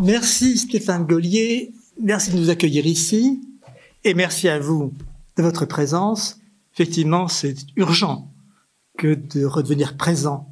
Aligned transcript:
Merci 0.00 0.56
Stéphane 0.56 1.06
Gaulier, 1.06 1.74
merci 2.00 2.30
de 2.30 2.38
nous 2.38 2.50
accueillir 2.50 2.86
ici 2.86 3.42
et 4.04 4.14
merci 4.14 4.48
à 4.48 4.58
vous 4.58 4.92
de 5.36 5.42
votre 5.42 5.66
présence. 5.66 6.40
Effectivement, 6.74 7.28
c'est 7.28 7.56
urgent 7.76 8.32
que 8.96 9.14
de 9.14 9.44
redevenir 9.44 9.96
présent 9.96 10.48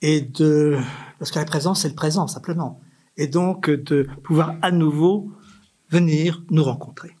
et 0.00 0.20
de 0.20 0.78
parce 1.18 1.32
que 1.32 1.38
la 1.38 1.44
présence 1.44 1.82
c'est 1.82 1.88
le 1.88 1.94
présent 1.94 2.28
simplement 2.28 2.80
et 3.16 3.26
donc 3.26 3.68
de 3.68 4.06
pouvoir 4.22 4.56
à 4.62 4.70
nouveau 4.70 5.32
venir 5.90 6.42
nous 6.50 6.62
rencontrer. 6.62 7.16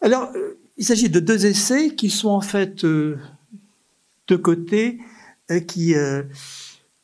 Alors, 0.00 0.30
euh, 0.34 0.58
il 0.76 0.84
s'agit 0.84 1.08
de 1.08 1.20
deux 1.20 1.46
essais 1.46 1.94
qui 1.94 2.10
sont 2.10 2.30
en 2.30 2.40
fait 2.40 2.84
euh, 2.84 3.18
deux 4.26 4.38
côtés 4.38 4.98
euh, 5.50 5.60
qui 5.60 5.94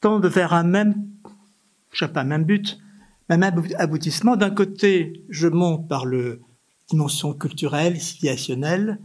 tendent 0.00 0.26
vers 0.26 0.52
un 0.52 0.64
même, 0.64 1.06
je 1.92 2.04
sais 2.04 2.12
pas, 2.12 2.24
même 2.24 2.44
but, 2.44 2.78
même 3.36 3.62
aboutissement. 3.78 4.36
D'un 4.36 4.50
côté, 4.50 5.24
je 5.28 5.48
monte 5.48 5.88
par 5.88 6.06
le 6.06 6.40
dimension 6.88 7.32
culturelle, 7.32 8.00
civilisationnelle, 8.00 8.98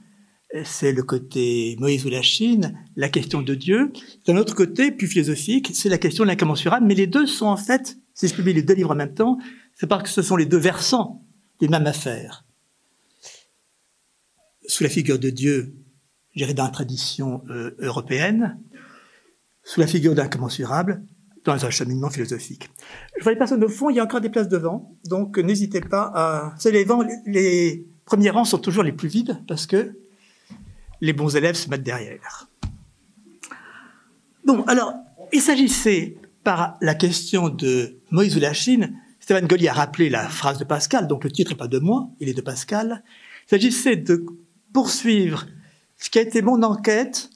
c'est 0.64 0.94
le 0.94 1.04
côté 1.04 1.76
Moïse 1.80 2.06
ou 2.06 2.10
la 2.10 2.22
Chine, 2.22 2.78
la 2.96 3.10
question 3.10 3.42
de 3.42 3.56
Dieu. 3.56 3.92
D'un 4.26 4.38
autre 4.38 4.56
côté, 4.56 4.92
plus 4.92 5.08
philosophique, 5.08 5.72
c'est 5.74 5.90
la 5.90 5.98
question 5.98 6.24
de 6.24 6.30
l'incommensurable. 6.30 6.86
Mais 6.86 6.96
les 6.96 7.08
deux 7.08 7.28
sont 7.28 7.48
en 7.48 7.58
fait, 7.58 7.98
si 8.14 8.28
je 8.28 8.34
publie 8.34 8.54
les 8.54 8.64
deux 8.64 8.74
livres 8.74 8.92
en 8.92 8.96
même 8.96 9.14
temps, 9.14 9.38
c'est 9.74 9.88
parce 9.88 10.04
que 10.04 10.10
ce 10.10 10.22
sont 10.22 10.38
les 10.38 10.46
deux 10.46 10.58
versants 10.58 11.26
des 11.60 11.68
mêmes 11.68 11.88
affaires. 11.88 12.46
Sous 14.68 14.84
la 14.84 14.90
figure 14.90 15.20
de 15.20 15.30
Dieu, 15.30 15.76
j'irai 16.36 16.54
dans 16.54 16.64
la 16.64 16.70
tradition 16.70 17.44
euh, 17.50 17.76
européenne, 17.80 18.60
sous 19.64 19.80
la 19.80 19.88
figure 19.88 20.16
d'incommensurable, 20.16 21.04
dans 21.45 21.66
un 21.66 21.70
cheminement 21.70 22.09
philosophique. 22.09 22.70
Je 23.17 23.23
vois 23.23 23.31
les 23.31 23.38
personnes 23.38 23.63
au 23.63 23.70
fond, 23.70 23.90
il 23.90 23.95
y 23.95 23.99
a 23.99 24.04
encore 24.04 24.22
des 24.22 24.30
places 24.30 24.49
devant, 24.49 24.95
donc 25.05 25.38
n'hésitez 25.38 25.80
pas 25.80 26.12
à... 26.13 26.55
Les, 26.65 26.85
les 27.27 27.87
premiers 28.04 28.32
rangs 28.32 28.46
sont 28.46 28.57
toujours 28.57 28.84
les 28.84 28.91
plus 28.91 29.07
vides 29.07 29.41
parce 29.48 29.68
que 29.68 29.96
les 31.02 31.13
bons 31.13 31.35
élèves 31.35 31.55
se 31.55 31.70
mettent 31.70 31.84
derrière. 31.84 32.49
Bon, 34.43 34.63
alors, 34.63 34.93
il 35.32 35.41
s'agissait, 35.41 36.18
par 36.43 36.77
la 36.82 36.93
question 36.93 37.49
de 37.49 37.98
Moïse 38.12 38.37
ou 38.37 38.40
la 38.40 38.54
Chine, 38.54 38.96
Stéphane 39.20 39.48
Gaulier 39.48 39.70
a 39.70 39.74
rappelé 39.74 40.09
la 40.09 40.27
phrase 40.27 40.59
de 40.59 40.63
Pascal, 40.63 41.07
donc 41.07 41.24
le 41.24 41.32
titre 41.32 41.52
n'est 41.52 41.57
pas 41.57 41.68
de 41.68 41.80
moi, 41.80 42.09
il 42.20 42.30
est 42.30 42.34
de 42.34 42.41
Pascal. 42.41 43.04
Il 43.48 43.49
s'agissait 43.49 43.96
de 43.96 44.26
poursuivre 44.71 45.46
ce 45.98 46.09
qui 46.09 46.20
a 46.20 46.21
été 46.21 46.43
mon 46.43 46.62
enquête 46.62 47.30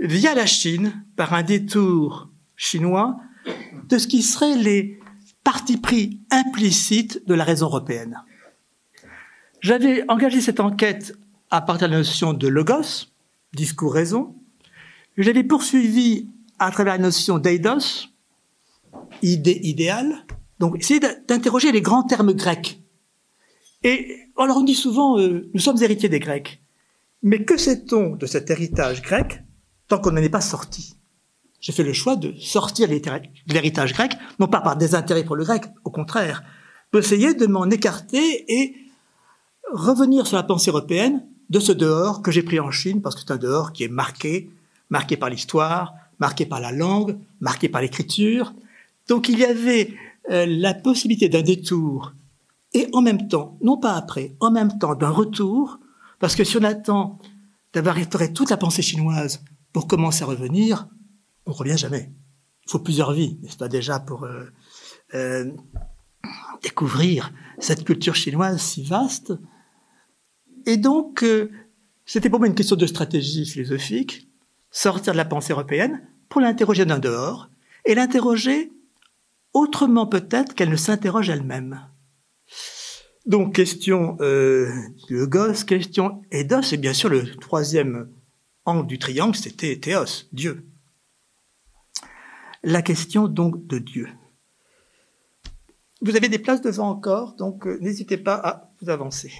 via 0.00 0.34
la 0.34 0.46
Chine, 0.46 1.04
par 1.16 1.34
un 1.34 1.42
détour 1.42 2.30
chinois, 2.56 3.16
de 3.88 3.98
ce 3.98 4.06
qui 4.06 4.22
seraient 4.22 4.56
les 4.56 4.98
partis 5.44 5.76
pris 5.76 6.20
implicites 6.30 7.26
de 7.26 7.34
la 7.34 7.44
raison 7.44 7.66
européenne. 7.66 8.22
J'avais 9.60 10.04
engagé 10.10 10.40
cette 10.40 10.60
enquête 10.60 11.16
à 11.50 11.60
partir 11.60 11.88
de 11.88 11.92
la 11.92 11.98
notion 11.98 12.32
de 12.32 12.48
logos, 12.48 13.06
discours-raison. 13.52 14.34
Je 15.16 15.22
l'avais 15.22 15.44
poursuivi 15.44 16.28
à 16.58 16.70
travers 16.70 16.94
la 16.94 17.02
notion 17.02 17.38
d'eidos, 17.38 18.08
idée 19.22 19.60
idéale. 19.62 20.24
Donc, 20.58 20.78
essayer 20.78 21.00
d'interroger 21.00 21.70
les 21.70 21.82
grands 21.82 22.02
termes 22.02 22.32
grecs. 22.32 22.80
Et 23.82 24.30
alors 24.36 24.56
on 24.56 24.62
dit 24.62 24.74
souvent, 24.74 25.18
euh, 25.18 25.48
nous 25.54 25.60
sommes 25.60 25.80
héritiers 25.82 26.08
des 26.08 26.18
Grecs. 26.18 26.60
Mais 27.22 27.44
que 27.44 27.56
sait-on 27.56 28.16
de 28.16 28.26
cet 28.26 28.50
héritage 28.50 29.02
grec 29.02 29.42
tant 29.88 29.98
qu'on 29.98 30.10
n'en 30.10 30.22
est 30.22 30.28
pas 30.28 30.40
sorti? 30.40 30.95
J'ai 31.60 31.72
fait 31.72 31.82
le 31.82 31.92
choix 31.92 32.16
de 32.16 32.34
sortir 32.38 32.88
l'héritage 32.88 33.92
grec, 33.92 34.12
non 34.38 34.46
pas 34.46 34.60
par 34.60 34.76
désintérêt 34.76 35.24
pour 35.24 35.36
le 35.36 35.44
grec, 35.44 35.64
au 35.84 35.90
contraire, 35.90 36.42
essayer 36.98 37.34
de 37.34 37.46
m'en 37.46 37.68
écarter 37.70 38.44
et 38.48 38.76
revenir 39.72 40.26
sur 40.26 40.36
la 40.36 40.42
pensée 40.42 40.70
européenne 40.70 41.24
de 41.50 41.60
ce 41.60 41.72
dehors 41.72 42.22
que 42.22 42.30
j'ai 42.30 42.42
pris 42.42 42.60
en 42.60 42.70
Chine, 42.70 43.02
parce 43.02 43.14
que 43.14 43.20
c'est 43.20 43.32
un 43.32 43.36
dehors 43.36 43.72
qui 43.72 43.84
est 43.84 43.88
marqué, 43.88 44.50
marqué 44.90 45.16
par 45.16 45.30
l'histoire, 45.30 45.94
marqué 46.18 46.46
par 46.46 46.60
la 46.60 46.72
langue, 46.72 47.18
marqué 47.40 47.68
par 47.68 47.82
l'écriture. 47.82 48.54
Donc 49.08 49.28
il 49.28 49.38
y 49.38 49.44
avait 49.44 49.94
euh, 50.30 50.46
la 50.46 50.74
possibilité 50.74 51.28
d'un 51.28 51.42
détour, 51.42 52.12
et 52.72 52.88
en 52.92 53.00
même 53.00 53.28
temps, 53.28 53.56
non 53.62 53.76
pas 53.76 53.94
après, 53.94 54.34
en 54.40 54.50
même 54.50 54.78
temps 54.78 54.94
d'un 54.94 55.10
retour, 55.10 55.78
parce 56.18 56.34
que 56.34 56.44
si 56.44 56.56
on 56.56 56.64
attend 56.64 57.18
d'avoir 57.72 57.94
restauré 57.94 58.32
toute 58.32 58.50
la 58.50 58.56
pensée 58.56 58.82
chinoise 58.82 59.42
pour 59.72 59.86
commencer 59.86 60.24
à 60.24 60.26
revenir, 60.26 60.88
on 61.46 61.52
revient 61.52 61.78
jamais. 61.78 62.10
Il 62.66 62.70
faut 62.70 62.80
plusieurs 62.80 63.12
vies, 63.12 63.38
n'est-ce 63.42 63.56
pas 63.56 63.68
déjà, 63.68 64.00
pour 64.00 64.24
euh, 64.24 64.44
euh, 65.14 65.50
découvrir 66.62 67.32
cette 67.58 67.84
culture 67.84 68.14
chinoise 68.14 68.60
si 68.60 68.82
vaste 68.82 69.32
et 70.68 70.76
donc, 70.76 71.22
euh, 71.22 71.48
c'était 72.06 72.28
pour 72.28 72.40
moi 72.40 72.48
une 72.48 72.56
question 72.56 72.74
de 72.74 72.88
stratégie 72.88 73.46
philosophique, 73.46 74.28
sortir 74.72 75.12
de 75.12 75.16
la 75.16 75.24
pensée 75.24 75.52
européenne 75.52 76.02
pour 76.28 76.40
l'interroger 76.40 76.84
d'un 76.84 76.98
dehors, 76.98 77.48
et 77.84 77.94
l'interroger 77.94 78.72
autrement 79.52 80.08
peut-être 80.08 80.56
qu'elle 80.56 80.70
ne 80.70 80.76
s'interroge 80.76 81.30
elle-même. 81.30 81.86
Donc, 83.26 83.54
question 83.54 84.16
de 84.18 85.24
Gosse, 85.24 85.62
question 85.62 86.20
Eidos, 86.32 86.72
et 86.72 86.78
bien 86.78 86.92
sûr 86.92 87.10
le 87.10 87.30
troisième 87.36 88.08
angle 88.64 88.88
du 88.88 88.98
triangle, 88.98 89.36
c'était 89.36 89.78
Théos, 89.78 90.24
Dieu. 90.32 90.66
La 92.66 92.82
question 92.82 93.28
donc 93.28 93.64
de 93.68 93.78
Dieu. 93.78 94.08
Vous 96.00 96.16
avez 96.16 96.28
des 96.28 96.40
places 96.40 96.62
devant 96.62 96.88
encore, 96.88 97.36
donc 97.36 97.64
euh, 97.64 97.78
n'hésitez 97.80 98.16
pas 98.16 98.34
à 98.34 98.72
vous 98.82 98.90
avancer. 98.90 99.32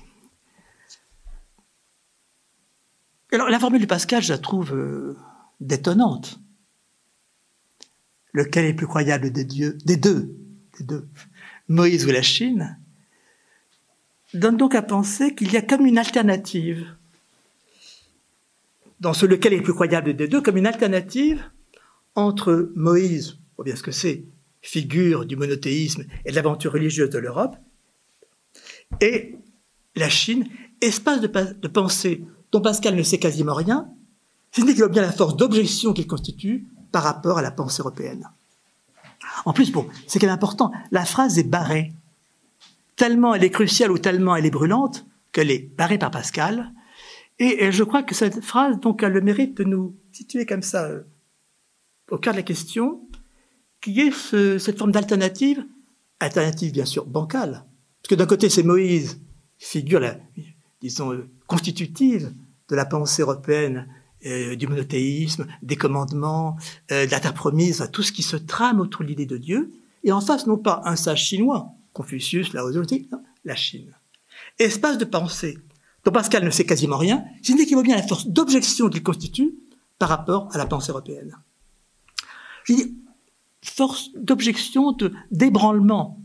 Alors, 3.32 3.50
la 3.50 3.58
formule 3.58 3.80
de 3.80 3.86
Pascal, 3.86 4.22
je 4.22 4.32
la 4.32 4.38
trouve 4.38 4.72
euh, 4.74 5.18
détonnante. 5.58 6.38
Lequel 8.32 8.66
est 8.66 8.70
le 8.70 8.76
plus 8.76 8.86
croyable 8.86 9.32
des 9.32 9.44
deux, 9.44 9.72
des 9.84 9.96
deux, 9.96 10.38
Moïse 11.66 12.06
ou 12.06 12.12
la 12.12 12.22
Chine, 12.22 12.78
donne 14.34 14.56
donc 14.56 14.76
à 14.76 14.82
penser 14.82 15.34
qu'il 15.34 15.52
y 15.52 15.56
a 15.56 15.62
comme 15.62 15.84
une 15.84 15.98
alternative 15.98 16.94
dans 19.00 19.14
ce 19.14 19.26
lequel 19.26 19.52
est 19.52 19.56
le 19.56 19.62
plus 19.64 19.74
croyable 19.74 20.14
des 20.14 20.28
deux, 20.28 20.40
comme 20.40 20.58
une 20.58 20.66
alternative 20.68 21.42
entre 22.16 22.72
Moïse, 22.74 23.38
ou 23.58 23.62
bien 23.62 23.76
ce 23.76 23.82
que 23.82 23.92
c'est, 23.92 24.24
figure 24.62 25.26
du 25.26 25.36
monothéisme 25.36 26.04
et 26.24 26.30
de 26.30 26.34
l'aventure 26.34 26.72
religieuse 26.72 27.10
de 27.10 27.18
l'Europe, 27.18 27.56
et 29.00 29.36
la 29.94 30.08
Chine, 30.08 30.46
espace 30.80 31.20
de, 31.20 31.68
pensée 31.68 32.24
dont 32.52 32.60
Pascal 32.60 32.94
ne 32.94 33.02
sait 33.02 33.18
quasiment 33.18 33.54
rien, 33.54 33.88
ce 34.52 34.62
n'est 34.62 34.74
qu'il 34.74 34.82
a 34.82 34.88
bien 34.88 35.02
la 35.02 35.12
force 35.12 35.36
d'objection 35.36 35.92
qu'il 35.92 36.06
constitue 36.06 36.66
par 36.92 37.02
rapport 37.02 37.38
à 37.38 37.42
la 37.42 37.50
pensée 37.50 37.82
européenne. 37.82 38.28
En 39.44 39.52
plus, 39.52 39.70
bon, 39.70 39.86
c'est 40.06 40.18
quand 40.18 40.26
même 40.26 40.34
important, 40.34 40.72
la 40.90 41.04
phrase 41.04 41.38
est 41.38 41.48
barrée. 41.48 41.92
Tellement 42.96 43.34
elle 43.34 43.44
est 43.44 43.50
cruciale 43.50 43.90
ou 43.90 43.98
tellement 43.98 44.36
elle 44.36 44.46
est 44.46 44.50
brûlante 44.50 45.04
qu'elle 45.32 45.50
est 45.50 45.68
barrée 45.76 45.98
par 45.98 46.10
Pascal. 46.10 46.72
Et, 47.38 47.70
je 47.70 47.84
crois 47.84 48.02
que 48.02 48.14
cette 48.14 48.42
phrase, 48.42 48.80
donc, 48.80 49.02
a 49.02 49.10
le 49.10 49.20
mérite 49.20 49.58
de 49.58 49.64
nous 49.64 49.94
situer 50.12 50.46
comme 50.46 50.62
ça 50.62 50.84
euh, 50.84 51.02
au 52.10 52.18
cœur 52.18 52.34
de 52.34 52.38
la 52.38 52.42
question, 52.42 53.00
qui 53.80 54.00
est 54.00 54.58
cette 54.58 54.78
forme 54.78 54.92
d'alternative, 54.92 55.64
alternative 56.20 56.72
bien 56.72 56.84
sûr 56.84 57.06
bancale. 57.06 57.64
Parce 58.02 58.10
que 58.10 58.14
d'un 58.14 58.26
côté, 58.26 58.48
c'est 58.48 58.62
Moïse, 58.62 59.20
figure, 59.58 60.00
disons, 60.80 61.26
constitutive 61.46 62.32
de 62.68 62.76
la 62.76 62.84
pensée 62.84 63.22
européenne, 63.22 63.88
euh, 64.24 64.56
du 64.56 64.66
monothéisme, 64.66 65.46
des 65.62 65.76
commandements, 65.76 66.56
euh, 66.90 67.06
de 67.06 67.10
la 67.10 67.20
terre 67.20 67.34
promise, 67.34 67.88
tout 67.92 68.02
ce 68.02 68.12
qui 68.12 68.22
se 68.22 68.36
trame 68.36 68.80
autour 68.80 69.02
de 69.02 69.08
l'idée 69.08 69.26
de 69.26 69.36
Dieu, 69.36 69.70
et 70.04 70.12
en 70.12 70.20
face, 70.20 70.46
non 70.46 70.56
pas 70.56 70.82
un 70.84 70.96
sage 70.96 71.24
chinois, 71.24 71.68
Confucius, 71.92 72.52
Lao 72.52 72.72
Tzu, 72.72 73.08
la 73.44 73.54
Chine. 73.54 73.94
Espace 74.58 74.98
de 74.98 75.04
pensée 75.04 75.58
dont 76.04 76.12
Pascal 76.12 76.44
ne 76.44 76.50
sait 76.50 76.64
quasiment 76.64 76.96
rien, 76.96 77.24
ce 77.42 77.52
n'est 77.52 77.66
qu'il 77.66 77.74
voit 77.74 77.82
bien 77.82 77.96
la 77.96 78.06
force 78.06 78.26
d'objection 78.26 78.88
qu'il 78.88 79.02
constitue 79.02 79.54
par 79.98 80.08
rapport 80.08 80.48
à 80.52 80.58
la 80.58 80.66
pensée 80.66 80.90
européenne. 80.90 81.36
Je 82.66 82.74
dis, 82.74 82.98
force 83.62 84.10
d'objection, 84.14 84.96
d'ébranlement 85.30 86.22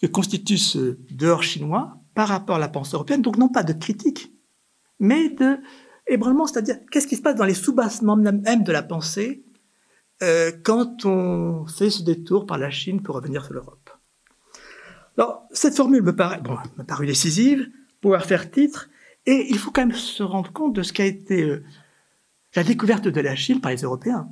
que 0.00 0.06
constitue 0.06 0.58
ce 0.58 0.98
dehors 1.10 1.42
chinois 1.42 1.98
par 2.14 2.28
rapport 2.28 2.56
à 2.56 2.58
la 2.58 2.68
pensée 2.68 2.94
européenne, 2.94 3.22
donc 3.22 3.38
non 3.38 3.48
pas 3.48 3.62
de 3.62 3.72
critique, 3.72 4.32
mais 4.98 5.30
de 5.30 5.58
c'est-à-dire 6.06 6.76
qu'est-ce 6.90 7.06
qui 7.06 7.16
se 7.16 7.22
passe 7.22 7.36
dans 7.36 7.44
les 7.44 7.54
soubassements 7.54 8.16
même 8.16 8.62
de 8.62 8.72
la 8.72 8.82
pensée 8.82 9.44
euh, 10.22 10.52
quand 10.62 11.06
on 11.06 11.66
fait 11.66 11.90
ce 11.90 12.02
détour 12.02 12.46
par 12.46 12.58
la 12.58 12.70
Chine 12.70 13.02
pour 13.02 13.16
revenir 13.16 13.44
sur 13.44 13.54
l'Europe. 13.54 13.90
Alors, 15.16 15.44
cette 15.52 15.74
formule 15.74 16.02
me 16.02 16.14
paraît, 16.14 16.40
bon, 16.40 16.56
me 16.76 16.84
paraît 16.84 17.06
décisive, 17.06 17.68
pouvoir 18.00 18.24
faire 18.24 18.50
titre, 18.50 18.90
et 19.26 19.46
il 19.48 19.58
faut 19.58 19.70
quand 19.70 19.86
même 19.86 19.96
se 19.96 20.22
rendre 20.22 20.52
compte 20.52 20.74
de 20.74 20.82
ce 20.82 20.92
qu'a 20.92 21.06
été 21.06 21.42
euh, 21.42 21.64
la 22.54 22.64
découverte 22.64 23.08
de 23.08 23.20
la 23.20 23.36
Chine 23.36 23.60
par 23.60 23.72
les 23.72 23.82
Européens. 23.82 24.28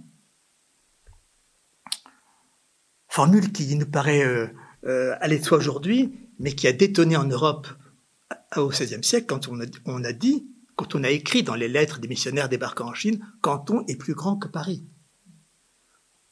formule 3.09 3.53
qui 3.53 3.77
nous 3.77 3.85
paraît 3.85 4.25
euh, 4.25 5.15
aller 5.21 5.39
de 5.39 5.45
soi 5.45 5.59
aujourd'hui, 5.59 6.19
mais 6.39 6.55
qui 6.55 6.67
a 6.67 6.73
détonné 6.73 7.15
en 7.15 7.27
Europe 7.27 7.69
au 8.57 8.69
XVIe 8.69 9.05
siècle 9.05 9.27
quand 9.27 9.49
on 9.49 9.61
a, 10.05 10.13
dit, 10.13 10.47
quand 10.77 10.95
on 10.95 11.05
a 11.05 11.11
écrit 11.11 11.43
dans 11.43 11.55
les 11.55 11.69
lettres 11.69 12.01
des 12.01 12.09
missionnaires 12.09 12.49
débarquant 12.49 12.89
en 12.89 12.95
Chine, 12.95 13.23
Canton 13.43 13.85
est 13.87 13.97
plus 13.97 14.15
grand 14.15 14.37
que 14.37 14.49
Paris. 14.49 14.87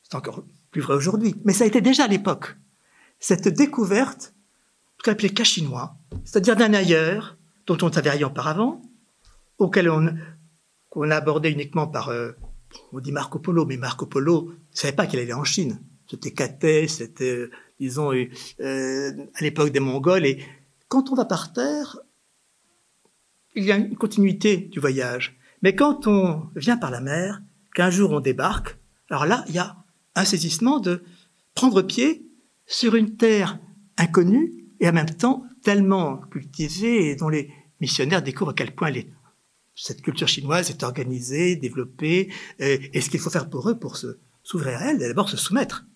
C'est 0.02 0.14
encore 0.14 0.42
plus 0.70 0.80
vrai 0.80 0.94
aujourd'hui, 0.94 1.34
mais 1.44 1.52
ça 1.52 1.64
a 1.64 1.66
été 1.66 1.82
déjà 1.82 2.04
à 2.04 2.08
l'époque. 2.08 2.56
Cette 3.18 3.48
découverte, 3.48 4.32
qu'on 5.04 5.12
appelait 5.12 5.28
cas 5.28 5.44
chinois, 5.44 5.98
c'est-à-dire 6.24 6.56
d'un 6.56 6.72
ailleurs 6.72 7.36
dont 7.66 7.76
on 7.82 7.88
ne 7.88 7.92
savait 7.92 8.10
rien 8.10 8.28
auparavant, 8.28 8.80
auquel 9.58 9.90
on, 9.90 10.16
qu'on 10.90 11.10
a 11.10 11.16
abordé 11.16 11.50
uniquement 11.50 11.86
par, 11.86 12.10
euh, 12.10 12.32
on 12.92 13.00
dit 13.00 13.12
Marco 13.12 13.38
Polo, 13.38 13.64
mais 13.64 13.76
Marco 13.76 14.06
Polo 14.06 14.50
ne 14.50 14.76
savait 14.76 14.94
pas 14.94 15.06
qu'il 15.06 15.18
allait 15.18 15.32
en 15.32 15.44
Chine. 15.44 15.80
C'était 16.10 16.32
Cathay, 16.32 16.88
c'était, 16.88 17.48
disons, 17.78 18.12
euh, 18.12 19.12
à 19.34 19.42
l'époque 19.42 19.70
des 19.70 19.80
Mongols. 19.80 20.26
Et 20.26 20.44
quand 20.88 21.10
on 21.10 21.14
va 21.14 21.24
par 21.24 21.52
terre, 21.52 21.98
il 23.54 23.64
y 23.64 23.72
a 23.72 23.76
une 23.76 23.96
continuité 23.96 24.56
du 24.56 24.80
voyage. 24.80 25.38
Mais 25.62 25.74
quand 25.74 26.06
on 26.06 26.48
vient 26.56 26.76
par 26.76 26.90
la 26.90 27.00
mer, 27.00 27.40
qu'un 27.74 27.90
jour 27.90 28.10
on 28.10 28.20
débarque, 28.20 28.76
alors 29.08 29.26
là, 29.26 29.44
il 29.48 29.54
y 29.54 29.58
a 29.58 29.76
un 30.14 30.24
saisissement 30.24 30.80
de 30.80 31.02
prendre 31.54 31.82
pied 31.82 32.26
sur 32.66 32.94
une 32.94 33.16
terre 33.16 33.58
inconnue 33.96 34.52
et 34.80 34.88
en 34.88 34.92
même 34.92 35.10
temps 35.10 35.44
tellement 35.62 36.18
cultivée 36.18 37.10
et 37.10 37.16
dont 37.16 37.28
les 37.28 37.52
missionnaires 37.80 38.22
découvrent 38.22 38.52
à 38.52 38.54
quel 38.54 38.74
point 38.74 38.90
cette 39.82 40.02
culture 40.02 40.28
chinoise 40.28 40.70
est 40.70 40.82
organisée, 40.82 41.56
développée, 41.56 42.32
euh, 42.60 42.78
et 42.92 43.00
ce 43.00 43.08
qu'il 43.10 43.20
faut 43.20 43.30
faire 43.30 43.48
pour 43.48 43.68
eux 43.68 43.78
pour 43.78 43.96
se 43.96 44.18
s'ouvrir 44.42 44.78
à 44.78 44.90
elle, 44.90 44.98
d'abord 44.98 45.28
se 45.28 45.36
soumettre, 45.36 45.86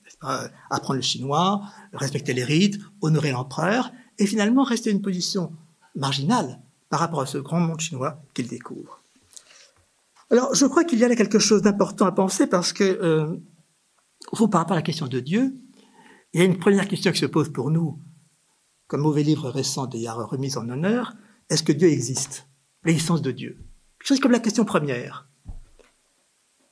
apprendre 0.70 0.96
le 0.96 1.02
chinois, 1.02 1.62
respecter 1.92 2.32
les 2.34 2.44
rites, 2.44 2.78
honorer 3.00 3.32
l'empereur, 3.32 3.90
et 4.18 4.26
finalement 4.26 4.62
rester 4.62 4.90
une 4.90 5.02
position 5.02 5.52
marginale 5.94 6.60
par 6.88 7.00
rapport 7.00 7.20
à 7.20 7.26
ce 7.26 7.38
grand 7.38 7.60
monde 7.60 7.80
chinois 7.80 8.22
qu'ils 8.32 8.48
découvrent. 8.48 9.02
Alors, 10.30 10.54
je 10.54 10.66
crois 10.66 10.84
qu'il 10.84 10.98
y 10.98 11.04
a 11.04 11.08
là 11.08 11.16
quelque 11.16 11.38
chose 11.38 11.62
d'important 11.62 12.06
à 12.06 12.12
penser 12.12 12.46
parce 12.46 12.72
que, 12.72 12.84
euh, 12.84 13.36
au 14.32 14.36
fond, 14.36 14.48
par 14.48 14.60
rapport 14.60 14.76
à 14.76 14.78
la 14.78 14.82
question 14.82 15.06
de 15.06 15.20
Dieu, 15.20 15.54
il 16.32 16.40
y 16.40 16.42
a 16.42 16.46
une 16.46 16.58
première 16.58 16.88
question 16.88 17.12
qui 17.12 17.18
se 17.18 17.26
pose 17.26 17.52
pour 17.52 17.70
nous, 17.70 18.00
comme 18.86 19.02
mauvais 19.02 19.22
livre 19.22 19.50
récent 19.50 19.86
d'ailleurs 19.86 20.28
remis 20.28 20.56
en 20.56 20.68
honneur, 20.68 21.14
est-ce 21.50 21.62
que 21.62 21.72
Dieu 21.72 21.88
existe? 21.88 22.46
L'existence 22.84 23.22
de 23.22 23.30
Dieu. 23.30 23.58
Chose 24.04 24.20
comme 24.20 24.32
la 24.32 24.38
question 24.38 24.66
première. 24.66 25.26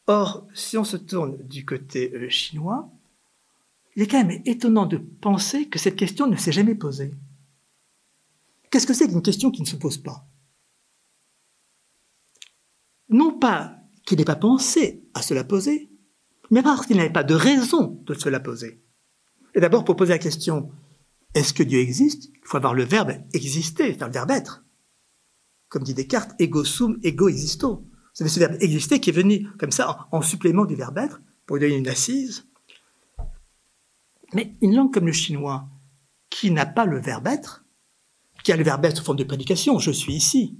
Or, 0.06 0.46
si 0.52 0.76
on 0.76 0.84
se 0.84 0.98
tourne 0.98 1.38
du 1.48 1.64
côté 1.64 2.12
euh, 2.14 2.28
chinois, 2.28 2.90
il 3.96 4.02
est 4.02 4.06
quand 4.06 4.22
même 4.22 4.42
étonnant 4.44 4.84
de 4.84 4.98
penser 4.98 5.66
que 5.66 5.78
cette 5.78 5.96
question 5.96 6.26
ne 6.26 6.36
s'est 6.36 6.52
jamais 6.52 6.74
posée. 6.74 7.14
Qu'est-ce 8.70 8.86
que 8.86 8.92
c'est 8.92 9.08
qu'une 9.08 9.22
question 9.22 9.50
qui 9.50 9.62
ne 9.62 9.66
se 9.66 9.76
pose 9.76 9.96
pas? 9.96 10.26
Non 13.08 13.38
pas 13.38 13.78
qu'il 14.04 14.18
n'ait 14.18 14.26
pas 14.26 14.36
pensé 14.36 15.02
à 15.14 15.22
se 15.22 15.32
la 15.32 15.44
poser, 15.44 15.90
mais 16.50 16.62
parce 16.62 16.84
qu'il 16.84 16.98
n'avait 16.98 17.08
pas 17.08 17.24
de 17.24 17.34
raison 17.34 18.02
de 18.04 18.12
se 18.12 18.28
la 18.28 18.40
poser. 18.40 18.84
Et 19.54 19.60
d'abord, 19.60 19.86
pour 19.86 19.96
poser 19.96 20.12
la 20.12 20.18
question, 20.18 20.70
est-ce 21.32 21.54
que 21.54 21.62
Dieu 21.62 21.78
existe? 21.78 22.26
Il 22.26 22.40
faut 22.44 22.58
avoir 22.58 22.74
le 22.74 22.84
verbe 22.84 23.12
exister, 23.32 23.84
c'est-à-dire 23.84 24.08
le 24.08 24.12
verbe 24.12 24.30
être. 24.32 24.64
Comme 25.72 25.84
dit 25.84 25.94
Descartes, 25.94 26.34
ego 26.38 26.64
sum, 26.64 26.98
ego 27.02 27.30
existo. 27.30 27.88
C'est 28.12 28.28
ce 28.28 28.38
verbe 28.38 28.58
exister 28.60 29.00
qui 29.00 29.08
est 29.08 29.14
venu 29.14 29.48
comme 29.58 29.72
ça 29.72 30.06
en, 30.12 30.20
supplément 30.20 30.66
du 30.66 30.74
verbe 30.74 30.98
être 30.98 31.22
pour 31.46 31.56
lui 31.56 31.62
donner 31.62 31.78
une 31.78 31.88
assise. 31.88 32.46
Mais 34.34 34.54
une 34.60 34.76
langue 34.76 34.92
comme 34.92 35.06
le 35.06 35.12
chinois, 35.12 35.66
qui 36.28 36.50
n'a 36.50 36.66
pas 36.66 36.84
le 36.84 37.00
verbe 37.00 37.26
être, 37.26 37.64
qui 38.44 38.52
a 38.52 38.56
le 38.58 38.64
verbe 38.64 38.84
être 38.84 38.98
sous 38.98 39.04
forme 39.04 39.16
de 39.16 39.24
prédication, 39.24 39.78
je 39.78 39.90
suis 39.90 40.12
ici, 40.12 40.58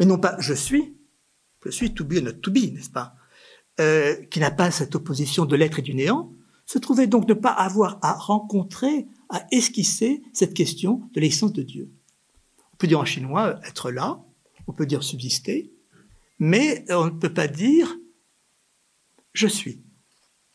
mais 0.00 0.06
non 0.06 0.18
pas 0.18 0.34
je 0.40 0.54
suis, 0.54 0.96
je 1.64 1.70
suis 1.70 1.94
to 1.94 2.04
be 2.04 2.14
not 2.14 2.32
to 2.32 2.50
be, 2.50 2.72
n'est-ce 2.72 2.90
pas? 2.90 3.14
Euh, 3.78 4.16
Qui 4.24 4.40
n'a 4.40 4.50
pas 4.50 4.72
cette 4.72 4.96
opposition 4.96 5.44
de 5.44 5.54
l'être 5.54 5.78
et 5.78 5.82
du 5.82 5.94
néant, 5.94 6.32
se 6.66 6.78
trouvait 6.78 7.06
donc 7.06 7.28
ne 7.28 7.34
pas 7.34 7.52
avoir 7.52 8.00
à 8.02 8.12
rencontrer, 8.14 9.06
à 9.28 9.46
esquisser 9.52 10.20
cette 10.32 10.54
question 10.54 11.08
de 11.12 11.20
l'existence 11.20 11.52
de 11.52 11.62
Dieu. 11.62 11.92
On 12.72 12.76
peut 12.76 12.88
dire 12.88 12.98
en 12.98 13.04
chinois 13.04 13.60
être 13.64 13.92
là, 13.92 14.24
on 14.68 14.72
peut 14.72 14.86
dire 14.86 15.02
subsister, 15.02 15.72
mais 16.38 16.84
on 16.90 17.06
ne 17.06 17.10
peut 17.10 17.32
pas 17.32 17.48
dire 17.48 17.96
je 19.32 19.48
suis. 19.48 19.82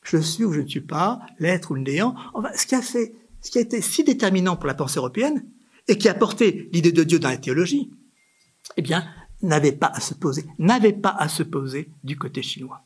Je 0.04 0.18
suis 0.18 0.44
ou 0.44 0.54
je 0.54 0.62
ne 0.62 0.68
suis 0.68 0.82
pas, 0.82 1.22
l'être 1.40 1.72
ou 1.72 1.76
le 1.76 1.82
néant. 1.82 2.16
Enfin, 2.34 2.50
ce 2.56 2.66
qui 2.66 2.76
a 2.76 2.82
fait, 2.82 3.16
ce 3.42 3.52
qui 3.52 3.58
a 3.58 3.62
été 3.62 3.82
si 3.82 4.04
déterminant 4.04 4.56
pour 4.56 4.68
la 4.68 4.74
pensée 4.74 4.98
européenne 4.98 5.46
et 5.88 5.98
qui 5.98 6.10
a 6.10 6.14
porté 6.14 6.70
l'idée 6.72 6.92
de 6.92 7.04
Dieu 7.04 7.20
dans 7.20 7.30
la 7.30 7.38
théologie, 7.38 7.92
eh 8.78 8.82
bien, 8.82 9.06
n'avait 9.42 9.72
pas 9.72 9.88
à 9.88 10.00
se 10.00 10.14
poser, 10.14 10.46
n'avait 10.60 10.94
pas 10.94 11.16
à 11.18 11.28
se 11.28 11.44
poser 11.44 11.90
du 12.04 12.18
côté 12.18 12.42
chinois. 12.42 12.86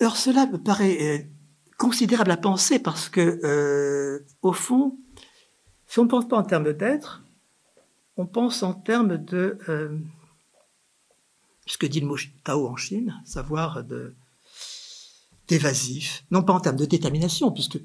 Alors 0.00 0.16
cela 0.16 0.46
me 0.46 0.58
paraît 0.58 0.98
euh, 1.00 1.18
considérable 1.78 2.30
à 2.30 2.36
penser 2.36 2.78
parce 2.78 3.08
que, 3.08 3.40
euh, 3.44 4.24
au 4.42 4.52
fond, 4.52 4.98
si 5.86 5.98
on 6.00 6.04
ne 6.04 6.08
pense 6.08 6.28
pas 6.28 6.36
en 6.36 6.42
termes 6.42 6.72
d'être, 6.72 7.23
on 8.16 8.26
pense 8.26 8.62
en 8.62 8.74
termes 8.74 9.16
de 9.16 9.58
euh, 9.68 9.98
ce 11.66 11.78
que 11.78 11.86
dit 11.86 12.00
le 12.00 12.06
mot 12.06 12.16
Tao 12.44 12.66
en 12.66 12.76
Chine, 12.76 13.20
savoir 13.24 13.84
d'évasif, 15.48 16.24
non 16.30 16.42
pas 16.42 16.52
en 16.52 16.60
termes 16.60 16.76
de 16.76 16.84
détermination, 16.84 17.50
puisque 17.50 17.78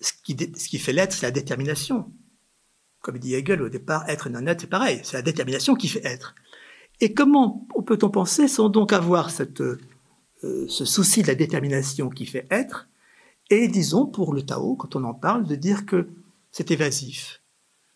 ce 0.00 0.12
qui, 0.22 0.78
fait 0.78 0.92
l'être, 0.92 1.12
c'est 1.12 1.26
la 1.26 1.30
détermination. 1.30 2.12
Comme 3.00 3.18
dit 3.18 3.34
Hegel 3.34 3.62
au 3.62 3.68
départ, 3.68 4.08
être 4.08 4.26
et 4.26 4.30
non-être, 4.30 4.62
c'est 4.62 4.66
pareil, 4.66 5.00
c'est 5.02 5.16
la 5.16 5.22
détermination 5.22 5.74
qui 5.74 5.88
fait 5.88 6.04
être. 6.04 6.34
Et 7.00 7.14
comment 7.14 7.66
peut-on 7.86 8.10
penser 8.10 8.48
sans 8.48 8.68
donc 8.68 8.92
avoir 8.92 9.30
euh, 9.40 9.78
ce 10.68 10.84
souci 10.84 11.22
de 11.22 11.28
la 11.28 11.34
détermination 11.34 12.10
qui 12.10 12.26
fait 12.26 12.46
être, 12.50 12.88
et 13.50 13.68
disons 13.68 14.06
pour 14.06 14.34
le 14.34 14.42
Tao, 14.42 14.76
quand 14.76 14.96
on 14.96 15.04
en 15.04 15.14
parle, 15.14 15.46
de 15.46 15.54
dire 15.54 15.86
que 15.86 16.08
c'est 16.50 16.70
évasif. 16.70 17.37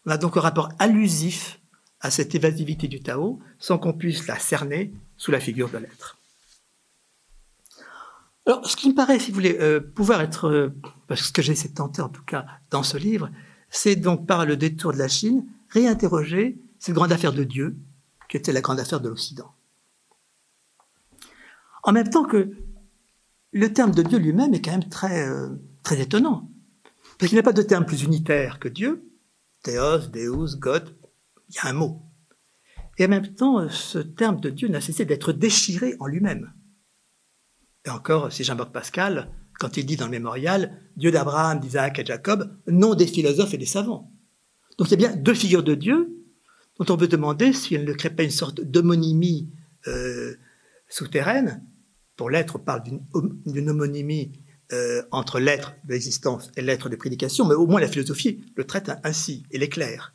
On 0.07 0.11
a 0.11 0.19
donc 0.19 0.37
un 0.37 0.41
rapport 0.41 0.71
allusif 0.79 1.61
à 2.01 2.11
cette 2.11 2.35
évasivité 2.35 2.89
du 2.89 3.01
Tao 3.01 3.39
sans 3.59 3.79
qu'on 3.79 3.93
puisse 3.93 4.27
la 4.27 4.39
cerner 4.39 4.93
sous 5.17 5.31
la 5.31 5.41
figure 5.41 5.71
de 5.71 5.79
l'être. 5.79 6.19
Alors, 8.45 8.69
ce 8.69 8.75
qui 8.75 8.89
me 8.89 8.95
paraît, 8.95 9.21
si 9.21 9.31
vous 9.31 9.37
voulez, 9.37 9.57
euh, 9.61 9.81
pouvoir 9.81 10.21
être, 10.21 10.49
euh, 10.49 10.75
parce 11.07 11.31
que 11.31 11.43
j'essaie 11.43 11.69
de 11.69 11.75
tenter 11.75 12.03
en 12.03 12.09
tout 12.09 12.25
cas 12.25 12.45
dans 12.71 12.83
ce 12.83 12.97
livre, 12.97 13.31
c'est 13.71 13.95
donc 13.95 14.27
par 14.27 14.45
le 14.45 14.57
détour 14.57 14.93
de 14.93 14.99
la 14.99 15.07
Chine, 15.07 15.47
réinterroger 15.69 16.59
cette 16.81 16.95
grande 16.95 17.13
affaire 17.13 17.33
de 17.33 17.45
Dieu, 17.45 17.77
qui 18.29 18.37
était 18.37 18.53
la 18.53 18.61
grande 18.61 18.81
affaire 18.81 19.01
de 19.01 19.09
l'Occident. 19.09 19.53
En 21.85 21.93
même 21.93 22.11
temps 22.11 22.25
que 22.25 22.51
le 23.53 23.73
terme 23.73 23.93
de 23.93 24.03
Dieu 24.03 24.19
lui-même 24.19 24.55
est 24.55 24.61
quand 24.61 24.73
même 24.73 24.89
très, 24.89 25.29
euh, 25.29 25.51
très 25.85 26.01
étonnant, 26.01 26.51
parce 27.19 27.29
qu'il 27.29 27.37
n'y 27.37 27.41
a 27.41 27.45
pas 27.45 27.53
de 27.53 27.63
terme 27.63 27.87
plus 27.87 28.03
unitaire 28.03 28.59
que 28.59 28.69
Dieu, 28.69 29.05
Théos, 29.63 30.09
Deus, 30.09 30.57
God, 30.59 30.97
il 31.49 31.57
y 31.57 31.59
a 31.59 31.71
un 31.71 31.73
mot. 31.73 32.03
Et 32.99 33.07
en 33.07 33.09
même 33.09 33.35
temps, 33.35 33.69
ce 33.69 33.99
terme 33.99 34.41
de 34.41 34.51
Dieu 34.51 34.69
n'a 34.69 34.81
cessé 34.81 35.05
d'être 35.05 35.33
déchiré 35.33 35.95
en 36.01 36.07
lui-même. 36.07 36.53
Et 37.85 37.91
encore, 37.91 38.33
si 38.33 38.45
Jean-Baptiste 38.45 38.73
Pascal, 38.73 39.31
quand 39.59 39.77
il 39.77 39.87
dit 39.87 39.97
dans 39.97 40.07
le 40.07 40.11
mémorial, 40.11 40.81
Dieu 40.97 41.11
d'Abraham, 41.11 41.61
d'Isaac 41.61 41.99
et 41.99 42.05
Jacob, 42.05 42.57
non 42.67 42.95
des 42.95 43.07
philosophes 43.07 43.55
et 43.55 43.59
des 43.59 43.67
savants. 43.67 44.13
Donc 44.79 44.93
a 44.93 44.97
bien 44.97 45.15
deux 45.15 45.35
figures 45.35 45.63
de 45.63 45.75
Dieu 45.75 46.17
dont 46.79 46.93
on 46.93 46.97
peut 46.97 47.09
demander 47.09 47.53
si 47.53 47.75
elles 47.75 47.85
ne 47.85 47.93
créent 47.93 48.11
pas 48.11 48.23
une 48.23 48.31
sorte 48.31 48.61
d'homonymie 48.61 49.53
euh, 49.87 50.35
souterraine. 50.89 51.65
Pour 52.17 52.31
l'être, 52.31 52.57
on 52.57 52.59
parle 52.59 52.83
d'une 53.47 53.71
homonymie 53.71 54.33
euh, 54.73 55.03
entre 55.11 55.39
l'être 55.39 55.75
de 55.85 55.93
l'existence 55.93 56.51
et 56.57 56.63
l'être 56.63 56.89
de 56.89 56.97
prédication, 56.97 57.47
mais 57.47 57.55
au 57.55 57.67
moins 57.67 57.81
la 57.81 57.89
philosophie 57.89 58.45
le 58.57 58.65
traite 58.65 58.91
ainsi 59.05 59.45
et 59.51 59.59
l'éclaire. 59.59 60.15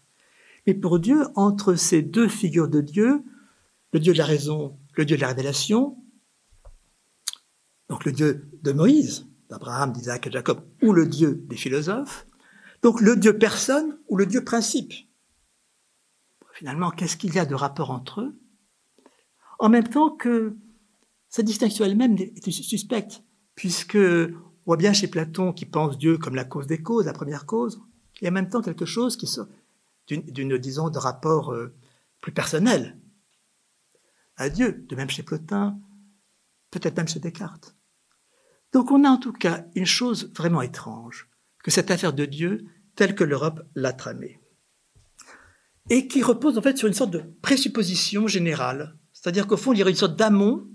Mais 0.65 0.73
pour 0.73 0.99
Dieu, 0.99 1.25
entre 1.35 1.75
ces 1.75 2.01
deux 2.01 2.27
figures 2.27 2.67
de 2.67 2.81
Dieu, 2.81 3.23
le 3.93 3.99
Dieu 3.99 4.13
de 4.13 4.17
la 4.17 4.25
raison, 4.25 4.77
le 4.95 5.05
Dieu 5.05 5.15
de 5.15 5.21
la 5.21 5.29
révélation, 5.29 5.97
donc 7.89 8.03
le 8.03 8.11
Dieu 8.11 8.49
de 8.61 8.71
Moïse, 8.71 9.27
d'Abraham, 9.49 9.93
d'Isaac 9.93 10.27
et 10.27 10.29
de 10.29 10.33
Jacob, 10.33 10.61
ou 10.81 10.91
le 10.91 11.05
Dieu 11.05 11.45
des 11.47 11.55
philosophes, 11.55 12.27
donc 12.81 13.01
le 13.01 13.15
Dieu 13.15 13.37
personne 13.37 13.97
ou 14.07 14.17
le 14.17 14.25
Dieu 14.25 14.43
principe. 14.43 14.93
Finalement, 16.53 16.91
qu'est-ce 16.91 17.17
qu'il 17.17 17.33
y 17.33 17.39
a 17.39 17.45
de 17.45 17.55
rapport 17.55 17.91
entre 17.91 18.21
eux? 18.21 18.39
En 19.59 19.69
même 19.69 19.87
temps 19.87 20.09
que 20.09 20.57
cette 21.29 21.45
distinction 21.45 21.85
elle-même 21.85 22.17
est 22.17 22.51
suspecte, 22.51 23.23
puisque 23.55 23.97
on 24.67 24.71
voit 24.71 24.77
bien 24.77 24.91
chez 24.91 25.07
Platon 25.07 25.53
qui 25.53 25.65
pense 25.65 25.97
Dieu 25.97 26.17
comme 26.17 26.35
la 26.35 26.43
cause 26.43 26.67
des 26.67 26.83
causes, 26.83 27.05
la 27.05 27.13
première 27.13 27.45
cause, 27.45 27.79
a 28.21 28.27
en 28.27 28.31
même 28.31 28.49
temps 28.49 28.61
quelque 28.61 28.85
chose 28.85 29.15
qui, 29.15 29.33
d'une, 30.07 30.57
disons, 30.57 30.89
de 30.89 30.97
rapport 30.97 31.53
euh, 31.53 31.73
plus 32.19 32.33
personnel 32.33 32.99
à 34.35 34.49
Dieu, 34.49 34.85
de 34.89 34.95
même 34.97 35.09
chez 35.09 35.23
Plotin, 35.23 35.79
peut-être 36.69 36.97
même 36.97 37.07
chez 37.07 37.21
Descartes. 37.21 37.77
Donc 38.73 38.91
on 38.91 39.05
a 39.05 39.09
en 39.09 39.17
tout 39.17 39.31
cas 39.31 39.65
une 39.73 39.85
chose 39.85 40.33
vraiment 40.35 40.61
étrange, 40.61 41.29
que 41.63 41.71
cette 41.71 41.89
affaire 41.89 42.11
de 42.11 42.25
Dieu 42.25 42.65
telle 42.97 43.15
que 43.15 43.23
l'Europe 43.23 43.61
l'a 43.73 43.93
tramée. 43.93 44.41
Et 45.89 46.09
qui 46.09 46.21
repose 46.21 46.57
en 46.57 46.61
fait 46.61 46.77
sur 46.77 46.89
une 46.89 46.93
sorte 46.93 47.11
de 47.11 47.23
présupposition 47.41 48.27
générale. 48.27 48.97
C'est-à-dire 49.13 49.47
qu'au 49.47 49.55
fond, 49.55 49.71
il 49.71 49.79
y 49.79 49.81
aurait 49.81 49.91
une 49.91 49.97
sorte 49.97 50.17
d'amont 50.17 50.67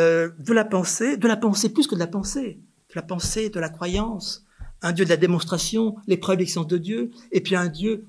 euh, 0.00 0.32
de 0.40 0.52
la 0.52 0.64
pensée, 0.64 1.16
de 1.16 1.28
la 1.28 1.36
pensée 1.36 1.72
plus 1.72 1.86
que 1.86 1.94
de 1.94 2.00
la 2.00 2.08
pensée, 2.08 2.60
la 2.98 3.02
pensée, 3.02 3.48
de 3.48 3.60
la 3.60 3.68
croyance, 3.68 4.44
un 4.82 4.92
Dieu 4.92 5.04
de 5.04 5.10
la 5.10 5.16
démonstration, 5.16 5.94
les 6.08 6.16
preuves 6.16 6.38
de 6.38 6.76
Dieu, 6.78 7.10
et 7.30 7.40
puis 7.40 7.54
un 7.54 7.68
Dieu, 7.68 8.08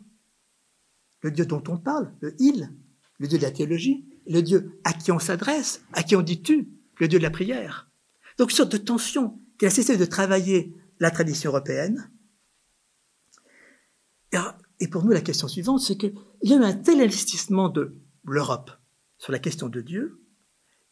le 1.22 1.30
Dieu 1.30 1.46
dont 1.46 1.64
on 1.68 1.78
parle, 1.78 2.12
le 2.22 2.36
il, 2.40 2.72
le 3.20 3.28
Dieu 3.28 3.38
de 3.38 3.44
la 3.44 3.52
théologie, 3.52 4.04
le 4.26 4.42
Dieu 4.42 4.80
à 4.84 4.94
qui 4.94 5.12
on 5.12 5.20
s'adresse, 5.20 5.84
à 5.94 6.02
qui 6.02 6.16
on 6.16 6.24
dit 6.24 6.42
tu, 6.42 6.70
le 6.98 7.08
Dieu 7.08 7.20
de 7.20 7.24
la 7.24 7.30
prière. 7.30 7.92
Donc 8.40 8.50
une 8.50 8.56
sorte 8.56 8.72
de 8.72 8.78
tension 8.78 9.40
qui 9.60 9.68
a 9.68 9.70
cessé 9.70 9.96
de 9.96 10.06
travailler 10.06 10.74
la 11.00 11.12
tradition 11.12 11.52
européenne. 11.52 12.12
Et 14.80 14.88
pour 14.88 15.04
nous, 15.04 15.12
la 15.12 15.22
question 15.22 15.48
suivante, 15.48 15.82
c'est 15.82 15.98
qu'il 15.98 16.16
y 16.42 16.54
a 16.54 16.58
eu 16.58 16.64
un 16.64 16.74
tel 16.74 17.00
investissement 17.00 17.70
de 17.70 17.96
l'Europe 18.24 18.72
sur 19.20 19.32
la 19.32 19.40
question 19.40 19.70
de 19.70 19.82
Dieu, 19.82 20.24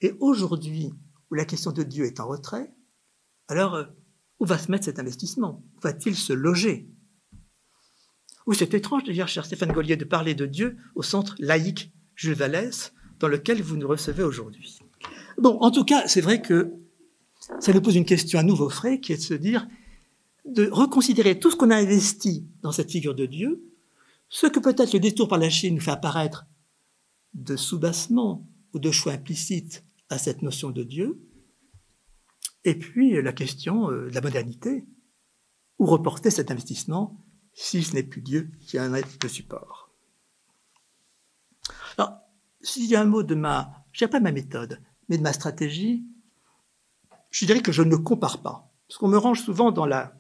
et 0.02 0.14
aujourd'hui, 0.20 0.94
où 1.32 1.34
la 1.34 1.46
question 1.46 1.72
de 1.72 1.82
Dieu 1.82 2.06
est 2.06 2.20
en 2.20 2.28
retrait, 2.28 2.77
alors 3.48 3.76
euh, 3.76 3.86
où 4.40 4.46
va 4.46 4.58
se 4.58 4.72
mettre 4.72 4.86
cet 4.86 5.00
investissement? 5.00 5.64
Va-t-il 5.82 6.16
se 6.16 6.34
loger? 6.34 6.90
Ou 8.46 8.54
c'est 8.54 8.74
étrange 8.74 9.04
de 9.04 9.12
dire, 9.12 9.28
cher 9.28 9.46
Stéphane 9.46 9.72
Gollier, 9.72 9.98
de 9.98 10.06
parler 10.06 10.36
de 10.36 10.46
Dieu 10.46 10.78
au 10.96 11.04
centre 11.04 11.36
laïque 11.40 11.92
Jules 12.16 12.34
Vallès, 12.34 12.94
dans 13.20 13.28
lequel 13.28 13.62
vous 13.62 13.78
nous 13.78 13.88
recevez 13.88 14.24
aujourd'hui? 14.24 14.80
Bon, 15.38 15.58
en 15.60 15.72
tout 15.72 15.84
cas, 15.84 16.08
c'est 16.08 16.22
vrai 16.22 16.42
que 16.42 16.74
ça 17.60 17.74
nous 17.74 17.82
pose 17.82 17.96
une 17.96 18.06
question 18.06 18.40
à 18.40 18.44
nouveau 18.44 18.70
frais, 18.70 19.00
qui 19.00 19.14
est 19.14 19.18
de 19.18 19.22
se 19.22 19.34
dire, 19.34 19.68
de 20.46 20.70
reconsidérer 20.72 21.40
tout 21.40 21.52
ce 21.52 21.56
qu'on 21.56 21.72
a 21.72 21.76
investi 21.76 22.48
dans 22.62 22.72
cette 22.72 22.92
figure 22.92 23.16
de 23.16 23.26
Dieu, 23.26 23.62
ce 24.30 24.48
que 24.48 24.60
peut-être 24.60 24.94
le 24.94 25.00
détour 25.00 25.28
par 25.28 25.38
la 25.38 25.50
Chine 25.50 25.76
nous 25.76 25.82
fait 25.82 25.92
apparaître 25.92 26.46
de 27.34 27.56
soubassement 27.56 28.48
ou 28.74 28.80
de 28.80 28.92
choix 28.92 29.14
implicite 29.14 29.84
à 30.10 30.18
cette 30.18 30.42
notion 30.42 30.72
de 30.72 30.84
Dieu, 30.84 31.20
et 32.68 32.78
puis 32.78 33.22
la 33.22 33.32
question 33.32 33.90
euh, 33.90 34.10
de 34.10 34.14
la 34.14 34.20
modernité, 34.20 34.86
où 35.80 35.86
reporter 35.86 36.30
cet 36.30 36.52
investissement 36.52 37.24
si 37.54 37.82
ce 37.82 37.94
n'est 37.94 38.04
plus 38.04 38.22
Dieu 38.22 38.52
qui 38.60 38.78
en 38.78 38.94
est 38.94 39.24
le 39.24 39.30
support? 39.30 39.90
Alors, 41.98 42.20
s'il 42.60 42.86
y 42.86 42.96
a 42.98 43.02
un 43.02 43.06
mot 43.06 43.24
de 43.24 43.36
ma, 43.36 43.86
je 43.94 44.06
pas 44.06 44.20
ma 44.20 44.34
méthode, 44.34 44.82
mais 45.08 45.18
de 45.18 45.24
ma 45.24 45.32
stratégie, 45.32 46.06
je 47.32 47.46
dirais 47.46 47.62
que 47.62 47.72
je 47.72 47.84
ne 47.84 47.96
compare 47.96 48.42
pas. 48.42 48.70
Parce 48.88 48.98
qu'on 48.98 49.08
me 49.08 49.18
range 49.18 49.44
souvent 49.44 49.72
dans 49.72 49.86
la, 49.86 50.20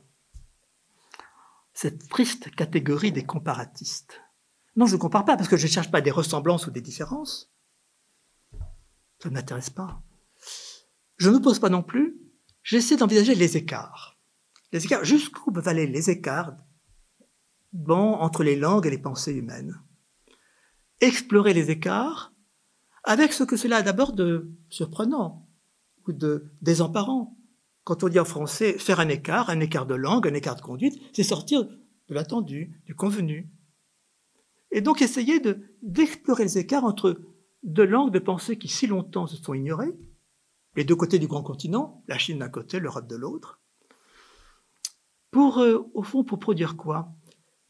cette 1.73 2.07
triste 2.07 2.55
catégorie 2.55 3.11
des 3.11 3.25
comparatistes. 3.25 4.21
Non, 4.77 4.85
je 4.85 4.95
ne 4.95 5.01
compare 5.01 5.25
pas 5.25 5.35
parce 5.35 5.49
que 5.49 5.57
je 5.57 5.67
ne 5.67 5.71
cherche 5.71 5.91
pas 5.91 5.99
des 5.99 6.11
ressemblances 6.11 6.65
ou 6.67 6.71
des 6.71 6.81
différences. 6.81 7.51
Ça 9.19 9.27
ne 9.27 9.33
m'intéresse 9.33 9.69
pas. 9.69 10.01
Je 11.17 11.29
ne 11.29 11.39
pose 11.39 11.59
pas 11.59 11.69
non 11.69 11.83
plus. 11.83 12.21
J'essaie 12.67 12.97
d'envisager 12.97 13.33
les 13.33 13.55
écarts. 13.55 14.17
Les 14.73 14.83
écarts, 14.83 15.05
jusqu'où 15.05 15.53
peuvent 15.53 15.69
aller 15.69 15.87
les 15.87 16.09
écarts 16.09 16.57
entre 17.87 18.43
les 18.43 18.57
langues 18.57 18.87
et 18.87 18.89
les 18.89 18.97
pensées 18.97 19.31
humaines? 19.31 19.81
Explorer 20.99 21.53
les 21.53 21.71
écarts 21.71 22.33
avec 23.05 23.31
ce 23.31 23.45
que 23.45 23.55
cela 23.55 23.77
a 23.77 23.83
d'abord 23.83 24.11
de 24.11 24.51
surprenant 24.67 25.47
ou 26.05 26.11
de 26.11 26.51
désemparant. 26.61 27.37
Quand 27.85 28.03
on 28.03 28.09
dit 28.09 28.19
en 28.19 28.25
français 28.25 28.77
faire 28.77 28.99
un 28.99 29.07
écart, 29.07 29.49
un 29.49 29.61
écart 29.61 29.85
de 29.85 29.95
langue, 29.95 30.27
un 30.27 30.33
écart 30.33 30.57
de 30.57 30.61
conduite, 30.61 30.99
c'est 31.13 31.23
sortir 31.23 31.63
de 31.63 32.13
l'attendu, 32.13 32.81
du 32.85 32.95
convenu. 32.95 33.49
Et 34.71 34.81
donc 34.81 35.01
essayer 35.01 35.41
d'explorer 35.81 36.43
les 36.43 36.57
écarts 36.57 36.83
entre 36.83 37.21
deux 37.63 37.85
langues 37.85 38.11
de 38.11 38.19
pensée 38.19 38.57
qui 38.57 38.67
si 38.67 38.87
longtemps 38.87 39.25
se 39.25 39.37
sont 39.37 39.53
ignorées, 39.53 39.95
les 40.77 40.85
deux 40.85 40.95
côtés 40.95 41.19
du 41.19 41.27
grand 41.27 41.41
continent, 41.41 42.03
la 42.07 42.19
Chine 42.19 42.39
d'un 42.39 42.49
côté, 42.49 42.79
l'Europe 42.79 43.07
de 43.07 43.15
l'autre, 43.15 43.59
pour, 45.31 45.57
euh, 45.57 45.89
au 45.93 46.03
fond, 46.03 46.23
pour 46.23 46.39
produire 46.39 46.77
quoi? 46.77 47.11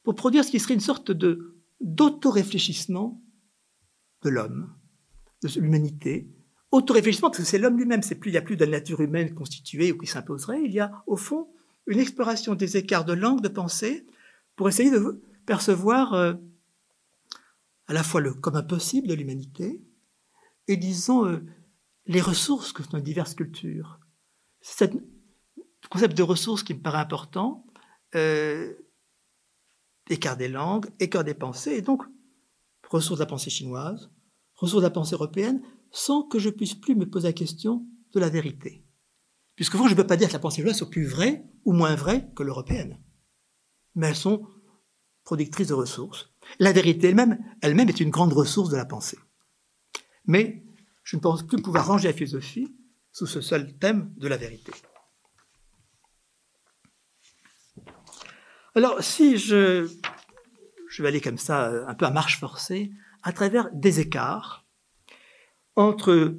Pour 0.03 0.13
produire 0.13 0.43
ce 0.43 0.51
qui 0.51 0.59
serait 0.59 0.75
une 0.75 0.79
sorte 0.79 1.11
de 1.11 1.55
d'auto-réfléchissement 1.79 3.23
de 4.23 4.29
l'homme, 4.29 4.73
de 5.43 5.59
l'humanité. 5.59 6.27
Autoréfléchissement, 6.71 7.29
parce 7.29 7.39
que 7.39 7.45
c'est 7.45 7.59
l'homme 7.59 7.77
lui-même, 7.77 8.01
il 8.25 8.31
n'y 8.31 8.37
a 8.37 8.41
plus 8.41 8.57
de 8.57 8.65
nature 8.65 8.99
humaine 8.99 9.33
constituée 9.33 9.91
ou 9.91 9.97
qui 9.97 10.07
s'imposerait, 10.07 10.61
il 10.63 10.71
y 10.71 10.79
a 10.79 11.03
au 11.07 11.15
fond 11.15 11.47
une 11.85 11.99
exploration 11.99 12.55
des 12.55 12.75
écarts 12.75 13.05
de 13.05 13.13
langue, 13.13 13.41
de 13.41 13.47
pensée, 13.47 14.05
pour 14.55 14.67
essayer 14.67 14.91
de 14.91 15.21
percevoir 15.45 16.13
euh, 16.13 16.33
à 17.85 17.93
la 17.93 18.03
fois 18.03 18.19
le 18.19 18.33
commun 18.33 18.63
possible 18.63 19.07
de 19.07 19.13
l'humanité 19.13 19.81
et 20.67 20.75
disons 20.75 21.25
euh, 21.25 21.45
les 22.07 22.21
ressources 22.21 22.71
que 22.71 22.83
sont 22.83 22.97
les 22.97 23.03
diverses 23.03 23.35
cultures. 23.35 23.99
C'est 24.61 24.91
ce 24.91 25.87
concept 25.89 26.17
de 26.17 26.23
ressources 26.23 26.63
qui 26.63 26.73
me 26.73 26.81
paraît 26.81 26.97
important, 26.97 27.65
euh, 28.15 28.73
écart 30.09 30.37
des 30.37 30.47
langues, 30.47 30.87
écart 30.99 31.23
des 31.23 31.33
pensées, 31.33 31.73
et 31.73 31.81
donc 31.81 32.03
ressources 32.89 33.19
de 33.19 33.23
la 33.23 33.29
pensée 33.29 33.49
chinoise, 33.49 34.09
ressources 34.55 34.81
de 34.81 34.87
la 34.87 34.93
pensée 34.93 35.13
européenne, 35.13 35.61
sans 35.91 36.23
que 36.23 36.39
je 36.39 36.49
puisse 36.49 36.75
plus 36.75 36.95
me 36.95 37.09
poser 37.09 37.27
la 37.27 37.33
question 37.33 37.85
de 38.13 38.19
la 38.19 38.29
vérité. 38.29 38.85
Puisque 39.55 39.75
je 39.75 39.83
ne 39.83 39.95
peux 39.95 40.07
pas 40.07 40.17
dire 40.17 40.29
que 40.29 40.33
la 40.33 40.39
pensée 40.39 40.57
chinoise 40.57 40.77
soit 40.77 40.89
plus 40.89 41.05
vraie 41.05 41.43
ou 41.65 41.73
moins 41.73 41.95
vraie 41.95 42.31
que 42.35 42.43
l'européenne. 42.43 43.01
Mais 43.95 44.07
elles 44.07 44.15
sont 44.15 44.47
productrices 45.23 45.67
de 45.67 45.73
ressources. 45.73 46.29
La 46.59 46.71
vérité 46.71 47.07
elle-même, 47.07 47.37
elle-même 47.61 47.89
est 47.89 47.99
une 47.99 48.11
grande 48.11 48.31
ressource 48.31 48.69
de 48.69 48.77
la 48.77 48.85
pensée. 48.85 49.17
Mais 50.25 50.66
je 51.07 51.15
ne 51.15 51.21
pense 51.21 51.41
plus 51.41 51.61
pouvoir 51.61 51.87
ranger 51.87 52.09
la 52.09 52.13
philosophie 52.13 52.75
sous 53.13 53.27
ce 53.27 53.39
seul 53.39 53.77
thème 53.77 54.13
de 54.17 54.27
la 54.27 54.35
vérité. 54.35 54.73
Alors, 58.75 59.01
si 59.01 59.37
je, 59.37 59.89
je 60.89 61.01
vais 61.01 61.07
aller 61.07 61.21
comme 61.21 61.37
ça, 61.37 61.87
un 61.87 61.93
peu 61.95 62.05
à 62.05 62.11
marche 62.11 62.41
forcée, 62.41 62.91
à 63.23 63.31
travers 63.31 63.69
des 63.73 64.01
écarts 64.01 64.65
entre 65.77 66.37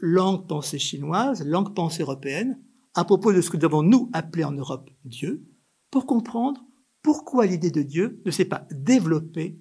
langue 0.00 0.48
pensée 0.48 0.80
chinoise, 0.80 1.46
langue 1.46 1.72
pensée 1.72 2.02
européenne, 2.02 2.60
à 2.94 3.04
propos 3.04 3.32
de 3.32 3.40
ce 3.40 3.48
que 3.48 3.58
nous 3.58 3.64
avons 3.64 3.84
nous 3.84 4.10
appelé 4.12 4.42
en 4.42 4.52
Europe 4.52 4.90
Dieu, 5.04 5.46
pour 5.88 6.04
comprendre 6.04 6.60
pourquoi 7.00 7.46
l'idée 7.46 7.70
de 7.70 7.82
Dieu 7.82 8.20
ne 8.26 8.32
s'est 8.32 8.44
pas 8.44 8.66
développée 8.72 9.56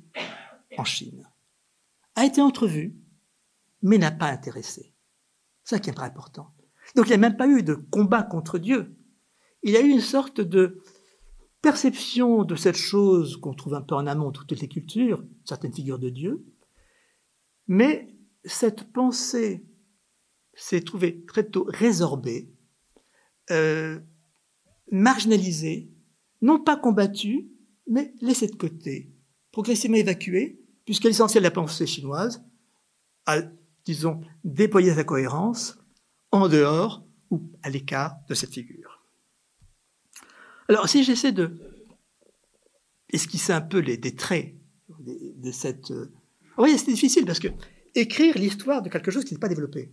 en 0.75 0.85
Chine. 0.85 1.29
A 2.15 2.25
été 2.25 2.41
entrevue, 2.41 2.95
mais 3.81 3.97
n'a 3.97 4.11
pas 4.11 4.27
intéressé. 4.27 4.93
C'est 5.63 5.75
ça 5.75 5.79
qui 5.79 5.89
est 5.89 5.93
très 5.93 6.05
important. 6.05 6.53
Donc 6.95 7.05
il 7.05 7.09
n'y 7.09 7.15
a 7.15 7.17
même 7.17 7.37
pas 7.37 7.47
eu 7.47 7.63
de 7.63 7.75
combat 7.75 8.23
contre 8.23 8.57
Dieu. 8.57 8.95
Il 9.63 9.71
y 9.71 9.77
a 9.77 9.81
eu 9.81 9.89
une 9.89 10.01
sorte 10.01 10.41
de 10.41 10.81
perception 11.61 12.43
de 12.43 12.55
cette 12.55 12.77
chose 12.77 13.37
qu'on 13.37 13.53
trouve 13.53 13.73
un 13.73 13.81
peu 13.81 13.95
en 13.95 14.07
amont 14.07 14.31
de 14.31 14.37
toutes 14.37 14.59
les 14.59 14.67
cultures, 14.67 15.23
certaines 15.45 15.73
figures 15.73 15.99
de 15.99 16.09
Dieu, 16.09 16.45
mais 17.67 18.15
cette 18.45 18.91
pensée 18.91 19.65
s'est 20.53 20.81
trouvée 20.81 21.25
très 21.25 21.43
tôt 21.43 21.65
résorbée, 21.67 22.53
euh, 23.51 23.99
marginalisée, 24.91 25.91
non 26.41 26.59
pas 26.59 26.77
combattue, 26.77 27.51
mais 27.87 28.13
laissée 28.21 28.47
de 28.47 28.55
côté, 28.55 29.13
progressivement 29.51 29.97
évacuée, 29.97 30.61
puisque 30.85 31.03
l'essentiel 31.03 31.43
de 31.43 31.47
la 31.47 31.51
pensée 31.51 31.85
chinoise 31.85 32.43
a, 33.25 33.41
disons, 33.93 34.21
déployé 34.43 34.93
sa 34.93 35.03
cohérence 35.03 35.79
en 36.31 36.47
dehors 36.47 37.03
ou 37.31 37.41
à 37.63 37.69
l'écart 37.71 38.15
de 38.27 38.35
cette 38.35 38.53
figure. 38.53 39.03
Alors, 40.67 40.87
si 40.87 41.03
j'essaie 41.03 41.31
de 41.31 41.59
esquisser 43.11 43.51
un 43.51 43.61
peu 43.61 43.79
les, 43.79 43.99
traits 44.15 44.53
de, 44.99 45.51
cette... 45.51 45.89
Euh, 45.89 46.11
oui, 46.59 46.77
c'est 46.77 46.91
difficile 46.91 47.25
parce 47.25 47.39
que 47.39 47.47
écrire 47.95 48.37
l'histoire 48.37 48.83
de 48.83 48.89
quelque 48.89 49.09
chose 49.09 49.25
qui 49.25 49.33
n'est 49.33 49.39
pas 49.39 49.49
développé. 49.49 49.91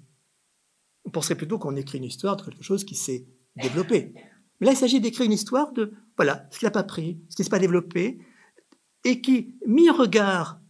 On 1.07 1.11
penserait 1.11 1.35
plutôt 1.35 1.59
qu'on 1.59 1.77
écrit 1.77 1.97
une 1.97 2.05
histoire 2.05 2.37
de 2.37 2.43
quelque 2.43 2.63
chose 2.63 2.85
qui 2.85 2.97
s'est 2.97 3.27
développé. 3.57 4.13
Mais 4.61 4.67
là, 4.67 4.73
il 4.73 4.77
s'agit 4.77 5.01
d'écrire 5.01 5.25
une 5.25 5.33
histoire 5.33 5.73
de, 5.73 5.95
voilà, 6.17 6.47
ce 6.51 6.59
qui 6.59 6.67
n'a 6.67 6.71
pas 6.71 6.83
pris, 6.83 7.23
ce 7.31 7.37
qui 7.37 7.43
ne 7.43 7.45
s'est 7.45 7.51
pas 7.51 7.59
développé, 7.59 8.19
et 9.05 9.23
qui, 9.23 9.57
mis 9.67 9.89
en 9.89 9.95
regard 9.95 10.61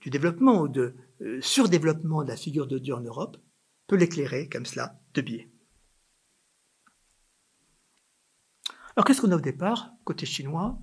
du 0.00 0.10
développement 0.10 0.62
ou 0.62 0.68
de 0.68 0.96
surdéveloppement 1.40 2.22
de 2.22 2.28
la 2.28 2.36
figure 2.36 2.66
de 2.66 2.78
Dieu 2.78 2.94
en 2.94 3.00
Europe, 3.00 3.36
peut 3.86 3.96
l'éclairer 3.96 4.48
comme 4.48 4.66
cela 4.66 5.00
de 5.14 5.20
biais. 5.20 5.50
Alors 8.96 9.04
qu'est-ce 9.04 9.20
qu'on 9.20 9.32
a 9.32 9.36
au 9.36 9.40
départ, 9.40 9.92
côté 10.04 10.26
chinois 10.26 10.78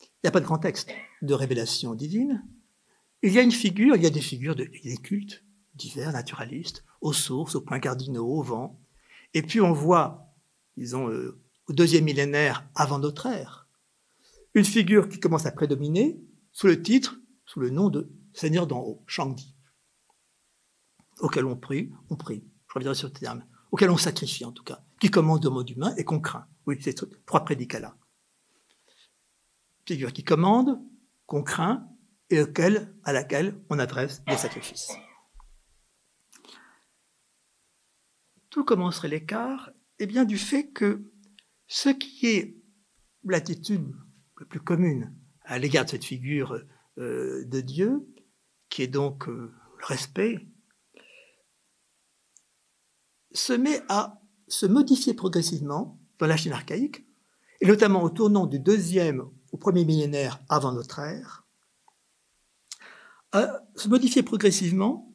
Il 0.00 0.24
n'y 0.24 0.28
a 0.28 0.32
pas 0.32 0.40
de 0.40 0.46
grand 0.46 0.58
texte 0.58 0.90
de 1.22 1.34
révélation 1.34 1.94
divine, 1.94 2.44
il 3.22 3.32
y 3.32 3.38
a 3.38 3.42
une 3.42 3.52
figure, 3.52 3.96
il 3.96 4.02
y 4.02 4.06
a 4.06 4.10
des 4.10 4.20
figures, 4.20 4.54
de, 4.54 4.64
des 4.64 4.96
cultes 4.98 5.44
divers, 5.74 6.12
naturalistes, 6.12 6.84
aux 7.00 7.12
sources, 7.12 7.54
aux 7.54 7.62
points 7.62 7.80
cardinaux, 7.80 8.26
au 8.26 8.42
vent. 8.42 8.78
Et 9.32 9.42
puis 9.42 9.60
on 9.60 9.72
voit 9.72 10.24
disons, 10.76 11.08
euh, 11.08 11.40
au 11.66 11.72
deuxième 11.72 12.04
millénaire 12.04 12.68
avant 12.74 12.98
notre 12.98 13.26
ère. 13.26 13.68
Une 14.54 14.64
figure 14.64 15.08
qui 15.08 15.20
commence 15.20 15.46
à 15.46 15.52
prédominer 15.52 16.20
sous 16.52 16.66
le 16.66 16.82
titre, 16.82 17.18
sous 17.46 17.60
le 17.60 17.70
nom 17.70 17.88
de 17.88 18.10
Seigneur 18.32 18.66
d'en 18.66 18.80
haut, 18.80 19.02
Shangdi, 19.06 19.53
auquel 21.20 21.44
on 21.46 21.56
prie, 21.56 21.92
on 22.10 22.16
prie, 22.16 22.44
je 22.68 22.74
reviendrai 22.74 22.94
sur 22.94 23.08
ce 23.08 23.14
terme, 23.14 23.44
auquel 23.70 23.90
on 23.90 23.96
sacrifie 23.96 24.44
en 24.44 24.52
tout 24.52 24.64
cas, 24.64 24.84
qui 25.00 25.10
commande 25.10 25.44
au 25.46 25.50
monde 25.50 25.68
humain 25.70 25.94
et 25.96 26.04
qu'on 26.04 26.20
craint. 26.20 26.46
Oui, 26.66 26.78
c'est 26.80 26.94
trois 27.26 27.44
prédicats-là. 27.44 27.96
Figure 29.86 30.12
qui 30.12 30.24
commande, 30.24 30.80
qu'on 31.26 31.42
craint 31.42 31.88
et 32.30 32.40
auquel, 32.40 32.94
à 33.04 33.12
laquelle 33.12 33.60
on 33.68 33.78
adresse 33.78 34.24
des 34.24 34.36
sacrifices. 34.36 34.92
Tout 38.50 38.64
commencerait 38.64 39.08
l'écart 39.08 39.70
eh 39.98 40.06
bien, 40.06 40.24
du 40.24 40.38
fait 40.38 40.70
que 40.70 41.12
ce 41.66 41.88
qui 41.88 42.26
est 42.26 42.56
l'attitude 43.24 43.94
la 44.38 44.46
plus 44.46 44.60
commune 44.60 45.14
à 45.42 45.58
l'égard 45.58 45.84
de 45.84 45.90
cette 45.90 46.04
figure 46.04 46.60
euh, 46.98 47.44
de 47.44 47.60
Dieu, 47.60 48.06
qui 48.68 48.82
est 48.82 48.88
donc 48.88 49.28
euh, 49.28 49.52
le 49.78 49.86
respect, 49.86 50.46
se 53.34 53.52
met 53.52 53.82
à 53.88 54.20
se 54.48 54.66
modifier 54.66 55.14
progressivement 55.14 55.98
dans 56.18 56.26
la 56.26 56.36
Chine 56.36 56.52
archaïque, 56.52 57.04
et 57.60 57.66
notamment 57.66 58.02
au 58.02 58.10
tournant 58.10 58.46
du 58.46 58.60
deuxième 58.60 59.24
au 59.52 59.56
premier 59.56 59.84
millénaire 59.84 60.40
avant 60.48 60.72
notre 60.72 61.00
ère, 61.00 61.46
à 63.32 63.60
se 63.74 63.88
modifier 63.88 64.22
progressivement 64.22 65.12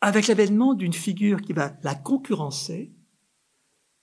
avec 0.00 0.26
l'avènement 0.26 0.74
d'une 0.74 0.92
figure 0.92 1.40
qui 1.42 1.52
va 1.52 1.76
la 1.82 1.94
concurrencer. 1.94 2.92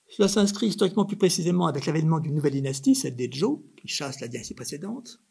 Cela 0.07 0.27
s'inscrit 0.27 0.67
historiquement 0.67 1.05
plus 1.05 1.17
précisément 1.17 1.67
avec 1.67 1.85
l'avènement 1.85 2.19
d'une 2.19 2.35
nouvelle 2.35 2.53
dynastie, 2.53 2.95
celle 2.95 3.15
des 3.15 3.29
Zhou, 3.31 3.65
qui 3.77 3.87
chasse 3.87 4.21
la 4.21 4.27
dynastie 4.27 4.55
précédente. 4.55 5.21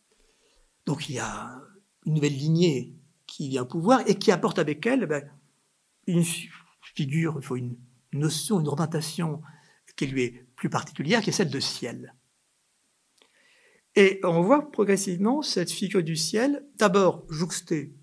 Donc 0.87 1.09
il 1.09 1.17
y 1.17 1.19
a 1.19 1.61
une 2.07 2.15
nouvelle 2.15 2.37
lignée 2.37 2.95
qui 3.27 3.49
vient 3.49 3.63
au 3.63 3.67
pouvoir 3.67 4.03
et 4.07 4.19
qui 4.19 4.31
apporte 4.31 4.59
avec 4.59 4.85
elle 4.87 5.07
ben, 5.07 5.29
une 6.09 6.25
figure, 6.95 7.35
il 7.37 7.45
faut 7.45 7.57
une 7.57 7.77
notion, 8.13 8.61
une 8.61 8.69
représentation 8.69 9.43
qui 9.97 10.07
lui 10.07 10.23
est 10.23 10.47
plus 10.57 10.71
particulière, 10.71 11.21
qui 11.23 11.31
est 11.31 11.33
celle 11.33 11.51
de 11.51 11.61
ciel. 11.61 12.15
Et 13.95 14.21
on 14.23 14.43
voit 14.43 14.71
progressivement 14.71 15.43
cette 15.43 15.71
figure 15.71 16.03
du 16.03 16.17
ciel, 16.17 16.67
d'abord 16.77 17.27
jouxter 17.29 17.95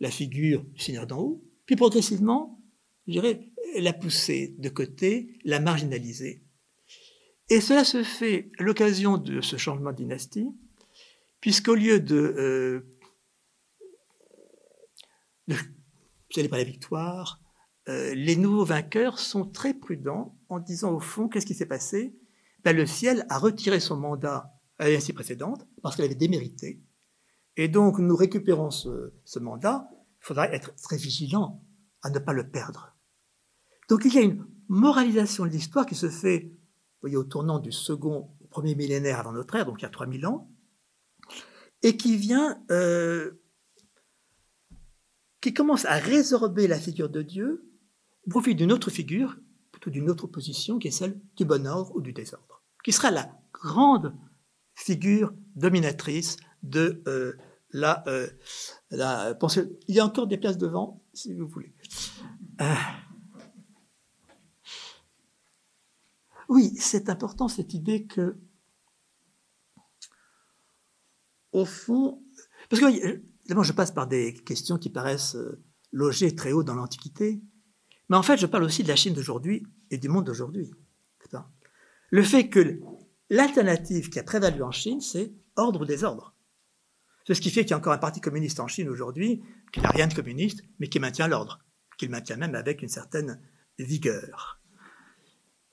la 0.00 0.10
figure 0.10 0.64
du 0.64 0.80
Seigneur 0.80 1.06
d'en 1.06 1.18
haut, 1.18 1.44
puis 1.66 1.76
progressivement, 1.76 2.60
je 3.06 3.12
dirais, 3.12 3.48
la 3.76 3.92
pousser 3.92 4.54
de 4.58 4.68
côté, 4.68 5.38
la 5.44 5.60
marginaliser. 5.60 6.42
Et 7.50 7.60
cela 7.60 7.84
se 7.84 8.02
fait 8.02 8.50
à 8.58 8.62
l'occasion 8.62 9.16
de 9.16 9.40
ce 9.40 9.56
changement 9.56 9.92
de 9.92 9.96
dynastie, 9.96 10.48
puisqu'au 11.40 11.74
lieu 11.74 12.00
de, 12.00 12.16
euh, 12.16 12.80
de 15.46 15.56
célébrer 16.30 16.58
la 16.58 16.64
victoire, 16.64 17.40
euh, 17.88 18.14
les 18.14 18.36
nouveaux 18.36 18.64
vainqueurs 18.64 19.18
sont 19.18 19.46
très 19.46 19.74
prudents 19.74 20.36
en 20.48 20.58
disant 20.58 20.92
au 20.92 21.00
fond 21.00 21.28
qu'est-ce 21.28 21.46
qui 21.46 21.54
s'est 21.54 21.66
passé? 21.66 22.14
Ben, 22.64 22.76
Le 22.76 22.86
ciel 22.86 23.26
a 23.30 23.38
retiré 23.38 23.80
son 23.80 23.96
mandat 23.96 24.52
à 24.78 24.88
l'année 24.88 25.12
précédente 25.14 25.66
parce 25.82 25.96
qu'elle 25.96 26.04
avait 26.04 26.14
démérité. 26.14 26.82
Et 27.56 27.68
donc 27.68 27.98
nous 27.98 28.16
récupérons 28.16 28.70
ce, 28.70 29.38
mandat. 29.38 29.88
Il 30.20 30.26
faudra 30.26 30.48
être 30.50 30.74
très 30.76 30.96
vigilant 30.96 31.64
à 32.02 32.10
ne 32.10 32.18
pas 32.18 32.32
le 32.32 32.50
perdre. 32.50 32.94
Donc 33.88 34.04
il 34.04 34.14
y 34.14 34.18
a 34.18 34.22
une 34.22 34.46
moralisation 34.68 35.44
de 35.44 35.50
l'histoire 35.50 35.86
qui 35.86 35.94
se 35.94 36.10
fait 36.10 36.52
vous 36.98 37.02
voyez, 37.02 37.16
au 37.16 37.24
tournant 37.24 37.60
du 37.60 37.70
second 37.70 38.28
au 38.40 38.46
premier 38.48 38.74
millénaire 38.74 39.20
avant 39.20 39.32
notre 39.32 39.54
ère, 39.54 39.64
donc 39.64 39.80
il 39.80 39.84
y 39.84 39.86
a 39.86 39.90
3000 39.90 40.26
ans, 40.26 40.50
et 41.82 41.96
qui 41.96 42.16
vient 42.16 42.60
euh, 42.72 43.40
qui 45.40 45.54
commence 45.54 45.84
à 45.84 45.94
résorber 45.94 46.66
la 46.66 46.78
figure 46.78 47.08
de 47.08 47.22
Dieu 47.22 47.64
au 48.26 48.30
profit 48.30 48.54
d'une 48.54 48.72
autre 48.72 48.90
figure, 48.90 49.36
plutôt 49.72 49.90
d'une 49.90 50.10
autre 50.10 50.26
position, 50.26 50.78
qui 50.78 50.88
est 50.88 50.92
celle 50.92 51.20
du 51.36 51.44
bon 51.44 51.66
ordre 51.66 51.94
ou 51.94 52.00
du 52.00 52.12
désordre, 52.12 52.62
qui 52.84 52.92
sera 52.92 53.10
la 53.10 53.30
grande 53.52 54.14
figure 54.74 55.32
dominatrice 55.56 56.36
de 56.62 57.02
euh, 57.06 57.36
la, 57.70 58.04
euh, 58.08 58.28
la 58.90 59.34
pensée. 59.34 59.68
Il 59.86 59.94
y 59.94 60.00
a 60.00 60.04
encore 60.04 60.26
des 60.26 60.38
places 60.38 60.58
devant, 60.58 61.02
si 61.12 61.34
vous 61.34 61.48
voulez. 61.48 61.74
Euh. 62.60 62.74
Oui, 66.48 66.74
c'est 66.76 67.10
important 67.10 67.48
cette 67.48 67.74
idée 67.74 68.06
que, 68.06 68.38
au 71.52 71.64
fond, 71.64 72.22
parce 72.68 72.80
que 72.80 73.22
D'abord, 73.48 73.64
je 73.64 73.72
passe 73.72 73.90
par 73.90 74.06
des 74.06 74.34
questions 74.34 74.78
qui 74.78 74.90
paraissent 74.90 75.36
euh, 75.36 75.62
logées 75.90 76.34
très 76.34 76.52
haut 76.52 76.62
dans 76.62 76.74
l'Antiquité, 76.74 77.42
mais 78.08 78.16
en 78.16 78.22
fait, 78.22 78.36
je 78.38 78.46
parle 78.46 78.64
aussi 78.64 78.82
de 78.82 78.88
la 78.88 78.96
Chine 78.96 79.14
d'aujourd'hui 79.14 79.66
et 79.90 79.98
du 79.98 80.08
monde 80.08 80.26
d'aujourd'hui. 80.26 80.70
Le 82.10 82.22
fait 82.22 82.48
que 82.48 82.80
l'alternative 83.28 84.08
qui 84.08 84.18
a 84.18 84.22
prévalu 84.22 84.62
en 84.62 84.70
Chine, 84.70 85.02
c'est 85.02 85.34
ordre 85.56 85.82
ou 85.82 85.84
désordre. 85.84 86.34
C'est 87.26 87.34
ce 87.34 87.42
qui 87.42 87.50
fait 87.50 87.62
qu'il 87.62 87.72
y 87.72 87.74
a 87.74 87.76
encore 87.76 87.92
un 87.92 87.98
parti 87.98 88.22
communiste 88.22 88.60
en 88.60 88.66
Chine 88.66 88.88
aujourd'hui 88.88 89.42
qui 89.72 89.82
n'a 89.82 89.90
rien 89.90 90.06
de 90.06 90.14
communiste, 90.14 90.62
mais 90.78 90.88
qui 90.88 90.98
maintient 90.98 91.28
l'ordre, 91.28 91.58
qu'il 91.98 92.08
maintient 92.08 92.36
même 92.36 92.54
avec 92.54 92.80
une 92.80 92.88
certaine 92.88 93.42
vigueur. 93.78 94.62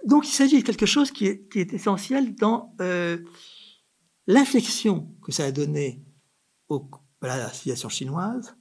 Donc 0.05 0.27
il 0.27 0.31
s'agit 0.31 0.59
de 0.59 0.65
quelque 0.65 0.85
chose 0.85 1.11
qui 1.11 1.25
est, 1.27 1.55
essentiel 1.55 2.35
dans 2.35 2.75
euh, 2.81 3.17
l'inflexion 4.27 5.15
que 5.23 5.31
ça 5.31 5.45
a 5.45 5.51
donné 5.53 6.03
au, 6.67 6.89
voilà 7.21 7.37
la 7.37 7.49
civilisation 7.51 7.89
chinoise, 7.89 8.55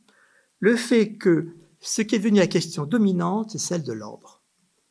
le 0.61 0.77
fait 0.77 1.17
que 1.17 1.57
ce 1.81 2.03
qui 2.03 2.15
est 2.15 2.19
devenu 2.19 2.39
la 2.39 2.47
question 2.47 2.87
dominante, 2.87 3.51
c'est 3.51 3.59
celle 3.59 3.83
de 3.83 3.93
l'ordre. 3.93 4.43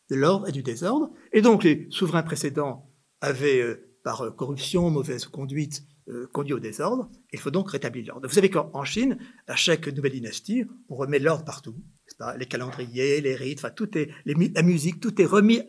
De 0.10 0.15
l'ordre 0.15 0.47
et 0.47 0.52
du 0.52 0.62
désordre. 0.62 1.12
Et 1.32 1.41
donc 1.41 1.63
les 1.63 1.88
souverains 1.89 2.23
précédents 2.23 2.91
avaient, 3.21 3.62
euh, 3.62 3.97
par 4.04 4.21
euh, 4.21 4.32
corruption, 4.32 4.91
mauvaise 4.91 5.26
conduite, 5.26 5.84
euh, 6.10 6.28
conduit 6.34 6.54
au 6.54 6.60
désordre. 6.60 7.10
Il 7.32 7.39
faut 7.39 7.49
donc 7.49 7.71
rétablir 7.71 8.06
l'ordre. 8.08 8.28
Vous 8.28 8.34
savez 8.34 8.49
qu'en 8.49 8.84
Chine, 8.84 9.17
à 9.47 9.56
chaque 9.56 9.88
nouvelle 9.88 10.12
dynastie, 10.12 10.65
on 10.89 10.95
remet 10.95 11.19
l'ordre 11.19 11.45
partout. 11.45 11.76
Pas 12.19 12.38
les 12.38 12.45
calendriers, 12.45 13.21
les 13.21 13.36
rites, 13.36 13.65
tout 13.76 13.97
est, 13.97 14.12
la 14.26 14.62
musique, 14.62 14.99
tout 14.99 15.19
est 15.19 15.26
remis 15.26 15.62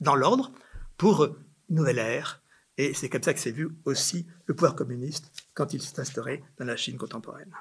dans 0.00 0.14
l'ordre 0.14 0.52
pour 0.98 1.24
une 1.70 1.76
nouvelle 1.76 1.98
ère, 1.98 2.42
et 2.78 2.94
c'est 2.94 3.08
comme 3.08 3.22
ça 3.22 3.34
que 3.34 3.40
s'est 3.40 3.50
vu 3.50 3.68
aussi 3.84 4.26
le 4.46 4.54
pouvoir 4.54 4.74
communiste 4.74 5.30
quand 5.52 5.74
il 5.74 5.82
s'est 5.82 6.00
instauré 6.00 6.42
dans 6.58 6.64
la 6.64 6.76
Chine 6.76 6.96
contemporaine. 6.96 7.52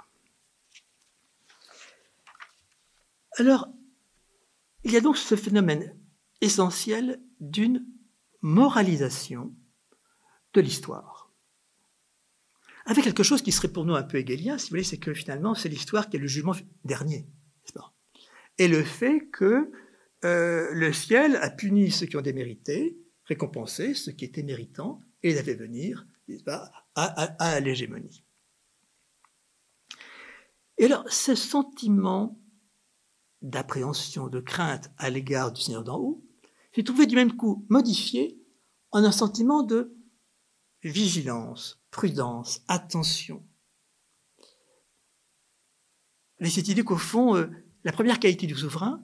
Alors, 3.37 3.67
il 4.83 4.91
y 4.91 4.97
a 4.97 5.01
donc 5.01 5.17
ce 5.17 5.35
phénomène 5.35 5.95
essentiel 6.39 7.19
d'une 7.39 7.85
moralisation 8.41 9.53
de 10.53 10.61
l'histoire. 10.61 11.31
Avec 12.85 13.03
quelque 13.03 13.23
chose 13.23 13.41
qui 13.41 13.51
serait 13.51 13.67
pour 13.67 13.85
nous 13.85 13.95
un 13.95 14.03
peu 14.03 14.17
égalien, 14.17 14.57
si 14.57 14.67
vous 14.67 14.75
voulez, 14.75 14.83
c'est 14.83 14.97
que 14.97 15.13
finalement, 15.13 15.55
c'est 15.55 15.67
l'histoire 15.67 16.09
qui 16.09 16.17
est 16.17 16.21
le 16.21 16.27
jugement 16.27 16.55
dernier. 16.85 17.27
Et 18.59 18.67
le 18.67 18.83
fait 18.83 19.27
que 19.31 19.71
euh, 20.25 20.69
le 20.71 20.91
ciel 20.93 21.35
a 21.37 21.49
puni 21.49 21.91
ceux 21.91 22.07
qui 22.07 22.17
ont 22.17 22.21
démérité, 22.21 22.97
récompensé 23.25 23.93
ceux 23.93 24.13
qui 24.13 24.25
étaient 24.25 24.41
méritants, 24.41 25.01
et 25.23 25.31
les 25.31 25.37
avait 25.37 25.55
venir 25.55 26.05
à, 26.95 27.59
l'hégémonie. 27.59 28.23
Et 30.77 30.85
alors, 30.85 31.09
ce 31.09 31.35
sentiment 31.35 32.39
d'appréhension, 33.41 34.27
de 34.27 34.39
crainte 34.39 34.91
à 34.97 35.09
l'égard 35.09 35.51
du 35.51 35.61
Seigneur 35.61 35.83
d'en 35.83 35.99
haut 35.99 36.23
s'est 36.75 36.83
trouvé 36.83 37.05
du 37.05 37.15
même 37.15 37.35
coup 37.35 37.65
modifié 37.69 38.39
en 38.91 39.03
un 39.03 39.11
sentiment 39.11 39.63
de 39.63 39.95
vigilance, 40.83 41.81
prudence, 41.91 42.61
attention. 42.67 43.45
Mais 46.39 46.49
cette 46.49 46.67
idée 46.67 46.83
qu'au 46.83 46.97
fond, 46.97 47.35
euh, 47.35 47.47
la 47.83 47.91
première 47.91 48.19
qualité 48.19 48.45
du 48.45 48.55
souverain, 48.55 49.03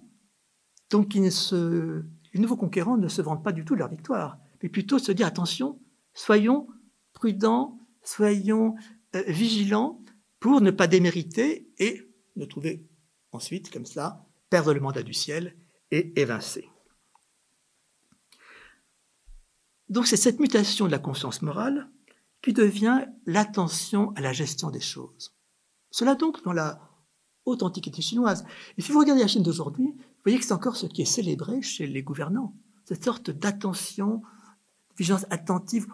donc 0.89 1.15
les 1.15 2.39
nouveaux 2.39 2.58
conquérants 2.58 2.97
ne 2.97 3.08
se 3.08 3.21
vendent 3.21 3.43
pas 3.43 3.52
du 3.52 3.65
tout 3.65 3.76
leur 3.76 3.89
victoire, 3.89 4.38
mais 4.62 4.69
plutôt 4.69 4.99
se 4.99 5.12
dire 5.12 5.26
attention, 5.26 5.80
soyons 6.13 6.67
prudents, 7.13 7.80
soyons 8.04 8.76
euh, 9.15 9.23
vigilants 9.28 10.02
pour 10.39 10.62
ne 10.62 10.71
pas 10.71 10.88
démériter 10.88 11.69
et 11.78 12.10
ne 12.36 12.45
trouver 12.45 12.86
ensuite, 13.32 13.71
comme 13.71 13.86
cela, 13.86 14.26
perdre 14.49 14.73
le 14.73 14.80
mandat 14.80 15.04
du 15.04 15.13
ciel 15.13 15.56
et 15.91 16.19
évincer. 16.19 16.69
Donc 19.89 20.08
c'est 20.08 20.17
cette 20.17 20.39
mutation 20.39 20.86
de 20.86 20.91
la 20.91 20.99
conscience 20.99 21.41
morale 21.41 21.89
qui 22.41 22.54
devient 22.54 23.06
l'attention 23.26 24.12
à 24.15 24.21
la 24.21 24.34
gestion 24.34 24.69
des 24.69 24.82
choses. 24.82 25.36
Cela 25.91 26.15
donc 26.15 26.43
dans 26.43 26.54
la 26.54 26.89
haute 27.45 27.63
antiquité 27.63 28.02
chinoise. 28.02 28.45
Et 28.78 28.82
si 28.82 28.91
vous 28.91 28.99
regardez 28.99 29.21
la 29.21 29.28
Chine 29.28 29.43
d'aujourd'hui, 29.43 29.86
vous 29.86 30.23
voyez 30.23 30.39
que 30.39 30.45
c'est 30.45 30.54
encore 30.54 30.78
ce 30.78 30.86
qui 30.86 31.02
est 31.02 31.06
célébré 31.06 31.62
chez 31.62 31.88
les 31.88 32.04
gouvernants. 32.04 32.54
cette 32.86 33.04
sorte 33.04 33.30
d'attention, 33.30 34.21
vigilance 34.97 35.26
attentive 35.30 35.88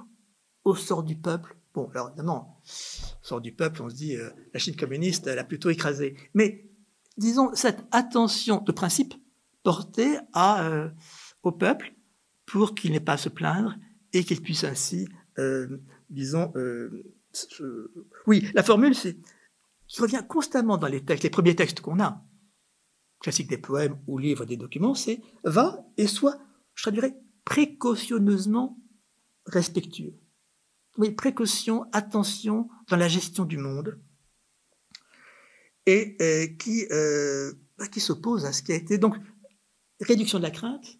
sort 0.75 1.03
du 1.03 1.15
peuple. 1.15 1.55
Bon, 1.73 1.89
alors 1.93 2.09
évidemment, 2.09 2.59
sort 2.63 3.41
du 3.41 3.51
peuple, 3.51 3.81
on 3.81 3.89
se 3.89 3.95
dit, 3.95 4.15
euh, 4.15 4.29
la 4.53 4.59
Chine 4.59 4.75
communiste, 4.75 5.27
elle 5.27 5.39
a 5.39 5.43
plutôt 5.43 5.69
écrasé. 5.69 6.15
Mais 6.33 6.69
disons, 7.17 7.51
cette 7.53 7.83
attention 7.91 8.61
de 8.61 8.71
principe 8.71 9.13
portée 9.63 10.17
euh, 10.35 10.89
au 11.43 11.51
peuple 11.51 11.93
pour 12.45 12.73
qu'il 12.73 12.91
n'ait 12.91 12.99
pas 12.99 13.13
à 13.13 13.17
se 13.17 13.29
plaindre 13.29 13.75
et 14.13 14.23
qu'il 14.23 14.41
puisse 14.41 14.63
ainsi, 14.63 15.07
euh, 15.37 15.77
disons, 16.09 16.51
oui, 18.25 18.49
la 18.55 18.63
formule, 18.63 18.95
c'est 18.95 19.17
qui 19.87 20.01
revient 20.01 20.23
constamment 20.27 20.77
dans 20.77 20.87
les 20.87 21.03
textes, 21.03 21.23
les 21.23 21.29
premiers 21.29 21.55
textes 21.55 21.81
qu'on 21.81 21.99
a, 21.99 22.23
classiques 23.19 23.49
des 23.49 23.57
poèmes 23.57 23.99
ou 24.07 24.17
livres 24.17 24.45
des 24.45 24.57
documents, 24.57 24.95
c'est 24.95 25.21
va 25.43 25.85
et 25.97 26.07
sois, 26.07 26.37
je 26.75 26.83
traduirais, 26.83 27.19
précautionneusement 27.43 28.79
respectueux. 29.45 30.13
Oui, 30.99 31.11
précaution, 31.11 31.85
attention 31.93 32.67
dans 32.89 32.97
la 32.97 33.07
gestion 33.07 33.45
du 33.45 33.57
monde, 33.57 33.97
et 35.85 36.17
euh, 36.21 36.45
qui, 36.57 36.85
euh, 36.91 37.53
qui 37.89 38.01
s'oppose 38.01 38.45
à 38.45 38.51
ce 38.51 38.61
qui 38.61 38.73
a 38.73 38.75
été. 38.75 38.97
Donc, 38.97 39.15
réduction 40.01 40.39
de 40.39 40.43
la 40.43 40.51
crainte, 40.51 40.99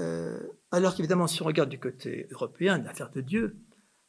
euh, 0.00 0.42
alors 0.72 0.96
qu'évidemment, 0.96 1.28
si 1.28 1.40
on 1.42 1.44
regarde 1.44 1.70
du 1.70 1.78
côté 1.78 2.26
européen 2.32 2.78
l'affaire 2.78 3.10
de 3.10 3.20
Dieu, 3.20 3.56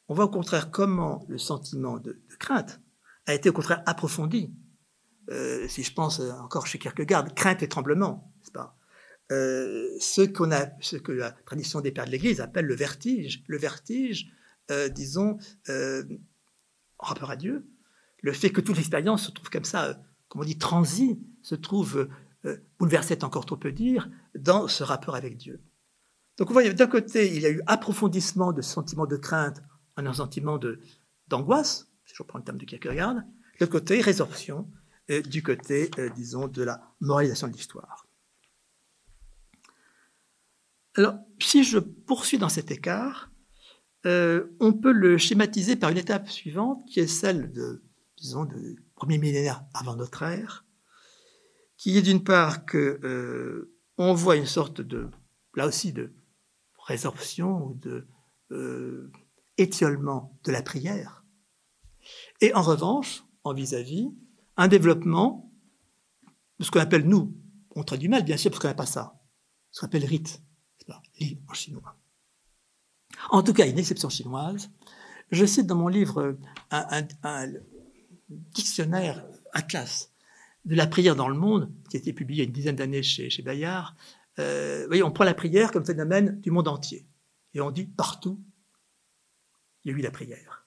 on 0.07 0.15
voit 0.15 0.25
au 0.25 0.29
contraire 0.29 0.71
comment 0.71 1.23
le 1.29 1.37
sentiment 1.37 1.99
de, 1.99 2.19
crainte 2.39 2.81
a 3.27 3.35
été 3.35 3.49
au 3.49 3.53
contraire 3.53 3.83
approfondi. 3.85 4.55
Si 5.67 5.83
je 5.83 5.93
pense 5.93 6.19
encore 6.19 6.65
chez 6.65 6.79
Kierkegaard, 6.79 7.31
crainte 7.35 7.61
et 7.61 7.67
tremblement, 7.67 8.33
n'est-ce 8.39 8.51
pas? 8.51 8.75
Ce, 9.29 10.25
qu'on 10.25 10.51
a, 10.51 10.67
ce 10.79 10.95
que 10.95 11.11
la 11.11 11.31
tradition 11.31 11.81
des 11.81 11.91
pères 11.91 12.05
de 12.05 12.11
l'Église 12.11 12.41
appelle 12.41 12.65
le 12.65 12.75
vertige. 12.75 13.43
Le 13.47 13.57
vertige, 13.57 14.31
euh, 14.71 14.89
disons, 14.89 15.37
en 15.69 17.05
rapport 17.05 17.31
à 17.31 17.35
Dieu, 17.35 17.67
le 18.21 18.33
fait 18.33 18.49
que 18.49 18.61
toute 18.61 18.77
l'expérience 18.77 19.25
se 19.25 19.31
trouve 19.31 19.49
comme 19.49 19.65
ça, 19.65 20.01
comme 20.27 20.41
on 20.41 20.45
dit, 20.45 20.57
transi, 20.57 21.19
se 21.41 21.55
trouve 21.55 22.09
bouleversée, 22.79 23.23
encore 23.23 23.45
trop 23.45 23.57
peu 23.57 23.71
dire, 23.71 24.09
dans 24.37 24.67
ce 24.67 24.83
rapport 24.83 25.15
avec 25.15 25.37
Dieu. 25.37 25.61
Donc 26.37 26.47
vous 26.47 26.53
voyez, 26.53 26.73
d'un 26.73 26.87
côté, 26.87 27.35
il 27.35 27.41
y 27.41 27.45
a 27.45 27.49
eu 27.49 27.61
approfondissement 27.65 28.53
de 28.53 28.61
ce 28.61 28.71
sentiment 28.71 29.05
de 29.05 29.17
crainte 29.17 29.61
un 30.05 30.13
sentiment 30.13 30.59
d'angoisse, 31.27 31.91
si 32.05 32.13
je 32.13 32.21
reprends 32.21 32.37
le 32.37 32.43
terme 32.43 32.57
de 32.57 32.65
Kierkegaard, 32.65 33.15
le 33.59 33.67
côté 33.67 34.01
résorption, 34.01 34.69
euh, 35.09 35.21
du 35.21 35.41
côté, 35.41 35.89
euh, 35.97 36.09
disons, 36.09 36.47
de 36.47 36.61
la 36.63 36.93
moralisation 36.99 37.47
de 37.47 37.53
l'histoire. 37.53 38.05
Alors, 40.95 41.15
si 41.39 41.63
je 41.63 41.79
poursuis 41.79 42.37
dans 42.37 42.49
cet 42.49 42.71
écart, 42.71 43.31
euh, 44.05 44.55
on 44.59 44.73
peut 44.73 44.91
le 44.91 45.17
schématiser 45.17 45.75
par 45.75 45.89
une 45.89 45.97
étape 45.97 46.29
suivante, 46.29 46.85
qui 46.87 46.99
est 46.99 47.07
celle 47.07 47.51
de, 47.51 47.83
disons, 48.17 48.45
du 48.45 48.83
premier 48.95 49.17
millénaire 49.17 49.63
avant 49.73 49.95
notre 49.95 50.23
ère, 50.23 50.65
qui 51.77 51.97
est 51.97 52.01
d'une 52.01 52.23
part 52.23 52.65
que 52.65 53.69
on 53.97 54.13
voit 54.13 54.35
une 54.35 54.45
sorte 54.45 54.81
de, 54.81 55.09
là 55.55 55.65
aussi, 55.65 55.91
de 55.91 56.13
résorption 56.85 57.65
ou 57.65 57.73
de 57.73 58.07
étiolement 59.57 60.39
de 60.43 60.51
la 60.51 60.61
prière, 60.61 61.25
et 62.41 62.53
en 62.53 62.61
revanche, 62.61 63.23
en 63.43 63.53
vis-à-vis, 63.53 64.09
un 64.57 64.67
développement 64.67 65.51
de 66.59 66.65
ce 66.65 66.71
qu'on 66.71 66.79
appelle 66.79 67.07
nous, 67.07 67.35
on 67.75 67.83
traduit 67.83 68.09
mal 68.09 68.23
bien 68.23 68.37
sûr 68.37 68.51
parce 68.51 68.61
qu'on 68.61 68.67
n'a 68.67 68.73
pas 68.73 68.85
ça, 68.85 69.19
ce 69.71 69.79
qu'on 69.79 69.87
appelle 69.87 70.05
rite, 70.05 70.41
li 71.19 71.39
en 71.47 71.53
chinois. 71.53 71.96
En 73.29 73.43
tout 73.43 73.53
cas, 73.53 73.67
une 73.67 73.77
exception 73.77 74.09
chinoise. 74.09 74.69
Je 75.31 75.45
cite 75.45 75.67
dans 75.67 75.75
mon 75.75 75.87
livre 75.87 76.37
un, 76.71 77.07
dictionnaire 78.29 79.25
atlas 79.53 80.11
de 80.65 80.75
la 80.75 80.87
prière 80.87 81.15
dans 81.15 81.29
le 81.29 81.37
monde, 81.37 81.71
qui 81.89 81.97
a 81.97 81.99
été 81.99 82.13
publié 82.13 82.43
il 82.43 82.45
y 82.45 82.45
a 82.45 82.47
une 82.47 82.53
dizaine 82.53 82.75
d'années 82.75 83.03
chez, 83.03 83.29
chez 83.29 83.41
Bayard. 83.41 83.95
Euh, 84.39 84.87
on 85.03 85.11
prend 85.11 85.23
la 85.23 85.33
prière 85.33 85.71
comme 85.71 85.85
phénomène 85.85 86.39
du 86.41 86.51
monde 86.51 86.67
entier. 86.67 87.05
Et 87.53 87.61
on 87.61 87.71
dit 87.71 87.85
partout, 87.85 88.39
il 89.83 89.91
y 89.91 89.95
a 89.95 89.97
eu 89.97 90.01
la 90.01 90.11
prière. 90.11 90.65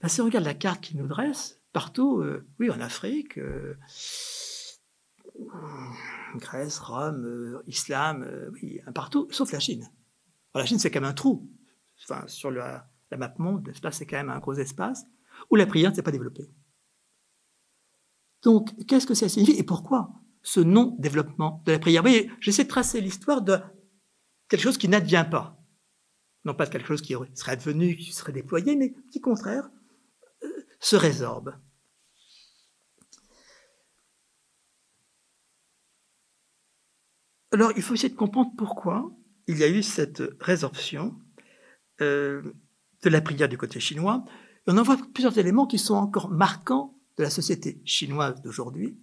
Ben, 0.00 0.08
si 0.08 0.20
on 0.20 0.24
regarde 0.24 0.44
la 0.44 0.54
carte 0.54 0.80
qui 0.80 0.96
nous 0.96 1.06
dresse, 1.06 1.60
partout, 1.72 2.20
euh, 2.20 2.46
oui, 2.58 2.70
en 2.70 2.80
Afrique, 2.80 3.38
euh, 3.38 3.74
Grèce, 6.36 6.78
Rome, 6.78 7.60
Islam, 7.66 8.26
oui, 8.52 8.80
partout, 8.94 9.28
sauf 9.30 9.52
la 9.52 9.60
Chine. 9.60 9.88
La 10.58 10.66
Chine, 10.66 10.78
c'est 10.78 10.90
quand 10.90 11.00
même 11.00 11.10
un 11.10 11.14
trou. 11.14 11.50
Enfin, 12.02 12.26
sur 12.26 12.50
la, 12.50 12.88
map 13.16 13.34
monde, 13.38 13.70
c'est 13.90 14.06
quand 14.06 14.16
même 14.16 14.30
un 14.30 14.38
gros 14.38 14.54
espace 14.54 15.04
où 15.50 15.56
la 15.56 15.66
prière 15.66 15.90
ne 15.90 15.96
s'est 15.96 16.02
pas 16.02 16.12
développée. 16.12 16.50
Donc, 18.42 18.70
qu'est-ce 18.86 19.06
que 19.06 19.14
ça 19.14 19.28
signifie 19.28 19.58
et 19.58 19.64
pourquoi 19.64 20.10
ce 20.42 20.60
non-développement 20.60 21.62
de 21.66 21.72
la 21.72 21.78
prière? 21.78 22.02
Vous 22.02 22.08
voyez, 22.08 22.30
j'essaie 22.40 22.64
de 22.64 22.68
tracer 22.68 23.00
l'histoire 23.00 23.42
de 23.42 23.58
quelque 24.48 24.60
chose 24.60 24.78
qui 24.78 24.88
n'advient 24.88 25.26
pas 25.30 25.56
non 26.46 26.54
pas 26.54 26.66
quelque 26.68 26.86
chose 26.86 27.02
qui 27.02 27.14
serait 27.34 27.52
advenu, 27.52 27.96
qui 27.96 28.12
serait 28.12 28.32
déployé, 28.32 28.76
mais 28.76 28.94
qui, 29.10 29.20
contraire, 29.20 29.68
euh, 30.44 30.66
se 30.78 30.94
résorbe. 30.94 31.56
Alors, 37.50 37.72
il 37.76 37.82
faut 37.82 37.94
essayer 37.94 38.10
de 38.10 38.14
comprendre 38.14 38.52
pourquoi 38.56 39.10
il 39.46 39.58
y 39.58 39.64
a 39.64 39.68
eu 39.68 39.82
cette 39.82 40.22
résorption 40.40 41.18
euh, 42.00 42.42
de 43.02 43.10
la 43.10 43.20
prière 43.20 43.48
du 43.48 43.58
côté 43.58 43.80
chinois. 43.80 44.24
on 44.66 44.76
en 44.76 44.82
voit 44.82 44.98
plusieurs 45.14 45.38
éléments 45.38 45.66
qui 45.66 45.78
sont 45.78 45.94
encore 45.94 46.30
marquants 46.30 46.98
de 47.16 47.22
la 47.22 47.30
société 47.30 47.80
chinoise 47.84 48.42
d'aujourd'hui. 48.42 48.98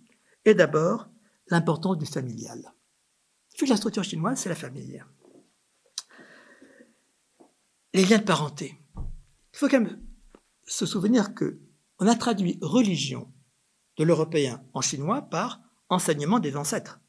Et 0.46 0.54
d'abord, 0.54 1.10
l'importance 1.48 1.98
du 1.98 2.06
familial. 2.06 2.74
Vu 3.58 3.66
que 3.66 3.70
la 3.70 3.78
structure 3.78 4.04
chinoise, 4.04 4.40
c'est 4.40 4.50
la 4.50 4.56
famille 4.56 5.02
les 7.94 8.06
liens 8.06 8.18
de 8.18 8.24
parenté. 8.24 8.80
Il 9.54 9.58
faut 9.58 9.70
quand 9.70 9.82
même 9.82 10.02
se 10.66 10.86
souvenir 10.86 11.36
que 11.36 11.60
on 12.00 12.08
a 12.08 12.16
traduit 12.16 12.58
religion 12.62 13.32
de 13.98 14.04
l'européen 14.04 14.64
en 14.74 14.82
chinois 14.82 15.22
par 15.22 15.62
enseignement 15.90 16.40
des 16.40 16.58
ancêtres. 16.58 17.00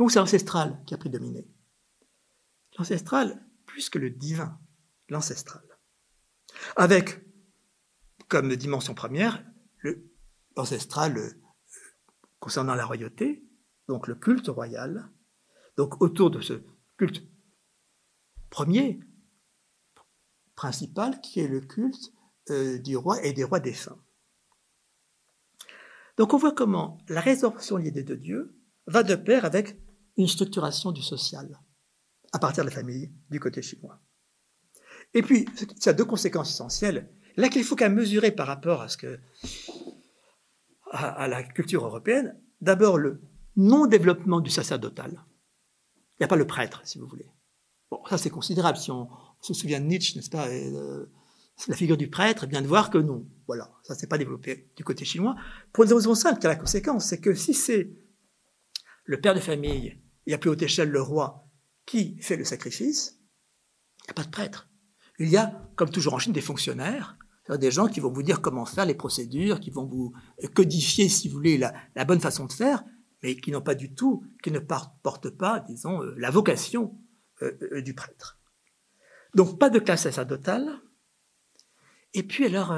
Donc 0.00 0.10
c'est 0.10 0.18
ancestral 0.18 0.82
qui 0.86 0.94
a 0.94 0.96
prédominé. 0.96 1.46
L'ancestral 2.78 3.46
plus 3.66 3.90
que 3.90 3.98
le 3.98 4.08
divin, 4.08 4.58
l'ancestral. 5.10 5.62
Avec 6.74 7.20
comme 8.26 8.56
dimension 8.56 8.94
première 8.94 9.44
l'ancestral 10.56 11.18
euh, 11.18 11.30
concernant 12.38 12.74
la 12.74 12.86
royauté, 12.86 13.44
donc 13.88 14.08
le 14.08 14.14
culte 14.14 14.48
royal. 14.48 15.10
Donc 15.76 16.00
autour 16.00 16.30
de 16.30 16.40
ce 16.40 16.54
culte 16.96 17.22
premier, 18.48 19.00
principal, 20.54 21.20
qui 21.20 21.40
est 21.40 21.48
le 21.48 21.60
culte 21.60 22.14
euh, 22.48 22.78
du 22.78 22.96
roi 22.96 23.22
et 23.22 23.34
des 23.34 23.44
rois 23.44 23.60
défunts. 23.60 24.02
Donc 26.16 26.32
on 26.32 26.38
voit 26.38 26.54
comment 26.54 26.96
la 27.10 27.20
résorption 27.20 27.76
l'idée 27.76 28.02
de 28.02 28.14
Dieu 28.14 28.58
va 28.86 29.02
de 29.02 29.14
pair 29.14 29.44
avec 29.44 29.76
une 30.20 30.28
structuration 30.28 30.92
du 30.92 31.02
social, 31.02 31.58
à 32.32 32.38
partir 32.38 32.64
de 32.64 32.68
la 32.68 32.74
famille 32.74 33.10
du 33.30 33.40
côté 33.40 33.62
chinois. 33.62 34.00
Et 35.14 35.22
puis, 35.22 35.46
ça 35.78 35.90
a 35.90 35.92
deux 35.92 36.04
conséquences 36.04 36.50
essentielles, 36.50 37.10
là 37.36 37.48
qu'il 37.48 37.64
faut 37.64 37.76
qu'à 37.76 37.88
mesurer 37.88 38.30
par 38.30 38.46
rapport 38.46 38.82
à, 38.82 38.88
ce 38.88 38.96
que, 38.96 39.18
à 40.92 41.26
la 41.26 41.42
culture 41.42 41.84
européenne. 41.84 42.38
D'abord, 42.60 42.98
le 42.98 43.22
non-développement 43.56 44.40
du 44.40 44.50
sacerdotal. 44.50 45.24
Il 46.12 46.22
n'y 46.22 46.24
a 46.24 46.28
pas 46.28 46.36
le 46.36 46.46
prêtre, 46.46 46.82
si 46.84 46.98
vous 46.98 47.06
voulez. 47.06 47.26
Bon, 47.90 48.00
ça 48.08 48.18
c'est 48.18 48.30
considérable. 48.30 48.78
Si 48.78 48.90
on, 48.90 49.08
se 49.40 49.54
souvient 49.54 49.80
de 49.80 49.86
Nietzsche, 49.86 50.16
n'est-ce 50.16 50.28
pas, 50.28 50.48
euh, 50.48 51.06
la 51.66 51.74
figure 51.74 51.96
du 51.96 52.10
prêtre, 52.10 52.46
bien 52.46 52.60
de 52.60 52.66
voir 52.66 52.90
que 52.90 52.98
non. 52.98 53.26
Voilà, 53.46 53.72
ça 53.82 53.94
s'est 53.94 54.06
pas 54.06 54.18
développé 54.18 54.70
du 54.76 54.84
côté 54.84 55.04
chinois. 55.04 55.34
Pour 55.72 55.84
une 55.84 55.92
raison 55.92 56.14
simple, 56.14 56.38
qui 56.38 56.46
a 56.46 56.50
la 56.50 56.56
conséquence, 56.56 57.06
c'est 57.06 57.20
que 57.20 57.34
si 57.34 57.54
c'est 57.54 57.90
le 59.04 59.20
père 59.20 59.34
de 59.34 59.40
famille 59.40 59.98
et 60.26 60.34
à 60.34 60.38
plus 60.38 60.50
haute 60.50 60.62
échelle 60.62 60.90
le 60.90 61.02
roi 61.02 61.48
qui 61.86 62.20
fait 62.20 62.36
le 62.36 62.44
sacrifice, 62.44 63.18
il 64.02 64.06
n'y 64.06 64.10
a 64.10 64.14
pas 64.14 64.24
de 64.24 64.30
prêtre. 64.30 64.68
Il 65.18 65.28
y 65.28 65.36
a, 65.36 65.68
comme 65.76 65.90
toujours 65.90 66.14
en 66.14 66.18
Chine, 66.18 66.32
des 66.32 66.40
fonctionnaires, 66.40 67.18
des 67.58 67.70
gens 67.70 67.88
qui 67.88 68.00
vont 68.00 68.12
vous 68.12 68.22
dire 68.22 68.40
comment 68.40 68.64
faire 68.64 68.86
les 68.86 68.94
procédures, 68.94 69.60
qui 69.60 69.70
vont 69.70 69.86
vous 69.86 70.14
codifier, 70.54 71.08
si 71.08 71.28
vous 71.28 71.34
voulez, 71.34 71.58
la, 71.58 72.04
bonne 72.04 72.20
façon 72.20 72.46
de 72.46 72.52
faire, 72.52 72.84
mais 73.22 73.36
qui 73.36 73.50
n'ont 73.50 73.60
pas 73.60 73.74
du 73.74 73.94
tout, 73.94 74.24
qui 74.42 74.50
ne 74.50 74.58
portent 74.58 75.30
pas, 75.30 75.60
disons, 75.60 76.02
euh, 76.02 76.14
la 76.16 76.30
vocation 76.30 76.98
euh, 77.42 77.52
euh, 77.72 77.82
du 77.82 77.94
prêtre. 77.94 78.40
Donc 79.34 79.58
pas 79.58 79.70
de 79.70 79.78
classe 79.78 80.02
sacerdotale. 80.02 80.80
Et 82.14 82.22
puis 82.22 82.46
alors, 82.46 82.74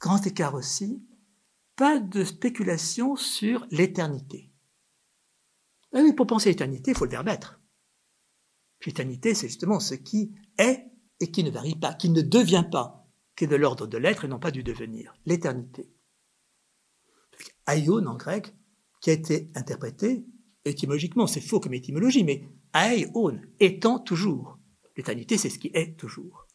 grand 0.00 0.26
écart 0.26 0.54
aussi, 0.54 1.02
pas 1.76 1.98
de 1.98 2.24
spéculation 2.24 3.16
sur 3.16 3.66
l'éternité. 3.70 4.53
Ah 5.94 6.00
oui, 6.02 6.12
pour 6.12 6.26
penser 6.26 6.50
l'éternité, 6.50 6.90
il 6.90 6.96
faut 6.96 7.04
le 7.04 7.12
verbe 7.12 7.28
être. 7.28 7.60
L'éternité, 8.84 9.34
c'est 9.34 9.46
justement 9.46 9.80
ce 9.80 9.94
qui 9.94 10.34
est 10.58 10.90
et 11.20 11.30
qui 11.30 11.44
ne 11.44 11.50
varie 11.50 11.76
pas, 11.76 11.94
qui 11.94 12.10
ne 12.10 12.20
devient 12.20 12.64
pas, 12.70 13.08
qui 13.36 13.44
est 13.44 13.48
de 13.48 13.56
l'ordre 13.56 13.86
de 13.86 13.96
l'être 13.96 14.24
et 14.24 14.28
non 14.28 14.40
pas 14.40 14.50
du 14.50 14.64
devenir. 14.64 15.14
L'éternité. 15.24 15.88
Aion 17.68 18.04
en 18.06 18.16
grec, 18.16 18.52
qui 19.00 19.10
a 19.10 19.12
été 19.12 19.50
interprété 19.54 20.26
étymologiquement, 20.64 21.26
c'est 21.26 21.40
faux 21.40 21.60
comme 21.60 21.74
étymologie, 21.74 22.24
mais 22.24 22.48
aion, 22.74 23.40
étant 23.60 24.00
toujours. 24.00 24.58
L'éternité, 24.96 25.38
c'est 25.38 25.50
ce 25.50 25.58
qui 25.58 25.70
est 25.74 25.96
toujours. 25.96 26.46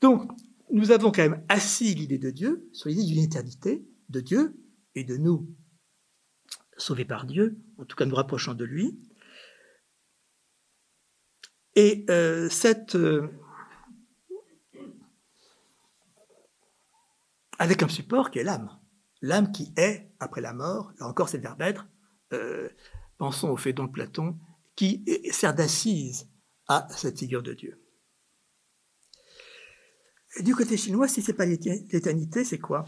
Donc, 0.00 0.30
nous 0.70 0.90
avons 0.90 1.12
quand 1.12 1.22
même 1.22 1.44
assis 1.48 1.94
l'idée 1.94 2.18
de 2.18 2.30
Dieu 2.30 2.68
sur 2.72 2.88
l'idée 2.88 3.04
d'une 3.04 3.22
éternité 3.22 3.84
de 4.08 4.20
Dieu 4.20 4.56
et 4.94 5.04
de 5.04 5.16
nous 5.16 5.54
sauvés 6.76 7.04
par 7.04 7.26
Dieu, 7.26 7.58
en 7.78 7.84
tout 7.84 7.96
cas 7.96 8.04
nous 8.04 8.14
rapprochant 8.14 8.54
de 8.54 8.64
lui. 8.64 8.98
Et 11.74 12.04
euh, 12.10 12.48
cette, 12.50 12.96
euh, 12.96 13.28
avec 17.58 17.82
un 17.82 17.88
support 17.88 18.30
qui 18.30 18.40
est 18.40 18.44
l'âme, 18.44 18.78
l'âme 19.22 19.52
qui 19.52 19.72
est 19.76 20.12
après 20.20 20.40
la 20.40 20.52
mort, 20.52 20.92
là 20.98 21.06
encore 21.06 21.28
c'est 21.28 21.38
le 21.38 21.42
verbe 21.42 21.62
être, 21.62 21.86
euh, 22.32 22.68
pensons 23.16 23.48
au 23.48 23.56
fait 23.56 23.72
de 23.72 23.86
Platon, 23.86 24.38
qui 24.76 25.04
sert 25.30 25.54
d'assise 25.54 26.28
à 26.68 26.86
cette 26.90 27.18
figure 27.18 27.42
de 27.42 27.54
Dieu. 27.54 27.78
du 30.40 30.54
côté 30.54 30.76
chinois, 30.76 31.08
si 31.08 31.22
ce 31.22 31.30
n'est 31.30 31.36
pas 31.36 31.44
l'éternité, 31.44 32.44
c'est 32.44 32.58
quoi? 32.58 32.84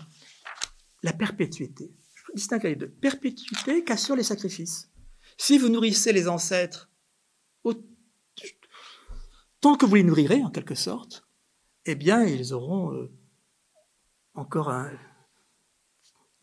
La 1.03 1.13
perpétuité. 1.13 1.95
Je 2.35 2.39
distingue 2.39 2.65
les 2.65 2.77
deux. 2.77 2.91
Perpétuité 2.91 3.85
qu'assurent 3.85 4.17
les 4.17 4.25
sacrifices. 4.25 4.91
Si 5.39 5.57
vous 5.57 5.69
nourrissez 5.69 6.13
les 6.13 6.29
ancêtres 6.29 6.91
tant 9.65 9.79
que 9.79 9.87
vous 9.87 9.95
les 9.95 10.03
nourrirez, 10.03 10.45
en 10.45 10.51
quelque 10.51 10.75
sorte, 10.75 11.27
eh 11.87 11.95
bien, 11.95 12.23
ils 12.23 12.53
auront 12.53 12.93
euh, 12.93 13.11
encore 14.35 14.69
un, 14.69 14.93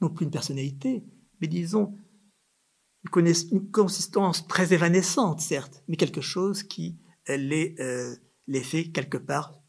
non 0.01 0.09
plus 0.09 0.25
une 0.25 0.31
personnalité, 0.31 1.05
mais 1.39 1.47
disons 1.47 1.95
une, 3.15 3.69
consistance 3.69 4.47
très 4.47 4.73
évanescente, 4.73 5.39
certes, 5.39 5.83
mais 5.87 5.97
quelque 5.97 6.21
chose 6.21 6.63
qui 6.63 6.97
les, 7.27 7.75
euh, 7.79 8.15
les 8.47 8.63
fait 8.63 8.89
quelque 8.89 9.19
part, 9.19 9.61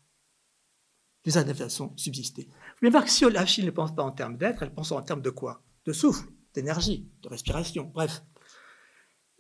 d'une 1.25 1.35
certaine 1.35 1.55
façon, 1.55 1.93
subsister. 1.99 2.45
Vous 2.45 2.79
pouvez 2.79 2.91
voir 2.91 3.05
que 3.05 3.11
si 3.11 3.29
la 3.31 3.45
Chine 3.45 3.67
ne 3.67 3.71
pense 3.71 3.95
pas 3.95 4.03
en 4.03 4.13
termes 4.13 4.39
d'être, 4.39 4.63
elle 4.63 4.73
pense 4.73 4.93
en 4.93 5.03
termes 5.03 5.21
de 5.21 5.29
quoi? 5.29 5.63
De 5.85 5.93
souffle, 5.93 6.29
d'énergie, 6.55 7.11
de 7.23 7.29
respiration, 7.29 7.91
bref. 7.93 8.23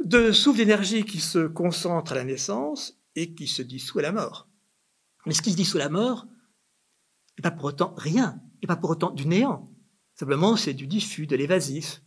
De 0.04 0.32
souffle 0.32 0.58
d'énergie 0.58 1.04
qui 1.04 1.20
se 1.20 1.46
concentre 1.46 2.12
à 2.12 2.14
la 2.16 2.24
naissance 2.24 2.98
et 3.14 3.34
qui 3.34 3.46
se 3.46 3.62
dissout 3.62 4.00
à 4.00 4.02
la 4.02 4.12
mort. 4.12 4.48
Mais 5.26 5.34
ce 5.34 5.42
qui 5.42 5.52
se 5.52 5.56
dissout 5.56 5.76
à 5.76 5.80
la 5.80 5.88
mort 5.88 6.26
n'est 7.38 7.42
pas 7.42 7.50
pour 7.50 7.64
autant 7.64 7.94
rien, 7.96 8.40
n'est 8.60 8.66
pas 8.66 8.76
pour 8.76 8.90
autant 8.90 9.10
du 9.10 9.26
néant. 9.26 9.70
Simplement, 10.14 10.56
c'est 10.56 10.74
du 10.74 10.86
diffus, 10.86 11.26
de 11.26 11.36
l'évasif. 11.36 12.02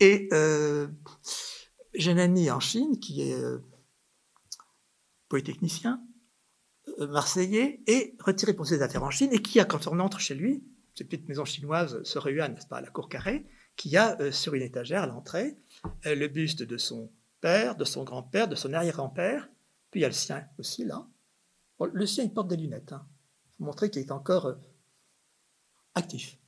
Et 0.00 0.28
euh, 0.32 0.88
j'ai 1.94 2.10
un 2.10 2.18
ami 2.18 2.50
en 2.50 2.60
Chine 2.60 2.98
qui 2.98 3.22
est 3.22 3.34
euh, 3.34 3.58
polytechnicien, 5.28 6.04
euh, 6.98 7.06
marseillais, 7.06 7.82
et 7.86 8.16
retiré 8.20 8.52
pour 8.52 8.66
ses 8.66 8.82
affaires 8.82 9.04
en 9.04 9.10
Chine, 9.10 9.30
et 9.32 9.40
qui 9.40 9.58
quand 9.66 9.86
on 9.86 10.00
entre 10.00 10.20
chez 10.20 10.34
lui, 10.34 10.64
cette 10.94 11.08
petite 11.08 11.28
maison 11.28 11.44
chinoise 11.44 12.02
se 12.02 12.18
Yuan, 12.28 12.54
n'est-ce 12.54 12.66
pas, 12.66 12.80
la 12.80 12.90
cour 12.90 13.08
carrée, 13.08 13.46
qui 13.76 13.96
a 13.96 14.20
euh, 14.20 14.32
sur 14.32 14.54
une 14.54 14.62
étagère 14.62 15.02
à 15.02 15.06
l'entrée 15.06 15.56
le 16.04 16.26
buste 16.28 16.62
de 16.62 16.76
son 16.76 17.10
père, 17.40 17.76
de 17.76 17.84
son 17.84 18.04
grand-père, 18.04 18.48
de 18.48 18.54
son 18.54 18.72
arrière-grand-père, 18.72 19.48
puis 19.90 20.00
il 20.00 20.02
y 20.02 20.06
a 20.06 20.08
le 20.08 20.14
sien 20.14 20.46
aussi 20.58 20.84
là. 20.84 21.06
le 21.92 22.06
sien, 22.06 22.24
il 22.24 22.32
porte 22.32 22.48
des 22.48 22.56
lunettes, 22.56 22.92
hein, 22.92 23.06
pour 23.56 23.66
montrer 23.66 23.90
qu'il 23.90 24.00
est 24.02 24.12
encore 24.12 24.54
actif. 25.94 26.38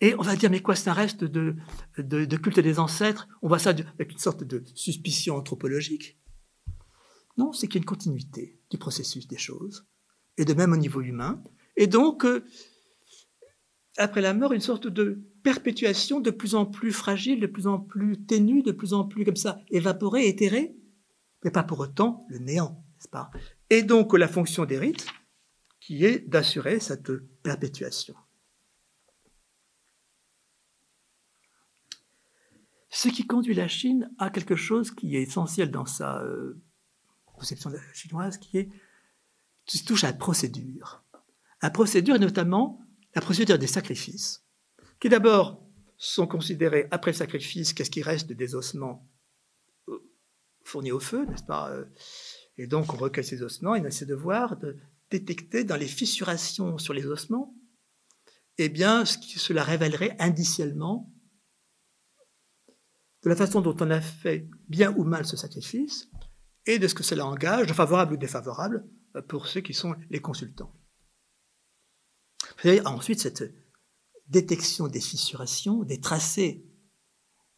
Et 0.00 0.14
on 0.14 0.22
va 0.22 0.36
dire, 0.36 0.50
mais 0.50 0.62
quoi, 0.62 0.76
c'est 0.76 0.90
un 0.90 0.94
reste 0.94 1.24
de, 1.24 1.56
de, 1.98 2.36
culte 2.36 2.60
des 2.60 2.78
ancêtres? 2.78 3.28
On 3.42 3.48
voit 3.48 3.58
ça 3.58 3.70
avec 3.70 4.12
une 4.12 4.18
sorte 4.18 4.44
de 4.44 4.62
suspicion 4.74 5.36
anthropologique. 5.36 6.18
Non, 7.36 7.52
c'est 7.52 7.66
qu'il 7.66 7.76
y 7.76 7.78
a 7.78 7.82
une 7.82 7.86
continuité 7.86 8.60
du 8.70 8.78
processus 8.78 9.26
des 9.26 9.38
choses, 9.38 9.86
et 10.36 10.44
de 10.44 10.54
même 10.54 10.72
au 10.72 10.76
niveau 10.76 11.00
humain. 11.00 11.42
Et 11.76 11.88
donc, 11.88 12.24
euh, 12.24 12.44
après 13.98 14.20
la 14.20 14.34
mort, 14.34 14.52
une 14.52 14.60
sorte 14.60 14.86
de 14.86 15.22
perpétuation 15.42 16.20
de 16.20 16.30
plus 16.30 16.54
en 16.54 16.66
plus 16.66 16.92
fragile, 16.92 17.40
de 17.40 17.46
plus 17.46 17.66
en 17.66 17.78
plus 17.78 18.24
ténue, 18.24 18.62
de 18.62 18.72
plus 18.72 18.94
en 18.94 19.04
plus 19.04 19.24
comme 19.24 19.36
ça, 19.36 19.60
évaporée, 19.70 20.28
éthérée, 20.28 20.76
mais 21.44 21.50
pas 21.50 21.62
pour 21.62 21.80
autant 21.80 22.26
le 22.28 22.38
néant, 22.38 22.84
n'est-ce 22.94 23.08
pas? 23.08 23.30
Et 23.70 23.82
donc 23.82 24.16
la 24.16 24.28
fonction 24.28 24.64
des 24.64 24.78
rites, 24.78 25.06
qui 25.80 26.04
est 26.04 26.28
d'assurer 26.28 26.80
cette 26.80 27.12
perpétuation. 27.42 28.14
Ce 32.90 33.08
qui 33.08 33.26
conduit 33.26 33.54
la 33.54 33.68
Chine 33.68 34.10
à 34.18 34.30
quelque 34.30 34.56
chose 34.56 34.90
qui 34.90 35.16
est 35.16 35.22
essentiel 35.22 35.70
dans 35.70 35.86
sa 35.86 36.22
euh, 36.22 36.60
conception 37.26 37.70
chinoise, 37.92 38.38
qui 38.38 38.58
est 38.58 38.70
qui 39.66 39.84
touche 39.84 40.02
à 40.04 40.08
la 40.08 40.14
procédure. 40.14 41.04
La 41.62 41.70
procédure 41.70 42.16
est 42.16 42.20
notamment 42.20 42.80
la 43.14 43.20
procédure 43.20 43.58
des 43.58 43.66
sacrifices, 43.66 44.44
qui 45.00 45.08
d'abord 45.08 45.64
sont 45.96 46.26
considérés 46.26 46.86
après 46.90 47.12
le 47.12 47.16
sacrifice, 47.16 47.72
qu'est-ce 47.72 47.90
qui 47.90 48.02
reste 48.02 48.32
des 48.32 48.54
ossements 48.54 49.08
euh, 49.88 49.98
fournis 50.64 50.92
au 50.92 51.00
feu, 51.00 51.26
n'est-ce 51.26 51.42
pas 51.42 51.70
euh, 51.70 51.84
Et 52.56 52.66
donc 52.66 52.92
on 52.92 52.96
recueille 52.96 53.24
ces 53.24 53.42
ossements 53.42 53.74
et 53.74 53.80
on 53.80 53.84
essaie 53.84 54.06
de 54.06 54.14
voir, 54.14 54.56
de 54.56 54.76
détecter 55.10 55.64
dans 55.64 55.76
les 55.76 55.88
fissurations 55.88 56.78
sur 56.78 56.94
les 56.94 57.06
ossements, 57.06 57.54
eh 58.58 58.68
bien, 58.68 59.04
ce 59.04 59.18
qui 59.18 59.38
cela 59.38 59.62
révélerait 59.62 60.16
indiciellement 60.18 61.12
de 63.22 63.28
la 63.28 63.36
façon 63.36 63.60
dont 63.60 63.76
on 63.80 63.90
a 63.90 64.00
fait 64.00 64.48
bien 64.68 64.94
ou 64.96 65.04
mal 65.04 65.26
ce 65.26 65.36
sacrifice 65.36 66.08
et 66.66 66.78
de 66.78 66.86
ce 66.86 66.94
que 66.94 67.02
cela 67.02 67.26
engage, 67.26 67.72
favorable 67.72 68.14
ou 68.14 68.16
défavorable, 68.16 68.86
pour 69.28 69.46
ceux 69.46 69.60
qui 69.60 69.74
sont 69.74 69.94
les 70.10 70.20
consultants. 70.20 70.72
Ensuite, 72.64 73.20
cette 73.20 73.54
détection 74.28 74.88
des 74.88 75.00
fissurations, 75.00 75.84
des 75.84 76.00
tracés 76.00 76.64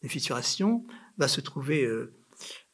des 0.01 0.09
fissurations, 0.09 0.85
va 1.17 1.27
se 1.27 1.41
trouver 1.41 1.83
euh, 1.83 2.15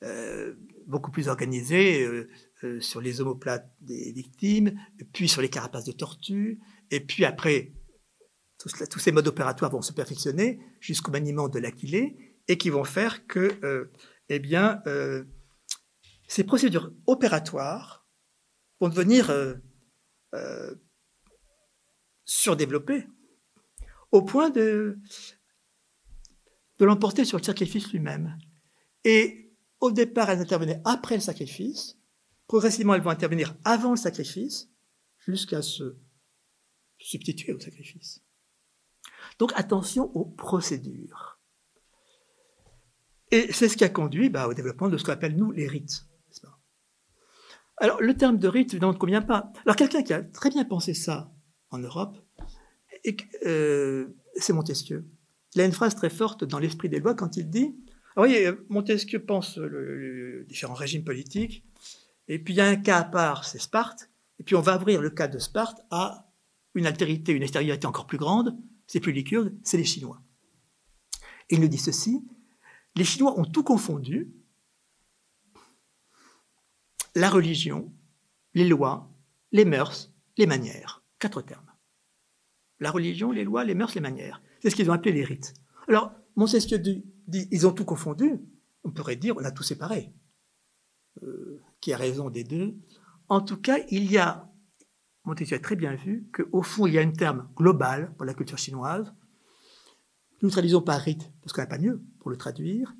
euh, 0.04 0.56
beaucoup 0.86 1.12
plus 1.12 1.28
organisée 1.28 2.06
euh, 2.06 2.80
sur 2.80 3.02
les 3.02 3.22
omoplates 3.22 3.70
des 3.82 4.12
victimes, 4.14 4.80
puis 5.14 5.28
sur 5.28 5.42
les 5.42 5.50
carapaces 5.50 5.84
de 5.84 5.92
tortue, 5.92 6.60
et 6.90 7.02
puis 7.02 7.26
après, 7.26 7.74
tous, 8.58 9.00
ces 9.00 9.12
modes 9.12 9.28
opératoires 9.28 9.72
vont 9.72 9.82
se 9.82 9.94
perfectionner 9.94 10.60
jusqu'au 10.80 11.12
maniement 11.12 11.50
de 11.50 11.60
l'aquilée, 11.60 12.38
et 12.48 12.58
qui 12.58 12.70
vont 12.70 12.86
faire 12.86 13.28
que, 13.28 13.92
eh 14.30 14.40
bien, 14.40 14.82
ces 16.28 16.46
procédures 16.46 16.94
opératoires 17.06 18.08
vont 18.80 18.88
devenir 18.88 19.30
surdéveloppées 22.28 23.08
au 24.12 24.22
point 24.22 24.52
de, 24.52 25.00
de 26.78 26.86
l'emporter 26.86 27.26
sur 27.26 27.40
le 27.40 27.44
sacrifice 27.44 27.92
lui-même. 27.92 28.38
Et 29.04 29.56
au 29.80 29.92
départ, 29.92 30.30
elles 30.30 30.42
intervenaient 30.42 30.82
après 30.86 31.16
le 31.16 31.22
sacrifice. 31.22 31.98
Progressivement, 32.48 32.94
elles 32.94 33.02
vont 33.02 33.10
intervenir 33.10 33.56
avant 33.64 33.92
le 33.92 33.98
sacrifice, 33.98 34.70
jusqu'à 35.18 35.62
se 35.62 35.98
substituer 37.00 37.54
au 37.54 37.60
sacrifice. 37.60 38.24
Donc 39.40 39.52
attention 39.56 40.16
aux 40.16 40.26
procédures. 40.26 41.40
Et 43.32 43.52
c'est 43.52 43.68
ce 43.68 43.76
qui 43.76 43.84
a 43.84 43.90
conduit 43.90 44.30
bah, 44.30 44.48
au 44.48 44.54
développement 44.54 44.90
de 44.90 44.98
ce 44.98 45.04
qu'on 45.04 45.12
appelle, 45.12 45.36
nous, 45.36 45.52
les 45.52 45.68
rites. 45.68 46.06
Alors, 47.80 48.02
le 48.02 48.16
terme 48.16 48.40
de 48.40 48.48
rite, 48.48 48.74
évidemment, 48.74 48.94
ne 48.94 48.98
convient 48.98 49.22
pas? 49.22 49.52
Alors, 49.64 49.76
quelqu'un 49.76 50.02
qui 50.02 50.12
a 50.12 50.24
très 50.24 50.50
bien 50.50 50.66
pensé 50.66 50.96
ça 50.96 51.32
en 51.72 51.80
Europe, 51.80 52.18
euh, 53.46 54.08
c'est 54.36 54.54
Montesquieu. 54.54 55.06
Il 55.56 55.62
a 55.62 55.66
une 55.66 55.72
phrase 55.72 55.96
très 55.96 56.10
forte 56.10 56.44
dans 56.44 56.60
l'esprit 56.60 56.90
des 56.90 57.00
lois 57.00 57.16
quand 57.16 57.38
il 57.38 57.50
dit 57.50 57.76
vous 58.16 58.24
voyez, 58.24 58.50
Montesquieu 58.70 59.24
pense 59.24 59.60
les 59.60 60.44
différents 60.46 60.74
régimes 60.74 61.04
politiques, 61.04 61.64
et 62.28 62.40
puis 62.40 62.56
il 62.56 62.58
y 62.58 62.62
a 62.62 62.66
un 62.66 62.76
cas 62.76 62.98
à 62.98 63.04
part, 63.04 63.46
c'est 63.46 63.60
Sparte, 63.60 64.10
et 64.40 64.44
puis 64.44 64.56
on 64.56 64.62
va 64.62 64.76
ouvrir 64.78 65.02
le 65.02 65.12
cas 65.12 65.28
de 65.28 65.38
Sparte 65.38 65.82
à 65.92 66.28
une 66.74 66.88
altérité, 66.88 67.32
une 67.32 67.44
extériorité 67.44 67.86
encore 67.86 68.08
plus 68.08 68.18
grande, 68.18 68.58
c'est 68.88 69.00
plus 69.00 69.12
les 69.12 69.24
Kurdes, 69.24 69.56
c'est 69.62 69.78
les 69.78 69.84
Chinois. 69.84 70.20
Et 71.50 71.56
il 71.56 71.62
nous 71.62 71.68
dit 71.68 71.78
ceci 71.78 72.26
les 72.98 73.04
Chinois 73.04 73.40
ont 73.40 73.46
tout 73.46 73.64
confondu, 73.64 74.34
la 77.14 77.30
religion, 77.30 77.94
les 78.56 78.68
lois, 78.68 79.12
les 79.52 79.66
mœurs, 79.66 80.12
les 80.38 80.48
manières. 80.48 81.04
Quatre 81.20 81.42
termes. 81.42 81.72
La 82.80 82.92
religion, 82.92 83.32
les 83.32 83.44
lois, 83.44 83.64
les 83.64 83.76
mœurs, 83.76 83.96
les 83.96 84.02
manières. 84.02 84.42
C'est 84.62 84.70
ce 84.70 84.76
qu'ils 84.76 84.90
ont 84.90 84.94
appelé 84.94 85.12
les 85.12 85.24
rites. 85.24 85.54
Alors, 85.88 86.12
Montesquieu 86.36 86.78
dit, 86.78 87.04
ils 87.28 87.66
ont 87.66 87.72
tout 87.72 87.86
confondu. 87.86 88.40
on 88.84 88.92
pourrait 88.92 89.16
dire 89.16 89.36
on 89.38 89.44
a 89.44 89.52
tout 89.52 89.64
séparé. 89.64 90.14
Euh, 91.24 91.62
qui 91.82 91.94
a 91.94 91.98
raison 91.98 92.30
des 92.30 92.44
deux 92.44 92.78
En 93.28 93.42
tout 93.42 93.58
cas, 93.58 93.80
il 93.90 94.12
y 94.12 94.18
a, 94.18 94.52
Montesquieu 95.26 95.58
a 95.58 95.60
très 95.60 95.76
bien 95.76 95.96
vu 95.96 96.30
qu'au 96.32 96.62
fond, 96.62 96.86
il 96.86 96.94
y 96.94 97.00
a 97.00 97.02
un 97.02 97.12
terme 97.12 97.50
global 97.56 98.14
pour 98.16 98.26
la 98.26 98.34
culture 98.36 98.58
chinoise. 98.58 99.14
Nous 100.44 100.52
traduisons 100.52 100.82
par 100.82 101.02
rite, 101.02 101.32
parce 101.42 101.54
qu'on 101.54 101.62
n'a 101.62 101.68
pas 101.68 101.80
mieux 101.80 102.04
pour 102.20 102.30
le 102.30 102.38
traduire, 102.38 102.94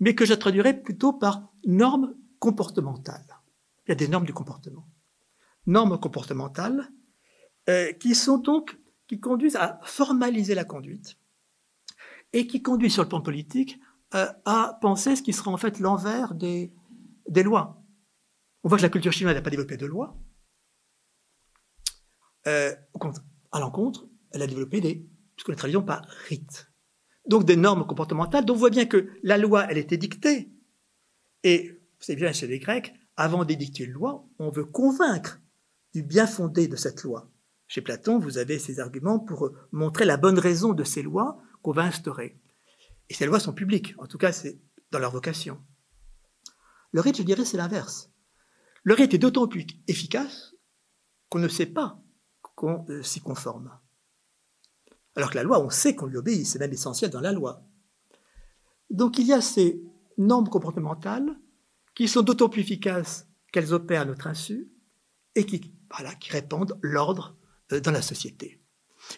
mais 0.00 0.14
que 0.14 0.24
je 0.24 0.32
traduirais 0.32 0.80
plutôt 0.80 1.12
par 1.12 1.52
normes 1.66 2.14
comportementales. 2.38 3.40
Il 3.86 3.90
y 3.90 3.92
a 3.92 3.96
des 3.96 4.08
normes 4.08 4.24
du 4.24 4.32
comportement. 4.32 4.88
Normes 5.66 6.00
comportementales 6.00 6.90
euh, 7.68 7.92
qui 7.92 8.14
sont 8.14 8.38
donc, 8.38 8.78
qui 9.06 9.20
conduisent 9.20 9.56
à 9.56 9.80
formaliser 9.84 10.54
la 10.54 10.64
conduite 10.64 11.18
et 12.32 12.46
qui 12.46 12.62
conduisent 12.62 12.94
sur 12.94 13.02
le 13.02 13.08
plan 13.08 13.20
politique 13.20 13.78
euh, 14.14 14.26
à 14.44 14.78
penser 14.80 15.16
ce 15.16 15.22
qui 15.22 15.32
sera 15.32 15.50
en 15.50 15.56
fait 15.56 15.78
l'envers 15.78 16.34
des, 16.34 16.72
lois. 17.44 17.82
On 18.64 18.68
voit 18.68 18.78
que 18.78 18.82
la 18.82 18.88
culture 18.88 19.12
chinoise 19.12 19.34
n'a 19.34 19.42
pas 19.42 19.50
développé 19.50 19.76
de 19.76 19.86
lois. 19.86 20.16
Euh, 22.46 22.74
à 23.52 23.60
l'encontre, 23.60 24.08
elle 24.30 24.42
a 24.42 24.46
développé 24.46 24.80
des, 24.80 25.06
ce 25.36 25.44
que 25.44 25.52
nous 25.52 25.58
traduisons 25.58 25.82
par 25.82 26.06
rites. 26.28 26.70
Donc 27.26 27.44
des 27.44 27.56
normes 27.56 27.86
comportementales. 27.86 28.44
Donc 28.44 28.56
on 28.56 28.60
voit 28.60 28.70
bien 28.70 28.86
que 28.86 29.10
la 29.22 29.36
loi, 29.36 29.66
elle 29.70 29.78
était 29.78 29.98
dictée. 29.98 30.50
Et 31.44 31.78
c'est 32.00 32.16
bien 32.16 32.32
chez 32.32 32.46
les 32.46 32.58
Grecs, 32.58 32.94
avant 33.16 33.44
d'édicter 33.44 33.84
une 33.84 33.92
loi, 33.92 34.26
on 34.38 34.50
veut 34.50 34.64
convaincre 34.64 35.40
du 35.92 36.02
bien 36.02 36.26
fondé 36.26 36.68
de 36.68 36.76
cette 36.76 37.02
loi. 37.02 37.30
Chez 37.68 37.82
Platon, 37.82 38.18
vous 38.18 38.38
avez 38.38 38.58
ces 38.58 38.80
arguments 38.80 39.18
pour 39.18 39.50
montrer 39.72 40.06
la 40.06 40.16
bonne 40.16 40.38
raison 40.38 40.72
de 40.72 40.84
ces 40.84 41.02
lois 41.02 41.38
qu'on 41.62 41.72
va 41.72 41.82
instaurer. 41.82 42.40
Et 43.10 43.14
ces 43.14 43.26
lois 43.26 43.40
sont 43.40 43.52
publiques, 43.52 43.94
en 43.98 44.06
tout 44.06 44.18
cas, 44.18 44.32
c'est 44.32 44.58
dans 44.90 44.98
leur 44.98 45.12
vocation. 45.12 45.62
Le 46.92 47.00
rite, 47.00 47.18
je 47.18 47.22
dirais, 47.22 47.44
c'est 47.44 47.58
l'inverse. 47.58 48.10
Le 48.82 48.94
rite 48.94 49.12
est 49.12 49.18
d'autant 49.18 49.46
plus 49.46 49.66
efficace 49.86 50.54
qu'on 51.28 51.38
ne 51.38 51.48
sait 51.48 51.66
pas 51.66 52.00
qu'on 52.54 52.86
euh, 52.88 53.02
s'y 53.02 53.20
conforme. 53.20 53.78
Alors 55.14 55.30
que 55.30 55.36
la 55.36 55.42
loi, 55.42 55.62
on 55.62 55.70
sait 55.70 55.94
qu'on 55.94 56.06
lui 56.06 56.16
obéit, 56.16 56.46
c'est 56.46 56.58
même 56.58 56.72
essentiel 56.72 57.10
dans 57.10 57.20
la 57.20 57.32
loi. 57.32 57.62
Donc 58.90 59.18
il 59.18 59.26
y 59.26 59.32
a 59.32 59.40
ces 59.40 59.82
normes 60.16 60.48
comportementales 60.48 61.38
qui 61.94 62.08
sont 62.08 62.22
d'autant 62.22 62.48
plus 62.48 62.62
efficaces 62.62 63.28
qu'elles 63.52 63.74
opèrent 63.74 64.02
à 64.02 64.06
notre 64.06 64.26
insu 64.26 64.70
et 65.34 65.44
qui, 65.44 65.74
voilà, 65.90 66.14
qui 66.14 66.30
répandent 66.30 66.78
l'ordre 66.82 67.36
euh, 67.36 67.37
dans 67.70 67.90
la 67.90 68.02
société. 68.02 68.60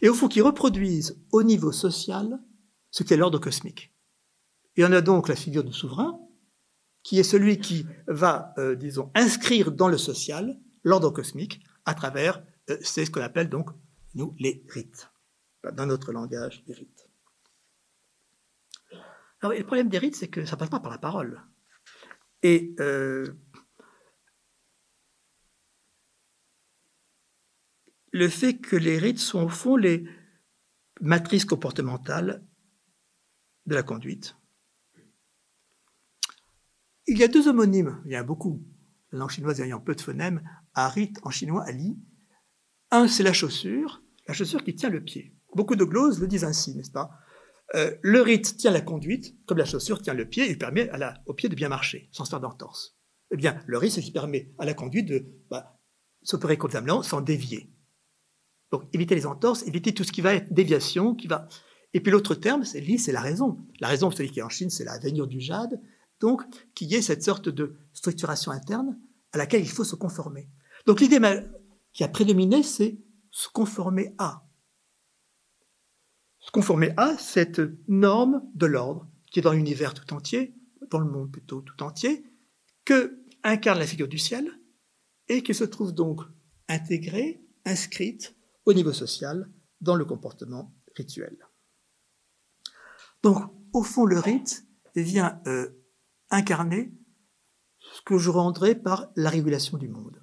Et 0.03 0.09
au 0.09 0.15
fond, 0.15 0.29
qui 0.29 0.41
reproduisent 0.41 1.19
au 1.33 1.43
niveau 1.43 1.73
social 1.73 2.41
ce 2.91 3.03
qu'est 3.03 3.17
l'ordre 3.17 3.39
cosmique. 3.39 3.95
Y 4.77 4.85
en 4.85 4.93
a 4.93 5.01
donc 5.01 5.29
la 5.29 5.37
figure 5.37 5.65
du 5.65 5.73
souverain, 5.73 6.19
qui 7.03 7.19
est 7.19 7.25
celui 7.25 7.59
qui 7.59 7.87
va, 8.07 8.55
euh, 8.59 8.75
disons, 8.75 9.11
inscrire 9.15 9.73
dans 9.73 9.89
le 9.89 9.99
social 9.99 10.59
l'ordre 10.85 11.11
cosmique 11.11 11.61
à 11.85 11.95
travers, 11.95 12.43
euh, 12.69 12.79
c'est 12.83 13.05
ce 13.05 13.11
qu'on 13.11 13.23
appelle 13.23 13.49
donc, 13.49 13.71
nous, 14.15 14.35
les 14.39 14.65
rites. 14.69 15.11
Dans 15.75 15.87
notre 15.87 16.13
langage, 16.13 16.63
les 16.67 16.75
rites. 16.75 17.09
Alors, 19.43 19.57
le 19.57 19.65
problème 19.65 19.89
des 19.89 19.99
rites, 19.99 20.17
c'est 20.17 20.29
que 20.29 20.45
ça 20.45 20.57
ne 20.57 20.59
passe 20.59 20.71
pas 20.71 20.81
par 20.81 20.91
la 20.91 20.99
parole. 20.99 21.43
Et 22.43 22.75
euh, 22.81 23.27
le 28.13 28.29
fait 28.29 28.59
que 28.59 28.77
les 28.77 28.99
rites 28.99 29.19
sont 29.19 29.45
au 29.45 29.49
fond 29.49 29.77
les 29.77 30.05
matrices 31.01 31.45
comportementales 31.45 32.45
de 33.67 33.75
la 33.75 33.83
conduite, 33.83 34.37
il 37.07 37.19
y 37.19 37.25
a 37.25 37.29
deux 37.29 37.49
homonymes, 37.49 38.01
il 38.05 38.13
y 38.13 38.17
en 38.17 38.21
a 38.21 38.25
beaucoup, 38.25 38.63
la 39.11 39.19
langue 39.19 39.31
chinoise 39.31 39.61
ayant 39.61 39.81
peu 39.81 39.95
de 39.95 40.01
phonèmes, 40.01 40.43
arit 40.75 41.13
en 41.23 41.31
chinois, 41.31 41.65
ali. 41.67 41.99
Un, 42.93 43.09
c'est 43.09 43.23
la 43.23 43.33
chaussure, 43.33 44.03
la 44.29 44.35
chaussure 44.35 44.63
qui 44.63 44.75
tient 44.75 44.91
le 44.91 45.03
pied. 45.03 45.35
Beaucoup 45.55 45.77
de 45.77 45.85
gloses 45.85 46.21
le 46.21 46.29
disent 46.29 46.45
ainsi, 46.45 46.77
n'est-ce 46.77 46.93
pas? 46.93 47.11
Euh, 47.75 47.97
Le 48.03 48.21
rite 48.21 48.57
tient 48.57 48.71
la 48.71 48.81
conduite, 48.81 49.35
comme 49.47 49.59
la 49.59 49.65
chaussure 49.65 50.03
tient 50.03 50.15
le 50.15 50.29
pied, 50.29 50.51
et 50.51 50.57
permet 50.57 50.91
au 51.27 51.35
pied 51.35 51.49
de 51.49 51.55
bien 51.55 51.69
marcher, 51.69 52.09
sans 52.13 52.25
se 52.25 52.31
faire 52.31 52.41
d'entorse. 52.41 52.97
Eh 53.33 53.37
bien, 53.37 53.61
le 53.67 53.79
rite, 53.79 53.93
c'est 53.93 54.01
ce 54.01 54.07
qui 54.07 54.13
permet 54.13 54.53
à 54.59 54.65
la 54.65 54.75
conduite 54.75 55.07
de 55.07 55.27
bah, 55.51 55.81
s'opérer 56.23 56.59
convenablement 56.59 57.03
sans 57.03 57.21
dévier. 57.21 57.73
Donc, 58.71 58.85
éviter 58.93 59.15
les 59.15 59.27
entorses, 59.27 59.67
éviter 59.67 59.93
tout 59.93 60.05
ce 60.05 60.13
qui 60.13 60.21
va 60.21 60.35
être 60.35 60.53
déviation, 60.53 61.15
qui 61.15 61.27
va... 61.27 61.49
Et 61.93 62.01
puis 62.01 62.13
l'autre 62.13 62.35
terme, 62.35 62.65
c'est 62.65 62.85
c'est 62.99 63.13
la 63.13 63.21
raison. 63.21 63.59
La 63.81 63.89
raison, 63.89 64.09
vous 64.09 64.17
savez 64.17 64.31
qu'en 64.31 64.49
Chine, 64.49 64.71
c'est 64.71 64.85
la 64.85 64.99
veignure 64.99 65.27
du 65.27 65.41
jade, 65.41 65.81
donc 66.21 66.43
qu'il 66.75 66.89
y 66.89 66.95
ait 66.95 67.03
cette 67.03 67.25
sorte 67.25 67.49
de 67.49 67.77
structuration 67.93 68.53
interne 68.53 68.99
à 69.33 69.39
laquelle 69.39 69.63
il 69.63 69.69
faut 69.69 69.85
se 69.85 69.97
conformer. 69.97 70.49
Donc 70.87 71.01
l'idée 71.01 71.19
qui 71.93 72.05
a 72.05 72.09
prédominé, 72.09 72.63
c'est 72.63 73.01
se 73.31 73.49
conformer 73.49 74.15
à. 74.19 74.47
Se 76.39 76.51
conformer 76.51 76.93
à 76.97 77.19
cette 77.19 77.61
norme 77.89 78.43
de 78.55 78.67
l'ordre 78.67 79.09
qui 79.31 79.41
est 79.41 79.43
dans 79.43 79.53
l'univers 79.53 79.95
tout 79.95 80.13
entier, 80.15 80.55
dans 80.91 80.99
le 80.99 81.11
monde 81.11 81.31
plutôt 81.31 81.61
tout 81.61 81.83
entier, 81.83 82.25
que 82.85 83.21
incarne 83.43 83.79
la 83.79 83.87
figure 83.87 84.09
du 84.09 84.19
ciel 84.19 84.51
et 85.29 85.43
qui 85.43 85.55
se 85.55 85.65
trouve 85.65 85.93
donc 85.93 86.23
intégrée, 86.69 87.43
inscrite 87.65 88.37
au 88.67 88.73
niveau 88.73 88.93
social 88.93 89.51
dans 89.81 89.95
le 89.95 90.05
comportement 90.05 90.75
rituel. 90.97 91.37
Donc, 93.23 93.39
au 93.73 93.83
fond, 93.83 94.05
le 94.05 94.19
rite 94.19 94.65
vient 94.95 95.41
euh, 95.47 95.69
incarner 96.31 96.93
ce 97.79 98.03
que 98.03 98.19
je 98.19 98.31
rendrais 98.31 98.75
par 98.75 99.11
la 99.17 99.31
régulation 99.31 99.79
du 99.79 99.89
monde. 99.89 100.23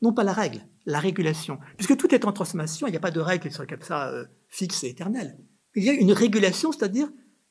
Non 0.00 0.12
pas 0.12 0.24
la 0.24 0.32
règle, 0.32 0.66
la 0.86 1.00
régulation. 1.00 1.58
Puisque 1.76 1.96
tout 1.96 2.14
est 2.14 2.24
en 2.24 2.32
transformation, 2.32 2.86
il 2.86 2.90
n'y 2.90 2.96
a 2.96 3.00
pas 3.00 3.10
de 3.10 3.20
règle 3.20 3.48
qui 3.48 3.54
soit 3.54 3.66
comme 3.66 3.82
ça 3.82 4.08
euh, 4.10 4.26
fixe 4.48 4.84
et 4.84 4.88
éternelle. 4.88 5.38
Il 5.74 5.84
y 5.84 5.90
a 5.90 5.92
une 5.92 6.12
régulation, 6.12 6.72
c'est-à-dire 6.72 7.08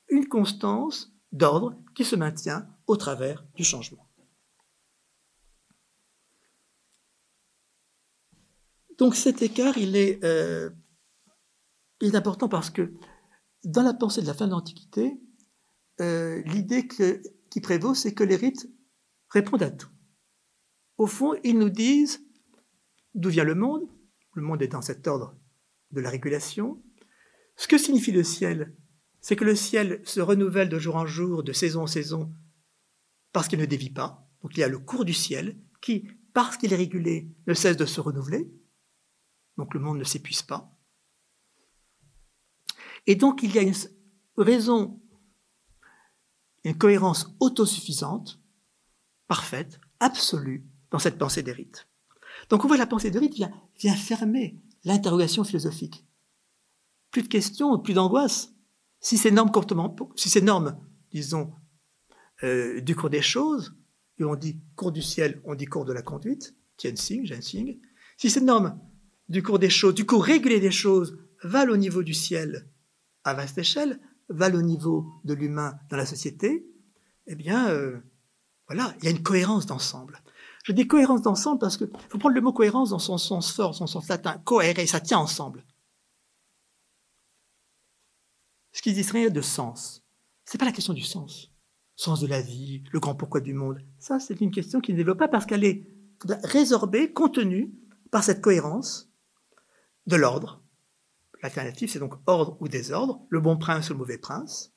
une 0.09 0.27
constance 0.27 1.13
d'ordre 1.31 1.75
qui 1.93 2.05
se 2.05 2.15
maintient 2.15 2.67
au 2.87 2.95
travers 2.95 3.45
du 3.55 3.63
changement. 3.63 4.06
Donc 8.97 9.15
cet 9.15 9.41
écart, 9.41 9.77
il 9.77 9.95
est, 9.95 10.23
euh, 10.23 10.69
il 12.01 12.13
est 12.13 12.17
important 12.17 12.49
parce 12.49 12.69
que 12.69 12.93
dans 13.63 13.83
la 13.83 13.93
pensée 13.93 14.21
de 14.21 14.27
la 14.27 14.33
fin 14.33 14.47
de 14.47 14.51
l'Antiquité, 14.51 15.19
euh, 16.01 16.41
l'idée 16.45 16.87
qui 16.87 17.61
prévaut, 17.61 17.93
c'est 17.93 18.13
que 18.13 18.23
les 18.23 18.35
rites 18.35 18.69
répondent 19.29 19.63
à 19.63 19.71
tout. 19.71 19.89
Au 20.97 21.07
fond, 21.07 21.35
ils 21.43 21.57
nous 21.57 21.69
disent 21.69 22.25
d'où 23.13 23.29
vient 23.29 23.43
le 23.43 23.55
monde. 23.55 23.87
Le 24.33 24.41
monde 24.41 24.61
est 24.61 24.67
dans 24.67 24.81
cet 24.81 25.07
ordre 25.07 25.35
de 25.91 26.01
la 26.01 26.09
régulation. 26.09 26.81
Ce 27.55 27.67
que 27.67 27.77
signifie 27.77 28.11
le 28.11 28.23
ciel, 28.23 28.75
c'est 29.21 29.35
que 29.35 29.45
le 29.45 29.55
ciel 29.55 30.01
se 30.05 30.19
renouvelle 30.19 30.69
de 30.69 30.79
jour 30.79 30.95
en 30.95 31.05
jour, 31.05 31.43
de 31.43 31.53
saison 31.53 31.83
en 31.83 31.87
saison, 31.87 32.31
parce 33.31 33.47
qu'il 33.47 33.59
ne 33.59 33.65
dévie 33.65 33.89
pas. 33.89 34.27
Donc 34.41 34.55
il 34.55 34.59
y 34.59 34.63
a 34.63 34.67
le 34.67 34.79
cours 34.79 35.05
du 35.05 35.13
ciel 35.13 35.59
qui, 35.81 36.07
parce 36.33 36.57
qu'il 36.57 36.73
est 36.73 36.77
régulé, 36.77 37.31
ne 37.47 37.53
cesse 37.53 37.77
de 37.77 37.85
se 37.85 37.99
renouveler. 37.99 38.47
Donc 39.57 39.73
le 39.73 39.79
monde 39.79 39.97
ne 39.97 40.03
s'épuise 40.03 40.41
pas. 40.41 40.71
Et 43.05 43.15
donc 43.15 43.41
il 43.43 43.55
y 43.55 43.59
a 43.59 43.63
une 43.63 43.75
raison 44.37 44.99
une 46.67 46.77
cohérence 46.77 47.33
autosuffisante, 47.39 48.41
parfaite, 49.27 49.79
absolue, 50.01 50.65
dans 50.91 50.99
cette 50.99 51.17
pensée 51.17 51.41
des 51.41 51.53
rites. 51.53 51.87
Donc 52.49 52.65
on 52.65 52.67
voit 52.67 52.75
la 52.75 52.85
pensée 52.85 53.09
des 53.09 53.19
rites 53.19 53.35
vient, 53.35 53.95
fermer 53.95 54.59
l'interrogation 54.83 55.45
philosophique. 55.45 56.05
Plus 57.09 57.23
de 57.23 57.29
questions, 57.29 57.79
plus 57.79 57.93
d'angoisse. 57.93 58.53
Si 58.99 59.17
ces 59.17 59.31
normes 59.31 59.51
si 60.15 60.29
ces 60.29 60.41
normes, 60.41 60.77
disons, 61.11 61.53
euh, 62.43 62.81
du 62.81 62.95
cours 62.95 63.09
des 63.09 63.21
choses, 63.21 63.73
et 64.19 64.25
on 64.25 64.35
dit 64.35 64.59
cours 64.75 64.91
du 64.91 65.01
ciel, 65.01 65.41
on 65.45 65.55
dit 65.55 65.65
cours 65.65 65.85
de 65.85 65.93
la 65.93 66.01
conduite, 66.01 66.53
Jianxing, 66.77 67.79
si 68.17 68.29
ces 68.29 68.41
normes 68.41 68.77
du 69.29 69.43
cours 69.43 69.59
des 69.59 69.69
choses, 69.69 69.93
du 69.93 70.05
cours 70.05 70.23
régulé 70.23 70.59
des 70.59 70.71
choses, 70.71 71.17
valent 71.43 71.73
au 71.73 71.77
niveau 71.77 72.03
du 72.03 72.13
ciel 72.13 72.69
à 73.23 73.33
vaste 73.33 73.57
échelle, 73.57 73.99
valent 74.29 74.59
au 74.59 74.61
niveau 74.61 75.05
de 75.23 75.33
l'humain 75.33 75.77
dans 75.89 75.97
la 75.97 76.05
société, 76.05 76.65
eh 77.27 77.35
bien, 77.35 77.69
euh, 77.69 77.97
voilà, 78.67 78.93
il 78.99 79.05
y 79.05 79.07
a 79.07 79.11
une 79.11 79.23
cohérence 79.23 79.65
d'ensemble. 79.65 80.21
Je 80.63 80.71
dis 80.71 80.87
cohérence 80.87 81.21
d'ensemble 81.21 81.59
parce 81.59 81.77
qu'il 81.77 81.89
faut 82.09 82.17
prendre 82.17 82.35
le 82.35 82.41
mot 82.41 82.51
cohérence 82.51 82.89
dans 82.89 82.99
son 82.99 83.17
sens 83.17 83.53
fort, 83.53 83.75
son 83.75 83.87
sens 83.87 84.07
latin, 84.07 84.37
cohérer, 84.43 84.85
ça 84.85 84.99
tient 84.99 85.19
ensemble. 85.19 85.65
Ce 88.73 88.81
qui 88.81 89.01
rien 89.01 89.29
de 89.29 89.41
sens, 89.41 90.03
c'est 90.45 90.57
pas 90.57 90.65
la 90.65 90.71
question 90.71 90.93
du 90.93 91.03
sens. 91.03 91.51
Sens 91.95 92.19
de 92.19 92.27
la 92.27 92.41
vie, 92.41 92.83
le 92.91 92.99
grand 92.99 93.15
pourquoi 93.15 93.41
du 93.41 93.53
monde. 93.53 93.81
Ça, 93.97 94.19
c'est 94.19 94.39
une 94.39 94.51
question 94.51 94.81
qui 94.81 94.91
ne 94.91 94.97
développe 94.97 95.17
pas 95.17 95.27
parce 95.27 95.45
qu'elle 95.45 95.63
est 95.63 95.87
résorbée, 96.43 97.11
contenue 97.11 97.73
par 98.11 98.23
cette 98.23 98.41
cohérence 98.41 99.09
de 100.07 100.15
l'ordre, 100.15 100.63
L'alternative, 101.43 101.89
c'est 101.89 101.99
donc 101.99 102.15
ordre 102.25 102.57
ou 102.61 102.67
désordre, 102.67 103.25
le 103.29 103.39
bon 103.39 103.57
prince 103.57 103.89
ou 103.89 103.93
le 103.93 103.99
mauvais 103.99 104.17
prince. 104.17 104.73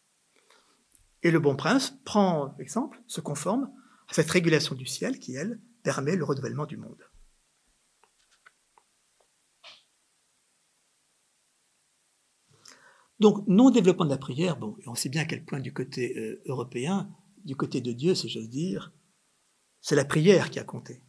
Et 1.23 1.31
le 1.31 1.41
bon 1.41 1.57
prince 1.57 1.99
prend 2.05 2.57
exemple, 2.59 3.01
se 3.07 3.21
conforme 3.21 3.71
à 4.09 4.15
cette 4.15 4.31
régulation 4.31 4.75
du 4.75 4.87
ciel 4.87 5.19
qui, 5.19 5.35
elle, 5.35 5.61
permet 5.83 6.17
le 6.17 6.25
renouvellement 6.25 6.67
du 6.67 6.77
monde. 6.77 7.03
Donc, 13.21 13.47
non-développement 13.49 14.07
de 14.07 14.11
la 14.11 14.19
prière, 14.19 14.59
on 14.87 14.95
sait 14.95 15.11
bien 15.11 15.23
à 15.23 15.27
quel 15.27 15.45
point 15.45 15.61
du 15.61 15.75
côté 15.75 16.19
euh, 16.19 16.43
européen, 16.47 17.15
du 17.45 17.55
côté 17.55 17.83
de 17.83 17.93
Dieu, 17.93 18.15
si 18.15 18.31
j'ose 18.31 18.49
dire, 18.49 18.93
c'est 19.83 19.97
la 19.97 20.07
prière 20.07 20.51
qui 20.51 20.59
a 20.59 20.65
compté, 20.65 21.03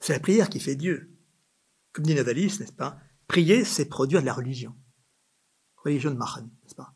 C'est 0.00 0.12
la 0.12 0.20
prière 0.20 0.50
qui 0.50 0.60
fait 0.60 0.76
Dieu. 0.76 1.12
Comme 1.92 2.04
dit 2.04 2.14
Novalis, 2.14 2.58
n'est-ce 2.60 2.72
pas 2.72 2.98
Prier, 3.28 3.64
c'est 3.64 3.86
produire 3.86 4.20
de 4.20 4.26
la 4.26 4.32
religion. 4.32 4.74
Religion 5.76 6.10
de 6.10 6.16
Mahan, 6.16 6.42
n'est-ce 6.62 6.74
pas 6.74 6.92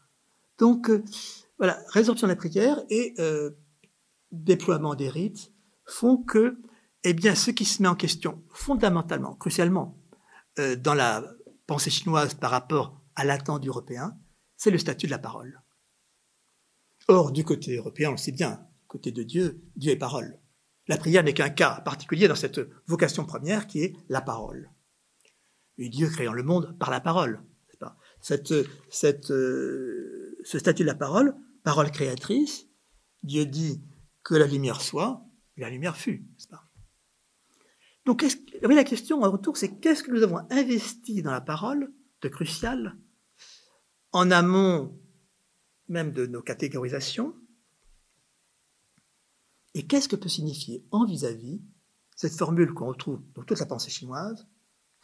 Donc, 0.59 0.91
euh, 0.91 1.05
voilà, 1.59 1.79
résorption 1.89 2.27
de 2.27 2.33
la 2.33 2.37
prière 2.37 2.81
et 2.91 3.15
euh, 3.19 3.51
déploiement 4.33 4.95
des 4.95 5.09
rites 5.09 5.53
font 5.87 6.23
que, 6.23 6.61
eh 7.05 7.15
bien, 7.15 7.35
ce 7.35 7.51
qui 7.51 7.65
se 7.65 7.83
met 7.83 7.89
en 7.89 7.95
question 7.95 8.45
fondamentalement, 8.51 9.35
crucialement, 9.35 10.03
dans 10.79 10.95
la 10.95 11.23
pensée 11.67 11.91
chinoise 11.91 12.33
par 12.33 12.51
rapport 12.51 13.03
à 13.15 13.25
l'attente 13.25 13.67
européen, 13.67 14.19
c'est 14.57 14.71
le 14.71 14.79
statut 14.79 15.07
de 15.07 15.11
la 15.11 15.19
parole. 15.19 15.63
Or, 17.09 17.31
du 17.31 17.45
côté 17.45 17.77
européen, 17.77 18.09
on 18.09 18.13
le 18.13 18.19
sait 18.19 18.33
bien, 18.33 18.67
côté 18.89 19.13
de 19.13 19.23
Dieu, 19.23 19.63
Dieu 19.77 19.93
est 19.93 19.97
parole. 19.97 20.41
La 20.89 20.97
prière 20.97 21.23
n'est 21.23 21.35
qu'un 21.35 21.51
cas 21.51 21.81
particulier 21.81 22.29
dans 22.29 22.35
cette 22.35 22.61
vocation 22.87 23.25
première 23.25 23.67
qui 23.67 23.83
est 23.83 23.97
la 24.09 24.21
parole. 24.21 24.71
Et 25.79 25.89
Dieu 25.89 26.09
créant 26.09 26.33
le 26.33 26.43
monde 26.43 26.77
par 26.79 26.91
la 26.91 27.01
parole. 27.01 27.43
Pas? 27.79 27.99
Euh, 28.31 28.65
ce 30.45 30.59
statut 30.59 30.83
de 30.83 30.87
la 30.87 30.95
parole, 30.95 31.37
parole 31.63 31.91
créatrice, 31.91 32.67
Dieu 33.23 33.45
dit 33.45 33.83
que 34.23 34.35
la 34.35 34.47
lumière 34.47 34.81
soit, 34.81 35.25
la 35.57 35.71
lumière 35.71 35.97
fut. 35.97 36.27
Pas? 36.51 36.65
Donc, 38.07 38.25
la 38.63 38.85
question 38.85 39.23
en 39.23 39.31
retour, 39.31 39.57
c'est 39.57 39.81
qu'est-ce 39.81 40.03
que 40.03 40.13
nous 40.13 40.23
avons 40.23 40.39
investi 40.51 41.23
dans 41.23 41.33
la 41.33 41.41
parole 41.41 41.93
de 42.23 42.29
crucial 42.29 42.97
en 44.13 44.31
amont 44.31 44.99
même 45.89 46.13
de 46.13 46.27
nos 46.27 46.41
catégorisations? 46.41 47.35
Et 49.75 49.87
qu'est-ce 49.87 50.09
que 50.09 50.17
peut 50.17 50.29
signifier 50.29 50.87
en 50.91 51.05
vis-à-vis 51.05 51.61
cette 52.15 52.33
formule 52.33 52.73
qu'on 52.73 52.87
retrouve 52.87 53.23
dans 53.35 53.45
toute 53.45 53.59
la 53.59 53.67
pensée 53.67 53.91
chinoise, 53.91 54.49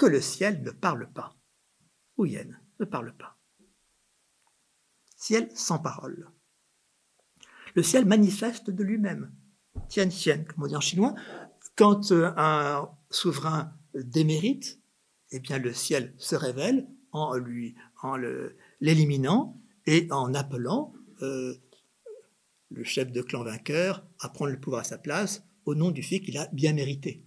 le 0.07 0.21
ciel 0.21 0.63
ne 0.63 0.71
parle 0.71 1.11
pas 1.13 1.37
Ou 2.17 2.27
yen 2.27 2.59
ne 2.81 2.85
parle 2.85 3.15
pas. 3.17 3.39
Ciel 5.17 5.49
sans 5.55 5.79
parole. 5.79 6.31
Le 7.75 7.83
ciel 7.83 8.05
manifeste 8.07 8.71
de 8.71 8.83
lui-même. 8.83 9.33
Tian 9.89 10.09
Tian, 10.09 10.45
comme 10.45 10.65
on 10.65 10.67
dit 10.67 10.77
en 10.77 10.81
chinois, 10.81 11.15
quand 11.77 12.13
euh, 12.13 12.33
un 12.37 12.91
souverain 13.11 13.73
démérite, 13.95 14.81
eh 15.31 15.41
bien 15.41 15.59
le 15.59 15.73
ciel 15.73 16.15
se 16.19 16.37
révèle 16.37 16.89
en 17.13 17.37
lui, 17.37 17.75
en 18.03 18.17
l'éliminant 18.81 19.61
et 19.87 20.09
en 20.11 20.35
appelant 20.35 20.93
euh, 21.23 21.55
le 22.71 22.85
chef 22.85 23.13
de 23.13 23.23
clan 23.23 23.45
vainqueur 23.45 24.07
à 24.21 24.29
prendre 24.29 24.51
le 24.51 24.61
pouvoir 24.61 24.83
à 24.83 24.85
sa 24.85 24.99
place 24.99 25.45
au 25.65 25.75
nom 25.75 25.91
du 25.91 26.03
fait 26.03 26.21
qu'il 26.21 26.37
a 26.39 26.49
bien 26.53 26.73
mérité. 26.73 27.25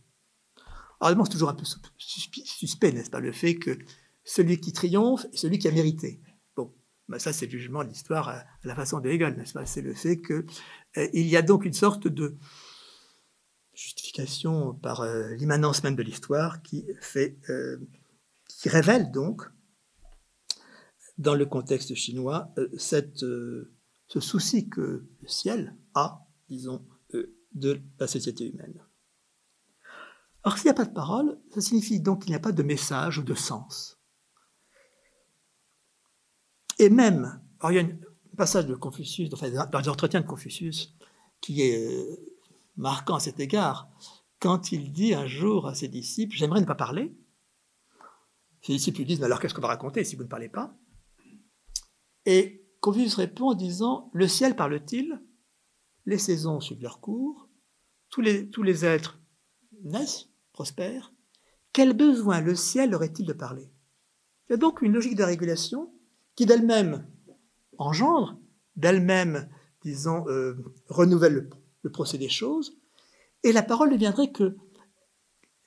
Alors, 1.01 1.25
c'est 1.25 1.33
toujours 1.33 1.49
un 1.49 1.55
peu 1.55 1.65
suspect, 1.97 2.91
n'est-ce 2.91 3.09
pas, 3.09 3.19
le 3.19 3.31
fait 3.31 3.55
que 3.55 3.77
celui 4.23 4.59
qui 4.59 4.73
triomphe 4.73 5.25
est 5.33 5.37
celui 5.37 5.59
qui 5.59 5.67
a 5.67 5.71
mérité. 5.71 6.21
Bon, 6.55 6.73
ben 7.07 7.19
ça, 7.19 7.33
c'est 7.33 7.45
le 7.45 7.51
jugement 7.51 7.83
de 7.83 7.89
l'histoire 7.89 8.29
à, 8.29 8.43
la 8.63 8.75
façon 8.75 8.99
de 8.99 9.09
Hegel, 9.09 9.35
n'est-ce 9.35 9.53
pas? 9.53 9.65
C'est 9.65 9.81
le 9.81 9.93
fait 9.93 10.21
qu'il 10.21 10.45
euh, 10.97 11.09
y 11.13 11.37
a 11.37 11.41
donc 11.41 11.65
une 11.65 11.73
sorte 11.73 12.07
de 12.07 12.37
justification 13.73 14.73
par 14.73 15.01
euh, 15.01 15.33
l'immanence 15.35 15.83
même 15.83 15.95
de 15.95 16.03
l'histoire 16.03 16.61
qui 16.61 16.85
fait, 17.01 17.37
qui 18.47 18.69
révèle 18.69 19.11
donc 19.11 19.43
dans 21.17 21.35
le 21.35 21.45
contexte 21.45 21.95
chinois, 21.95 22.51
euh, 22.57 22.69
euh, 23.23 23.71
ce 24.07 24.19
souci 24.19 24.69
que 24.69 25.07
le 25.21 25.27
ciel 25.27 25.75
a, 25.93 26.25
disons, 26.49 26.85
euh, 27.13 27.35
de 27.53 27.81
la 27.99 28.07
société 28.07 28.49
humaine. 28.49 28.84
Alors 30.45 30.59
s'il 30.59 30.65
n'y 30.65 30.71
a 30.71 30.75
pas 30.75 30.85
de 30.85 30.93
parole, 30.93 31.41
ça 31.49 31.59
signifie 31.59 31.99
donc 31.99 32.21
qu'il 32.21 32.29
n'y 32.29 32.35
a 32.35 32.39
pas 32.39 32.51
de 32.51 32.61
message 32.61 33.17
ou 33.17 33.23
de 33.23 33.33
sens. 33.33 33.99
Et 36.77 36.89
même, 36.89 37.41
il 37.63 37.73
y 37.73 37.79
a 37.79 37.81
un 37.81 37.97
passage 38.37 38.67
de 38.67 38.75
Confucius, 38.75 39.33
enfin, 39.33 39.49
dans 39.49 39.79
les 39.79 39.89
entretiens 39.89 40.21
de 40.21 40.27
Confucius, 40.27 40.95
qui 41.41 41.63
est 41.63 42.07
marquant 42.75 43.15
à 43.15 43.19
cet 43.19 43.39
égard, 43.39 43.89
quand 44.39 44.71
il 44.71 44.91
dit 44.91 45.15
un 45.15 45.25
jour 45.25 45.67
à 45.67 45.73
ses 45.73 45.87
disciples, 45.87 46.35
j'aimerais 46.35 46.61
ne 46.61 46.65
pas 46.65 46.75
parler. 46.75 47.17
Ses 48.61 48.73
disciples 48.73 48.99
lui 48.99 49.05
disent, 49.05 49.19
mais 49.19 49.25
alors 49.25 49.39
qu'est-ce 49.39 49.55
qu'on 49.55 49.61
va 49.61 49.69
raconter 49.69 50.03
si 50.03 50.15
vous 50.15 50.23
ne 50.23 50.27
parlez 50.27 50.49
pas? 50.49 50.77
Et 52.25 52.67
Confucius 52.81 53.15
répond 53.15 53.49
en 53.49 53.55
disant 53.55 54.11
Le 54.13 54.27
ciel 54.27 54.55
parle-t-il? 54.55 55.23
Les 56.05 56.19
saisons 56.19 56.59
suivent 56.59 56.83
leur 56.83 56.99
cours, 56.99 57.49
tous 58.09 58.21
les 58.21 58.85
êtres 58.85 59.19
naissent, 59.81 60.29
prospèrent. 60.55 61.13
Quel 61.73 61.93
besoin 61.93 62.39
le 62.39 62.55
ciel 62.55 62.95
aurait-il 62.95 63.25
de 63.25 63.33
parler? 63.33 63.69
Il 64.47 64.53
y 64.53 64.55
a 64.55 64.57
donc 64.57 64.81
une 64.81 64.93
logique 64.93 65.15
de 65.15 65.23
régulation 65.23 65.93
qui 66.35 66.45
d'elle-même 66.45 67.05
engendre, 67.77 68.39
d'elle-même, 68.77 69.49
disons, 69.83 70.25
euh, 70.29 70.55
renouvelle 70.87 71.49
le, 71.83 71.91
procès 71.91 72.17
des 72.17 72.29
choses, 72.29 72.79
et 73.43 73.51
la 73.51 73.63
parole 73.63 73.91
deviendrait 73.91 74.31
que 74.31 74.55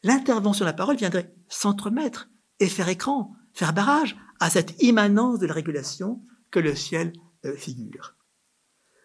l'intervention 0.02 0.64
de 0.64 0.70
la 0.70 0.76
parole 0.76 0.96
viendrait 0.96 1.34
s'entremettre 1.48 2.30
et 2.58 2.66
faire 2.66 2.88
écran, 2.88 3.34
faire 3.52 3.74
barrage 3.74 4.16
à 4.40 4.48
cette 4.48 4.82
immanence 4.82 5.38
de 5.38 5.46
la 5.46 5.54
régulation 5.54 6.24
que 6.50 6.60
le 6.60 6.74
ciel 6.74 7.12
euh, 7.44 7.54
figure. 7.56 8.16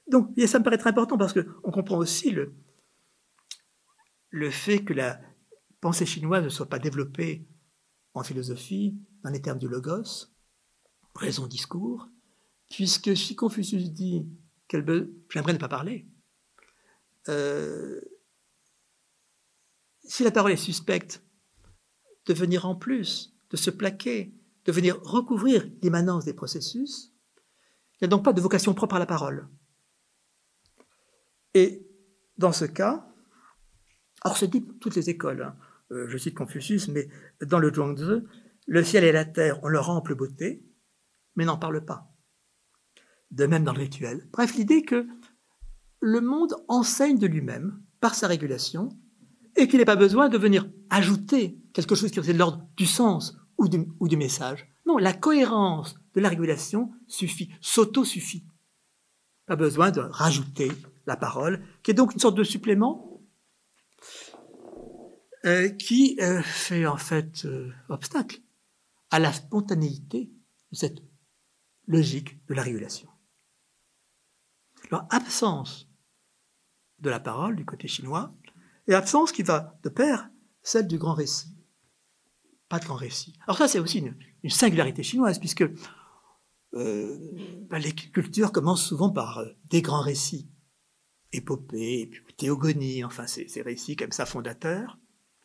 Donc, 0.07 0.29
ça 0.47 0.59
me 0.59 0.63
paraît 0.63 0.77
très 0.77 0.91
important 0.91 1.17
parce 1.17 1.33
qu'on 1.33 1.71
comprend 1.71 1.97
aussi 1.97 2.33
le 4.29 4.49
fait 4.49 4.83
que 4.83 4.93
la 4.93 5.19
pensée 5.83 6.05
chinoise 6.05 6.41
ne 6.41 6.47
soit 6.47 6.69
pas 6.69 6.79
développée 6.79 7.45
en 8.13 8.23
philosophie 8.23 8.97
dans 9.21 9.31
les 9.31 9.41
termes 9.41 9.59
du 9.59 9.67
logos, 9.67 10.29
raison, 11.13 11.45
discours, 11.45 12.07
puisque 12.69 13.17
si 13.17 13.35
Confucius 13.35 13.91
dit 13.91 14.25
j'aimerais 14.71 15.51
ne 15.51 15.57
pas 15.57 15.67
parler, 15.67 16.07
euh, 17.27 17.99
si 20.05 20.23
la 20.23 20.31
parole 20.31 20.53
est 20.53 20.55
suspecte 20.55 21.21
de 22.27 22.33
venir 22.33 22.65
en 22.65 22.77
plus, 22.77 23.35
de 23.49 23.57
se 23.57 23.69
plaquer, 23.69 24.33
de 24.63 24.71
venir 24.71 25.01
recouvrir 25.03 25.69
l'immanence 25.81 26.23
des 26.23 26.33
processus, 26.33 27.11
il 27.95 28.03
n'y 28.03 28.05
a 28.05 28.07
donc 28.07 28.23
pas 28.23 28.31
de 28.31 28.39
vocation 28.39 28.73
propre 28.73 28.95
à 28.95 28.99
la 28.99 29.05
parole. 29.05 29.49
Et 31.53 31.85
dans 32.37 32.53
ce 32.53 32.63
cas, 32.63 33.05
alors 34.21 34.37
c'est 34.37 34.47
dit 34.47 34.65
toutes 34.79 34.95
les 34.95 35.09
écoles, 35.09 35.43
hein, 35.43 35.57
euh, 35.93 36.07
je 36.07 36.17
cite 36.17 36.35
Confucius, 36.35 36.87
mais 36.87 37.07
dans 37.41 37.59
le 37.59 37.73
Zhuangzi, 37.73 38.23
le 38.67 38.83
ciel 38.83 39.03
et 39.03 39.11
la 39.11 39.25
terre 39.25 39.63
ont 39.63 39.67
leur 39.67 39.89
ample 39.89 40.15
beauté, 40.15 40.65
mais 41.35 41.45
n'en 41.45 41.57
parlent 41.57 41.85
pas. 41.85 42.11
De 43.31 43.45
même 43.45 43.63
dans 43.63 43.73
le 43.73 43.79
rituel. 43.79 44.27
Bref, 44.31 44.55
l'idée 44.55 44.83
que 44.83 45.07
le 45.99 46.21
monde 46.21 46.55
enseigne 46.67 47.17
de 47.17 47.27
lui-même, 47.27 47.81
par 47.99 48.15
sa 48.15 48.27
régulation, 48.27 48.89
et 49.55 49.67
qu'il 49.67 49.79
n'ait 49.79 49.85
pas 49.85 49.95
besoin 49.95 50.29
de 50.29 50.37
venir 50.37 50.69
ajouter 50.89 51.57
quelque 51.73 51.95
chose 51.95 52.11
qui 52.11 52.19
est 52.19 52.33
de 52.33 52.37
l'ordre 52.37 52.67
du 52.75 52.85
sens 52.85 53.37
ou 53.57 53.67
du 54.07 54.17
message. 54.17 54.67
Non, 54.85 54.97
la 54.97 55.13
cohérence 55.13 55.95
de 56.15 56.21
la 56.21 56.29
régulation 56.29 56.91
suffit, 57.07 57.49
s'auto-suffit. 57.61 58.45
Pas 59.45 59.55
besoin 59.55 59.91
de 59.91 60.01
rajouter 60.01 60.71
la 61.05 61.15
parole, 61.15 61.63
qui 61.81 61.91
est 61.91 61.93
donc 61.93 62.13
une 62.13 62.19
sorte 62.19 62.35
de 62.37 62.43
supplément 62.43 63.12
euh, 65.45 65.67
qui 65.67 66.17
euh, 66.21 66.41
fait 66.41 66.85
en 66.85 66.95
fait 66.95 67.43
euh, 67.43 67.69
obstacle 67.89 68.39
à 69.11 69.19
la 69.19 69.33
spontanéité 69.33 70.31
de 70.71 70.77
cette 70.77 71.03
logique 71.85 72.45
de 72.47 72.53
la 72.53 72.61
régulation. 72.61 73.09
Alors, 74.89 75.05
absence 75.09 75.89
de 76.99 77.09
la 77.09 77.19
parole 77.19 77.57
du 77.57 77.65
côté 77.65 77.89
chinois, 77.89 78.33
et 78.87 78.93
absence 78.93 79.33
qui 79.33 79.43
va 79.43 79.77
de 79.83 79.89
pair 79.89 80.29
celle 80.61 80.87
du 80.87 80.97
grand 80.97 81.13
récit. 81.13 81.57
Pas 82.69 82.79
de 82.79 82.85
grand 82.85 82.95
récit. 82.95 83.37
Alors 83.45 83.57
ça, 83.57 83.67
c'est 83.67 83.79
aussi 83.79 83.99
une, 83.99 84.49
singularité 84.49 85.03
chinoise, 85.03 85.39
puisque 85.39 85.65
bah, 86.71 87.79
les 87.79 87.93
cultures 87.93 88.53
commencent 88.53 88.85
souvent 88.85 89.11
par 89.11 89.43
des 89.65 89.81
grands 89.81 90.01
récits, 90.01 90.49
épopées, 91.33 92.11
théogonies, 92.37 93.03
enfin 93.03 93.27
ces, 93.27 93.61
récits 93.61 93.97
comme 93.97 94.13
ça 94.13 94.25
fondateurs. 94.25 94.97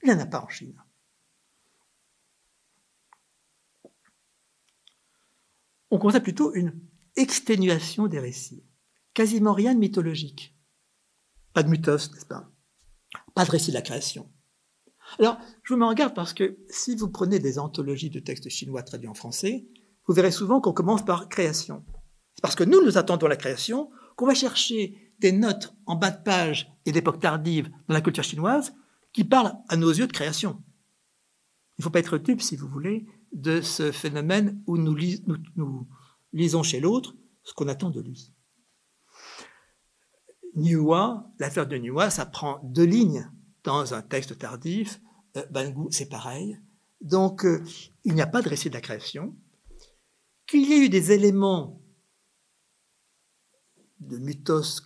Il 0.03 0.09
n'y 0.09 0.15
en 0.15 0.21
a 0.21 0.27
pas 0.27 0.43
en 0.43 0.49
Chine. 0.49 0.75
On 5.91 5.99
constate 5.99 6.23
plutôt 6.23 6.55
une 6.55 6.79
exténuation 7.17 8.07
des 8.07 8.21
récits. 8.21 8.65
quasiment 9.15 9.53
rien 9.53 9.75
de 9.75 9.81
mythologique. 9.81 10.55
Pas 11.53 11.65
de 11.65 11.69
mythos, 11.69 12.13
n'est-ce 12.13 12.27
pas? 12.27 12.49
Pas 13.35 13.45
de 13.45 13.51
récit 13.51 13.71
de 13.71 13.75
la 13.75 13.83
création. 13.83 14.31
Alors, 15.19 15.39
je 15.65 15.73
vous 15.73 15.81
mets 15.81 15.87
en 15.87 15.95
garde 15.95 16.15
parce 16.15 16.35
que 16.35 16.59
si 16.69 16.95
vous 16.95 17.09
prenez 17.09 17.41
des 17.41 17.59
anthologies 17.59 18.11
de 18.11 18.21
textes 18.21 18.49
chinois 18.49 18.83
traduits 18.83 19.09
en 19.09 19.15
français, 19.15 19.67
vous 20.07 20.15
verrez 20.15 20.31
souvent 20.31 20.61
qu'on 20.61 20.73
commence 20.73 21.05
par 21.05 21.29
création. 21.29 21.85
C'est 22.35 22.43
parce 22.43 22.55
que 22.55 22.65
nous, 22.65 22.85
nous 22.85 22.99
attendons 22.99 23.27
la 23.27 23.37
création 23.37 23.91
qu'on 24.17 24.27
va 24.27 24.35
chercher 24.35 25.13
des 25.19 25.33
notes 25.33 25.75
en 25.87 25.97
bas 25.97 26.11
de 26.11 26.23
page 26.23 26.71
et 26.87 26.93
d'époque 26.93 27.21
tardive 27.21 27.71
dans 27.89 27.95
la 27.95 28.01
culture 28.01 28.23
chinoise 28.23 28.73
qui 29.19 29.25
parlent 29.25 29.59
à 29.69 29.77
nos 29.77 29.91
yeux 29.91 30.07
de 30.07 30.13
création. 30.13 30.63
Il 31.77 31.81
ne 31.81 31.83
faut 31.83 31.91
pas 31.91 31.99
être 31.99 32.19
dupe, 32.19 32.41
si 32.41 32.55
vous 32.55 32.69
voulez, 32.69 33.05
de 33.33 33.61
ce 33.61 33.91
phénomène 33.91 34.63
où 34.69 34.79
nous, 34.79 34.97
lisons 36.33 36.63
chez 36.63 36.79
l'autre 36.79 37.17
ce 37.43 37.53
qu'on 37.53 37.67
attend 37.67 37.91
de 37.91 38.01
lui. 38.01 38.33
Niwa, 40.55 41.33
l'affaire 41.41 41.67
de 41.67 41.75
Niwa, 41.75 42.11
ça 42.11 42.27
prend 42.27 42.61
deux 42.63 42.85
lignes 42.85 43.29
dans 43.65 43.93
un 43.93 44.03
texte 44.03 44.39
tardif. 44.39 45.01
Euh, 45.37 45.45
Bangu, 45.51 45.89
c'est 45.91 46.09
pareil. 46.09 46.57
Donc, 47.01 47.45
euh, 47.45 47.65
il 48.05 48.15
n'y 48.15 48.23
a 48.23 48.29
pas 48.29 48.41
de 48.41 48.49
récit 48.49 48.69
de 48.69 48.75
la 48.75 48.81
création. 48.81 49.35
Qu'il 50.47 50.61
y 50.61 50.75
ait 50.75 50.85
eu 50.85 50.89
des 50.89 51.11
éléments 51.11 51.83
de 53.99 54.17
mythos, 54.19 54.85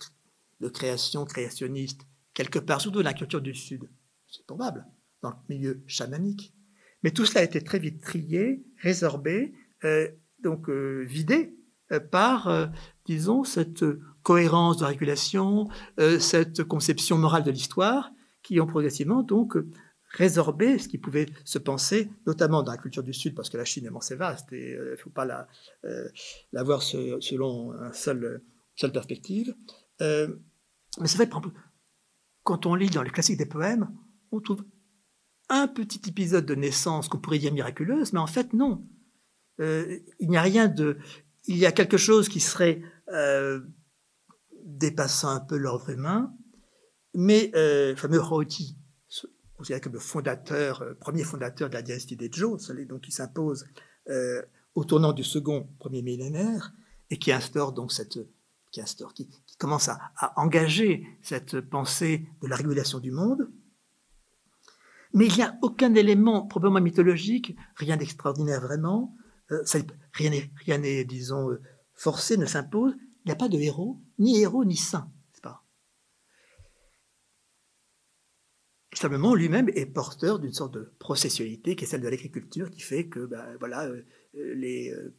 de 0.59 0.69
création 0.69 1.23
créationniste, 1.23 2.01
quelque 2.33 2.57
part, 2.57 2.81
surtout 2.81 3.03
dans 3.03 3.03
la 3.03 3.13
culture 3.13 3.39
du 3.39 3.53
Sud, 3.53 3.87
c'est 4.35 4.45
probable, 4.45 4.85
dans 5.21 5.29
le 5.29 5.35
milieu 5.55 5.83
chamanique. 5.87 6.53
Mais 7.03 7.11
tout 7.11 7.25
cela 7.25 7.41
a 7.41 7.43
été 7.43 7.61
très 7.61 7.79
vite 7.79 8.01
trié, 8.01 8.65
résorbé, 8.81 9.53
euh, 9.83 10.07
donc 10.39 10.69
vidé 10.69 11.55
par, 12.11 12.71
disons, 13.05 13.43
cette 13.43 13.85
cohérence 14.23 14.77
de 14.77 14.85
régulation, 14.85 15.69
cette 16.19 16.63
conception 16.63 17.17
morale 17.17 17.43
de 17.43 17.51
l'histoire, 17.51 18.11
qui 18.41 18.59
ont 18.59 18.67
progressivement 18.67 19.23
donc 19.23 19.55
résorbé 20.13 20.77
ce 20.77 20.87
qui 20.87 20.97
pouvait 20.97 21.27
se 21.43 21.57
penser, 21.57 22.09
notamment 22.27 22.63
dans 22.63 22.71
la 22.71 22.77
culture 22.77 23.03
du 23.03 23.13
Sud, 23.13 23.35
parce 23.35 23.49
que 23.49 23.57
la 23.57 23.65
Chine 23.65 23.85
est 23.85 23.97
assez 23.97 24.15
vaste 24.15 24.53
et 24.53 24.71
il 24.71 24.75
euh, 24.75 24.91
ne 24.91 24.95
faut 24.95 25.09
pas 25.09 25.25
la, 25.25 25.47
euh, 25.85 26.07
voir 26.63 26.81
selon 26.81 27.73
une 27.73 27.93
seule, 27.93 28.43
seule 28.75 28.91
perspective. 28.91 29.55
Euh, 30.01 30.27
mais 30.99 31.07
c'est 31.07 31.17
vrai, 31.17 31.29
quand 32.43 32.65
on 32.65 32.75
lit 32.75 32.89
dans 32.89 33.01
les 33.01 33.09
classiques 33.09 33.37
des 33.37 33.47
poèmes, 33.47 33.89
on 34.33 34.41
trouve 34.41 34.63
un 35.49 35.67
petit 35.67 36.01
épisode 36.07 36.45
de 36.45 36.55
naissance 36.55 37.07
qu'on 37.07 37.19
pourrait 37.19 37.39
dire 37.39 37.53
miraculeuse, 37.53 38.13
mais 38.13 38.19
en 38.19 38.27
fait, 38.27 38.53
non. 38.53 38.85
il 39.59 40.03
n'y 40.21 40.37
a 40.37 40.41
rien 40.41 40.67
de. 40.67 40.97
Il 41.45 41.57
y 41.57 41.65
a 41.65 41.71
quelque 41.71 41.97
chose 41.97 42.29
qui 42.29 42.39
serait 42.39 42.81
dépassant 44.63 45.29
un 45.29 45.39
peu 45.39 45.57
l'ordre 45.57 45.89
humain, 45.89 46.33
mais 47.13 47.51
euh, 47.55 47.91
le 47.91 47.95
fameux 47.95 48.19
Roti, 48.19 48.77
considéré 49.55 49.81
comme 49.81 49.93
le 49.93 49.99
fondateur, 49.99 50.81
euh, 50.81 50.93
premier 50.95 51.23
fondateur 51.23 51.69
de 51.69 51.75
la 51.75 51.81
dynastie 51.81 52.15
des 52.15 52.29
Zhou, 52.33 52.57
donc 52.87 53.01
qui 53.01 53.11
s'impose 53.11 53.65
euh, 54.09 54.41
au 54.75 54.83
tournant 54.83 55.13
du 55.13 55.23
second 55.23 55.69
premier 55.79 56.01
millénaire 56.01 56.73
et 57.09 57.17
qui 57.17 57.31
instaure 57.31 57.73
donc 57.73 57.91
cette 57.91 58.19
qui 58.71 58.81
instaure, 58.81 59.13
qui, 59.13 59.29
commence 59.59 59.87
à, 59.87 59.99
engager 60.35 61.05
cette 61.21 61.61
pensée 61.61 62.27
de 62.41 62.47
la 62.47 62.55
régulation 62.55 62.99
du 62.99 63.11
monde. 63.11 63.47
Mais 65.13 65.27
il 65.27 65.35
n'y 65.35 65.43
a 65.43 65.57
aucun 65.61 65.93
élément 65.93 66.47
probablement 66.47 66.81
mythologique, 66.81 67.55
rien 67.75 67.97
d'extraordinaire 67.97 68.61
vraiment, 68.61 69.15
rien 70.13 70.77
n'est, 70.79 71.05
disons, 71.05 71.57
forcé, 71.93 72.37
ne 72.37 72.45
s'impose. 72.45 72.95
Il 73.25 73.27
n'y 73.27 73.31
a 73.31 73.35
pas 73.35 73.49
de 73.49 73.57
héros, 73.57 74.01
ni 74.17 74.41
héros, 74.41 74.65
ni 74.65 74.75
saint. 74.75 75.11
Simplement, 78.93 79.33
lui-même 79.33 79.69
est 79.69 79.85
porteur 79.85 80.39
d'une 80.39 80.53
sorte 80.53 80.75
de 80.75 80.93
processualité 80.99 81.75
qui 81.75 81.83
est 81.83 81.87
celle 81.87 82.01
de 82.01 82.07
l'agriculture, 82.07 82.69
qui 82.69 82.81
fait 82.81 83.07
que 83.07 83.25
ben, 83.25 83.55
voilà, 83.59 83.85
euh, 83.85 84.03
les, 84.33 84.91
euh, 84.91 85.15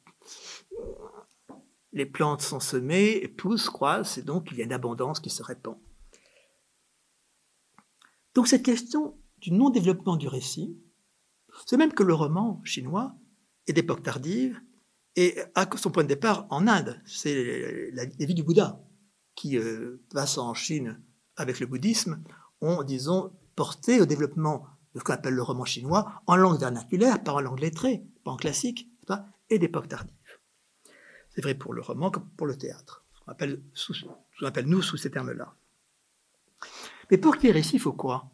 les 1.92 2.06
plantes 2.06 2.42
sont 2.42 2.60
semées, 2.60 3.26
poussent, 3.28 3.68
croissent, 3.68 4.18
et 4.18 4.22
donc 4.22 4.48
il 4.50 4.58
y 4.58 4.62
a 4.62 4.64
une 4.64 4.72
abondance 4.72 5.20
qui 5.20 5.30
se 5.30 5.42
répand. 5.42 5.76
Donc 8.34 8.46
cette 8.48 8.64
question 8.64 9.18
du 9.44 9.52
non-développement 9.52 10.16
du 10.16 10.26
récit, 10.26 10.74
c'est 11.66 11.76
même 11.76 11.92
que 11.92 12.02
le 12.02 12.14
roman 12.14 12.62
chinois 12.64 13.14
est 13.66 13.74
d'époque 13.74 14.02
tardive 14.02 14.58
et 15.16 15.38
a 15.54 15.68
son 15.76 15.90
point 15.90 16.02
de 16.02 16.08
départ 16.08 16.46
en 16.48 16.66
Inde. 16.66 16.98
C'est 17.04 17.90
la, 17.92 18.06
vie 18.06 18.34
du 18.34 18.42
Bouddha 18.42 18.80
qui, 19.34 19.58
euh, 19.58 20.02
passant 20.14 20.48
en 20.48 20.54
Chine 20.54 20.98
avec 21.36 21.60
le 21.60 21.66
bouddhisme, 21.66 22.24
ont, 22.62 22.82
disons, 22.84 23.36
porté 23.54 24.00
au 24.00 24.06
développement 24.06 24.66
de 24.94 25.00
ce 25.00 25.04
qu'on 25.04 25.12
appelle 25.12 25.34
le 25.34 25.42
roman 25.42 25.66
chinois 25.66 26.22
en 26.26 26.36
langue 26.36 26.58
vernaculaire, 26.58 27.22
pas 27.22 27.34
en 27.34 27.40
langue 27.40 27.60
lettrée, 27.60 28.02
pas 28.24 28.30
en 28.30 28.36
classique, 28.36 28.88
pas, 29.06 29.26
et 29.50 29.58
d'époque 29.58 29.88
tardive. 29.88 30.14
C'est 31.34 31.42
vrai 31.42 31.54
pour 31.54 31.74
le 31.74 31.82
roman 31.82 32.10
comme 32.10 32.30
pour 32.30 32.46
le 32.46 32.56
théâtre. 32.56 33.04
Qu'on 33.26 33.32
appelle, 33.32 33.62
appelle, 34.42 34.66
nous 34.66 34.80
sous 34.80 34.96
ces 34.96 35.10
termes-là. 35.10 35.54
Mais 37.10 37.18
pour 37.18 37.36
qu'il 37.36 37.48
y 37.48 37.50
ait 37.50 37.54
récit, 37.54 37.76
il 37.76 37.80
faut 37.80 37.92
quoi? 37.92 38.30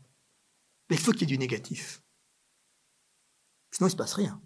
Il 0.90 0.98
faut 0.98 1.12
qu'il 1.12 1.22
y 1.22 1.24
ait 1.24 1.36
du 1.36 1.38
négatif. 1.38 2.02
Sinon, 3.70 3.86
il 3.86 3.90
ne 3.90 3.92
se 3.92 3.96
passe 3.96 4.14
rien. 4.14 4.42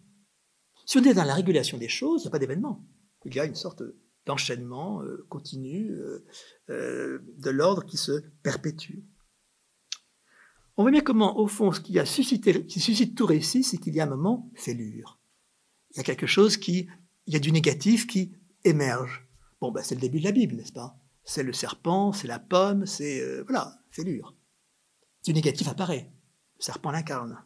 Si 0.87 0.99
on 0.99 1.03
est 1.03 1.15
dans 1.15 1.25
la 1.25 1.35
régulation 1.35 1.79
des 1.79 1.89
choses, 1.89 2.23
il 2.23 2.25
n'y 2.25 2.29
a 2.29 2.31
pas 2.31 2.39
d'événement. 2.39 2.87
Il 3.25 3.35
y 3.35 3.41
a 3.41 3.47
une 3.47 3.55
sorte 3.55 3.83
d'enchaînement 4.27 5.03
euh, 5.03 5.27
continu 5.31 5.91
euh, 5.91 6.25
euh, 6.71 7.19
de 7.39 7.51
l'ordre 7.51 7.85
qui 7.85 7.97
se 7.97 8.21
perpétue. 8.43 9.01
On 10.77 10.83
voit 10.83 10.91
bien 10.91 11.01
comment, 11.01 11.39
au 11.39 11.47
fond, 11.47 11.73
ce 11.73 11.81
qui 11.81 11.99
suscite 12.05 13.15
tout 13.15 13.27
récit, 13.27 13.63
c'est 13.63 13.79
qu'il 13.79 13.95
y 13.95 14.01
a 14.01 14.05
un 14.05 14.09
moment 14.09 14.51
fêlure. 14.55 15.21
Il 15.93 15.99
y 15.99 16.01
a 16.01 16.03
quelque 16.03 16.27
chose 16.27 16.57
qui, 16.57 16.89
il 17.27 17.33
y 17.33 17.37
a 17.37 17.41
du 17.41 17.53
négatif 17.53 18.07
qui 18.07 18.37
émerge. 18.65 19.27
Bon, 19.61 19.71
ben, 19.71 19.83
c'est 19.83 19.95
le 19.95 20.01
début 20.01 20.19
de 20.19 20.25
la 20.25 20.33
Bible, 20.33 20.57
n'est-ce 20.57 20.73
pas? 20.73 20.99
C'est 21.23 21.45
le 21.45 21.53
serpent, 21.53 22.13
c'est 22.13 22.27
la 22.27 22.41
pomme, 22.41 22.87
c'est 22.87 23.43
voilà, 23.45 23.79
fêlure. 23.91 24.37
Du 25.25 25.33
négatif 25.33 25.69
apparaît. 25.69 26.14
Serpent 26.65 26.91
l'incarne. 26.91 27.45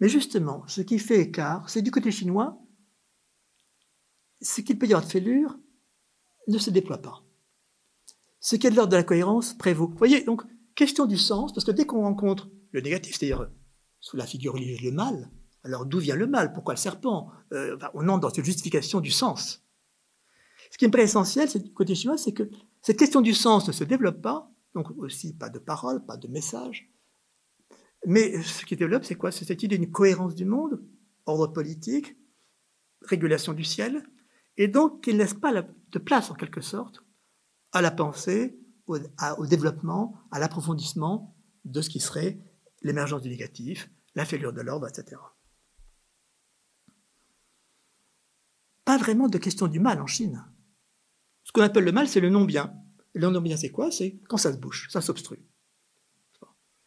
Mais 0.00 0.08
justement, 0.08 0.66
ce 0.66 0.80
qui 0.80 0.98
fait 0.98 1.20
écart, 1.20 1.68
c'est 1.68 1.82
du 1.82 1.90
côté 1.90 2.10
chinois, 2.10 2.58
ce 4.40 4.60
qu'il 4.60 4.78
peut 4.78 4.86
y 4.86 4.92
avoir 4.92 5.04
de 5.04 5.10
fêlure 5.10 5.58
ne 6.48 6.58
se 6.58 6.70
déploie 6.70 6.98
pas 6.98 7.24
ce 8.40 8.56
qui 8.56 8.66
est 8.66 8.70
de 8.70 8.76
l'ordre 8.76 8.92
de 8.92 8.96
la 8.96 9.04
cohérence 9.04 9.54
prévaut. 9.54 9.88
Vous 9.88 9.98
voyez, 9.98 10.24
donc, 10.24 10.42
question 10.74 11.06
du 11.06 11.18
sens, 11.18 11.52
parce 11.52 11.64
que 11.64 11.70
dès 11.70 11.84
qu'on 11.84 12.02
rencontre 12.02 12.50
le 12.72 12.80
négatif, 12.80 13.16
c'est-à-dire 13.16 13.50
sous 14.00 14.16
la 14.16 14.26
figure 14.26 14.54
religieuse 14.54 14.82
le 14.82 14.92
mal, 14.92 15.30
alors 15.62 15.84
d'où 15.84 15.98
vient 15.98 16.16
le 16.16 16.26
mal? 16.26 16.54
Pourquoi 16.54 16.72
le 16.72 16.78
serpent 16.78 17.30
euh, 17.52 17.76
On 17.92 18.08
entre 18.08 18.20
dans 18.20 18.30
cette 18.30 18.46
justification 18.46 19.00
du 19.00 19.10
sens? 19.10 19.62
Ce 20.70 20.78
qui 20.78 20.86
me 20.86 20.90
paraît 20.90 21.04
essentiel, 21.04 21.50
c'est 21.50 21.62
du 21.62 21.72
côté 21.72 21.94
chinois, 21.94 22.16
c'est 22.16 22.32
que 22.32 22.48
cette 22.80 22.98
question 22.98 23.20
du 23.20 23.34
sens 23.34 23.68
ne 23.68 23.72
se 23.72 23.84
développe 23.84 24.22
pas, 24.22 24.50
donc 24.74 24.90
aussi 24.98 25.36
pas 25.36 25.48
de 25.48 25.58
parole, 25.58 26.04
pas 26.04 26.16
de 26.16 26.28
message. 26.28 26.92
Mais 28.06 28.42
ce 28.42 28.64
qui 28.64 28.76
développe, 28.76 29.04
c'est 29.04 29.16
quoi? 29.16 29.30
C'est 29.30 29.44
cette 29.44 29.62
idée 29.62 29.78
d'une 29.78 29.90
cohérence 29.90 30.34
du 30.34 30.44
monde, 30.44 30.82
ordre 31.26 31.48
politique, 31.48 32.16
régulation 33.02 33.52
du 33.52 33.64
ciel, 33.64 34.02
et 34.56 34.68
donc 34.68 35.04
qu'il 35.04 35.14
ne 35.14 35.20
laisse 35.20 35.34
pas 35.34 35.52
de 35.52 35.98
place, 35.98 36.30
en 36.30 36.34
quelque 36.34 36.60
sorte, 36.60 37.04
à 37.72 37.82
la 37.82 37.90
pensée, 37.90 38.58
au, 38.86 39.46
développement, 39.46 40.20
à 40.30 40.38
l'approfondissement 40.38 41.36
de 41.64 41.80
ce 41.80 41.90
qui 41.90 42.00
serait 42.00 42.40
l'émergence 42.82 43.22
du 43.22 43.28
négatif, 43.28 43.90
la 44.14 44.24
fêlure 44.24 44.52
de 44.52 44.60
l'ordre, 44.60 44.88
etc. 44.88 45.20
Pas 48.84 48.98
vraiment 48.98 49.28
de 49.28 49.38
question 49.38 49.68
du 49.68 49.78
mal 49.78 50.00
en 50.00 50.06
Chine. 50.06 50.44
Ce 51.44 51.52
qu'on 51.52 51.62
appelle 51.62 51.84
le 51.84 51.92
mal, 51.92 52.08
c'est 52.08 52.20
le 52.20 52.30
non-bien. 52.30 52.74
Non-bien, 53.14 53.56
c'est 53.56 53.70
quoi? 53.70 53.90
C'est 53.90 54.20
quand 54.28 54.36
ça 54.36 54.52
se 54.52 54.58
bouche, 54.58 54.88
ça 54.90 55.00
s'obstrue. 55.00 55.44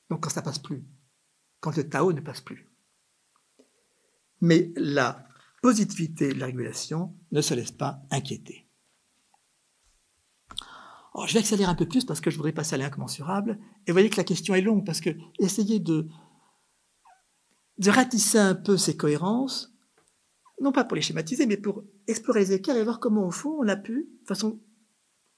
Donc 0.09 0.23
quand 0.23 0.29
ça 0.29 0.41
passe 0.41 0.59
plus, 0.59 0.85
quand 1.59 1.75
le 1.75 1.89
Tao 1.89 2.13
ne 2.13 2.21
passe 2.21 2.41
plus. 2.41 2.69
Mais 4.41 4.71
la 4.75 5.27
positivité 5.61 6.33
de 6.33 6.39
la 6.39 6.47
régulation 6.47 7.15
ne 7.31 7.41
se 7.41 7.53
laisse 7.53 7.71
pas 7.71 8.01
inquiéter. 8.11 8.67
Oh, 11.13 11.25
je 11.27 11.33
vais 11.33 11.39
accélérer 11.39 11.69
un 11.69 11.75
peu 11.75 11.87
plus 11.87 12.05
parce 12.05 12.19
que 12.21 12.31
je 12.31 12.37
voudrais 12.37 12.53
passer 12.53 12.75
à 12.75 12.77
l'incommensurable. 12.77 13.59
Et 13.85 13.91
vous 13.91 13.93
voyez 13.93 14.09
que 14.09 14.17
la 14.17 14.23
question 14.23 14.55
est 14.55 14.61
longue 14.61 14.85
parce 14.85 14.99
que 14.99 15.11
essayer 15.39 15.79
de, 15.79 16.07
de 17.77 17.89
ratisser 17.89 18.39
un 18.39 18.55
peu 18.55 18.77
ces 18.77 18.97
cohérences, 18.97 19.73
non 20.59 20.71
pas 20.71 20.83
pour 20.83 20.95
les 20.95 21.01
schématiser, 21.01 21.45
mais 21.45 21.57
pour 21.57 21.83
explorer 22.07 22.41
les 22.41 22.53
écarts 22.53 22.77
et 22.77 22.83
voir 22.83 22.99
comment, 22.99 23.25
au 23.25 23.31
fond, 23.31 23.57
on 23.59 23.67
a 23.67 23.75
pu, 23.77 24.09
de 24.21 24.27
façon 24.27 24.59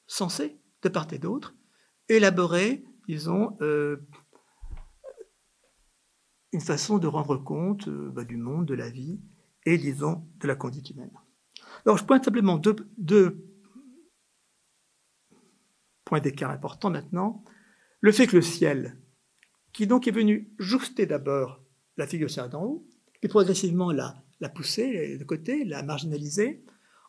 sensée, 0.08 0.60
de 0.86 0.90
part 0.90 1.12
et 1.12 1.18
d'autre, 1.18 1.56
élaborer, 2.10 2.86
disons, 3.08 3.58
euh, 3.62 3.98
une 6.54 6.62
façon 6.62 7.00
de 7.00 7.08
rendre 7.08 7.38
compte 7.38 7.88
euh, 7.88 8.12
bah, 8.12 8.24
du 8.24 8.38
monde, 8.38 8.68
de 8.68 8.76
la 8.76 8.90
vie 8.90 9.20
et, 9.66 9.78
disons, 9.78 10.28
de 10.40 10.48
la 10.48 10.56
conduite 10.56 10.90
humaine. 10.92 11.12
Alors, 11.86 11.98
je 11.98 12.06
pointe 12.06 12.24
simplement 12.24 12.58
deux, 12.58 12.76
deux 12.98 13.46
point 16.06 16.20
d'écart 16.20 16.52
important 16.52 16.92
maintenant, 16.92 17.44
le 18.00 18.12
fait 18.12 18.28
que 18.28 18.36
le 18.36 18.44
ciel, 18.44 19.02
qui 19.74 19.88
donc 19.88 20.08
est 20.08 20.12
venu 20.12 20.54
jouster 20.60 21.08
d'abord 21.08 21.64
la 21.98 22.06
figure 22.06 22.30
ciel 22.30 22.50
d'en 22.50 22.64
haut, 22.64 22.88
et 23.24 23.28
progressivement 23.28 23.92
la 23.92 24.50
pousser 24.54 25.18
de 25.18 25.24
côté, 25.24 25.66
la 25.66 25.82
marginaliser, 25.82 26.64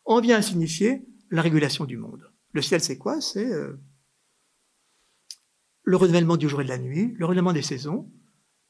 en 0.05 0.19
vient 0.19 0.37
à 0.37 0.41
signifier 0.41 1.05
la 1.29 1.43
régulation 1.43 1.85
du 1.85 1.97
monde. 1.97 2.31
Le 2.53 2.61
ciel, 2.61 2.81
c'est 2.81 2.97
quoi? 2.97 3.21
C'est 3.21 3.51
euh, 3.51 3.79
le 5.83 5.97
renouvellement 5.97 6.37
du 6.37 6.49
jour 6.49 6.61
et 6.61 6.63
de 6.63 6.69
la 6.69 6.77
nuit, 6.77 7.13
le 7.17 7.25
renouvellement 7.25 7.53
des 7.53 7.61
saisons, 7.61 8.11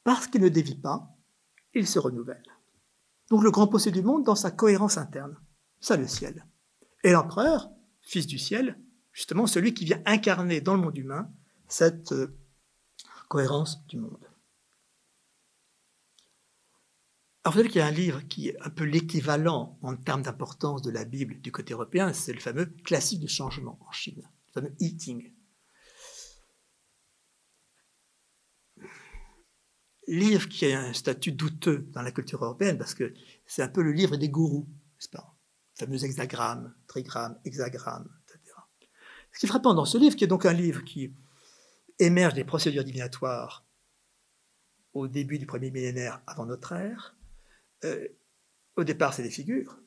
parce 0.04 0.28
qu'il 0.28 0.42
ne 0.42 0.50
dévie 0.50 0.76
pas, 0.76 1.16
il 1.74 1.88
se 1.88 2.00
renouvelle. 2.00 2.44
Donc 3.30 3.44
le 3.44 3.52
grand 3.52 3.68
possible 3.68 3.96
du 3.96 4.04
monde 4.04 4.24
dans 4.24 4.36
sa 4.36 4.52
cohérence 4.52 4.98
interne. 4.98 5.38
Ça, 5.80 5.98
le 5.98 6.08
ciel. 6.08 6.46
Et 7.04 7.12
l'empereur, 7.12 7.70
fils 8.02 8.28
du 8.28 8.40
ciel, 8.40 8.80
justement 9.12 9.48
celui 9.48 9.74
qui 9.74 9.86
vient 9.86 10.02
incarner 10.06 10.62
dans 10.62 10.76
le 10.76 10.82
monde 10.82 10.98
humain 10.98 11.30
cette 11.68 12.12
euh, 12.12 12.38
cohérence 13.28 13.86
du 13.88 13.98
monde. 13.98 14.27
Alors 17.48 17.54
vous 17.54 17.60
savez 17.60 17.70
qu'il 17.70 17.80
y 17.80 17.82
a 17.82 17.88
un 17.88 17.92
livre 17.92 18.28
qui 18.28 18.50
est 18.50 18.58
un 18.60 18.70
peu 18.70 18.84
l'équivalent 18.84 19.80
en 19.82 19.96
termes 19.96 20.22
d'importance 20.22 20.82
de 20.82 20.92
la 20.92 21.06
Bible 21.06 21.40
du 21.40 21.50
côté 21.50 21.74
européen, 21.74 22.12
c'est 22.12 22.34
le 22.34 22.42
fameux 22.42 22.66
classique 22.66 23.22
du 23.22 23.30
changement 23.30 23.80
en 23.88 23.92
Chine, 23.94 24.30
le 24.48 24.52
fameux 24.52 24.76
Eating. 24.82 25.32
Livre 30.10 30.50
qui 30.50 30.70
a 30.74 30.82
un 30.82 30.92
statut 30.92 31.32
douteux 31.32 31.88
dans 31.94 32.02
la 32.02 32.12
culture 32.12 32.44
européenne 32.44 32.78
parce 32.78 32.94
que 32.94 33.14
c'est 33.46 33.64
un 33.64 33.70
peu 33.70 33.82
le 33.82 33.94
livre 33.94 34.18
des 34.18 34.28
gourous, 34.28 34.68
n'est-ce 34.68 35.08
pas? 35.08 35.34
Fameux 35.76 36.04
hexagrammes, 36.04 36.76
trigrammes, 36.86 37.40
hexagrammes, 37.46 38.10
etc. 38.26 38.58
Ce 39.32 39.40
qui 39.40 39.46
est 39.46 39.48
frappant 39.48 39.74
dans 39.74 39.86
ce 39.86 39.98
livre, 39.98 40.18
qui 40.18 40.26
est 40.26 40.28
donc 40.28 40.46
un 40.46 40.52
livre 40.52 40.84
qui 40.84 41.14
émerge 41.98 42.34
des 42.34 42.44
procédures 42.44 42.84
divinatoires 42.84 43.66
au 44.94 45.08
début 45.08 45.40
du 45.40 45.46
premier 45.46 45.72
millénaire 45.72 46.22
avant 46.28 46.46
notre 46.46 46.74
ère, 46.74 47.17
euh, 47.84 48.08
au 48.76 48.84
départ, 48.84 49.14
c'est 49.14 49.24
des 49.24 49.30
figures, 49.30 49.80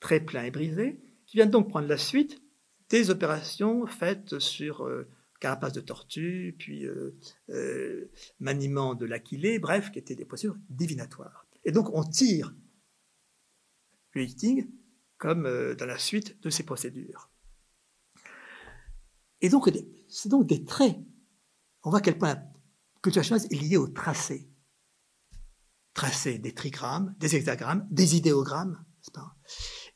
très 0.00 0.20
pleins 0.20 0.44
et 0.44 0.50
brisés, 0.50 1.00
qui 1.26 1.36
viennent 1.36 1.50
donc 1.50 1.68
prendre 1.68 1.88
la 1.88 1.98
suite 1.98 2.42
des 2.88 3.10
opérations 3.10 3.86
faites 3.86 4.38
sur 4.38 4.86
euh, 4.86 5.08
carapace 5.40 5.72
de 5.72 5.80
tortue, 5.80 6.54
puis 6.58 6.86
euh, 6.86 8.10
maniement 8.38 8.94
de 8.94 9.06
l'aquilée, 9.06 9.58
bref, 9.58 9.90
qui 9.90 9.98
étaient 9.98 10.14
des 10.14 10.24
procédures 10.24 10.58
divinatoires. 10.68 11.46
Et 11.64 11.72
donc, 11.72 11.90
on 11.94 12.04
tire 12.04 12.54
le 14.12 14.22
hitting 14.22 14.68
comme 15.16 15.74
dans 15.78 15.86
la 15.86 15.98
suite 15.98 16.40
de 16.42 16.50
ces 16.50 16.64
procédures. 16.64 17.30
Et 19.40 19.48
donc, 19.48 19.70
c'est 20.08 20.28
donc 20.28 20.46
des 20.46 20.64
traits. 20.64 20.96
On 21.84 21.90
voit 21.90 22.00
à 22.00 22.02
quel 22.02 22.18
point 22.18 22.34
la 22.34 22.52
culture 23.02 23.22
chinoise 23.22 23.46
est 23.46 23.54
liée 23.54 23.76
au 23.76 23.88
tracé 23.88 24.51
tracé 25.94 26.38
des 26.38 26.52
trigrammes, 26.52 27.14
des 27.18 27.36
hexagrammes, 27.36 27.86
des 27.90 28.16
idéogrammes, 28.16 28.84
pas 29.12 29.36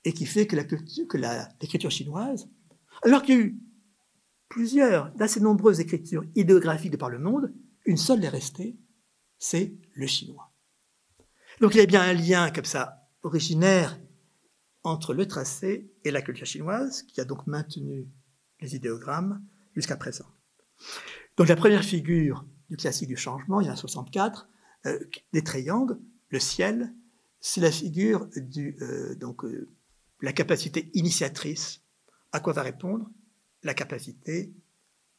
et 0.07 0.13
qui 0.13 0.25
fait 0.25 0.47
que 0.47 0.55
l'écriture 0.55 1.91
chinoise, 1.91 2.49
alors 3.03 3.23
qu'il 3.23 3.35
y 3.35 3.39
a 3.39 3.41
eu 3.43 3.61
plusieurs, 4.49 5.11
d'assez 5.15 5.41
nombreuses 5.41 5.81
écritures 5.81 6.25
idéographiques 6.37 6.93
de 6.93 6.97
par 6.97 7.11
le 7.11 7.19
monde, 7.19 7.53
une 7.85 7.97
seule 7.97 8.25
est 8.25 8.29
restée, 8.29 8.79
c'est 9.39 9.77
le 9.95 10.07
chinois. 10.07 10.53
Donc 11.61 11.75
il 11.75 11.79
y 11.79 11.81
a 11.81 11.87
bien 11.87 12.03
un 12.03 12.13
lien 12.13 12.53
comme 12.53 12.65
ça 12.65 13.09
originaire 13.25 13.99
entre 14.85 15.13
le 15.13 15.27
tracé 15.27 15.93
et 16.05 16.13
la 16.13 16.23
culture 16.23 16.47
chinoise, 16.47 17.03
qui 17.03 17.21
a 17.21 17.25
donc 17.25 17.45
maintenu 17.49 18.09
les 18.61 18.77
idéogrammes 18.77 19.45
jusqu'à 19.75 19.97
présent. 19.97 20.27
Donc 21.37 21.49
la 21.49 21.57
première 21.57 21.85
figure 21.85 22.47
du 22.71 22.77
classique 22.77 23.09
du 23.09 23.17
changement, 23.17 23.61
il 23.61 23.67
y 23.67 23.71
en 23.71 23.73
a 23.73 23.77
64, 23.77 24.49
euh, 24.87 24.99
des 25.33 25.43
triangles, 25.43 25.99
le 26.31 26.39
ciel, 26.39 26.95
c'est 27.41 27.61
la 27.61 27.71
figure 27.71 28.29
du, 28.37 28.77
euh, 28.81 29.15
donc, 29.15 29.45
euh, 29.45 29.69
la 30.21 30.33
capacité 30.33 30.91
initiatrice. 30.95 31.83
À 32.33 32.41
quoi 32.41 32.53
va 32.53 32.63
répondre 32.63 33.11
La 33.63 33.75
capacité 33.75 34.53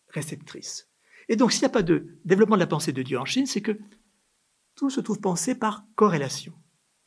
réceptrice? 0.09 0.89
Et 1.29 1.35
donc, 1.35 1.51
s'il 1.51 1.61
n'y 1.61 1.67
a 1.67 1.69
pas 1.69 1.83
de 1.83 2.19
développement 2.25 2.55
de 2.55 2.61
la 2.61 2.67
pensée 2.67 2.93
de 2.93 3.03
Dieu 3.03 3.19
en 3.19 3.25
Chine, 3.25 3.45
c'est 3.45 3.61
que 3.61 3.77
tout 4.75 4.89
se 4.89 5.01
trouve 5.01 5.19
pensé 5.19 5.55
par 5.55 5.85
corrélation. 5.95 6.53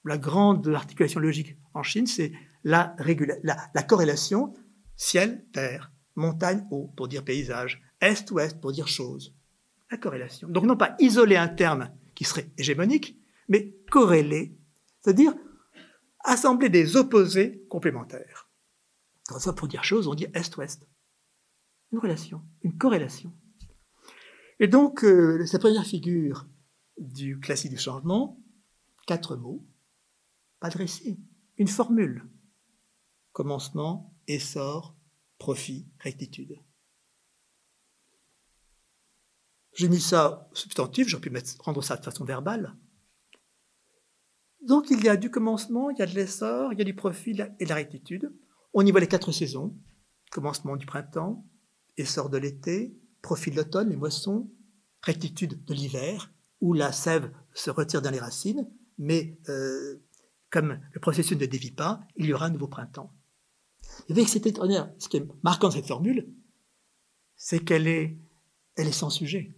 La 0.04 0.18
grande 0.18 0.68
articulation 0.68 1.20
logique 1.20 1.56
en 1.74 1.82
Chine, 1.82 2.06
c'est 2.06 2.32
la, 2.64 2.96
la, 3.42 3.82
corrélation 3.82 4.54
ciel-terre, 4.96 5.92
montagne-eau 6.16 6.92
pour 6.96 7.08
dire 7.08 7.24
paysage, 7.24 7.82
est-ouest 8.00 8.60
pour 8.60 8.72
dire 8.72 8.88
chose. 8.88 9.34
La 9.90 9.96
corrélation. 9.96 10.48
Donc 10.48 10.64
non 10.64 10.76
pas 10.76 10.94
isoler 10.98 11.36
un 11.36 11.48
terme 11.48 11.90
qui 12.20 12.24
serait 12.24 12.52
hégémonique, 12.58 13.18
mais 13.48 13.74
corrélé, 13.90 14.54
c'est-à-dire 15.00 15.32
assembler 16.22 16.68
des 16.68 16.96
opposés 16.96 17.64
complémentaires. 17.70 18.50
Ça, 19.38 19.54
pour 19.54 19.68
dire 19.68 19.84
chose, 19.84 20.06
on 20.06 20.14
dit 20.14 20.26
est-ouest. 20.34 20.86
Une 21.92 21.98
relation, 21.98 22.42
une 22.60 22.76
corrélation. 22.76 23.32
Et 24.58 24.68
donc, 24.68 25.02
euh, 25.02 25.46
cette 25.46 25.62
première 25.62 25.86
figure 25.86 26.46
du 26.98 27.40
classique 27.40 27.70
du 27.70 27.78
changement, 27.78 28.38
quatre 29.06 29.34
mots, 29.34 29.66
pas 30.58 30.68
de 30.68 30.76
récit, 30.76 31.24
une 31.56 31.68
formule. 31.68 32.28
Commencement, 33.32 34.14
essor, 34.26 34.94
profit, 35.38 35.88
rectitude. 35.98 36.60
J'ai 39.74 39.88
mis 39.88 40.00
ça 40.00 40.48
substantif, 40.52 41.08
j'aurais 41.08 41.22
pu 41.22 41.32
rendre 41.60 41.82
ça 41.82 41.96
de 41.96 42.04
façon 42.04 42.24
verbale. 42.24 42.74
Donc 44.62 44.90
il 44.90 45.02
y 45.02 45.08
a 45.08 45.16
du 45.16 45.30
commencement, 45.30 45.90
il 45.90 45.98
y 45.98 46.02
a 46.02 46.06
de 46.06 46.14
l'essor, 46.14 46.72
il 46.72 46.78
y 46.78 46.82
a 46.82 46.84
du 46.84 46.94
profit 46.94 47.40
et 47.58 47.64
de 47.64 47.68
la 47.68 47.76
rectitude. 47.76 48.32
On 48.74 48.84
y 48.84 48.90
voit 48.90 49.00
les 49.00 49.06
quatre 49.06 49.32
saisons. 49.32 49.74
Commencement 50.30 50.76
du 50.76 50.86
printemps, 50.86 51.44
essor 51.96 52.30
de 52.30 52.38
l'été, 52.38 52.96
profit 53.22 53.50
de 53.50 53.56
l'automne, 53.56 53.88
les 53.88 53.96
moissons, 53.96 54.50
rectitude 55.02 55.64
de 55.64 55.74
l'hiver, 55.74 56.32
où 56.60 56.72
la 56.72 56.92
sève 56.92 57.32
se 57.54 57.70
retire 57.70 58.02
dans 58.02 58.10
les 58.10 58.20
racines, 58.20 58.68
mais 58.98 59.38
euh, 59.48 59.96
comme 60.50 60.78
le 60.92 61.00
processus 61.00 61.36
ne 61.36 61.46
dévie 61.46 61.70
pas, 61.70 62.00
il 62.16 62.26
y 62.26 62.32
aura 62.32 62.46
un 62.46 62.50
nouveau 62.50 62.68
printemps. 62.68 63.12
Et 64.08 64.12
avec 64.12 64.28
cette 64.28 64.44
ce 64.46 65.08
qui 65.08 65.16
est 65.16 65.26
marquant 65.42 65.68
de 65.68 65.74
cette 65.74 65.86
formule, 65.86 66.32
c'est 67.34 67.60
qu'elle 67.60 67.88
est, 67.88 68.18
elle 68.76 68.86
est 68.86 68.92
sans 68.92 69.10
sujet 69.10 69.56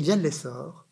il 0.00 0.06
y 0.06 0.12
a 0.12 0.16
de 0.16 0.22
l'essor, 0.22 0.88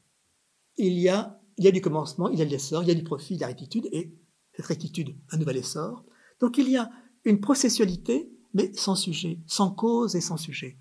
il 0.76 0.92
y 0.98 1.08
a, 1.08 1.40
il 1.56 1.64
y 1.64 1.68
a 1.68 1.70
du 1.70 1.80
commencement, 1.80 2.28
il 2.28 2.38
y 2.38 2.42
a 2.42 2.44
de 2.44 2.50
l'essor, 2.50 2.82
il 2.82 2.88
y 2.88 2.92
a 2.92 2.94
du 2.94 3.04
profit, 3.04 3.36
de 3.36 3.40
la 3.40 3.46
rectitude, 3.46 3.88
et 3.90 4.14
cette 4.52 4.66
rectitude, 4.66 5.16
un 5.30 5.38
nouvel 5.38 5.56
essor. 5.56 6.04
Donc 6.40 6.58
il 6.58 6.68
y 6.68 6.76
a 6.76 6.90
une 7.24 7.40
processualité, 7.40 8.30
mais 8.52 8.70
sans 8.74 8.96
sujet, 8.96 9.38
sans 9.46 9.70
cause 9.70 10.14
et 10.14 10.20
sans 10.20 10.36
sujet. 10.36 10.76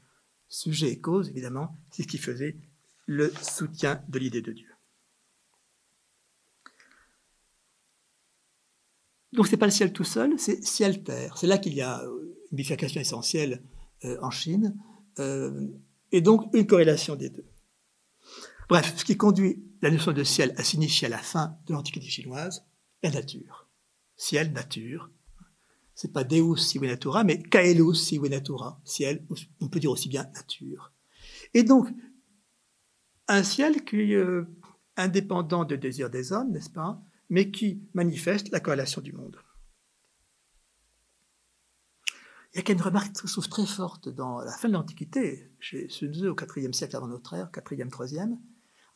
Sujet 0.50 0.90
et 0.90 1.00
cause, 1.00 1.30
évidemment, 1.30 1.78
c'est 1.90 2.04
ce 2.04 2.08
qui 2.10 2.18
faisait 2.18 2.58
le 3.06 3.32
soutien 3.42 4.04
de 4.10 4.20
l'idée 4.20 4.42
de 4.42 4.52
Dieu. 4.52 4.74
Donc 9.32 9.48
ce 9.48 9.52
n'est 9.52 9.58
pas 9.58 9.68
le 9.68 9.72
ciel 9.72 9.94
tout 9.94 10.04
seul, 10.04 10.38
c'est 10.38 10.62
ciel-terre. 10.66 11.38
C'est 11.38 11.48
là 11.48 11.58
qu'il 11.60 11.76
y 11.76 11.82
a 11.82 12.04
une 12.52 12.58
bifurcation 12.58 13.00
essentielle 13.00 13.64
euh, 14.04 14.18
en 14.22 14.32
Chine, 14.32 14.78
euh, 15.20 15.66
et 16.12 16.20
donc 16.20 16.54
une 16.54 16.68
corrélation 16.68 17.16
des 17.16 17.30
deux. 17.30 17.46
Bref, 18.70 18.96
ce 18.98 19.06
qui 19.06 19.16
conduit 19.16 19.64
la 19.82 19.92
notion 19.92 20.12
de 20.12 20.24
ciel 20.24 20.54
à 20.58 20.64
signifier 20.64 21.08
à 21.08 21.12
la 21.12 21.18
fin 21.18 21.58
de 21.68 21.74
l'Antiquité 21.74 22.08
chinoise 22.08 22.66
la 23.04 23.12
nature. 23.12 23.70
Ciel, 24.16 24.52
nature. 24.52 25.10
C'est 25.94 26.12
pas 26.12 26.24
Deus 26.24 26.58
sive 26.58 26.84
natura, 26.84 27.24
mais 27.24 27.42
Caelus 27.42 27.96
sive 27.96 28.28
natura. 28.28 28.82
Ciel, 28.84 29.26
on 29.62 29.70
peut 29.70 29.80
dire 29.80 29.92
aussi 29.92 30.10
bien 30.10 30.30
nature. 30.34 30.92
Et 31.54 31.64
donc, 31.64 31.88
un 33.28 33.44
ciel 33.44 33.84
qui 33.84 34.14
euh, 34.16 34.44
indépendant 34.96 35.64
du 35.64 35.78
désir 35.78 36.10
des 36.10 36.34
hommes, 36.34 36.52
n'est-ce 36.52 36.70
pas, 36.70 37.02
mais 37.30 37.52
qui 37.52 37.82
manifeste 37.94 38.50
la 38.50 38.60
corrélation 38.60 39.02
du 39.02 39.14
monde. 39.14 39.38
Il 42.54 42.62
y 42.62 42.72
a 42.72 42.74
une 42.74 42.82
remarque 42.82 43.14
que 43.14 43.28
je 43.28 43.34
trouve 43.34 43.50
très 43.50 43.66
forte 43.66 44.10
dans 44.10 44.40
la 44.40 44.52
fin 44.52 44.68
de 44.68 44.74
l'Antiquité, 44.74 45.52
chez 45.60 45.90
Sun 45.90 46.14
Tzu 46.14 46.28
au 46.30 46.36
IVe 46.36 46.72
siècle 46.74 46.96
avant 46.96 47.08
notre 47.08 47.34
ère, 47.34 47.52
4e, 47.52 47.90
3e, 47.90 48.38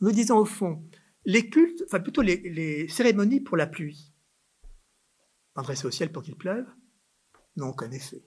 nous 0.02 0.12
disons 0.12 0.38
au 0.38 0.46
fond, 0.46 0.84
les 1.26 1.50
cultes, 1.50 1.84
enfin 1.86 2.00
plutôt 2.00 2.22
les, 2.22 2.88
cérémonies 2.90 3.40
pour 3.40 3.56
la 3.56 3.68
pluie, 3.68 4.14
adressées 5.56 5.86
au 5.86 5.92
ciel 5.92 6.12
pour 6.12 6.24
qu'il 6.24 6.36
pleuve, 6.36 6.68
n'ont 7.56 7.70
aucun 7.70 7.92
effet. 7.92 8.24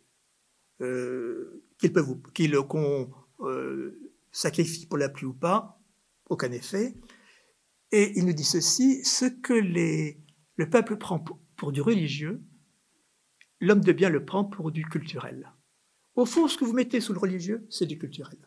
Euh, 0.80 1.62
qu'on 2.68 3.10
euh, 3.40 4.12
sacrifie 4.30 4.86
pour 4.86 4.98
la 4.98 5.08
pluie 5.08 5.26
ou 5.26 5.34
pas, 5.34 5.80
aucun 6.28 6.52
effet. 6.52 6.94
Et 7.90 8.18
il 8.18 8.26
nous 8.26 8.32
dit 8.32 8.44
ceci, 8.44 9.04
ce 9.04 9.26
que 9.26 9.54
le 9.54 10.70
peuple 10.70 10.96
prend 10.96 11.18
pour, 11.56 11.72
du 11.72 11.80
religieux, 11.80 12.42
l'homme 13.60 13.80
de 13.80 13.92
bien 13.92 14.10
le 14.10 14.24
prend 14.24 14.44
pour 14.44 14.70
du 14.70 14.84
culturel. 14.84 15.52
Au 16.14 16.26
fond, 16.26 16.46
ce 16.46 16.56
que 16.56 16.64
vous 16.64 16.72
mettez 16.72 17.00
sous 17.00 17.12
le 17.12 17.18
religieux, 17.18 17.66
c'est 17.70 17.86
du 17.86 17.98
culturel. 17.98 18.38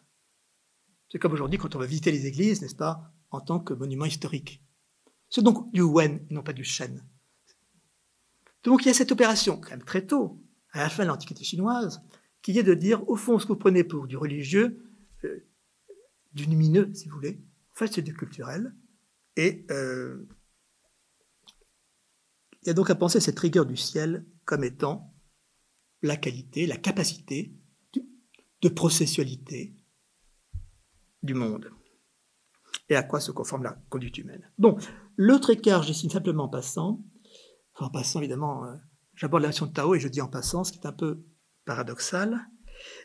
C'est 1.09 1.19
comme 1.19 1.33
aujourd'hui 1.33 1.57
quand 1.57 1.75
on 1.75 1.79
va 1.79 1.85
visiter 1.85 2.11
les 2.11 2.25
églises, 2.25 2.61
n'est-ce 2.61 2.75
pas, 2.75 3.13
en 3.31 3.41
tant 3.41 3.59
que 3.59 3.73
monument 3.73 4.05
historique. 4.05 4.63
C'est 5.29 5.43
donc 5.43 5.71
du 5.73 5.81
Wen, 5.81 6.25
non 6.29 6.43
pas 6.43 6.53
du 6.53 6.63
Shen. 6.63 7.05
Donc 8.63 8.83
il 8.83 8.87
y 8.87 8.91
a 8.91 8.93
cette 8.93 9.11
opération, 9.11 9.59
quand 9.59 9.71
même 9.71 9.83
très 9.83 10.05
tôt, 10.05 10.41
à 10.71 10.79
la 10.79 10.89
fin 10.89 11.03
de 11.03 11.09
l'Antiquité 11.09 11.43
chinoise, 11.43 12.01
qui 12.41 12.57
est 12.57 12.63
de 12.63 12.73
dire, 12.73 13.07
au 13.09 13.15
fond, 13.15 13.39
ce 13.39 13.45
que 13.45 13.53
vous 13.53 13.59
prenez 13.59 13.83
pour 13.83 14.07
du 14.07 14.17
religieux, 14.17 14.83
euh, 15.23 15.47
du 16.33 16.45
lumineux, 16.45 16.93
si 16.93 17.07
vous 17.07 17.15
voulez, 17.15 17.41
en 17.73 17.75
fait, 17.75 17.93
c'est 17.93 18.01
du 18.01 18.13
culturel. 18.13 18.75
Et 19.35 19.65
euh, 19.71 20.27
il 22.61 22.67
y 22.67 22.69
a 22.69 22.73
donc 22.73 22.89
à 22.89 22.95
penser 22.95 23.19
cette 23.19 23.39
rigueur 23.39 23.65
du 23.65 23.77
ciel 23.77 24.25
comme 24.45 24.63
étant 24.63 25.13
la 26.01 26.17
qualité, 26.17 26.67
la 26.67 26.77
capacité 26.77 27.53
de 28.61 28.69
processualité 28.69 29.75
du 31.23 31.33
monde. 31.33 31.71
Et 32.89 32.95
à 32.95 33.03
quoi 33.03 33.19
se 33.19 33.31
conforme 33.31 33.63
la 33.63 33.77
conduite 33.89 34.17
humaine. 34.17 34.49
Bon, 34.57 34.77
l'autre 35.17 35.49
écart, 35.49 35.83
je 35.83 35.89
dessine 35.89 36.09
simplement 36.09 36.45
en 36.45 36.49
passant, 36.49 37.01
en 37.75 37.89
passant 37.89 38.19
évidemment, 38.19 38.65
euh, 38.65 38.75
j'aborde 39.15 39.43
la 39.43 39.49
notion 39.49 39.65
de 39.65 39.73
Tao 39.73 39.93
et 39.95 39.99
je 39.99 40.07
dis 40.07 40.21
en 40.21 40.27
passant, 40.27 40.63
ce 40.63 40.71
qui 40.71 40.79
est 40.79 40.87
un 40.87 40.93
peu 40.93 41.23
paradoxal, 41.65 42.47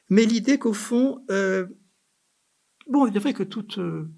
mais 0.08 0.24
l'idée 0.24 0.58
qu'au 0.58 0.72
fond, 0.72 1.24
euh, 1.30 1.66
bon, 2.88 3.06
il 3.06 3.16
est 3.16 3.20
vrai 3.20 3.32
que 3.32 3.42
toute 3.42 3.78
euh, 3.78 4.10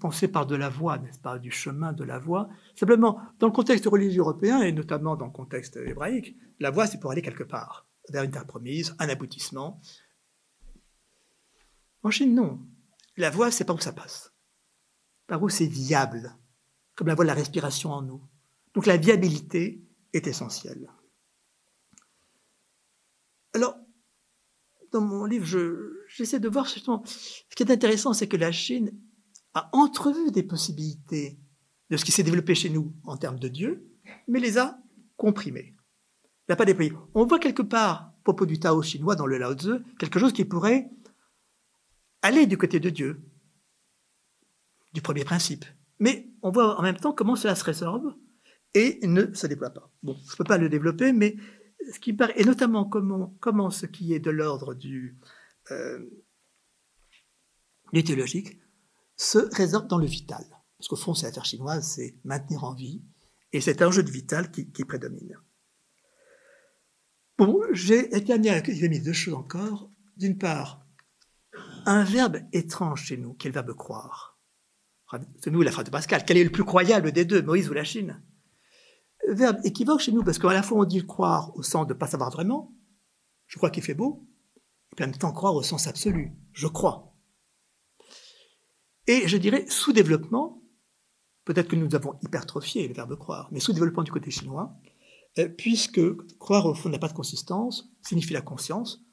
pensée 0.00 0.28
part 0.28 0.46
de 0.46 0.56
la 0.56 0.68
voie, 0.68 0.98
n'est-ce 0.98 1.18
pas, 1.18 1.38
du 1.38 1.50
chemin 1.50 1.92
de 1.92 2.04
la 2.04 2.18
voie. 2.18 2.48
Simplement, 2.74 3.20
dans 3.38 3.46
le 3.46 3.52
contexte 3.52 3.86
religieux 3.86 4.20
européen, 4.20 4.60
et 4.62 4.72
notamment 4.72 5.16
dans 5.16 5.26
le 5.26 5.32
contexte 5.32 5.76
hébraïque, 5.76 6.36
la 6.60 6.70
voie, 6.70 6.86
c'est 6.86 6.98
pour 6.98 7.10
aller 7.10 7.22
quelque 7.22 7.44
part, 7.44 7.86
vers 8.10 8.22
une 8.22 8.30
terre 8.30 8.46
promise, 8.46 8.94
un 8.98 9.08
aboutissement. 9.08 9.80
En 12.02 12.10
Chine, 12.10 12.34
non. 12.34 12.60
La 13.16 13.30
voie, 13.30 13.50
c'est 13.50 13.64
par 13.64 13.76
où 13.76 13.80
ça 13.80 13.92
passe. 13.92 14.35
Par 15.26 15.42
où 15.42 15.48
c'est 15.48 15.66
viable, 15.66 16.36
comme 16.94 17.08
la 17.08 17.14
voie 17.14 17.24
de 17.24 17.28
la 17.28 17.34
respiration 17.34 17.90
en 17.90 18.02
nous. 18.02 18.22
Donc 18.74 18.86
la 18.86 18.96
viabilité 18.96 19.82
est 20.12 20.26
essentielle. 20.26 20.90
Alors, 23.54 23.76
dans 24.92 25.00
mon 25.00 25.24
livre, 25.24 25.46
j'essaie 26.08 26.40
de 26.40 26.48
voir 26.48 26.66
justement, 26.66 27.02
ce 27.06 27.54
qui 27.56 27.62
est 27.62 27.72
intéressant, 27.72 28.12
c'est 28.12 28.28
que 28.28 28.36
la 28.36 28.52
Chine 28.52 28.92
a 29.54 29.68
entrevu 29.72 30.30
des 30.30 30.42
possibilités 30.42 31.38
de 31.90 31.96
ce 31.96 32.04
qui 32.04 32.12
s'est 32.12 32.22
développé 32.22 32.54
chez 32.54 32.70
nous 32.70 32.94
en 33.04 33.16
termes 33.16 33.38
de 33.38 33.48
Dieu, 33.48 33.88
mais 34.28 34.40
les 34.40 34.58
a 34.58 34.78
comprimées. 35.16 35.74
N'a 36.48 36.56
pas 36.56 36.64
déployé. 36.64 36.92
On 37.14 37.24
voit 37.24 37.38
quelque 37.38 37.62
part, 37.62 37.94
à 37.94 38.14
propos 38.24 38.46
du 38.46 38.58
Tao 38.58 38.82
chinois 38.82 39.16
dans 39.16 39.26
le 39.26 39.38
Lao 39.38 39.54
Tzu, 39.54 39.82
quelque 39.98 40.18
chose 40.18 40.32
qui 40.32 40.44
pourrait 40.44 40.90
aller 42.22 42.46
du 42.46 42.58
côté 42.58 42.80
de 42.80 42.90
Dieu, 42.90 43.20
du 44.96 45.02
premier 45.02 45.24
principe. 45.24 45.66
Mais 45.98 46.30
on 46.40 46.50
voit 46.50 46.78
en 46.78 46.82
même 46.82 46.96
temps 46.96 47.12
comment 47.12 47.36
cela 47.36 47.54
se 47.54 47.64
résorbe 47.64 48.14
et 48.72 48.98
ne 49.06 49.34
se 49.34 49.46
déploie 49.46 49.68
pas. 49.68 49.92
Bon, 50.02 50.16
je 50.26 50.32
ne 50.32 50.36
peux 50.38 50.44
pas 50.44 50.56
le 50.56 50.70
développer, 50.70 51.12
mais 51.12 51.36
ce 51.92 52.00
qui 52.00 52.14
paraît, 52.14 52.32
et 52.36 52.44
notamment 52.44 52.86
comment, 52.86 53.36
comment 53.40 53.68
ce 53.70 53.84
qui 53.84 54.14
est 54.14 54.20
de 54.20 54.30
l'ordre 54.30 54.72
du, 54.72 55.18
euh, 55.70 55.98
du 57.92 58.04
théologique 58.04 58.58
se 59.16 59.38
résorbe 59.54 59.86
dans 59.86 59.98
le 59.98 60.06
vital. 60.06 60.44
Parce 60.78 60.88
qu'au 60.88 60.96
fond, 60.96 61.12
c'est 61.12 61.26
l'affaire 61.26 61.44
chinoise, 61.44 61.86
c'est 61.86 62.16
maintenir 62.24 62.64
en 62.64 62.72
vie, 62.72 63.02
et 63.52 63.60
c'est 63.60 63.82
un 63.82 63.90
jeu 63.90 64.02
de 64.02 64.10
vital 64.10 64.50
qui, 64.50 64.70
qui 64.72 64.84
prédomine. 64.86 65.38
Bon, 67.36 67.60
j'ai 67.72 68.16
été 68.16 68.32
amené 68.32 68.48
à 68.48 68.62
mis 68.88 69.00
deux 69.00 69.12
choses 69.12 69.34
encore. 69.34 69.90
D'une 70.16 70.38
part, 70.38 70.86
un 71.84 72.02
verbe 72.02 72.38
étrange 72.54 73.04
chez 73.04 73.18
nous, 73.18 73.34
qui 73.34 73.46
est 73.46 73.50
le 73.50 73.54
verbe 73.54 73.74
croire. 73.74 74.35
C'est 75.40 75.50
nous 75.50 75.62
la 75.62 75.70
phrase 75.70 75.84
de 75.84 75.90
Pascal. 75.90 76.24
Quel 76.26 76.36
est 76.36 76.44
le 76.44 76.50
plus 76.50 76.64
croyable 76.64 77.12
des 77.12 77.24
deux, 77.24 77.42
Moïse 77.42 77.68
ou 77.68 77.72
la 77.72 77.84
Chine? 77.84 78.20
Verbe 79.28 79.58
équivoque 79.64 80.00
chez 80.00 80.12
nous, 80.12 80.22
parce 80.22 80.38
qu'à 80.38 80.52
la 80.52 80.62
fois 80.62 80.78
on 80.78 80.84
dit 80.84 81.04
croire 81.04 81.56
au 81.56 81.62
sens 81.62 81.86
de 81.86 81.94
ne 81.94 81.98
pas 81.98 82.06
savoir 82.06 82.30
vraiment, 82.30 82.74
je 83.46 83.56
crois 83.56 83.70
qu'il 83.70 83.82
fait 83.82 83.94
beau, 83.94 84.26
et 84.92 84.96
puis 84.96 85.04
en 85.04 85.08
même 85.08 85.18
temps 85.18 85.32
croire 85.32 85.54
au 85.54 85.62
sens 85.62 85.86
absolu, 85.86 86.32
je 86.52 86.66
crois. 86.66 87.14
Et 89.06 89.26
je 89.26 89.36
dirais 89.36 89.64
sous-développement, 89.68 90.62
peut-être 91.44 91.68
que 91.68 91.76
nous 91.76 91.94
avons 91.94 92.18
hypertrophié 92.22 92.86
le 92.86 92.94
verbe 92.94 93.16
croire, 93.16 93.48
mais 93.52 93.60
sous-développement 93.60 94.02
du 94.02 94.12
côté 94.12 94.30
chinois, 94.30 94.76
euh, 95.38 95.48
puisque 95.48 96.00
croire 96.38 96.66
au 96.66 96.74
fond 96.74 96.88
n'a 96.88 96.98
pas 96.98 97.08
de 97.08 97.12
consistance, 97.12 97.90
signifie 98.02 98.32
la 98.32 98.42
conscience, 98.42 99.04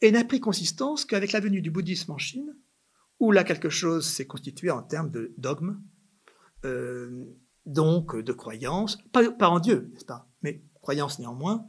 et 0.00 0.10
n'a 0.10 0.24
pris 0.24 0.40
consistance 0.40 1.04
qu'avec 1.04 1.32
la 1.32 1.40
venue 1.40 1.62
du 1.62 1.70
bouddhisme 1.70 2.12
en 2.12 2.18
Chine, 2.18 2.54
où 3.20 3.32
là 3.32 3.44
quelque 3.44 3.68
chose 3.68 4.06
s'est 4.06 4.26
constitué 4.26 4.70
en 4.70 4.82
termes 4.82 5.10
de 5.10 5.34
dogme, 5.38 5.80
euh, 6.64 7.24
donc 7.64 8.16
de 8.16 8.32
croyance, 8.32 8.98
pas, 9.12 9.48
en 9.48 9.60
Dieu, 9.60 9.90
n'est-ce 9.92 10.04
pas, 10.04 10.28
mais 10.42 10.62
croyance 10.82 11.18
néanmoins, 11.18 11.66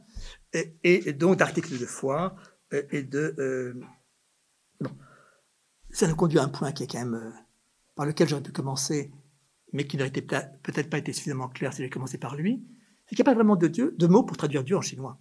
et, 0.52 1.12
donc 1.12 1.38
d'articles 1.38 1.78
de 1.78 1.86
foi, 1.86 2.36
euh, 2.72 2.82
et, 2.90 3.02
de... 3.02 3.34
Euh. 3.38 4.88
Ça 5.90 6.06
nous 6.06 6.16
conduit 6.16 6.38
à 6.38 6.44
un 6.44 6.48
point 6.48 6.72
qui 6.72 6.84
est 6.84 6.86
quand 6.86 6.98
même... 6.98 7.32
Par 7.96 8.06
lequel 8.06 8.28
j'aurais 8.28 8.42
pu 8.42 8.52
commencer, 8.52 9.10
mais 9.72 9.86
qui 9.86 9.96
n'aurait 9.96 10.12
peut-être 10.12 10.88
pas 10.88 10.98
été 10.98 11.12
suffisamment 11.12 11.48
clair 11.48 11.72
si 11.72 11.78
j'avais 11.78 11.90
commencé 11.90 12.16
par 12.16 12.36
lui, 12.36 12.64
c'est 13.06 13.16
qu'il 13.16 13.24
n'y 13.24 13.28
a 13.28 13.32
pas 13.32 13.34
vraiment 13.34 13.56
de 13.56 13.66
Dieu, 13.66 13.94
de 13.98 14.06
mots 14.06 14.22
pour 14.22 14.36
traduire 14.36 14.62
Dieu 14.62 14.76
en 14.76 14.82
chinois. 14.82 15.18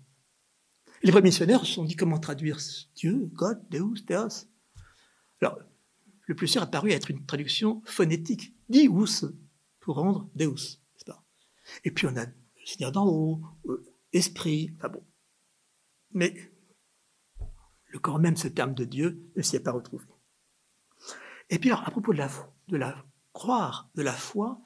les 1.02 1.12
premiers 1.12 1.30
missionnaires 1.30 1.66
se 1.66 1.74
sont 1.74 1.86
dit 1.86 1.96
comment 1.96 2.20
traduire 2.20 2.60
Dieu, 2.96 3.30
God, 3.34 3.60
Deus, 3.70 4.04
Theos. 4.06 4.46
Alors, 5.42 5.60
le 6.28 6.36
plus 6.36 6.48
sûr 6.48 6.62
a 6.62 6.68
paru 6.68 6.92
être 6.92 7.10
une 7.10 7.26
traduction 7.26 7.82
phonétique, 7.86 8.54
Dius, 8.70 9.26
pour 9.80 9.96
rendre 9.96 10.30
Deus. 10.36 10.80
Pas? 11.06 11.26
Et 11.84 11.92
puis 11.92 12.06
on 12.06 12.16
a 12.16 12.26
Seigneur 12.66 12.92
d'en 12.92 13.08
haut, 13.08 13.42
euh, 13.68 13.84
esprit, 14.12 14.76
enfin 14.76 14.90
bon. 14.90 15.04
Mais 16.12 16.36
le 17.88 18.00
corps 18.00 18.20
même, 18.20 18.36
ce 18.36 18.50
terme 18.50 18.74
de 18.74 18.84
Dieu, 18.84 19.32
ne 19.38 19.42
s'y 19.42 19.56
est 19.56 19.62
pas 19.62 19.72
retrouvé. 19.72 20.06
Et 21.50 21.60
puis 21.60 21.70
alors, 21.70 21.88
à 21.88 21.92
propos 21.92 22.12
de 22.12 22.18
la, 22.18 22.30
de 22.68 22.78
croire, 23.32 23.90
de 23.96 24.02
la 24.02 24.12
foi, 24.12 24.62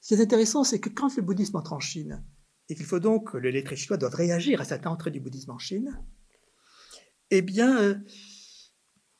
ce 0.00 0.14
qui 0.14 0.20
est 0.20 0.22
intéressant, 0.22 0.62
c'est 0.62 0.78
que 0.78 0.90
quand 0.90 1.16
le 1.16 1.22
bouddhisme 1.22 1.56
entre 1.56 1.72
en 1.72 1.80
Chine, 1.80 2.22
et 2.68 2.74
qu'il 2.74 2.84
faut 2.84 3.00
donc 3.00 3.32
que 3.32 3.38
les 3.38 3.50
lettrés 3.50 3.76
chinois 3.76 3.96
doivent 3.96 4.14
réagir 4.14 4.60
à 4.60 4.64
cette 4.64 4.86
entrée 4.86 5.10
du 5.10 5.20
bouddhisme 5.20 5.52
en 5.52 5.58
Chine, 5.58 5.98
eh 7.30 7.40
bien, 7.40 7.78
euh, 7.80 7.98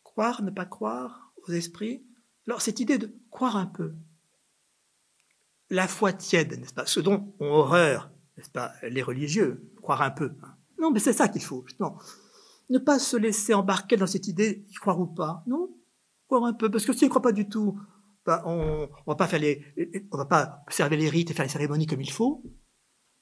croire, 0.03 0.43
ne 0.43 0.51
pas 0.51 0.67
croire 0.67 1.28
esprits, 1.55 2.05
alors 2.47 2.63
cette 2.63 2.81
idée 2.81 2.99
de 2.99 3.13
croire 3.31 3.57
un 3.57 3.67
peu, 3.67 3.95
la 5.71 5.87
foi 5.87 6.13
tiède, 6.13 6.59
n'est-ce 6.59 6.73
pas? 6.73 6.87
Ce 6.87 7.01
dont 7.01 7.35
ont 7.41 7.51
horreur, 7.51 8.11
n'est-ce 8.37 8.51
pas, 8.51 8.73
les 8.83 9.03
religieux, 9.03 9.71
croire 9.83 10.03
un 10.03 10.11
peu. 10.11 10.33
Hein. 10.43 10.55
Non, 10.79 10.91
mais 10.91 11.01
c'est 11.01 11.13
ça 11.13 11.29
qu'il 11.29 11.43
faut, 11.43 11.65
Non, 11.81 11.97
Ne 12.71 12.79
pas 12.79 12.99
se 12.99 13.17
laisser 13.17 13.53
embarquer 13.53 13.97
dans 13.97 14.07
cette 14.07 14.29
idée, 14.29 14.65
y 14.69 14.75
croire 14.75 14.99
ou 15.01 15.07
pas. 15.07 15.43
Non, 15.47 15.69
croire 16.27 16.45
un 16.45 16.55
peu. 16.55 16.71
Parce 16.71 16.87
que 16.87 16.93
si 16.93 17.05
on 17.05 17.07
ne 17.07 17.11
croit 17.11 17.23
pas 17.23 17.33
du 17.33 17.49
tout, 17.49 17.79
bah, 18.25 18.43
on 18.47 18.83
ne 18.83 19.07
va 19.07 19.15
pas 19.15 19.27
faire 19.27 19.41
les, 19.41 19.65
on 20.13 20.17
va 20.17 20.27
pas 20.27 20.63
observer 20.67 20.97
les 20.97 21.09
rites 21.09 21.31
et 21.31 21.35
faire 21.35 21.45
les 21.45 21.51
cérémonies 21.51 21.87
comme 21.87 22.01
il 22.01 22.11
faut. 22.11 22.43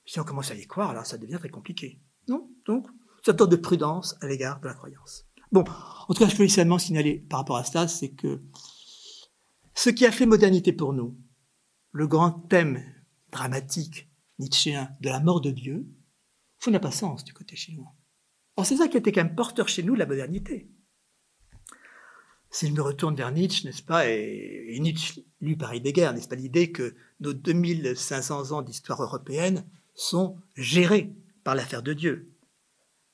Si 0.05 0.21
on 0.21 0.25
commence 0.25 0.51
à 0.51 0.55
y 0.55 0.67
croire, 0.67 0.91
alors 0.91 1.07
ça 1.07 1.19
devient 1.19 1.39
très 1.39 1.49
compliqué. 1.49 2.01
Non? 2.29 2.51
Donc, 2.65 2.87
ça 3.25 3.33
donne 3.33 3.51
de 3.51 3.57
prudence 3.57 4.17
à 4.21 4.29
l'égard 4.29 4.61
de 4.61 4.69
la 4.69 4.75
croyance. 4.75 5.27
Bon, 5.57 5.65
en 6.09 6.13
tout 6.13 6.23
cas, 6.23 6.29
je 6.29 6.37
peux 6.37 6.47
seulement 6.49 6.79
signaler 6.79 7.19
par 7.19 7.39
rapport 7.39 7.57
à 7.57 7.65
cela, 7.65 7.89
c'est 7.89 8.11
que 8.11 8.43
ce 9.73 9.89
qui 9.89 10.05
a 10.05 10.13
fait 10.13 10.27
modernité 10.27 10.71
pour 10.71 10.93
nous, 10.93 11.17
le 11.93 12.07
grand 12.07 12.31
thème 12.31 12.85
dramatique 13.33 14.11
nietzschéen 14.39 14.95
de 15.01 15.09
la 15.09 15.19
mort 15.19 15.41
de 15.41 15.51
Dieu, 15.51 15.87
ça 16.59 16.71
n'a 16.71 16.79
pas 16.79 16.91
sens 16.91 17.25
du 17.25 17.33
côté 17.33 17.57
chinois. 17.57 17.95
Or, 18.57 18.67
c'est 18.67 18.77
ça 18.77 18.87
qui 18.87 18.99
était 18.99 19.13
quand 19.13 19.25
même 19.25 19.35
porteur 19.35 19.67
chez 19.67 19.83
nous 19.83 19.95
de 19.95 19.99
la 19.99 20.05
modernité. 20.05 20.69
Si 22.51 22.67
je 22.67 22.73
me 22.75 22.83
retourne 22.83 23.17
vers 23.17 23.33
Nietzsche, 23.33 23.67
n'est-ce 23.67 23.83
pas, 23.83 24.11
et, 24.11 24.77
Nietzsche, 24.79 25.25
lu 25.41 25.57
par 25.57 25.73
Heidegger, 25.73 26.11
n'est-ce 26.13 26.29
pas 26.29 26.37
l'idée 26.37 26.71
que 26.71 26.95
nos 27.21 27.33
2500 27.33 28.53
ans 28.53 28.61
d'histoire 28.61 29.03
européenne 29.03 29.67
sont 29.95 30.37
gérés 30.55 31.17
par 31.45 31.55
l'affaire 31.55 31.83
de 31.83 31.95
Dieu? 31.95 32.37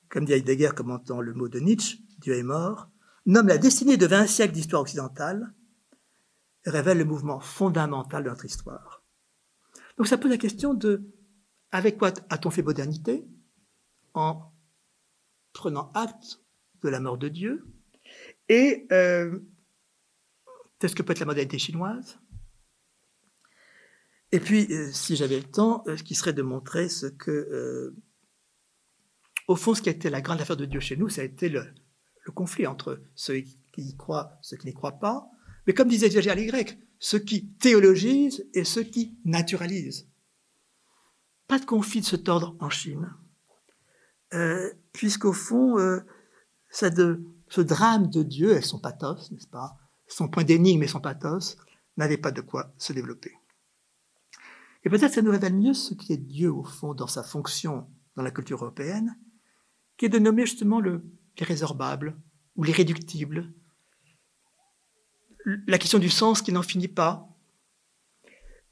Comme 0.09 0.25
dit 0.25 0.33
Heidegger, 0.33 0.71
commentant 0.75 1.21
le 1.21 1.35
mot 1.35 1.49
de 1.49 1.61
Nietzsche, 1.61 2.02
Dieu 2.23 2.37
est 2.39 2.43
mort, 2.43 2.89
nomme 3.27 3.49
la 3.49 3.59
destinée 3.59 3.97
de 3.97 4.07
20 4.07 4.27
siècles 4.27 4.55
d'histoire 4.55 4.83
occidentale 4.83 5.53
révèle 6.65 6.99
le 6.99 7.05
mouvement 7.05 7.41
fondamental 7.41 8.25
de 8.25 8.31
notre 8.31 8.45
histoire. 8.45 9.03
Donc 9.97 10.07
ça 10.07 10.17
pose 10.17 10.31
la 10.31 10.39
question 10.39 10.75
de 10.75 11.03
avec 11.71 11.99
quoi 11.99 12.13
a-t-on 12.29 12.51
fait 12.51 12.63
modernité? 12.63 13.27
En 14.15 14.53
prenant 15.53 15.91
acte 15.93 16.41
de 16.83 16.89
la 16.89 17.01
mort 17.01 17.19
de 17.19 17.29
Dieu 17.29 17.67
et 18.49 18.87
euh, 18.93 19.39
ce 20.81 20.95
que 20.95 21.03
peut 21.03 21.13
être 21.13 21.21
la 21.21 21.27
modernité 21.27 21.59
chinoise? 21.59 22.19
Et 24.33 24.41
puis, 24.41 24.67
euh, 24.71 24.91
si 24.93 25.17
j'avais 25.17 25.39
le 25.39 25.45
temps, 25.45 25.83
euh, 25.87 25.97
ce 25.97 26.03
qui 26.03 26.15
serait 26.15 26.33
de 26.33 26.43
montrer 26.43 26.89
ce 26.89 27.07
que 27.07 27.95
au 29.49 29.57
fond, 29.57 29.75
ce 29.75 29.83
qui 29.83 29.89
a 29.89 29.93
été 29.93 30.09
la 30.09 30.21
grande 30.21 30.41
affaire 30.41 30.57
de 30.57 30.65
Dieu 30.65 30.81
chez 30.81 30.97
nous, 30.97 31.09
ça 31.09 31.23
a 31.23 31.25
été 31.25 31.49
le, 31.49 31.75
conflit 32.31 32.67
entre 32.67 33.01
ceux 33.15 33.41
qui 33.41 33.83
y 33.83 33.97
croient, 33.97 34.39
ceux 34.43 34.57
qui 34.57 34.67
n'y 34.67 34.75
croient 34.75 35.01
pas. 35.01 35.29
Mais 35.67 35.75
comme 35.75 35.89
disait 35.89 36.09
déjà 36.09 36.35
les 36.35 36.47
Grecs, 36.47 36.79
ceux 36.99 37.19
qui 37.19 37.49
théologisent 37.55 38.47
et 38.55 38.65
ceux 38.65 38.85
qui 38.85 39.19
naturalisent. 39.25 40.09
Pas 41.49 41.59
de 41.59 41.65
conflit 41.65 42.01
de 42.01 42.07
ce 42.07 42.17
tordre 42.17 42.57
en 42.61 42.71
Chine, 42.71 43.13
euh, 44.35 44.73
puisqu'au 44.93 45.33
fond, 45.33 45.79
euh, 45.79 46.01
ce 46.71 47.61
drame 47.61 48.09
de 48.09 48.23
Dieu 48.23 48.57
et 48.57 48.63
son 48.63 48.79
pathos, 48.79 49.31
n'est-ce 49.31 49.49
pas, 49.49 49.77
son 50.07 50.29
point 50.29 50.45
d'énigme 50.45 50.83
et 50.83 50.89
son 50.89 51.01
pathos, 51.01 51.57
n'avait 51.97 52.19
pas 52.19 52.31
de 52.31 52.41
quoi 52.41 52.73
se 52.79 52.93
développer. 52.93 53.33
Et 54.85 54.91
peut-être 54.91 55.15
ça 55.15 55.23
nous 55.23 55.31
révèle 55.31 55.55
mieux 55.55 55.75
ce 55.75 55.95
qui 55.95 56.13
est 56.13 56.19
Dieu, 56.19 56.53
au 56.53 56.65
fond, 56.65 56.95
dans 56.95 57.07
sa 57.07 57.23
fonction 57.23 57.87
dans 58.17 58.23
la 58.23 58.31
culture 58.31 58.63
européenne, 58.63 59.17
qui 59.97 60.07
est 60.07 60.11
de 60.11 60.19
nommer 60.19 60.47
justement 60.47 60.81
l'irrésorbable 61.39 62.17
ou 62.57 62.65
l'irréductible, 62.65 63.53
la 65.67 65.79
question 65.79 65.99
du 65.99 66.11
sens 66.11 66.43
qui 66.43 66.53
n'en 66.53 66.63
finit 66.63 66.89
pas. 66.89 67.29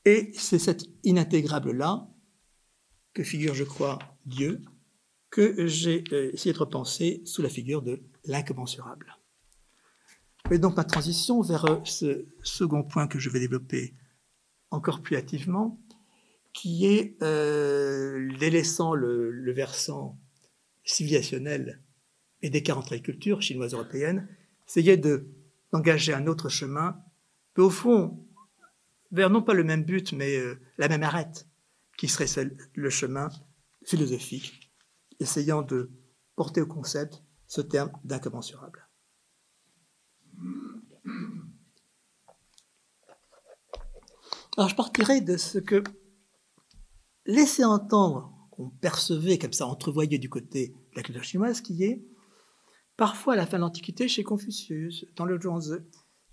Et 0.05 0.31
c'est 0.35 0.59
cet 0.59 0.85
inintégrable-là 1.05 2.09
que 3.13 3.23
figure, 3.23 3.55
je 3.55 3.65
crois, 3.65 3.99
Dieu, 4.25 4.63
que 5.31 5.67
j'ai 5.67 6.05
euh, 6.13 6.33
essayé 6.33 6.53
de 6.53 6.59
repenser 6.59 7.23
sous 7.25 7.43
la 7.43 7.49
figure 7.49 7.83
de 7.83 8.03
l'incommensurable. 8.25 9.17
Et 10.51 10.59
donc 10.59 10.77
ma 10.77 10.85
transition 10.85 11.41
vers 11.43 11.65
euh, 11.67 11.81
ce 11.85 12.27
second 12.43 12.83
point 12.83 13.07
que 13.07 13.19
je 13.19 13.31
vais 13.31 13.41
développer 13.41 13.95
encore 14.71 15.03
plus 15.03 15.17
hâtivement, 15.17 15.81
qui 16.53 16.87
est, 16.87 17.17
euh, 17.23 18.29
délaissant 18.39 18.95
le, 18.95 19.53
versant 19.53 20.19
civilisationnel 20.85 21.83
et 22.43 22.51
des 22.51 22.63
40 22.63 23.03
cultures 23.03 23.43
chinoises 23.43 23.75
européennes, 23.75 24.29
essayer 24.67 24.97
de, 24.97 25.29
d'engager 25.73 26.15
un 26.15 26.27
autre 26.27 26.49
chemin, 26.49 27.03
mais 27.57 27.63
au 27.63 27.71
fond, 27.71 28.27
vers 29.11 29.31
non 29.31 29.43
pas 29.43 29.55
le 29.55 29.65
même 29.65 29.85
but, 29.85 30.13
mais 30.13 30.37
euh, 30.37 30.61
la 30.79 30.89
même 30.89 31.03
arête, 31.03 31.47
qui 31.99 32.09
serait 32.09 32.27
le 32.75 32.91
chemin 32.91 33.29
philosophique, 33.85 34.71
essayant 35.19 35.63
de 35.63 35.91
porter 36.37 36.61
au 36.61 36.67
concept 36.67 37.23
ce 37.47 37.61
terme 37.61 37.93
d'incommensurable. 38.05 38.89
Alors 44.57 44.69
je 44.69 44.75
partirai 44.75 45.21
de 45.21 45.37
ce 45.37 45.59
que 45.59 45.83
laisser 47.27 47.65
entendre, 47.65 48.33
qu'on 48.51 48.71
percevait 48.71 49.39
comme 49.39 49.53
ça, 49.53 49.67
entrevoyait 49.67 50.19
du 50.19 50.29
côté 50.29 50.69
de 50.69 50.97
la 50.97 51.03
culture 51.03 51.25
chinoise, 51.25 51.61
qui 51.61 51.85
est 51.85 52.05
parfois 53.01 53.33
à 53.33 53.37
la 53.37 53.47
fin 53.47 53.57
de 53.57 53.63
l'Antiquité 53.63 54.09
chez 54.09 54.23
Confucius, 54.23 55.07
dans 55.17 55.25
le 55.25 55.41
Zhuangzi, 55.41 55.79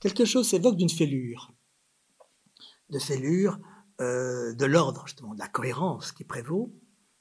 quelque 0.02 0.26
chose 0.26 0.50
s'évoque 0.50 0.76
d'une 0.76 0.90
fêlure, 0.90 1.54
de 2.90 3.00
fêlure 3.00 3.58
euh, 4.02 4.54
de 4.54 4.66
l'ordre, 4.66 5.08
justement, 5.08 5.34
de 5.34 5.40
la 5.40 5.48
cohérence 5.48 6.12
qui 6.12 6.26
prévaut. 6.26 6.76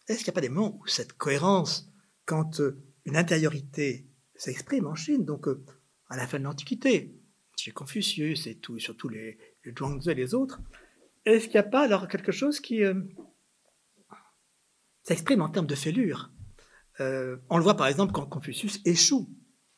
Est-ce 0.08 0.18
qu'il 0.18 0.26
n'y 0.26 0.30
a 0.30 0.32
pas 0.32 0.40
des 0.40 0.48
moments 0.48 0.76
où 0.80 0.88
cette 0.88 1.12
cohérence, 1.12 1.88
quand 2.24 2.58
euh, 2.58 2.84
une 3.04 3.16
intériorité 3.16 4.10
s'exprime 4.34 4.88
en 4.88 4.96
Chine, 4.96 5.24
donc 5.24 5.46
euh, 5.46 5.64
à 6.08 6.16
la 6.16 6.26
fin 6.26 6.40
de 6.40 6.44
l'Antiquité, 6.44 7.16
chez 7.56 7.70
Confucius 7.70 8.48
et 8.48 8.58
tout, 8.58 8.80
surtout 8.80 9.08
les, 9.08 9.38
Zhuangzi 9.78 10.10
et 10.10 10.14
les 10.16 10.34
autres, 10.34 10.60
est-ce 11.24 11.44
qu'il 11.44 11.52
n'y 11.52 11.66
a 11.66 11.70
pas 11.70 11.84
alors 11.84 12.08
quelque 12.08 12.32
chose 12.32 12.58
qui 12.58 12.82
s'exprime 15.04 15.40
en 15.40 15.50
termes 15.50 15.68
de 15.68 15.76
fêlure? 15.76 16.32
On 16.98 17.58
le 17.58 17.62
voit 17.62 17.76
par 17.76 17.88
exemple 17.88 18.12
quand 18.12 18.26
Confucius 18.26 18.80
échoue, 18.84 19.28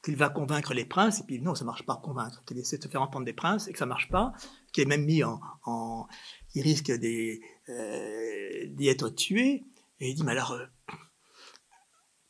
qu'il 0.03 0.16
va 0.16 0.28
convaincre 0.28 0.74
les 0.74 0.84
princes, 0.84 1.20
et 1.20 1.24
puis 1.24 1.40
non, 1.40 1.55
ça 1.55 1.64
marche 1.64 1.84
pas 1.84 1.96
convaincre, 1.96 2.42
qu'il 2.44 2.59
essaie 2.59 2.78
de 2.78 2.84
se 2.84 2.88
faire 2.88 3.03
entendre 3.03 3.24
des 3.24 3.32
princes 3.32 3.68
et 3.68 3.72
que 3.72 3.78
ça 3.78 3.86
marche 3.86 4.09
pas, 4.09 4.32
qu'il 4.72 4.82
est 4.82 4.86
même 4.86 5.05
mis 5.05 5.22
en, 5.24 6.09
il 6.55 6.62
risque 6.62 6.90
euh, 6.90 7.36
d'y 8.66 8.88
être 8.88 9.09
tué, 9.11 9.64
et 10.01 10.11
il 10.11 10.14
dit, 10.14 10.22
mais 10.22 10.32
alors, 10.32 10.53
euh, 10.53 10.66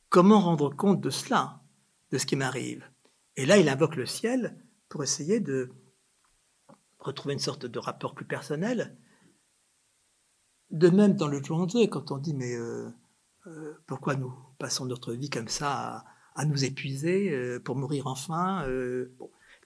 comment 0.08 0.40
rendre 0.40 0.74
compte 0.74 1.00
de 1.00 1.10
cela, 1.10 1.60
de 2.10 2.18
ce 2.18 2.26
qui 2.26 2.36
m'arrive? 2.36 2.84
Et 3.36 3.44
là, 3.44 3.58
il 3.58 3.68
invoque 3.68 3.96
le 3.96 4.06
ciel 4.06 4.58
pour 4.88 5.02
essayer 5.02 5.40
de 5.40 5.70
retrouver 6.98 7.34
une 7.34 7.40
sorte 7.40 7.66
de 7.66 7.78
rapport 7.78 8.14
plus 8.14 8.24
personnel, 8.24 8.96
de 10.70 10.88
même, 10.88 11.14
dans 11.14 11.28
le 11.28 11.42
Zhuangzi, 11.42 11.88
quand 11.88 12.10
on 12.10 12.18
dit 12.18 12.34
mais 12.34 12.54
euh, 12.54 12.90
pourquoi 13.86 14.16
nous 14.16 14.34
passons 14.58 14.84
notre 14.84 15.14
vie 15.14 15.30
comme 15.30 15.48
ça 15.48 16.04
nous 16.44 16.64
épuiser 16.64 17.30
euh, 17.32 17.60
pour 17.60 17.76
mourir 17.76 18.06
enfin 18.06 18.64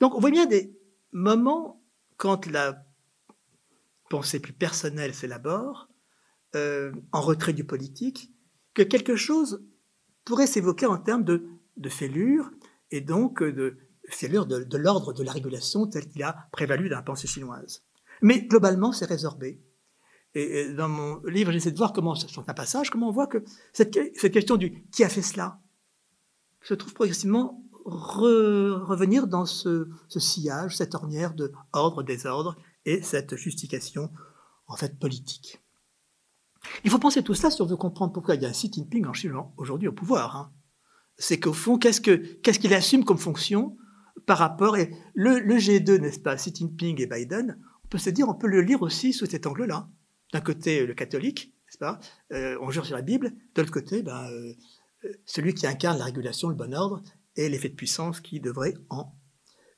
Donc 0.00 0.14
on 0.14 0.20
voit 0.20 0.30
bien 0.30 0.46
des 0.46 0.76
moments 1.12 1.82
quand 2.16 2.46
la 2.46 2.84
pensée 4.08 4.40
plus 4.40 4.52
personnelle 4.52 5.14
s'élabore, 5.14 5.88
en 6.54 7.20
retrait 7.22 7.54
du 7.54 7.64
politique, 7.64 8.30
que 8.74 8.82
quelque 8.82 9.16
chose 9.16 9.64
pourrait 10.26 10.46
s'évoquer 10.46 10.84
en 10.84 10.98
termes 10.98 11.24
de, 11.24 11.48
de 11.78 11.88
fêlure 11.88 12.50
et 12.90 13.00
donc 13.00 13.42
de 13.42 13.78
fêlure 14.10 14.44
de, 14.44 14.62
de 14.62 14.76
l'ordre 14.76 15.14
de 15.14 15.22
la 15.22 15.32
régulation 15.32 15.86
tel 15.86 16.06
qu'il 16.08 16.22
a 16.22 16.48
prévalu 16.52 16.90
dans 16.90 16.96
la 16.96 17.02
pensée 17.02 17.26
chinoise. 17.26 17.82
Mais 18.20 18.42
globalement, 18.42 18.92
c'est 18.92 19.06
résorbé 19.06 19.62
et, 20.34 20.72
dans 20.72 20.88
mon 20.88 21.22
livre, 21.24 21.52
j'essaie 21.52 21.72
de 21.72 21.76
voir 21.76 21.92
comment, 21.92 22.14
sur 22.14 22.44
un 22.46 22.54
passage, 22.54 22.90
comment 22.90 23.08
on 23.08 23.12
voit 23.12 23.26
que 23.26 23.44
cette, 23.72 23.98
cette, 24.16 24.32
question 24.32 24.56
du 24.56 24.84
qui 24.90 25.04
a 25.04 25.08
fait 25.08 25.22
cela 25.22 25.60
se 26.64 26.74
trouve 26.74 26.94
progressivement 26.94 27.62
revenir 27.84 29.26
dans 29.26 29.44
ce, 29.44 29.88
sillage, 30.08 30.76
cette 30.76 30.94
ornière 30.94 31.34
de 31.34 31.52
ordre, 31.72 32.02
désordre 32.02 32.56
et 32.84 33.02
cette 33.02 33.36
justification 33.36 34.10
en 34.66 34.76
fait 34.76 34.98
politique. 34.98 35.60
Il 36.84 36.90
faut 36.90 36.98
penser 36.98 37.22
tout 37.22 37.34
cela 37.34 37.50
si 37.50 37.60
on 37.60 37.66
veut 37.66 37.76
comprendre 37.76 38.12
pourquoi 38.12 38.36
il 38.36 38.42
y 38.42 38.46
a 38.46 38.48
un 38.48 38.52
Xi 38.52 38.70
Jinping 38.72 39.06
en 39.06 39.12
Chine 39.12 39.34
aujourd'hui 39.56 39.88
au 39.88 39.92
pouvoir. 39.92 40.36
Hein. 40.36 40.52
C'est 41.18 41.40
qu'au 41.40 41.52
fond, 41.52 41.76
qu'est-ce 41.76 42.00
qu'il 42.00 42.40
qu 42.40 42.74
assume 42.74 43.04
comme 43.04 43.18
fonction 43.18 43.76
par 44.26 44.38
rapport 44.38 44.76
et 44.76 44.94
le, 45.14 45.40
le 45.40 45.56
G2, 45.56 45.98
n'est-ce 45.98 46.20
pas, 46.20 46.36
Xi 46.36 46.54
Jinping 46.54 47.00
et 47.00 47.06
Biden, 47.06 47.58
on 47.84 47.88
peut 47.88 47.98
se 47.98 48.10
dire, 48.10 48.28
on 48.28 48.34
peut 48.34 48.46
le 48.46 48.60
lire 48.60 48.82
aussi 48.82 49.12
sous 49.12 49.26
cet 49.26 49.46
angle-là 49.46 49.88
d'un 50.32 50.40
côté 50.40 50.86
le 50.86 50.94
catholique, 50.94 51.54
n'est-ce 51.66 51.78
pas 51.78 51.98
euh, 52.32 52.56
On 52.60 52.70
jure 52.70 52.86
sur 52.86 52.96
la 52.96 53.02
Bible. 53.02 53.32
De 53.54 53.60
l'autre 53.60 53.72
côté, 53.72 54.02
ben, 54.02 54.30
euh, 54.30 54.54
celui 55.24 55.54
qui 55.54 55.66
incarne 55.66 55.98
la 55.98 56.04
régulation, 56.04 56.48
le 56.48 56.54
bon 56.54 56.74
ordre 56.74 57.02
et 57.36 57.48
l'effet 57.48 57.68
de 57.68 57.74
puissance 57.74 58.20
qui 58.20 58.40
devrait 58.40 58.74
en 58.90 59.14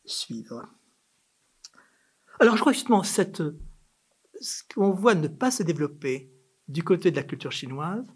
suivre. 0.05 0.69
Alors 2.41 2.57
je 2.57 2.61
crois 2.61 2.73
justement 2.73 3.03
cette, 3.03 3.43
ce 4.41 4.63
qu'on 4.75 4.93
voit 4.93 5.15
ne 5.15 5.29
pas 5.29 5.51
se 5.51 5.63
développer 5.63 6.33
du 6.69 6.83
côté 6.83 7.11
de 7.11 7.17
la 7.17 7.23
culture 7.23 7.53
chinoise, 7.53 8.07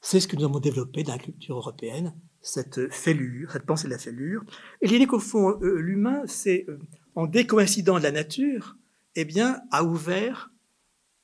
c'est 0.00 0.20
ce 0.20 0.28
que 0.28 0.36
nous 0.36 0.44
avons 0.44 0.60
développé 0.60 1.02
dans 1.02 1.12
la 1.12 1.18
culture 1.18 1.56
européenne, 1.56 2.14
cette 2.42 2.92
fêlure, 2.92 3.50
cette 3.52 3.64
pensée 3.64 3.86
de 3.86 3.92
la 3.92 3.98
fêlure. 3.98 4.44
Et 4.82 4.86
l'idée 4.86 5.06
qu'au 5.06 5.18
fond, 5.18 5.58
euh, 5.62 5.80
l'humain, 5.80 6.22
c'est, 6.26 6.66
en 7.14 7.26
décoïncidant 7.26 7.98
de 7.98 8.02
la 8.02 8.10
nature, 8.10 8.76
eh 9.14 9.24
bien, 9.24 9.62
a 9.70 9.82
ouvert 9.82 10.52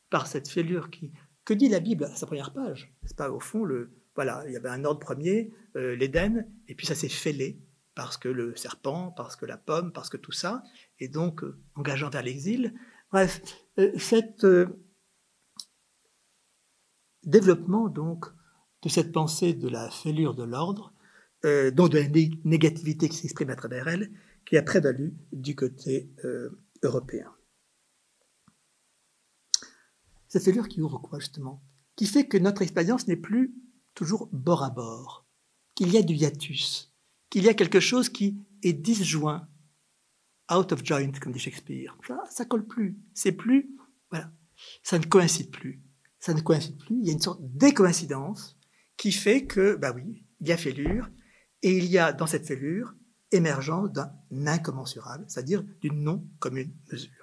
par 0.09 0.27
cette 0.27 0.49
fêlure 0.49 0.91
qui... 0.91 1.13
Que 1.45 1.53
dit 1.55 1.69
la 1.69 1.81
Bible 1.81 2.05
à 2.05 2.15
sa 2.15 2.27
première 2.27 2.53
page 2.53 2.95
C'est 3.05 3.17
pas 3.17 3.31
au 3.31 3.41
fond 3.41 3.65
le... 3.65 3.91
Voilà, 4.15 4.43
il 4.47 4.53
y 4.53 4.57
avait 4.57 4.69
un 4.69 4.85
ordre 4.85 5.01
premier, 5.01 5.53
euh, 5.77 5.95
l'Éden, 5.95 6.47
et 6.69 6.75
puis 6.75 6.87
ça 6.87 6.95
s'est 6.95 7.09
fêlé 7.09 7.61
parce 7.95 8.17
que 8.17 8.29
le 8.29 8.57
serpent, 8.57 9.13
parce 9.13 9.37
que 9.37 9.47
la 9.47 9.57
pomme, 9.57 9.93
parce 9.93 10.09
que 10.09 10.17
tout 10.17 10.33
ça, 10.33 10.63
et 10.99 11.09
donc 11.09 11.45
euh, 11.45 11.59
engageant 11.75 12.11
vers 12.11 12.23
l'exil. 12.23 12.75
Bref, 13.13 13.41
euh, 13.79 13.93
cet 13.99 14.47
développement 17.23 17.89
donc 17.89 18.27
de 18.83 18.89
cette 18.89 19.13
pensée 19.13 19.53
de 19.53 19.69
la 19.69 19.91
fêlure 19.91 20.35
de 20.35 20.45
l'ordre, 20.45 20.95
donc 21.43 21.91
de 21.91 21.99
la 21.99 22.09
négativité 22.45 23.09
qui 23.09 23.17
s'exprime 23.17 23.51
à 23.51 23.57
travers 23.57 23.89
elle, 23.89 24.11
qui 24.47 24.57
a 24.57 24.63
prévalu 24.63 25.15
du 25.33 25.55
côté 25.55 26.11
européen. 26.83 27.31
Cette 30.29 30.45
fêlure 30.45 30.69
qui 30.69 30.81
ouvre 30.81 30.99
quoi, 30.99 31.19
justement? 31.19 31.63
Qui 31.97 32.07
fait 32.07 32.27
que 32.27 32.39
notre 32.39 32.63
expérience 32.63 33.07
n'est 33.07 33.17
plus 33.17 33.55
toujours 33.95 34.29
bord 34.33 34.63
à 34.63 34.71
bord, 34.71 35.27
qu'il 35.75 35.91
y 35.91 35.97
a 35.97 36.03
du 36.03 36.15
hiatus, 36.15 36.93
qu'il 37.29 37.45
y 37.45 37.49
a 37.49 37.55
quelque 37.55 37.81
chose 37.81 38.09
qui 38.09 38.39
est 38.63 38.73
disjoint, 38.73 39.49
out 40.53 40.73
of 40.73 40.85
joint, 40.85 41.13
comme 41.13 41.33
dit 41.33 41.39
Shakespeare. 41.39 41.97
Ça, 42.07 42.23
ça 42.31 42.45
colle 42.45 42.67
plus. 42.67 42.99
C'est 43.15 43.33
plus, 43.33 43.71
voilà. 44.11 44.33
Ça 44.83 44.99
ne 44.99 45.05
coïncide 45.05 45.51
plus. 45.51 45.83
Ça 46.19 46.35
ne 46.35 46.41
coïncide 46.41 46.79
plus. 46.79 46.97
Il 46.97 47.07
y 47.07 47.11
a 47.11 47.13
une 47.13 47.21
sorte 47.21 47.41
décoïncidence 47.43 48.59
qui 48.97 49.13
fait 49.13 49.47
que, 49.47 49.77
bah 49.77 49.93
oui, 49.95 50.27
il 50.41 50.49
y 50.49 50.53
a 50.53 50.57
fêlure, 50.57 51.09
et 51.63 51.77
il 51.77 51.85
y 51.85 51.99
a 51.99 52.13
dans 52.13 52.27
cette 52.27 52.47
fêlure 52.47 52.95
émergence 53.33 53.93
d'un 53.93 54.13
incommensurable, 54.47 55.25
c'est-à-dire 55.29 55.63
d'une 55.81 56.03
non 56.03 56.27
commune 56.41 56.75
mesure. 56.91 57.21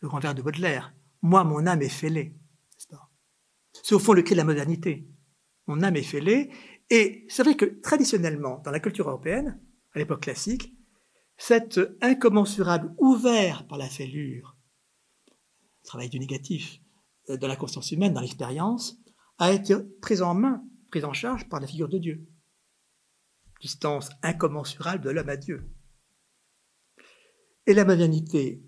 le 0.00 0.08
grand 0.08 0.20
vers 0.20 0.34
de 0.34 0.42
Baudelaire. 0.42 0.94
Moi, 1.22 1.44
mon 1.44 1.66
âme 1.66 1.82
est 1.82 1.88
fêlée. 1.88 2.37
C'est 3.82 3.94
au 3.94 3.98
fond 3.98 4.12
le 4.12 4.22
cri 4.22 4.34
de 4.34 4.38
la 4.38 4.44
modernité. 4.44 5.08
Mon 5.66 5.82
âme 5.82 5.96
est 5.96 6.02
fêlée. 6.02 6.50
Et 6.90 7.26
c'est 7.28 7.42
vrai 7.42 7.56
que 7.56 7.80
traditionnellement, 7.80 8.60
dans 8.64 8.70
la 8.70 8.80
culture 8.80 9.08
européenne, 9.08 9.60
à 9.94 9.98
l'époque 9.98 10.22
classique, 10.22 10.74
cet 11.36 11.80
incommensurable 12.00 12.94
ouvert 12.98 13.66
par 13.66 13.78
la 13.78 13.88
fêlure, 13.88 14.56
travail 15.84 16.08
du 16.08 16.18
négatif, 16.18 16.80
euh, 17.30 17.36
dans 17.36 17.48
la 17.48 17.56
conscience 17.56 17.92
humaine, 17.92 18.12
dans 18.12 18.20
l'expérience, 18.20 18.98
a 19.38 19.52
été 19.52 19.74
pris 20.00 20.22
en 20.22 20.34
main, 20.34 20.64
pris 20.90 21.04
en 21.04 21.12
charge 21.12 21.48
par 21.48 21.60
la 21.60 21.66
figure 21.66 21.88
de 21.88 21.98
Dieu. 21.98 22.26
Distance 23.60 24.10
incommensurable 24.22 25.04
de 25.04 25.10
l'homme 25.10 25.28
à 25.28 25.36
Dieu. 25.36 25.70
Et 27.66 27.74
la 27.74 27.84
modernité, 27.84 28.62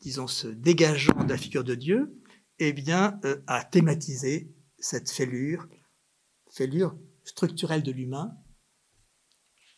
disons, 0.00 0.26
se 0.26 0.48
dégageant 0.48 1.24
de 1.24 1.28
la 1.28 1.36
figure 1.36 1.64
de 1.64 1.74
Dieu, 1.74 2.22
eh 2.58 2.72
bien, 2.72 3.20
euh, 3.24 3.42
a 3.46 3.68
cette 4.78 5.10
fêlure, 5.10 5.68
fêlure 6.50 6.96
structurelle 7.24 7.82
de 7.82 7.92
l'humain, 7.92 8.36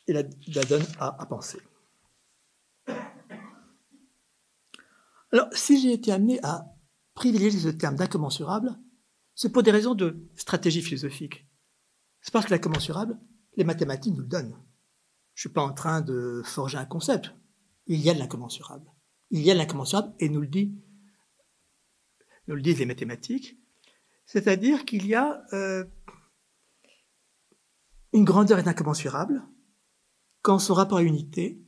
et 0.06 0.12
la, 0.12 0.22
donne 0.22 0.86
à, 0.98 1.20
à, 1.20 1.26
penser. 1.26 1.58
Alors, 5.32 5.48
si 5.52 5.80
j'ai 5.80 5.92
été 5.92 6.12
amené 6.12 6.40
à 6.42 6.64
privilégier 7.14 7.60
ce 7.60 7.68
terme 7.68 7.96
d'incommensurable, 7.96 8.78
c'est 9.34 9.50
pour 9.50 9.62
des 9.62 9.70
raisons 9.70 9.94
de 9.94 10.26
stratégie 10.34 10.82
philosophique. 10.82 11.46
C'est 12.22 12.32
parce 12.32 12.46
que 12.46 12.50
l'incommensurable, 12.50 13.18
les 13.56 13.64
mathématiques 13.64 14.14
nous 14.14 14.22
le 14.22 14.26
donnent. 14.26 14.56
Je 15.34 15.46
ne 15.46 15.50
suis 15.50 15.54
pas 15.54 15.62
en 15.62 15.72
train 15.72 16.00
de 16.00 16.42
forger 16.44 16.78
un 16.78 16.86
concept. 16.86 17.32
Il 17.86 18.00
y 18.00 18.10
a 18.10 18.14
de 18.14 18.18
l'incommensurable. 18.18 18.90
Il 19.30 19.42
y 19.42 19.50
a 19.50 19.54
de 19.54 19.58
l'incommensurable 19.58 20.14
et 20.18 20.28
nous 20.28 20.40
le, 20.40 20.48
dit, 20.48 20.74
nous 22.48 22.56
le 22.56 22.62
disent 22.62 22.78
les 22.78 22.86
mathématiques. 22.86 23.58
C'est-à-dire 24.26 24.84
qu'il 24.84 25.06
y 25.06 25.14
a 25.14 25.42
euh, 25.52 25.84
une 28.12 28.24
grandeur 28.24 28.58
est 28.58 28.68
incommensurable 28.68 29.42
quand 30.42 30.58
son 30.58 30.74
rapport 30.74 30.98
à 30.98 31.02
unité 31.02 31.62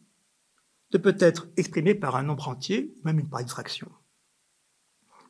ne 0.92 0.98
peut 0.98 1.16
être 1.20 1.48
exprimé 1.56 1.94
par 1.94 2.16
un 2.16 2.22
nombre 2.22 2.48
entier, 2.48 2.94
même 3.04 3.28
par 3.28 3.40
une 3.40 3.48
fraction. 3.48 3.90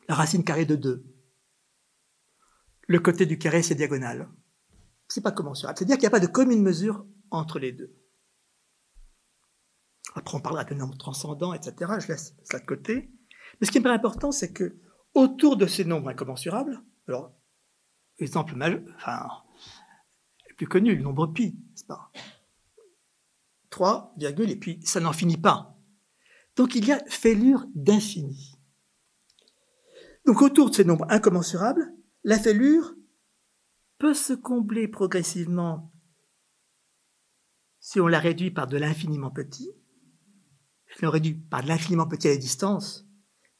La 0.07 0.15
racine 0.15 0.43
carrée 0.43 0.65
de 0.65 0.75
2. 0.75 1.05
Le 2.87 2.99
côté 2.99 3.25
du 3.25 3.37
carré, 3.37 3.61
c'est 3.61 3.75
diagonale. 3.75 4.29
C'est 5.07 5.21
pas 5.21 5.31
commensurable. 5.31 5.77
C'est-à-dire 5.77 5.97
qu'il 5.97 6.03
n'y 6.03 6.07
a 6.07 6.11
pas 6.11 6.19
de 6.19 6.27
commune 6.27 6.61
mesure 6.61 7.05
entre 7.29 7.59
les 7.59 7.71
deux. 7.71 7.93
Après, 10.15 10.35
on 10.35 10.41
parlera 10.41 10.63
de 10.63 10.73
nombres 10.73 10.97
transcendants, 10.97 11.53
etc. 11.53 11.93
Je 11.99 12.07
laisse 12.07 12.35
ça 12.43 12.59
de 12.59 12.65
côté. 12.65 13.11
Mais 13.59 13.67
ce 13.67 13.71
qui 13.71 13.79
me 13.79 13.83
paraît 13.83 13.95
important, 13.95 14.31
c'est 14.31 14.51
que 14.51 14.77
autour 15.13 15.57
de 15.57 15.65
ces 15.65 15.85
nombres 15.85 16.09
incommensurables, 16.09 16.81
alors, 17.07 17.33
exemple 18.17 18.55
majeur, 18.55 18.81
enfin, 18.95 19.27
le 20.49 20.55
plus 20.55 20.67
connu, 20.67 20.95
le 20.95 21.03
nombre 21.03 21.27
pi, 21.27 21.59
c'est 21.75 21.87
pas? 21.87 22.11
3, 23.69 24.15
et 24.19 24.55
puis 24.57 24.79
ça 24.83 24.99
n'en 24.99 25.13
finit 25.13 25.37
pas. 25.37 25.77
Donc 26.55 26.75
il 26.75 26.85
y 26.85 26.91
a 26.91 27.03
fêlure 27.05 27.65
d'infini. 27.73 28.57
Donc 30.25 30.41
autour 30.41 30.69
de 30.69 30.75
ces 30.75 30.83
nombres 30.83 31.05
incommensurables, 31.09 31.93
la 32.23 32.37
fêlure 32.37 32.93
peut 33.97 34.13
se 34.13 34.33
combler 34.33 34.87
progressivement 34.87 35.91
si 37.79 37.99
on 37.99 38.07
la 38.07 38.19
réduit 38.19 38.51
par 38.51 38.67
de 38.67 38.77
l'infiniment 38.77 39.31
petit, 39.31 39.71
si 40.97 41.05
on 41.05 41.09
réduit 41.09 41.33
par 41.33 41.63
de 41.63 41.69
l'infiniment 41.69 42.07
petit 42.07 42.27
à 42.27 42.31
la 42.31 42.37
distance 42.37 43.07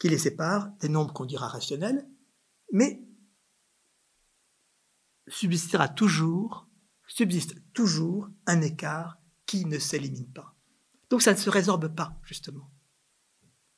qui 0.02 0.10
les 0.10 0.18
sépare 0.18 0.72
des 0.80 0.90
nombres 0.90 1.14
qu'on 1.14 1.26
dira 1.26 1.48
rationnels, 1.48 2.10
mais 2.74 3.08
subsistera 5.28 5.90
toujours, 5.90 6.68
subsiste 7.06 7.54
toujours 7.72 8.28
un 8.48 8.62
écart 8.62 9.20
qui 9.46 9.64
ne 9.66 9.78
s'élimine 9.78 10.26
pas. 10.34 10.56
Donc 11.12 11.22
ça 11.22 11.34
ne 11.34 11.38
se 11.38 11.52
résorbe 11.52 11.94
pas, 11.94 12.20
justement. 12.24 12.72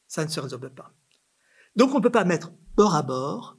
Ça 0.07 0.23
ne 0.23 0.29
se 0.29 0.39
résorbe 0.39 0.69
pas. 0.69 0.95
Donc 1.75 1.91
on 1.91 1.97
ne 1.97 2.03
peut 2.03 2.09
pas 2.09 2.23
mettre 2.23 2.53
bord 2.77 2.95
à 2.95 3.03
bord, 3.03 3.57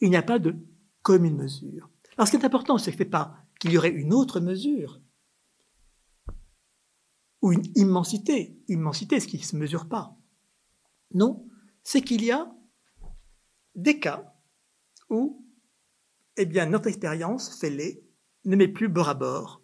il 0.00 0.10
n'y 0.10 0.16
a 0.16 0.22
pas 0.22 0.38
de 0.38 0.54
commune 1.00 1.38
mesure. 1.38 1.88
Alors 2.18 2.28
ce 2.28 2.32
qui 2.32 2.36
est 2.36 2.44
important, 2.44 2.76
ce 2.76 2.90
n'est 2.90 3.04
pas 3.06 3.46
qu'il 3.58 3.72
y 3.72 3.78
aurait 3.78 3.88
une 3.88 4.12
autre 4.12 4.40
mesure, 4.40 5.00
ou 7.40 7.50
une 7.50 7.64
immensité, 7.76 8.62
immensité, 8.68 9.20
ce 9.20 9.26
qui 9.26 9.38
ne 9.38 9.42
se 9.42 9.56
mesure 9.56 9.88
pas. 9.88 10.14
Non, 11.14 11.48
c'est 11.82 12.02
qu'il 12.02 12.24
y 12.24 12.30
a 12.30 12.52
des 13.74 13.98
cas 13.98 14.34
où, 15.08 15.46
eh 16.36 16.46
bien, 16.46 16.66
notre 16.66 16.88
expérience 16.88 17.62
les 17.62 18.04
ne 18.44 18.56
met 18.56 18.68
plus 18.68 18.88
bord 18.88 19.08
à 19.08 19.14
bord. 19.14 19.62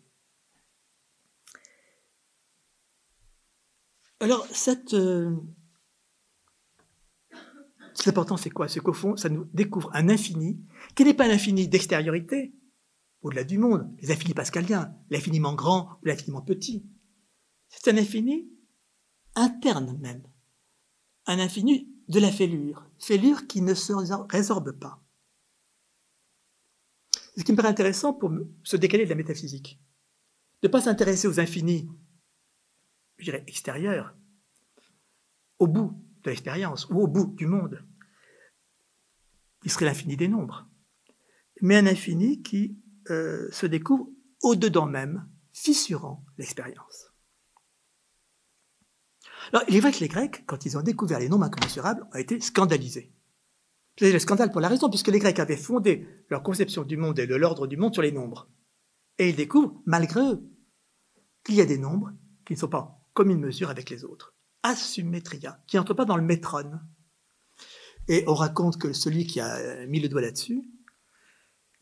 Alors, 4.21 4.47
cette, 4.51 4.95
euh, 4.95 5.37
important, 8.07 8.37
c'est 8.37 8.51
quoi? 8.51 8.69
C'est 8.69 8.81
qu'au 8.81 8.93
fond, 8.93 9.17
ça 9.17 9.29
nous 9.29 9.45
découvre 9.53 9.91
un 9.95 10.09
infini 10.09 10.61
qui 10.95 11.05
n'est 11.05 11.15
pas 11.15 11.27
un 11.27 11.31
infini 11.31 11.69
d'extériorité, 11.69 12.55
au-delà 13.23 13.45
du 13.45 13.59
monde, 13.59 13.95
les 14.01 14.11
infinis 14.11 14.35
pascaliens, 14.35 14.95
l'infiniment 15.11 15.55
grand 15.55 15.99
ou 16.03 16.07
l'infiniment 16.07 16.43
petit. 16.43 16.87
C'est 17.69 17.91
un 17.93 17.97
infini 17.97 18.49
interne 19.35 19.99
même, 19.99 20.23
un 21.27 21.39
infini 21.39 21.93
de 22.09 22.21
la 22.21 22.33
fêlure, 22.33 22.89
fêlure 22.99 23.47
qui 23.47 23.61
ne 23.61 23.75
se 23.75 23.93
résorbe 24.31 24.73
pas. 24.73 25.03
Ce 27.37 27.45
qui 27.45 27.53
me 27.53 27.57
paraît 27.57 27.69
intéressant 27.69 28.13
pour 28.13 28.33
se 28.65 28.77
décaler 28.77 29.05
de 29.05 29.11
la 29.11 29.15
métaphysique, 29.15 29.81
de 30.63 30.69
ne 30.69 30.73
pas 30.73 30.81
s'intéresser 30.81 31.29
aux 31.29 31.39
infinis 31.39 31.89
je 33.19 33.25
dirais, 33.25 33.45
extérieur, 33.47 34.15
au 35.59 35.67
bout 35.67 36.05
de 36.23 36.31
l'expérience 36.31 36.89
ou 36.89 37.01
au 37.01 37.07
bout 37.07 37.35
du 37.37 37.47
monde, 37.47 37.85
qui 39.63 39.69
serait 39.69 39.87
l'infini 39.87 40.17
des 40.17 40.29
nombres, 40.29 40.69
mais 41.61 41.77
un 41.77 41.87
infini 41.87 42.43
qui 42.43 42.79
euh, 43.11 43.51
se 43.51 43.67
découvre 43.67 44.09
au-dedans 44.43 44.87
même, 44.87 45.29
fissurant 45.53 46.25
l'expérience. 46.37 47.08
Alors, 49.53 49.65
il 49.69 49.77
est 49.77 49.81
vrai 49.81 49.93
que 49.93 50.01
les 50.01 50.09
Grecs, 50.09 50.45
quand 50.47 50.67
ils 50.67 50.77
ont 50.77 50.83
découvert 50.83 51.19
les 51.19 51.29
nombres 51.29 51.45
incommensurables, 51.45 52.07
ont 52.13 52.19
été 52.19 52.41
scandalisés. 52.41 53.13
C'est 53.99 54.13
le 54.13 54.19
scandale 54.19 54.53
pour 54.53 54.61
la 54.61 54.69
raison, 54.69 54.89
puisque 54.89 55.09
les 55.09 55.19
Grecs 55.19 55.39
avaient 55.39 55.57
fondé 55.57 56.07
leur 56.31 56.43
conception 56.43 56.83
du 56.85 56.97
monde 56.97 57.19
et 57.19 57.27
de 57.27 57.35
l'ordre 57.35 57.67
du 57.67 57.77
monde 57.77 57.95
sur 57.95 58.03
les 58.03 58.13
nombres. 58.13 58.49
Et 59.19 59.31
ils 59.31 59.37
découvrent, 59.37 59.81
malgré 59.87 60.21
eux, 60.21 60.41
qu'il 61.45 61.57
y 61.57 61.61
a 61.61 61.67
des 61.67 61.79
nombres 61.79 62.13
qui 62.47 62.53
ne 62.53 62.59
sont 62.59 62.69
pas 62.69 63.01
comme 63.15 63.31
une 63.31 63.41
mesure 63.41 63.71
avec 63.71 63.91
les 63.91 64.05
autres. 64.05 64.35
Asymmétria, 64.63 65.61
qui 65.67 65.77
n'entre 65.77 65.95
pas 65.95 66.05
dans 66.05 66.17
le 66.17 66.23
métrone. 66.23 66.81
Et 68.07 68.25
on 68.27 68.35
raconte 68.35 68.79
que 68.79 68.93
celui 68.93 69.27
qui 69.27 69.41
a 69.41 69.87
mis 69.87 70.01
le 70.01 70.09
doigt 70.09 70.21
là-dessus, 70.21 70.63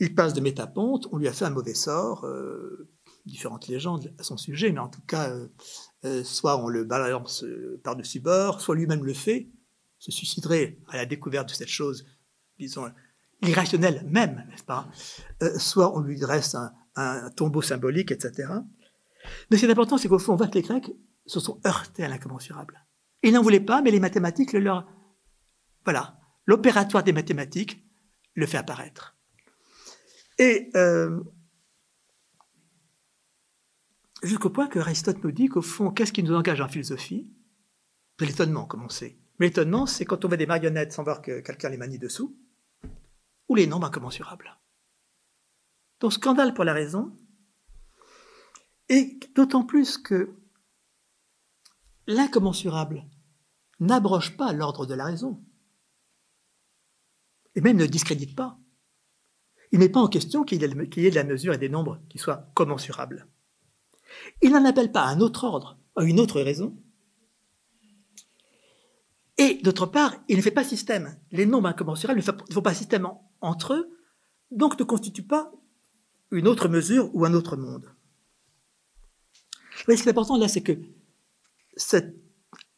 il 0.01 0.15
passe 0.15 0.35
de 0.35 0.41
métaponte, 0.41 1.07
on 1.13 1.19
lui 1.19 1.29
a 1.29 1.33
fait 1.33 1.45
un 1.45 1.51
mauvais 1.51 1.75
sort, 1.75 2.25
euh, 2.25 2.89
différentes 3.27 3.69
légendes 3.69 4.13
à 4.19 4.23
son 4.23 4.37
sujet, 4.37 4.73
mais 4.73 4.79
en 4.79 4.89
tout 4.89 5.03
cas, 5.07 5.31
euh, 5.31 5.49
euh, 6.05 6.25
soit 6.25 6.63
on 6.63 6.69
le 6.69 6.85
balance 6.85 7.45
par-dessus 7.83 8.21
bord, 8.21 8.61
soit 8.61 8.75
lui-même 8.75 9.05
le 9.05 9.15
fait, 9.15 9.49
se 9.99 10.11
suiciderait 10.11 10.79
à 10.89 10.97
la 10.97 11.07
découverte 11.07 11.49
de 11.49 11.55
cette 11.55 11.69
chose, 11.69 12.07
disons, 12.59 12.91
irrationnelle 13.43 14.05
même, 14.09 14.47
n'est-ce 14.49 14.65
pas? 14.65 14.89
Soit 15.59 15.97
on 15.97 16.01
lui 16.01 16.19
dresse 16.19 16.55
un, 16.55 17.31
tombeau 17.31 17.63
symbolique, 17.63 18.11
etc. 18.11 18.49
Mais 19.51 19.57
ce 19.57 19.63
qui 19.63 19.67
est 19.67 19.71
important, 19.71 19.99
c'est 19.99 20.09
qu'au 20.09 20.19
fond, 20.19 20.35
on 20.35 20.37
voit 20.37 20.49
que 20.49 20.55
les 20.55 20.63
Grecs 20.63 20.91
se 21.27 21.41
sont 21.41 21.61
heurtés 21.67 22.05
à 22.05 22.09
l'incommensurable. 22.09 22.87
Ils 23.23 23.33
n'en 23.33 23.43
voulaient 23.43 23.61
pas, 23.61 23.83
mais 23.83 23.91
les 23.91 24.01
mathématiques 24.01 24.53
le 24.53 24.61
leur... 24.61 24.87
Voilà, 25.85 26.19
l'opératoire 26.47 27.03
des 27.03 27.13
mathématiques 27.13 27.85
le 28.35 28.47
fait 28.47 28.59
apparaître. 28.59 29.17
Et 30.39 30.71
euh, 30.77 31.21
jusqu'au 34.23 34.51
point 34.51 34.69
que 34.69 34.79
Aristote 34.79 35.23
nous 35.23 35.33
dit 35.33 35.49
qu'au 35.49 35.63
fond, 35.63 35.91
qu'est-ce 35.91 36.13
qui 36.13 36.23
nous 36.23 36.35
engage 36.35 36.61
en 36.61 36.69
philosophie? 36.69 37.31
C'est 38.19 38.27
l'étonnement, 38.27 38.67
comme 38.67 38.85
on 38.85 38.89
sait. 38.89 39.19
Mais 39.39 39.47
l'étonnement, 39.47 39.87
c'est 39.87 40.05
quand 40.05 40.25
on 40.25 40.29
voit 40.29 40.37
des 40.37 40.47
marionnettes 40.47 40.93
sans 40.93 41.05
voir 41.05 41.21
que 41.21 41.41
quelqu'un 41.41 41.69
les 41.69 41.77
manie 41.77 41.99
dessous, 41.99 42.39
ou 43.49 43.55
les 43.55 43.67
nombres 43.67 43.87
incommensurables. 43.87 44.59
Donc 46.01 46.13
scandale 46.13 46.55
pour 46.55 46.65
la 46.65 46.73
raison, 46.73 47.17
et 48.89 49.19
d'autant 49.35 49.65
plus 49.65 49.99
que 49.99 50.35
l'incommensurable 52.07 53.05
n'abroge 53.81 54.37
pas 54.37 54.53
l'ordre 54.53 54.87
de 54.87 54.95
la 54.95 55.05
raison, 55.05 55.45
et 57.55 57.61
même 57.61 57.77
ne 57.77 57.87
discrédite 57.87 58.37
pas. 58.37 58.59
Il 59.73 59.81
n'est 59.81 59.89
pas 59.89 60.01
en 60.01 60.09
question 60.09 60.45
qu'il 60.45 60.61
y 60.61 60.65
ait 60.65 61.11
de 61.11 61.15
la 61.15 61.25
mesure 61.25 61.53
et 61.53 61.59
des 61.59 61.69
nombres 61.69 62.01
qui 62.09 62.19
soient 62.19 62.51
commensurables. 62.55 63.27
Il 64.43 64.53
n'en 64.53 64.65
appelle 64.65 64.93
pas 64.93 65.05
un 65.05 65.21
autre 65.21 65.45
ordre, 65.45 65.79
à 65.97 66.05
une 66.05 66.21
autre 66.21 66.41
raison. 66.41 66.77
Et 69.39 69.61
d'autre 69.63 69.87
part, 69.87 70.15
il 70.29 70.37
ne 70.37 70.43
fait 70.43 70.51
pas 70.51 70.65
système. 70.65 71.19
Les 71.31 71.47
nombres 71.47 71.69
incommensurables 71.69 72.21
ne 72.21 72.55
font 72.55 72.63
pas 72.63 72.75
système 72.75 73.09
entre 73.41 73.75
eux, 73.75 73.91
donc 74.51 74.79
ne 74.79 74.85
constituent 74.85 75.27
pas 75.27 75.53
une 76.31 76.49
autre 76.49 76.69
mesure 76.69 77.15
ou 77.15 77.25
un 77.25 77.35
autre 77.35 77.57
monde. 77.57 77.95
Mais 79.87 79.97
ce 79.97 80.03
qui 80.03 80.09
est 80.09 80.13
important 80.13 80.39
là, 80.39 80.49
c'est 80.49 80.63
que 80.63 80.79
cet 81.77 82.17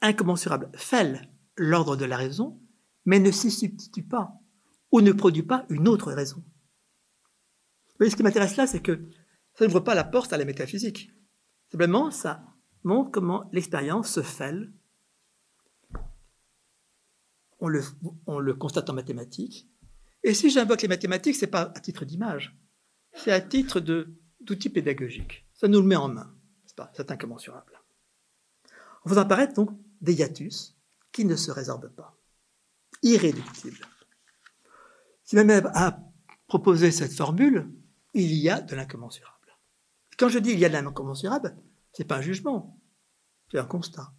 incommensurable 0.01 0.71
fait 0.75 1.21
l'ordre 1.57 1.97
de 1.97 2.05
la 2.05 2.17
raison, 2.17 2.61
mais 3.05 3.21
ne 3.21 3.31
s'y 3.31 3.51
substitue 3.51 4.03
pas 4.03 4.33
ou 4.91 5.01
ne 5.01 5.13
produit 5.13 5.43
pas 5.43 5.65
une 5.71 5.89
autre 5.89 6.13
raison. 6.13 6.43
Mais 8.01 8.11
ce 8.11 8.17
qui 8.17 8.23
m'intéresse 8.23 8.57
là, 8.57 8.67
c'est 8.67 8.83
que 8.83 9.09
ça 9.55 9.65
n'ouvre 9.65 9.81
pas 9.81 9.95
la 9.95 10.05
porte 10.05 10.33
à 10.33 10.37
la 10.37 10.45
métaphysique. 10.45 11.11
Simplement, 11.71 12.11
ça 12.11 12.45
montre 12.85 13.11
comment 13.11 13.49
l'expérience 13.53 14.11
se 14.11 14.23
fait. 14.23 14.55
On 17.61 17.69
le, 17.69 17.83
on 18.27 18.39
le 18.39 18.55
constate 18.55 18.89
en 18.89 18.95
mathématiques. 18.95 19.69
Et 20.23 20.35
si 20.35 20.51
j'invoque 20.51 20.83
les 20.83 20.89
mathématiques, 20.89 21.37
ce 21.37 21.45
n'est 21.45 21.51
pas 21.51 21.73
à 21.75 21.81
titre 21.81 22.05
d'image, 22.05 22.57
c'est 23.13 23.33
à 23.33 23.41
titre 23.41 23.81
d'outil 23.81 24.71
pédagogique. 24.71 25.47
Ça 25.55 25.69
nous 25.69 25.81
le 25.81 25.87
met 25.87 25.97
en 25.97 26.09
main, 26.09 26.35
n'est-ce 26.63 26.75
pas? 26.75 26.91
C'est 26.95 27.11
incommensurable. 27.11 27.81
On 29.05 29.09
faisant 29.09 29.23
apparaître 29.23 29.55
donc 29.55 29.71
des 30.01 30.15
hiatus 30.15 30.77
qui 31.13 31.25
ne 31.25 31.37
se 31.37 31.51
résorbent 31.51 31.95
pas, 31.95 32.17
irréductibles. 33.03 33.85
Si 35.25 35.37
même 35.37 35.71
a 35.75 36.01
proposé 36.47 36.91
cette 36.91 37.13
formule, 37.13 37.71
il 38.15 38.33
y 38.33 38.49
a 38.49 38.61
de 38.61 38.75
l'incommensurable. 38.75 39.38
Quand 40.19 40.29
je 40.29 40.39
dis 40.39 40.51
il 40.51 40.59
y 40.59 40.65
a 40.65 40.69
de 40.69 40.75
l'incommensurable, 40.75 41.57
ce 41.93 42.03
n'est 42.03 42.07
pas 42.07 42.19
un 42.19 42.23
jugement, 42.23 42.79
c'est 43.51 43.59
un 43.59 43.65
constat. 43.65 44.13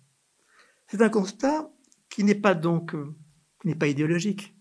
C'est 0.88 1.02
un 1.02 1.10
constat 1.10 1.72
qui 2.10 2.24
n'est 2.24 2.36
pas 2.36 2.56
donc 2.56 2.95
qui 3.62 3.68
n'est 3.68 3.76
pas 3.76 3.88
idéologique, 3.88 4.56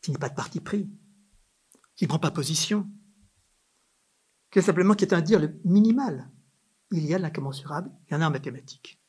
qui 0.00 0.10
n'est 0.10 0.18
pas 0.18 0.28
de 0.28 0.34
parti 0.34 0.60
pris, 0.60 0.90
qui 1.94 2.04
ne 2.04 2.08
prend 2.08 2.18
pas 2.18 2.32
position, 2.32 2.90
qui 4.50 4.58
est 4.58 4.62
simplement 4.62 4.94
qui 4.94 5.04
est 5.04 5.14
un 5.14 5.20
dire 5.22 5.38
le 5.38 5.60
minimal. 5.64 6.28
Il 6.90 7.06
y 7.06 7.14
a 7.14 7.18
de 7.18 7.22
l'incommensurable, 7.22 7.90
il 8.08 8.14
y 8.14 8.16
en 8.16 8.20
a 8.20 8.26
en 8.26 8.30
mathématiques. 8.30 9.00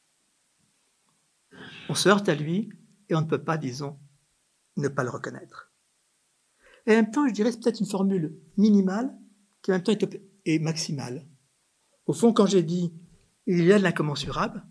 On 1.89 1.95
se 1.95 2.07
heurte 2.07 2.29
à 2.29 2.35
lui 2.35 2.71
et 3.09 3.15
on 3.15 3.21
ne 3.21 3.27
peut 3.27 3.43
pas, 3.43 3.57
disons, 3.57 3.99
ne 4.77 4.87
pas 4.87 5.03
le 5.03 5.09
reconnaître. 5.09 5.71
Et 6.85 6.91
en 6.91 6.95
même 6.95 7.11
temps, 7.11 7.27
je 7.27 7.33
dirais, 7.33 7.51
c'est 7.51 7.59
peut-être 7.59 7.79
une 7.79 7.89
formule 7.89 8.39
minimale 8.57 9.17
qui 9.63 9.71
en 9.71 9.75
même 9.75 9.83
temps 9.83 9.93
est, 10.45 10.59
maximale. 10.59 11.25
Au 12.05 12.13
fond, 12.13 12.33
quand 12.33 12.45
j'ai 12.45 12.61
dit 12.61 12.93
il 13.47 13.63
y 13.63 13.73
a 13.73 13.79
de 13.79 13.83
l'incommensurable, 13.83 14.63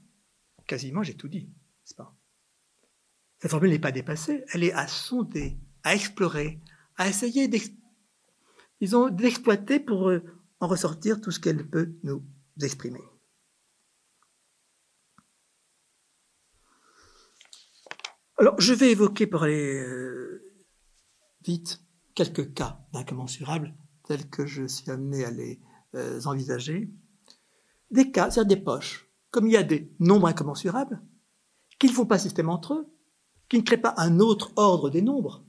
quasiment 0.67 1.03
j'ai 1.03 1.17
tout 1.17 1.29
dit, 1.29 1.47
n'est-ce 1.47 1.95
pas 1.95 2.15
Cette 3.41 3.51
formule 3.51 3.71
n'est 3.71 3.79
pas 3.79 3.91
dépassée, 3.91 4.45
elle 4.53 4.63
est 4.63 4.73
à 4.73 4.87
sonder, 4.87 5.59
à 5.83 5.95
explorer, 5.95 6.61
à 6.97 7.09
essayer 7.09 7.49
d'exploiter 8.81 9.81
pour 9.81 10.11
euh, 10.11 10.23
en 10.61 10.69
ressortir 10.69 11.21
tout 11.21 11.31
ce 11.31 11.41
qu'elle 11.41 11.69
peut 11.69 11.95
nous 12.03 12.23
exprimer. 12.61 13.01
Alors, 18.39 18.61
je 18.61 18.75
vais 18.75 18.91
évoquer 18.91 19.27
pour 19.27 19.45
aller 19.45 19.79
euh, 19.79 20.53
vite 21.45 21.81
quelques 22.15 22.53
cas 22.55 22.85
d'incommensurable 22.93 23.75
tels 24.13 24.29
que 24.29 24.45
je 24.45 24.67
suis 24.67 24.91
amené 24.91 25.25
à 25.25 25.31
les 25.31 25.59
euh, 25.95 26.21
envisager. 26.27 26.91
Des 27.91 28.11
cas, 28.11 28.31
c'est-à-dire 28.31 28.59
des 28.59 28.63
poches, 28.63 29.11
comme 29.31 29.47
il 29.47 29.53
y 29.53 29.57
a 29.57 29.63
des 29.63 29.91
nombres 30.01 30.29
incommensurables, 30.29 31.03
qui 31.79 31.87
ne 31.87 31.93
font 31.93 32.05
pas 32.05 32.19
système 32.19 32.51
entre 32.51 32.75
eux, 32.75 32.95
qui 33.49 33.57
ne 33.57 33.63
créent 33.63 33.79
pas 33.79 33.95
un 33.97 34.21
autre 34.21 34.53
ordre 34.57 34.91
des 34.91 35.01
nombres, 35.01 35.47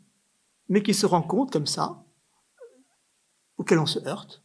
mais 0.70 0.82
qui 0.82 0.93
se 0.93 1.05
rencontrent 1.05 1.51
comme 1.51 1.68
ça, 1.68 2.05
auxquels 3.57 3.80
on 3.80 3.86
se 3.86 3.99
heurte, 4.07 4.43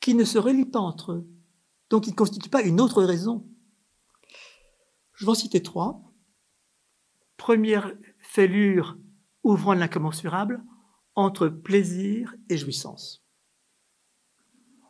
qui 0.00 0.14
ne 0.14 0.24
se 0.24 0.38
relient 0.38 0.64
pas 0.64 0.80
entre 0.80 1.12
eux, 1.12 1.28
donc 1.90 2.04
qui 2.04 2.10
ne 2.10 2.16
constituent 2.16 2.50
pas 2.50 2.62
une 2.62 2.80
autre 2.80 3.04
raison. 3.04 3.48
Je 5.14 5.26
vais 5.26 5.30
en 5.30 5.36
citer 5.36 5.62
trois. 5.62 6.02
Première 7.36 7.92
fêlure 8.18 8.98
ouvrant 9.44 9.74
l'incommensurable 9.74 10.64
entre 11.14 11.48
plaisir 11.48 12.34
et 12.48 12.56
jouissance. 12.56 13.24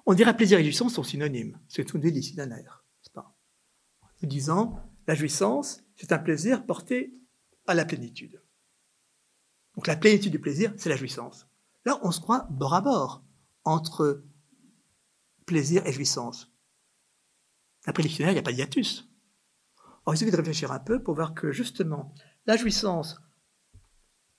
On 0.06 0.14
dirait 0.14 0.36
plaisir 0.36 0.58
et 0.58 0.64
jouissance 0.64 0.94
sont 0.94 1.02
synonymes, 1.02 1.58
c'est 1.68 1.84
tout 1.84 1.98
d'ici 1.98 2.34
d'un 2.34 2.50
air, 2.50 2.84
pas? 3.12 3.36
Nous 4.20 4.28
disant, 4.28 4.78
la 5.06 5.14
jouissance, 5.14 5.82
c'est 5.96 6.12
un 6.12 6.18
plaisir 6.18 6.66
porté 6.66 7.14
à 7.66 7.74
la 7.74 7.84
plénitude. 7.84 8.42
Donc 9.74 9.86
la 9.86 9.96
plénitude 9.96 10.32
du 10.32 10.40
plaisir, 10.40 10.72
c'est 10.76 10.88
la 10.88 10.96
jouissance. 10.96 11.46
Là, 11.84 11.98
on 12.02 12.10
se 12.10 12.20
croit 12.20 12.46
bord 12.50 12.74
à 12.74 12.80
bord 12.80 13.24
entre 13.64 14.24
plaisir 15.46 15.86
et 15.86 15.92
jouissance. 15.92 16.52
Après 17.84 18.02
le 18.02 18.08
dictionnaire, 18.08 18.32
il 18.32 18.36
n'y 18.36 18.40
a 18.40 18.42
pas 18.42 18.52
de 18.52 18.58
hiatus. 18.58 19.08
Il 20.10 20.16
suffit 20.16 20.30
de 20.30 20.36
réfléchir 20.36 20.72
un 20.72 20.78
peu 20.78 21.02
pour 21.02 21.14
voir 21.14 21.34
que 21.34 21.52
justement, 21.52 22.14
la 22.46 22.56
jouissance 22.56 23.20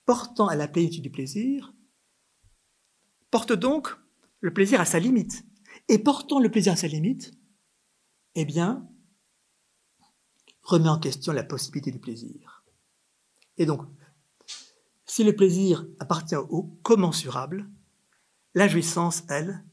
portant 0.04 0.48
à 0.48 0.56
la 0.56 0.68
plénitude 0.68 1.02
du 1.02 1.10
plaisir 1.10 1.73
porte 3.34 3.52
donc 3.52 3.88
le 4.42 4.54
plaisir 4.54 4.80
à 4.80 4.84
sa 4.84 5.00
limite. 5.00 5.44
Et 5.88 5.98
portant 5.98 6.38
le 6.38 6.52
plaisir 6.52 6.74
à 6.74 6.76
sa 6.76 6.86
limite, 6.86 7.32
eh 8.36 8.44
bien, 8.44 8.88
remet 10.62 10.88
en 10.88 11.00
question 11.00 11.32
la 11.32 11.42
possibilité 11.42 11.90
du 11.90 11.98
plaisir. 11.98 12.62
Et 13.58 13.66
donc, 13.66 13.82
si 15.04 15.24
le 15.24 15.34
plaisir 15.34 15.84
appartient 15.98 16.36
au 16.36 16.62
commensurable, 16.84 17.68
la 18.54 18.68
jouissance, 18.68 19.24
elle, 19.28 19.64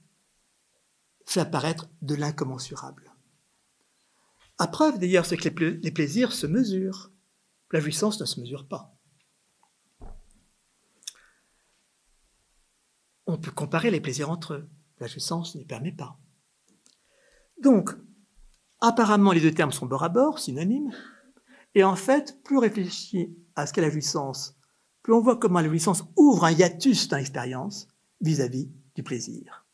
fait 1.28 1.42
apparaître 1.42 1.88
de 2.02 2.16
l'incommensurable. 2.16 3.14
À 4.58 4.66
preuve 4.66 4.98
d'ailleurs, 4.98 5.28
c'est 5.28 5.38
que 5.38 5.64
les 5.64 5.92
plaisirs 5.92 6.32
se 6.32 6.48
mesurent. 6.48 7.12
La 7.72 7.80
jouissance 7.80 8.20
ne 8.20 8.26
se 8.26 8.40
mesure 8.40 8.68
pas. 8.68 8.98
On 13.26 13.38
peut 13.38 13.52
comparer 13.52 13.92
les 13.92 14.02
plaisirs 14.02 14.30
entre 14.30 14.54
eux. 14.54 14.70
La 15.00 15.08
jouissance 15.08 15.56
n'y 15.56 15.66
permet 15.66 15.92
pas. 15.92 16.20
Donc, 17.62 17.92
apparemment, 18.80 19.32
les 19.32 19.42
deux 19.42 19.54
termes 19.54 19.72
sont 19.72 19.86
bord 19.86 20.04
à 20.04 20.10
bord, 20.10 20.40
synonymes. 20.40 20.92
Et 21.76 21.84
en 21.84 21.96
fait, 21.96 22.42
plus 22.44 22.58
on 22.58 22.62
réfléchit 22.62 23.36
à 23.56 23.66
ce 23.66 23.74
qu'est 23.74 23.82
la 23.82 23.90
jouissance, 23.90 24.58
plus 25.04 25.14
on 25.14 25.22
voit 25.22 25.38
comment 25.38 25.62
la 25.62 25.68
jouissance 25.68 26.04
ouvre 26.18 26.46
un 26.46 26.52
hiatus 26.52 27.08
dans 27.08 27.18
l'expérience 27.18 27.88
vis-à-vis 28.20 28.72
du 28.96 29.04
plaisir. 29.04 29.66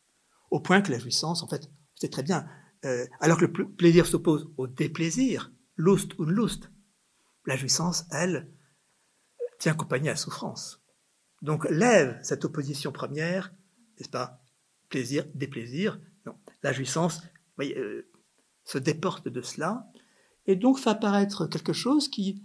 Au 0.52 0.60
point 0.60 0.82
que 0.82 0.92
la 0.92 1.00
jouissance, 1.00 1.44
en 1.44 1.48
fait, 1.48 1.70
c'est 1.96 2.12
très 2.12 2.24
bien, 2.24 2.48
euh, 2.86 3.06
alors 3.20 3.38
que 3.38 3.46
le 3.46 3.70
plaisir 3.70 4.06
s'oppose 4.06 4.52
au 4.58 4.68
déplaisir, 4.68 5.52
lust 5.76 6.18
ou 6.20 6.26
lust, 6.26 6.72
la 7.46 7.56
jouissance, 7.56 8.06
elle, 8.12 8.50
tient 9.60 9.74
compagnie 9.74 10.10
à 10.10 10.14
la 10.14 10.18
souffrance. 10.18 10.84
Donc 11.42 11.68
lève 11.70 12.20
cette 12.24 12.46
opposition 12.46 12.92
première, 12.92 13.54
n'est-ce 13.98 14.10
pas? 14.10 14.42
Plaisir, 14.90 15.26
déplaisir. 15.36 16.00
La 16.64 16.74
jouissance 16.74 17.22
euh, 17.60 18.10
se 18.64 18.78
déporte 18.78 19.28
de 19.28 19.42
cela 19.42 19.88
et 20.46 20.56
donc 20.56 20.80
fait 20.80 20.90
apparaître 20.90 21.48
quelque 21.48 21.74
chose 21.74 22.10
qui 22.10 22.44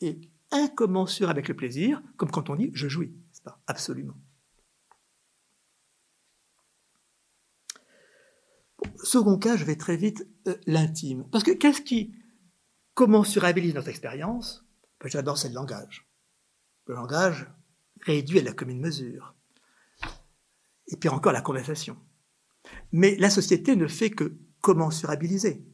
est 0.00 0.20
incommensurable 0.50 1.38
avec 1.38 1.48
le 1.48 1.56
plaisir, 1.56 2.02
comme 2.16 2.30
quand 2.30 2.50
on 2.50 2.56
dit 2.56 2.70
je 2.74 2.88
jouis, 2.88 3.08
n'est-ce 3.08 3.42
pas? 3.42 3.62
Absolument. 3.66 4.16
second 9.02 9.38
cas, 9.38 9.56
je 9.56 9.64
vais 9.64 9.76
très 9.76 9.96
vite 9.96 10.26
euh, 10.46 10.56
l'intime. 10.66 11.28
Parce 11.30 11.44
que 11.44 11.52
qu'est-ce 11.52 11.80
qui 11.80 12.14
commensurabilise 12.94 13.74
notre 13.74 13.88
expérience? 13.88 14.66
Ben, 15.00 15.10
D'abord, 15.12 15.38
c'est 15.38 15.48
le 15.48 15.54
langage. 15.54 16.08
Le 16.86 16.94
langage 16.94 17.46
réduit 18.02 18.38
à 18.38 18.42
la 18.42 18.52
commune 18.52 18.80
mesure. 18.80 19.34
Et 20.88 20.96
puis 20.96 21.08
encore 21.08 21.32
la 21.32 21.40
conversation. 21.40 21.96
Mais 22.92 23.16
la 23.16 23.30
société 23.30 23.76
ne 23.76 23.86
fait 23.86 24.10
que 24.10 24.36
commensurabiliser. 24.60 25.64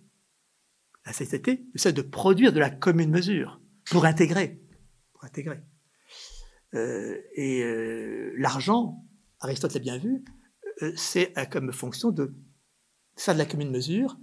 La 1.05 1.13
société 1.13 1.67
essaie 1.75 1.93
de 1.93 2.03
produire 2.03 2.53
de 2.53 2.61
la 2.61 2.71
commune 2.71 3.11
mesure 3.11 3.61
pour 3.91 4.05
intégrer. 4.05 4.61
Pour 5.13 5.25
intégrer. 5.25 5.61
Euh, 6.75 7.21
et 7.35 7.63
euh, 7.63 8.35
l'argent, 8.37 9.05
Aristote 9.41 9.75
l'a 9.75 9.81
bien 9.81 9.99
vu, 9.99 10.25
c'est 10.95 11.33
comme 11.51 11.73
fonction 11.73 12.11
de 12.11 12.35
faire 13.17 13.35
de 13.35 13.39
la 13.39 13.47
commune 13.47 13.71
mesure 13.71 14.19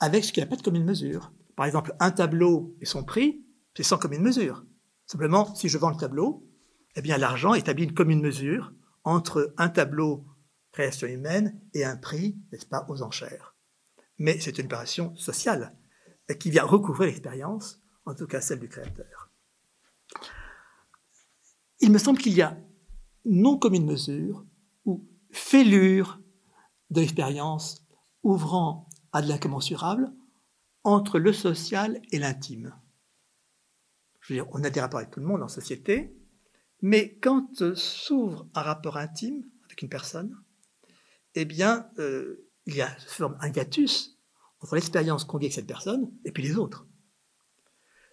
avec 0.00 0.24
ce 0.24 0.32
qui 0.32 0.40
n'a 0.40 0.46
pas 0.46 0.56
de 0.56 0.62
commune 0.62 0.84
mesure. 0.84 1.32
Par 1.56 1.66
exemple, 1.66 1.94
un 2.00 2.10
tableau 2.10 2.76
et 2.80 2.86
son 2.86 3.04
prix, 3.04 3.44
c'est 3.76 3.82
sans 3.82 3.98
commune 3.98 4.22
mesure. 4.22 4.64
Simplement, 5.06 5.54
si 5.54 5.68
je 5.68 5.78
vends 5.78 5.90
le 5.90 5.96
tableau, 5.96 6.44
eh 6.94 7.02
bien, 7.02 7.18
l'argent 7.18 7.54
établit 7.54 7.84
une 7.84 7.94
commune 7.94 8.20
mesure 8.20 8.72
entre 9.04 9.54
un 9.56 9.68
tableau 9.68 10.26
création 10.72 11.06
humaine 11.06 11.60
et 11.74 11.84
un 11.84 11.96
prix, 11.96 12.38
n'est-ce 12.50 12.66
pas, 12.66 12.86
aux 12.88 13.02
enchères. 13.02 13.56
Mais 14.18 14.40
c'est 14.40 14.58
une 14.58 14.66
opération 14.66 15.14
sociale 15.16 15.76
qui 16.38 16.50
vient 16.50 16.64
recouvrir 16.64 17.08
l'expérience, 17.08 17.82
en 18.06 18.14
tout 18.14 18.26
cas 18.26 18.40
celle 18.40 18.60
du 18.60 18.68
créateur. 18.68 19.30
il 21.80 21.90
me 21.90 21.98
semble 21.98 22.18
qu'il 22.18 22.32
y 22.32 22.42
a 22.42 22.56
non 23.24 23.58
comme 23.58 23.74
une 23.74 23.86
mesure 23.86 24.46
ou 24.84 25.06
fêlure 25.30 26.20
de 26.90 27.00
l'expérience 27.00 27.86
ouvrant 28.22 28.88
à 29.12 29.20
de 29.20 29.28
l'incommensurable 29.28 30.12
entre 30.84 31.18
le 31.18 31.32
social 31.32 32.00
et 32.12 32.18
l'intime. 32.18 32.74
Je 34.20 34.32
veux 34.32 34.40
dire, 34.40 34.48
on 34.52 34.62
a 34.64 34.70
des 34.70 34.80
rapports 34.80 35.00
avec 35.00 35.10
tout 35.10 35.20
le 35.20 35.26
monde 35.26 35.42
en 35.42 35.48
société, 35.48 36.16
mais 36.82 37.16
quand 37.22 37.74
s'ouvre 37.74 38.48
un 38.54 38.62
rapport 38.62 38.96
intime 38.96 39.44
avec 39.64 39.82
une 39.82 39.88
personne, 39.88 40.36
eh 41.34 41.44
bien, 41.44 41.88
euh, 41.98 42.48
il 42.66 42.74
y 42.74 42.82
a 42.82 42.88
forme 43.06 43.36
un 43.40 43.48
hiatus 43.48 44.18
entre 44.60 44.74
l'expérience 44.74 45.24
qu'on 45.24 45.38
vit 45.38 45.46
avec 45.46 45.54
cette 45.54 45.66
personne 45.66 46.10
et 46.24 46.32
puis 46.32 46.42
les 46.42 46.56
autres. 46.56 46.86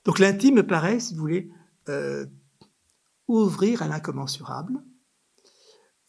Donc 0.06 0.20
l'intime 0.20 0.56
me 0.56 0.66
paraît, 0.66 1.00
si 1.00 1.14
vous 1.14 1.20
voulez, 1.20 1.52
euh, 1.90 2.26
ouvrir 3.28 3.82
à 3.82 3.88
l'incommensurable, 3.88 4.82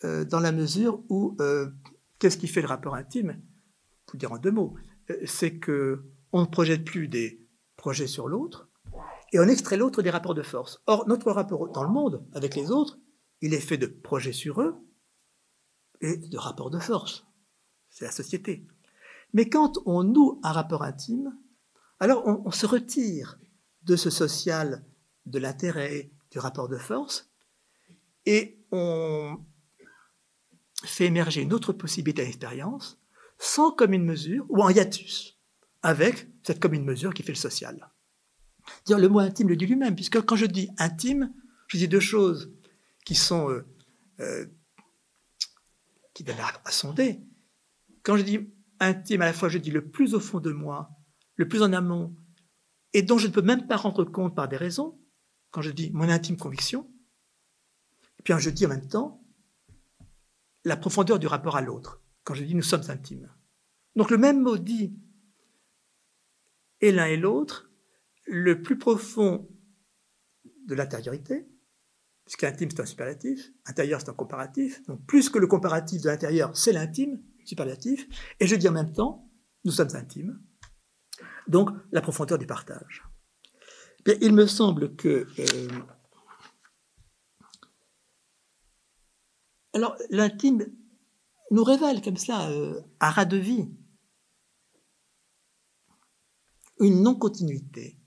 euh, 0.04 0.24
dans 0.24 0.40
la 0.40 0.52
mesure 0.52 1.02
où 1.08 1.36
qu'est-ce 2.18 2.36
qui 2.36 2.46
fait 2.46 2.62
le 2.62 2.68
rapport 2.68 2.94
intime? 2.94 3.40
Pour 4.06 4.18
dire 4.18 4.32
en 4.32 4.38
deux 4.38 4.52
mots, 4.52 4.76
c'est 5.24 5.58
que 5.58 6.04
on 6.32 6.42
ne 6.42 6.46
projette 6.46 6.84
plus 6.84 7.08
des 7.08 7.46
projets 7.76 8.06
sur 8.06 8.28
l'autre, 8.28 8.69
et 9.32 9.38
on 9.38 9.48
extrait 9.48 9.76
l'autre 9.76 10.02
des 10.02 10.10
rapports 10.10 10.34
de 10.34 10.42
force. 10.42 10.82
Or, 10.86 11.06
notre 11.08 11.30
rapport 11.30 11.68
dans 11.68 11.84
le 11.84 11.90
monde 11.90 12.26
avec 12.32 12.54
les 12.56 12.70
autres, 12.70 12.98
il 13.40 13.54
est 13.54 13.60
fait 13.60 13.78
de 13.78 13.86
projets 13.86 14.32
sur 14.32 14.60
eux 14.60 14.76
et 16.00 16.16
de 16.16 16.38
rapports 16.38 16.70
de 16.70 16.78
force. 16.78 17.26
C'est 17.88 18.04
la 18.04 18.10
société. 18.10 18.66
Mais 19.32 19.48
quand 19.48 19.78
on 19.86 20.02
noue 20.02 20.40
un 20.42 20.52
rapport 20.52 20.82
intime, 20.82 21.36
alors 22.00 22.26
on, 22.26 22.50
se 22.50 22.66
retire 22.66 23.38
de 23.82 23.94
ce 23.94 24.10
social, 24.10 24.84
de 25.26 25.38
l'intérêt, 25.38 26.10
du 26.30 26.38
rapport 26.38 26.68
de 26.68 26.78
force, 26.78 27.30
et 28.26 28.58
on 28.72 29.38
fait 30.84 31.06
émerger 31.06 31.42
une 31.42 31.52
autre 31.52 31.72
possibilité 31.72 32.24
d'expérience, 32.24 32.98
sans 33.38 33.70
commune 33.70 34.04
mesure, 34.04 34.46
ou 34.48 34.62
en 34.62 34.70
hiatus, 34.70 35.38
avec 35.82 36.28
cette 36.42 36.60
commune 36.60 36.84
mesure 36.84 37.12
qui 37.12 37.22
fait 37.22 37.32
le 37.32 37.38
social. 37.38 37.90
Le 38.88 39.08
mot 39.08 39.18
intime 39.18 39.48
le 39.48 39.56
dit 39.56 39.66
lui-même, 39.66 39.94
puisque 39.94 40.20
quand 40.22 40.36
je 40.36 40.46
dis 40.46 40.68
intime, 40.78 41.32
je 41.68 41.78
dis 41.78 41.88
deux 41.88 42.00
choses 42.00 42.52
qui 43.04 43.14
sont 43.14 43.50
euh, 43.50 43.66
euh, 44.20 44.46
qui 46.14 46.24
donnent 46.24 46.36
à, 46.64 46.70
sonder. 46.70 47.20
Quand 48.02 48.16
je 48.16 48.22
dis 48.22 48.52
intime, 48.78 49.22
à 49.22 49.26
la 49.26 49.32
fois 49.32 49.48
je 49.48 49.58
dis 49.58 49.70
le 49.70 49.88
plus 49.90 50.14
au 50.14 50.20
fond 50.20 50.40
de 50.40 50.52
moi, 50.52 50.90
le 51.36 51.48
plus 51.48 51.62
en 51.62 51.72
amont, 51.72 52.14
et 52.92 53.02
dont 53.02 53.18
je 53.18 53.28
ne 53.28 53.32
peux 53.32 53.42
même 53.42 53.66
pas 53.66 53.76
rendre 53.76 54.04
compte 54.04 54.34
par 54.34 54.48
des 54.48 54.56
raisons. 54.56 54.98
Quand 55.50 55.62
je 55.62 55.70
dis 55.70 55.90
mon 55.92 56.08
intime 56.08 56.36
conviction, 56.36 56.88
et 58.18 58.22
puis 58.22 58.34
je 58.38 58.50
dis 58.50 58.66
en 58.66 58.68
même 58.68 58.86
temps 58.86 59.24
la 60.64 60.76
profondeur 60.76 61.18
du 61.18 61.26
rapport 61.26 61.56
à 61.56 61.62
l'autre. 61.62 62.02
Quand 62.24 62.34
je 62.34 62.44
dis 62.44 62.54
nous 62.54 62.62
sommes 62.62 62.88
intimes. 62.88 63.32
Donc 63.96 64.10
le 64.10 64.18
même 64.18 64.42
mot 64.42 64.58
dit 64.58 64.94
et 66.80 66.92
l'un 66.92 67.06
et 67.06 67.16
l'autre 67.16 67.69
le 68.26 68.62
plus 68.62 68.78
profond 68.78 69.48
de 70.66 70.74
l'intériorité, 70.74 71.48
puisque 72.24 72.42
l'intime 72.42 72.70
c'est 72.70 72.80
un 72.80 72.86
superlatif, 72.86 73.50
intérieur 73.66 74.00
c'est 74.00 74.10
un 74.10 74.14
comparatif, 74.14 74.82
donc 74.86 75.04
plus 75.06 75.28
que 75.28 75.38
le 75.38 75.46
comparatif 75.46 76.02
de 76.02 76.08
l'intérieur, 76.08 76.56
c'est 76.56 76.72
l'intime, 76.72 77.22
superlatif, 77.44 78.06
et 78.38 78.46
je 78.46 78.54
dis 78.56 78.68
en 78.68 78.72
même 78.72 78.92
temps, 78.92 79.28
nous 79.64 79.72
sommes 79.72 79.94
intimes, 79.94 80.40
donc 81.48 81.70
la 81.90 82.00
profondeur 82.00 82.38
du 82.38 82.46
partage. 82.46 83.04
il 84.20 84.32
me 84.34 84.46
semble 84.46 84.94
que... 84.96 85.26
Euh, 85.38 85.68
alors 89.72 89.96
l'intime 90.10 90.66
nous 91.50 91.64
révèle 91.64 92.00
comme 92.00 92.16
ça, 92.16 92.48
euh, 92.50 92.80
à 93.00 93.10
ras 93.10 93.24
de 93.24 93.36
vie, 93.36 93.68
une 96.78 97.02
non-continuité 97.02 97.99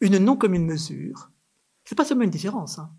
une 0.00 0.18
non 0.18 0.36
commune 0.36 0.64
mesure, 0.64 1.30
c'est 1.84 1.94
pas 1.94 2.04
seulement 2.04 2.24
une 2.24 2.30
différence, 2.30 2.78
hein. 2.78 2.94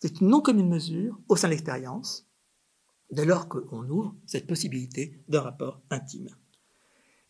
c'est 0.00 0.20
une 0.20 0.28
non 0.28 0.40
commune 0.40 0.68
mesure 0.68 1.18
au 1.28 1.36
sein 1.36 1.48
de 1.48 1.52
l'expérience, 1.52 2.28
dès 3.10 3.24
lors 3.24 3.48
qu'on 3.48 3.88
ouvre 3.88 4.14
cette 4.26 4.46
possibilité 4.46 5.22
d'un 5.28 5.40
rapport 5.40 5.82
intime. 5.90 6.28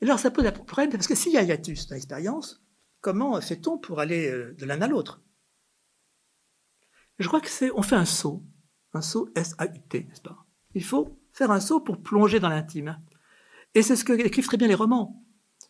Et 0.01 0.05
alors 0.05 0.19
ça 0.19 0.31
pose 0.31 0.47
un 0.47 0.53
problème, 0.53 0.91
parce 0.91 1.07
que 1.07 1.15
s'il 1.15 1.33
y 1.33 1.39
a 1.39 1.43
hiatus 1.43 1.87
dans 1.87 1.95
l'expérience, 1.95 2.63
comment 3.01 3.41
fait-on 3.41 3.79
pour 3.79 4.01
aller 4.01 4.29
euh, 4.29 4.55
de 4.55 4.65
l'un 4.67 4.81
à 4.83 4.89
l'autre? 4.89 5.23
Je 7.19 7.29
crois 7.29 7.41
que 7.41 7.49
c'est, 7.49 7.71
on 7.73 7.83
fait 7.83 7.97
un 7.97 8.05
saut, 8.05 8.45
un 8.93 9.01
saut 9.01 9.31
S-A-U-T, 9.35 10.05
n'est-ce 10.05 10.21
pas? 10.21 10.47
Il 10.75 10.85
faut 10.85 11.19
faire 11.33 11.51
un 11.51 11.61
saut 11.61 11.81
pour 11.81 12.03
plonger 12.03 12.41
dans 12.41 12.51
l'intime. 12.51 13.01
Et 13.75 13.83
c'est 13.83 13.97
ce 13.97 14.05
que 14.05 14.13
écrivent 14.13 14.47
très 14.47 14.57
bien 14.57 14.69
les 14.69 14.75
romans. 14.75 15.26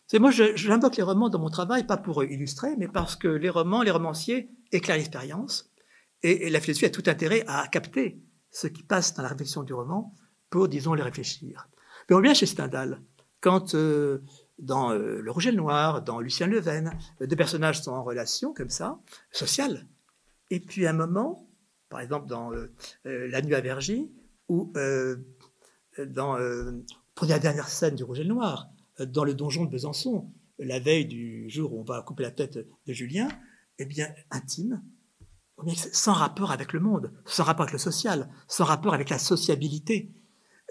C'est 0.07 0.19
moi, 0.19 0.31
j'invoque 0.31 0.95
les 0.95 1.03
romans 1.03 1.27
dans 1.27 1.39
mon 1.39 1.49
travail, 1.49 1.85
pas 1.85 1.97
pour 1.97 2.23
illustrer, 2.23 2.77
mais 2.77 2.87
parce 2.87 3.17
que 3.17 3.27
les 3.27 3.49
romans, 3.49 3.81
les 3.81 3.91
romanciers 3.91 4.49
éclairent 4.71 4.95
l'expérience, 4.95 5.69
et, 6.23 6.49
la 6.49 6.61
philosophie 6.61 6.85
a 6.85 6.89
tout 6.89 7.03
intérêt 7.07 7.43
à 7.47 7.67
capter 7.67 8.21
ce 8.49 8.67
qui 8.67 8.83
passe 8.83 9.13
dans 9.13 9.23
la 9.23 9.29
réflexion 9.29 9.63
du 9.63 9.73
roman 9.73 10.15
pour, 10.49 10.69
disons, 10.69 10.93
les 10.93 11.03
réfléchir. 11.03 11.67
Mais 12.09 12.15
on 12.15 12.21
vient 12.21 12.33
chez 12.33 12.45
Stendhal, 12.45 13.01
quand 13.41 13.75
euh, 13.75 14.23
dans 14.59 14.91
euh, 14.91 15.19
Le 15.21 15.29
Rouge 15.29 15.47
et 15.47 15.51
le 15.51 15.57
Noir, 15.57 16.01
dans 16.01 16.21
Lucien 16.21 16.47
Leven, 16.47 16.89
deux 17.19 17.35
personnages 17.35 17.81
sont 17.81 17.91
en 17.91 18.03
relation 18.03 18.53
comme 18.53 18.69
ça, 18.69 18.99
sociale, 19.31 19.87
et 20.49 20.61
puis 20.61 20.87
à 20.87 20.91
un 20.91 20.93
moment, 20.93 21.49
par 21.89 21.99
exemple 21.99 22.27
dans 22.27 22.53
euh, 22.53 22.71
La 23.03 23.41
Nuit 23.41 23.55
à 23.55 23.61
Vergy, 23.61 24.09
ou 24.47 24.71
dans, 25.99 26.37
pour 27.15 27.27
la 27.27 27.39
dernière 27.39 27.67
scène 27.67 27.95
du 27.95 28.05
Rouge 28.05 28.21
et 28.21 28.23
le 28.23 28.29
Noir, 28.29 28.69
dans 28.99 29.23
le 29.23 29.33
donjon 29.33 29.65
de 29.65 29.69
Besançon, 29.69 30.31
la 30.59 30.79
veille 30.79 31.05
du 31.05 31.49
jour 31.49 31.73
où 31.73 31.81
on 31.81 31.83
va 31.83 32.01
couper 32.01 32.23
la 32.23 32.31
tête 32.31 32.57
de 32.57 32.93
Julien, 32.93 33.27
eh 33.79 33.85
bien, 33.85 34.07
intime, 34.31 34.81
sans 35.75 36.13
rapport 36.13 36.51
avec 36.51 36.73
le 36.73 36.79
monde, 36.79 37.11
sans 37.25 37.43
rapport 37.43 37.63
avec 37.63 37.73
le 37.73 37.79
social, 37.79 38.29
sans 38.47 38.65
rapport 38.65 38.93
avec 38.93 39.09
la 39.09 39.19
sociabilité. 39.19 40.11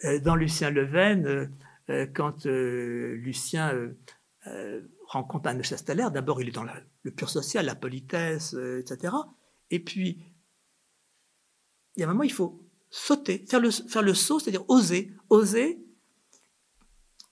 Euh, 0.05 0.21
dans 0.21 0.37
Lucien 0.37 0.71
Leven, 0.71 1.27
euh, 1.27 1.47
euh, 1.89 2.07
quand 2.07 2.45
Lucien 2.47 3.73
rencontre 5.09 5.49
Anne 5.49 5.63
Chasteller, 5.63 6.09
d'abord 6.13 6.41
il 6.41 6.49
est 6.49 6.53
dans 6.53 6.65
le 7.03 7.11
pur 7.11 7.29
social, 7.29 7.67
la 7.67 7.75
politesse, 7.75 8.55
etc. 8.55 9.15
Et 9.71 9.81
puis, 9.81 10.23
il 11.97 12.01
y 12.01 12.03
a 12.05 12.07
un 12.07 12.13
moment, 12.13 12.23
il 12.23 12.33
faut 12.33 12.65
sauter, 12.91 13.45
faire 13.49 13.61
le, 13.61 13.71
faire 13.71 14.03
le 14.03 14.15
saut, 14.15 14.39
c'est-à-dire 14.39 14.65
oser, 14.69 15.13
oser 15.31 15.86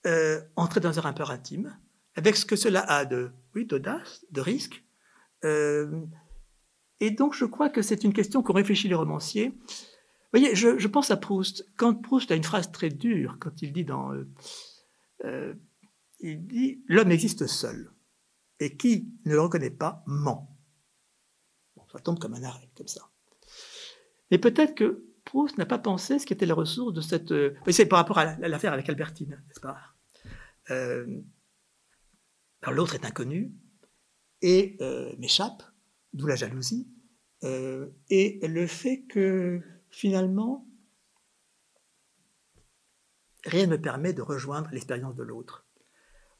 euh, 0.06 0.43
entrer 0.56 0.81
dans 0.81 0.98
un 0.98 1.02
rapport 1.02 1.31
intime, 1.31 1.78
avec 2.14 2.36
ce 2.36 2.44
que 2.44 2.56
cela 2.56 2.81
a 2.81 3.06
de, 3.06 3.31
oui, 3.55 3.64
d'audace, 3.64 4.24
de 4.31 4.43
risque. 4.43 4.85
Euh, 5.44 6.05
et 7.01 7.10
donc, 7.10 7.35
je 7.35 7.47
crois 7.47 7.70
que 7.70 7.81
c'est 7.81 8.05
une 8.05 8.12
question 8.12 8.43
qu'ont 8.43 8.52
réfléchi 8.52 8.86
les 8.86 8.94
romanciers. 8.94 9.48
Vous 9.48 10.40
voyez, 10.40 10.55
je, 10.55 10.86
pense 10.89 11.10
à 11.10 11.16
Proust. 11.16 11.66
Quand 11.78 11.94
Proust 11.94 12.31
a 12.31 12.35
une 12.35 12.44
phrase 12.44 12.70
très 12.70 12.90
dure, 12.90 13.39
quand 13.40 13.62
il 13.62 13.72
dit 13.72 13.85
dans, 13.85 14.12
euh, 15.24 15.55
il 16.20 16.47
dit, 16.47 16.85
l'homme 16.86 17.10
existe 17.10 17.47
seul, 17.47 17.90
et 18.60 18.76
qui 18.76 19.09
ne 19.24 19.32
le 19.32 19.40
reconnaît 19.40 19.70
pas 19.70 20.02
ment. 20.06 20.55
Bon, 21.76 21.85
ça 21.90 21.98
tombe 21.98 22.18
comme 22.18 22.35
un 22.35 22.43
arrêt, 22.43 22.70
comme 22.76 22.89
ça. 22.89 23.09
Mais 24.31 24.39
peut-être 24.39 24.74
que 24.74 25.06
Proust 25.24 25.56
n'a 25.56 25.64
pas 25.64 25.78
pensé 25.78 26.18
ce 26.18 26.26
qu'était 26.26 26.44
la 26.44 26.55
ressource 26.55 26.93
de 26.93 27.01
cette. 27.01 27.32
c'est 27.70 27.86
par 27.86 28.01
rapport 28.01 28.18
à 28.18 28.36
l'affaire 28.36 28.74
avec 28.74 28.86
Albertine, 28.90 29.43
n'est-ce 29.48 29.60
pas? 29.60 29.93
Euh, 30.70 31.06
l'autre 32.70 32.94
est 32.94 33.04
inconnu 33.04 33.52
et 34.40 34.76
euh, 34.80 35.14
m'échappe, 35.18 35.62
d'où 36.12 36.26
la 36.26 36.36
jalousie, 36.36 36.88
euh, 37.42 37.90
et 38.08 38.40
le 38.46 38.66
fait 38.66 39.04
que 39.08 39.60
finalement, 39.90 40.66
rien 43.44 43.66
ne 43.66 43.72
me 43.72 43.80
permet 43.80 44.12
de 44.12 44.22
rejoindre 44.22 44.70
l'expérience 44.72 45.14
de 45.14 45.22
l'autre. 45.22 45.66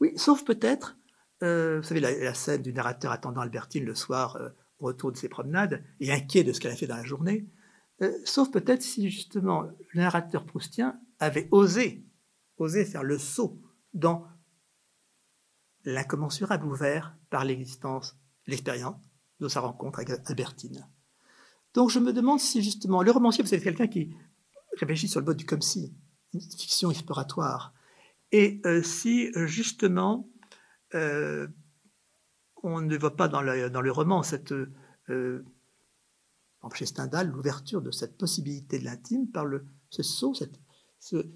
Oui, 0.01 0.13
sauf 0.17 0.45
peut-être, 0.45 0.97
vous 1.41 1.83
savez, 1.83 2.01
la, 2.01 2.33
scène 2.33 2.63
du 2.63 2.73
narrateur 2.73 3.13
attendant 3.13 3.43
Albertine 3.43 3.85
le 3.85 3.95
soir 3.95 4.39
au 4.79 4.87
retour 4.87 5.13
de 5.13 5.17
ses 5.19 5.29
promenades 5.29 5.85
et 6.01 6.11
inquiet 6.11 6.43
de 6.43 6.55
ce 6.55 6.61
qu'elle 6.61 6.73
a 6.73 6.77
fait 6.77 6.87
dans 6.87 6.97
la 6.97 7.05
journée, 7.05 7.51
sauf 8.25 8.51
peut-être 8.51 8.81
si 8.81 9.11
justement 9.11 9.63
le 9.63 10.01
narrateur 10.01 10.47
proustien 10.47 10.99
avait 11.19 11.49
osé, 11.51 12.07
osé 12.57 12.87
faire 12.87 13.03
le 13.03 13.19
saut 13.19 13.61
dans 13.95 14.27
l'incommensurable 15.85 16.67
ouvert 16.67 17.17
par 17.31 17.45
l'existence, 17.45 18.17
l'expérience 18.47 19.01
de 19.41 19.49
sa 19.49 19.61
rencontre 19.61 20.01
avec 20.01 20.29
Albertine. 20.29 20.87
Donc 21.73 21.91
je 21.91 21.99
me 21.99 22.13
demande 22.13 22.41
si 22.41 22.63
justement, 22.63 23.03
le 23.03 23.11
romancier, 23.11 23.45
c'est 23.47 23.61
quelqu'un 23.61 23.89
qui 23.89 24.15
réfléchit 24.79 25.09
sur 25.09 25.21
le 25.21 25.27
mode 25.27 25.37
du 25.37 25.47
comme 25.47 25.63
si, 25.63 25.95
une 26.33 26.41
fiction 26.41 26.91
exploratoire, 26.91 27.75
et 28.33 28.61
euh, 28.67 28.83
si 28.83 29.31
justement 29.47 30.29
euh, 30.95 31.47
on 32.63 32.81
ne 32.81 32.97
voit 32.97 33.17
pas 33.17 33.29
dans 33.29 33.43
le, 33.43 33.71
dans 33.71 33.81
le 33.81 33.93
roman 33.93 34.23
cette, 34.23 34.55
euh, 35.11 35.45
chez 36.73 36.87
Stendhal, 36.87 37.29
l'ouverture 37.29 37.83
de 37.83 37.91
cette 37.91 38.17
possibilité 38.17 38.79
de 38.79 38.85
l'intime 38.85 39.31
par 39.31 39.45
le, 39.45 39.67
ce 39.91 40.03
saut, 40.03 40.35
cette, 40.35 40.59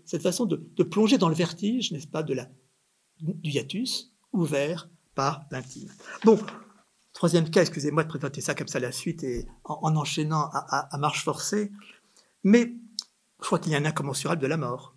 cette 0.04 0.22
façon 0.22 0.46
de, 0.46 0.82
plonger 0.82 1.18
dans 1.18 1.28
le 1.28 1.34
vertige, 1.34 1.92
n'est-ce 1.92 2.06
pas, 2.06 2.22
du 2.22 2.36
hiatus, 3.44 4.14
ouvert 4.32 4.88
par 5.14 5.44
l'intime. 5.50 5.90
Bon, 6.24 6.38
troisième 7.12 7.50
cas, 7.50 7.60
excusez-moi 7.60 8.04
de 8.04 8.08
présenter 8.08 8.40
ça 8.40 8.54
comme 8.54 8.68
ça 8.68 8.80
la 8.80 8.92
suite 8.92 9.24
et 9.24 9.46
en, 9.64 9.94
enchaînant 9.96 10.48
à, 10.52 10.96
marche 10.98 11.22
forcée, 11.22 11.70
mais 12.44 12.74
je 13.40 13.46
crois 13.46 13.58
qu'il 13.58 13.72
y 13.72 13.74
a 13.74 13.78
un 13.78 13.84
incommensurable 13.84 14.40
de 14.40 14.46
la 14.46 14.56
mort. 14.56 14.96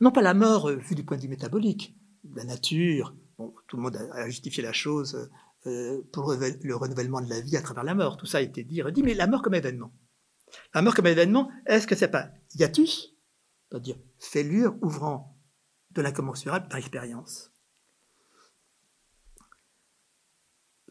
Non 0.00 0.10
pas 0.10 0.22
la 0.22 0.34
mort 0.34 0.68
euh, 0.68 0.76
vue 0.76 0.94
du 0.94 1.04
point 1.04 1.16
de 1.16 1.22
vue 1.22 1.28
métabolique, 1.28 1.96
la 2.34 2.44
nature, 2.44 3.14
bon, 3.38 3.54
tout 3.66 3.76
le 3.76 3.82
monde 3.82 3.96
a, 3.96 4.28
justifié 4.28 4.62
la 4.62 4.72
chose 4.72 5.30
euh, 5.66 6.02
pour 6.12 6.32
le 6.32 6.76
renouvellement 6.76 7.20
de 7.20 7.28
la 7.28 7.40
vie 7.40 7.56
à 7.56 7.62
travers 7.62 7.84
la 7.84 7.94
mort, 7.94 8.16
tout 8.16 8.26
ça 8.26 8.38
a 8.38 8.42
été 8.42 8.64
dit, 8.64 8.82
redit, 8.82 9.02
mais 9.02 9.14
la 9.14 9.26
mort 9.26 9.42
comme 9.42 9.54
événement. 9.54 9.92
La 10.74 10.82
mort 10.82 10.94
comme 10.94 11.06
événement, 11.06 11.50
est-ce 11.66 11.86
que 11.86 11.96
c'est 11.96 12.08
pas 12.08 12.30
hiatus, 12.54 13.13
c'est-à-dire 13.74 13.96
fêlure 14.20 14.76
ouvrant 14.82 15.36
de 15.90 16.00
l'incommensurable 16.00 16.68
par 16.68 16.78
expérience 16.78 17.50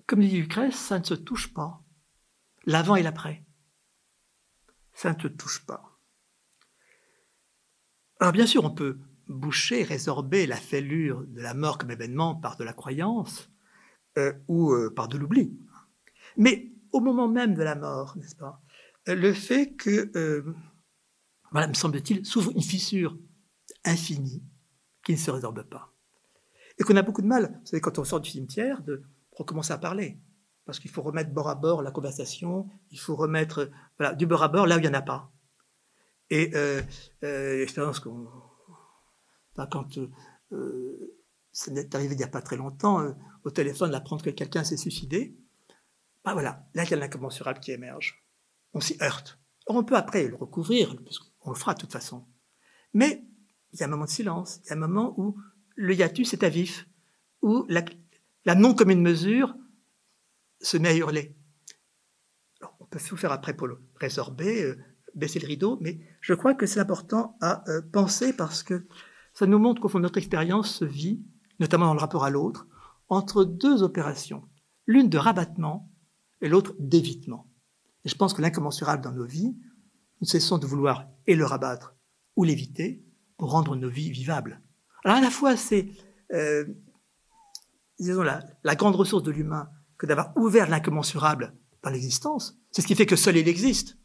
Comme 0.05 0.19
dit 0.19 0.41
Lucrèce, 0.41 0.76
ça 0.76 0.99
ne 0.99 1.05
se 1.05 1.14
touche 1.14 1.53
pas. 1.53 1.81
L'avant 2.65 2.97
et 2.97 3.03
l'après. 3.03 3.45
Ça 4.91 5.14
ne 5.14 5.22
se 5.22 5.30
touche 5.30 5.65
pas. 5.65 5.97
Alors 8.19 8.34
bien 8.34 8.45
sûr, 8.45 8.65
on 8.65 8.76
peut 8.76 8.99
boucher, 9.30 9.84
résorber 9.84 10.45
la 10.45 10.57
fêlure 10.57 11.26
de 11.26 11.39
la 11.39 11.53
mort 11.53 11.77
comme 11.77 11.91
événement 11.91 12.35
par 12.35 12.57
de 12.57 12.65
la 12.65 12.73
croyance 12.73 13.49
euh, 14.18 14.34
ou 14.49 14.73
euh, 14.73 14.93
par 14.93 15.07
de 15.07 15.18
l'oubli. 15.18 15.57
Mais 16.35 16.73
au 16.91 16.99
moment 16.99 17.30
même 17.30 17.53
de 17.53 17.64
la 17.64 17.76
mort, 17.76 18.18
n'est-ce 18.18 18.35
pas, 18.35 18.61
euh, 19.07 19.15
le 19.15 19.31
fait 19.31 19.73
que, 19.73 20.53
voilà, 21.53 21.67
me 21.67 21.73
semble-t-il, 21.73 22.25
s'ouvre 22.25 22.51
une 22.51 22.61
fissure 22.61 23.17
infinie 23.85 24.43
qui 25.05 25.13
ne 25.13 25.17
se 25.17 25.31
résorbe 25.31 25.63
pas. 25.63 25.93
Et 26.80 26.84
qu'on 26.84 26.95
a 26.95 27.03
beaucoup 27.03 27.21
de 27.21 27.27
mal, 27.27 27.61
vous 27.71 27.80
quand 27.80 27.99
on 27.99 28.03
sort 28.03 28.19
du 28.19 28.30
cimetière, 28.30 28.81
de 28.84 29.03
recommencer 29.31 29.71
à 29.71 29.77
parler. 29.77 30.19
Parce 30.65 30.80
qu'il 30.80 30.89
faut 30.89 31.03
remettre 31.03 31.31
bord 31.31 31.49
à 31.49 31.55
bord 31.55 31.84
la 31.84 31.91
conversation, 31.91 32.67
il 32.89 32.99
faut 32.99 33.15
remettre 33.15 33.69
voilà, 33.99 34.15
du 34.15 34.25
bord 34.25 34.41
à 34.43 34.47
bord 34.47 34.65
là 34.65 34.75
où 34.75 34.80
il 34.80 34.81
n'y 34.81 34.88
en 34.88 34.93
a 34.93 35.01
pas. 35.01 35.31
Et 36.30 36.51
euh, 36.55 36.81
euh, 37.23 37.57
l'expérience 37.59 37.99
qu'on. 37.99 38.27
quand 39.69 39.99
euh, 40.51 41.17
ça 41.51 41.71
n'est 41.71 41.95
arrivé 41.95 42.15
il 42.15 42.17
n'y 42.17 42.23
a 42.23 42.30
pas 42.30 42.41
très 42.41 42.55
longtemps, 42.55 43.01
euh, 43.01 43.11
au 43.43 43.51
téléphone, 43.51 43.91
d'apprendre 43.91 44.23
que 44.23 44.31
quelqu'un 44.31 44.63
s'est 44.63 44.77
suicidé, 44.77 45.38
bah 46.23 46.34
voilà, 46.34 46.65
là 46.73 46.84
il 46.84 46.89
y 46.89 46.93
a 46.93 46.97
l'incommensurable 46.97 47.59
qui 47.59 47.71
émerge. 47.71 48.25
On 48.73 48.80
s'y 48.80 48.97
heurte. 49.03 49.39
on 49.67 49.84
peut 49.84 49.97
après 49.97 50.27
le 50.27 50.35
recouvrir, 50.35 50.95
puisqu'on 51.44 51.52
le 51.52 51.60
fera 51.60 51.74
de 51.74 51.80
toute 51.80 51.91
façon. 51.91 52.26
Mais 52.94 53.24
il 53.74 53.80
y 53.80 53.84
a 53.84 53.86
un 53.86 53.90
moment 53.90 54.06
de 54.06 54.10
silence, 54.10 54.61
il 54.64 54.70
y 54.70 54.72
a 54.72 54.76
un 54.76 54.80
moment 54.80 55.14
où 55.18 55.38
le 55.76 55.94
hiatus 55.94 56.34
est 56.34 56.44
à 56.44 56.49
vif, 56.49 56.88
où 57.41 57.65
la, 57.68 57.84
la 58.45 58.56
non 58.56 58.74
commune 58.74 59.02
mesure 59.02 59.56
se 60.61 60.78
met 60.78 60.90
à 60.90 60.95
hurler. 60.95 61.36
on 62.80 62.86
peut 62.86 62.99
tout 62.99 63.18
faire 63.18 63.32
après 63.32 63.56
pour 63.56 63.68
le 63.68 63.80
résorber, 63.95 64.64
euh, 64.64 64.78
baisser 65.15 65.40
le 65.40 65.48
rideau, 65.48 65.78
mais 65.82 65.99
je 66.22 66.34
crois 66.34 66.53
que 66.53 66.65
c'est 66.65 66.80
important 66.80 67.38
à 67.41 67.70
euh, 67.70 67.82
penser 67.82 68.34
parce 68.34 68.64
que 68.64 68.88
ça 69.34 69.45
nous 69.45 69.60
montre 69.60 69.82
qu'au 69.82 69.90
fond 69.90 69.99
notre 69.99 70.20
expérience 70.20 70.76
se 70.76 70.86
vit, 70.86 71.26
notamment 71.60 71.88
dans 71.88 71.94
le 71.94 71.99
rapport 71.99 72.24
à 72.24 72.30
l'autre, 72.30 72.68
entre 73.10 73.44
deux 73.44 73.84
opérations, 73.84 74.48
l'une 74.86 75.10
de 75.10 75.18
rabattement 75.18 75.91
et 76.41 76.48
l'autre 76.48 76.76
d'évitement. 76.80 77.49
Et 78.06 78.10
je 78.10 78.15
pense 78.15 78.34
que 78.34 78.41
l'incommensurable 78.41 79.03
dans 79.03 79.11
nos 79.11 79.26
vies, 79.26 79.56
nous 80.24 80.30
cessons 80.30 80.58
de 80.58 80.66
vouloir 80.66 81.10
et 81.28 81.36
le 81.36 81.44
rabattre 81.44 81.98
ou 82.38 82.45
l'éviter 82.45 83.04
pour 83.36 83.52
rendre 83.52 83.76
nos 83.76 83.90
vies 83.90 84.10
vivables. 84.10 84.62
Alors 85.04 85.18
à 85.18 85.22
la 85.22 85.30
fois 85.30 85.58
c'est 85.58 85.90
euh, 86.32 86.64
la, 88.00 88.76
grande 88.76 88.95
ressource 88.95 89.24
de 89.24 89.32
l'humain 89.32 89.70
que 89.98 90.06
d'avoir 90.06 90.32
ouvert 90.38 90.70
l'incommensurable 90.70 91.54
par 91.82 91.91
l'existence. 91.91 92.58
C'est 92.72 92.82
ce 92.82 92.88
qui 92.88 92.95
fait 92.95 93.06
que 93.06 93.18
seul 93.18 93.36
il 93.36 93.50
existe. 93.50 93.98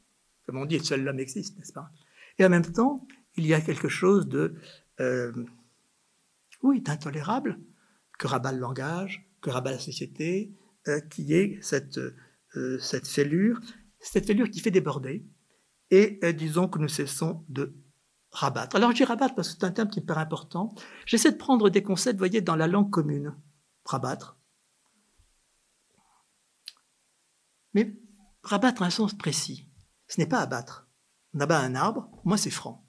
Comme 0.45 0.57
on 0.57 0.67
dit, 0.67 0.85
seul 0.85 1.05
l'homme 1.05 1.21
existe, 1.21 1.57
n'est-ce 1.57 1.73
pas? 1.73 1.89
Et 2.37 2.45
en 2.45 2.49
même 2.49 2.67
temps, 2.67 3.07
il 3.37 3.47
y 3.47 3.55
a 3.55 3.61
quelque 3.61 3.89
chose 3.89 4.27
de, 4.27 4.57
euh, 4.99 5.31
oui, 6.65 6.81
d'intolérable 6.81 7.61
que 8.19 8.27
rabat 8.27 8.51
le 8.51 8.59
langage, 8.59 9.25
que 9.41 9.51
rabat 9.51 9.71
la 9.71 9.79
société, 9.79 10.53
euh, 10.89 10.99
qui 10.99 11.33
est 11.33 11.63
cette, 11.63 12.01
cette 12.81 13.07
fêlure, 13.07 13.61
cette 14.01 14.27
fêlure 14.27 14.51
qui 14.51 14.59
fait 14.59 14.73
déborder, 14.73 15.25
et 15.91 16.21
disons 16.33 16.69
que 16.69 16.79
nous 16.79 16.89
cessons 16.89 17.45
de 17.49 17.75
rabattre. 18.31 18.77
Alors 18.77 18.91
je 18.91 18.97
dis 18.97 19.05
rabattre 19.05 19.35
parce 19.35 19.49
que 19.49 19.55
c'est 19.59 19.65
un 19.65 19.71
terme 19.71 19.89
qui 19.89 20.01
me 20.01 20.07
paraît 20.07 20.21
important. 20.21 20.75
J'essaie 21.07 21.33
de 21.33 21.37
prendre 21.37 21.71
des 21.71 21.83
concepts, 21.83 22.17
vous 22.17 22.19
voyez, 22.19 22.41
dans 22.41 22.57
la 22.57 22.67
langue 22.67 22.91
commune 22.91 23.35
rabattre. 23.85 24.39
Mais 27.75 27.97
rabattre 28.43 28.83
a 28.83 28.87
un 28.87 28.91
sens 28.91 29.17
précis. 29.17 29.69
Ce 30.07 30.21
n'est 30.21 30.27
pas 30.27 30.41
abattre. 30.41 30.89
On 31.35 31.41
abat 31.41 31.61
un 31.61 31.75
arbre, 31.75 32.11
moi 32.25 32.37
c'est 32.37 32.51
franc. 32.51 32.87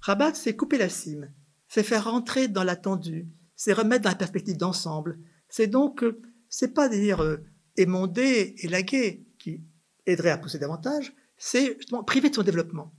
Rabattre, 0.00 0.36
c'est 0.36 0.56
couper 0.56 0.78
la 0.78 0.88
cime, 0.88 1.32
c'est 1.68 1.82
faire 1.82 2.04
rentrer 2.04 2.48
dans 2.48 2.64
l'attendu, 2.64 3.28
c'est 3.56 3.72
remettre 3.72 4.04
dans 4.04 4.10
la 4.10 4.16
perspective 4.16 4.56
d'ensemble. 4.56 5.18
C'est 5.48 5.66
donc, 5.66 6.02
euh, 6.02 6.20
c'est 6.48 6.74
pas 6.74 6.88
dire 6.88 7.22
euh, 7.22 7.38
émonder, 7.76 8.54
élaguer 8.58 9.26
qui 9.38 9.64
aiderait 10.06 10.30
à 10.30 10.38
pousser 10.38 10.58
davantage, 10.58 11.14
c'est 11.44 11.76
justement 11.76 12.02
priver 12.02 12.30
de 12.30 12.34
son 12.34 12.42
développement 12.42 12.94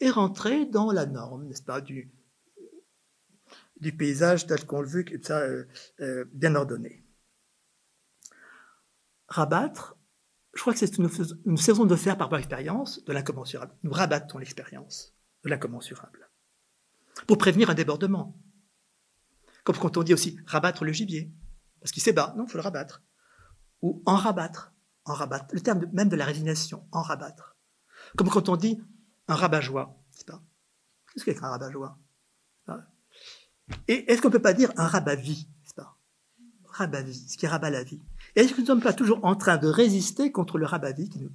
et 0.00 0.10
rentrer 0.10 0.66
dans 0.66 0.90
la 0.90 1.06
norme, 1.06 1.46
n'est-ce 1.46 1.62
pas, 1.62 1.80
du, 1.80 2.12
paysage 3.96 4.48
tel 4.48 4.66
qu'on 4.66 4.80
le 4.80 4.88
veut, 4.88 5.04
ça, 5.22 5.42
euh, 5.42 5.64
euh, 6.00 6.24
bien 6.32 6.56
ordonné. 6.56 7.06
Rabattre, 9.28 9.96
je 10.54 10.60
crois 10.60 10.72
que 10.72 10.80
c'est 10.80 10.98
une, 10.98 11.56
saison 11.56 11.84
de 11.84 11.94
faire 11.94 12.18
par 12.18 12.36
expérience 12.36 13.04
de 13.04 13.12
l'incommensurable. 13.12 13.72
Nous 13.84 13.92
rabattons 13.92 14.38
l'expérience 14.38 15.14
de 15.44 15.48
l'incommensurable. 15.48 16.28
Pour 17.28 17.38
prévenir 17.38 17.70
un 17.70 17.74
débordement. 17.74 18.36
Comme 19.62 19.76
quand 19.76 19.96
on 19.96 20.02
dit 20.02 20.14
aussi 20.14 20.36
rabattre 20.46 20.84
le 20.84 20.90
gibier, 20.90 21.32
parce 21.78 21.92
qu'il 21.92 22.02
s'ébat, 22.02 22.34
non, 22.36 22.46
il 22.46 22.50
faut 22.50 22.58
le 22.58 22.64
rabattre. 22.64 23.04
Ou 23.82 24.02
en 24.04 24.16
rabattre, 24.16 24.72
en 25.04 25.14
rabattre. 25.14 25.46
Le 25.54 25.60
terme 25.60 25.86
même 25.92 26.08
de 26.08 26.16
la 26.16 26.24
résignation, 26.24 26.88
en 26.90 27.02
rabattre. 27.02 27.51
Comme 28.16 28.28
quand 28.28 28.48
on 28.48 28.56
dit 28.56 28.80
un 29.28 29.34
rabat-joie, 29.34 29.96
pas 30.26 30.42
Qu'est-ce 31.12 31.24
qu'est 31.24 31.42
un 31.42 31.50
rabat-joie? 31.50 31.98
Et 33.88 34.10
est-ce 34.10 34.20
qu'on 34.20 34.28
ne 34.28 34.32
peut 34.32 34.42
pas 34.42 34.54
dire 34.54 34.72
un 34.76 34.86
rabat-vie, 34.86 35.48
n'est-ce 35.62 35.74
pas 35.74 35.98
Rabat-vie, 36.64 37.28
ce 37.28 37.36
qui 37.36 37.46
rabat 37.46 37.70
la 37.70 37.84
vie. 37.84 38.02
Et 38.34 38.40
est-ce 38.40 38.52
que 38.52 38.56
nous 38.56 38.62
ne 38.62 38.66
sommes 38.66 38.82
pas 38.82 38.92
toujours 38.92 39.24
en 39.24 39.36
train 39.36 39.56
de 39.56 39.68
résister 39.68 40.32
contre 40.32 40.58
le 40.58 40.66
rabat-vie 40.66 41.08
qui 41.08 41.20
nous... 41.20 41.30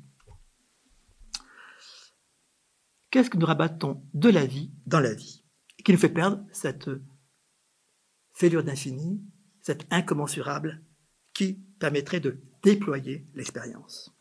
Qu'est-ce 3.10 3.30
que 3.30 3.38
nous 3.38 3.46
rabattons 3.46 4.04
de 4.14 4.30
la 4.30 4.46
vie 4.46 4.72
dans 4.86 5.00
la 5.00 5.14
vie 5.14 5.46
qui 5.84 5.92
nous 5.92 5.98
fait 5.98 6.10
perdre 6.10 6.44
cette 6.52 6.90
fêlure 8.34 8.64
d'infini, 8.64 9.24
cette 9.62 9.86
incommensurable 9.92 10.84
qui 11.34 11.54
permettrait 11.80 12.20
de 12.20 12.42
déployer 12.64 13.28
l'expérience? 13.34 14.17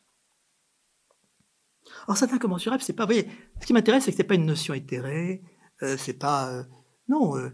Alors 2.07 2.17
cet 2.17 2.33
incommensurable, 2.33 2.83
c'est 2.83 2.93
pas, 2.93 3.07
ce 3.09 3.67
qui 3.67 3.73
m'intéresse, 3.73 4.05
c'est 4.05 4.13
que 4.13 4.17
c'est 4.17 4.25
pas 4.25 4.35
une 4.35 4.47
notion 4.47 4.75
éthérée, 4.75 5.43
euh, 5.83 5.97
c'est 5.97 6.19
pas, 6.19 6.53
euh, 6.53 6.63
non, 7.09 7.37
euh, 7.37 7.51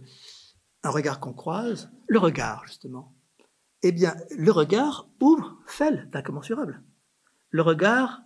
un 0.83 0.91
regard 0.91 1.21
qu'on 1.21 1.33
croise, 1.33 1.91
le 2.07 2.19
regard, 2.19 2.67
justement. 2.67 3.15
Eh 3.83 3.93
bien, 3.93 4.15
le 4.37 4.53
regard 4.53 5.09
ouvre, 5.21 5.59
fait 5.67 6.11
d'incommensurable. 6.11 6.83
Le 7.51 7.63
regard 7.63 8.23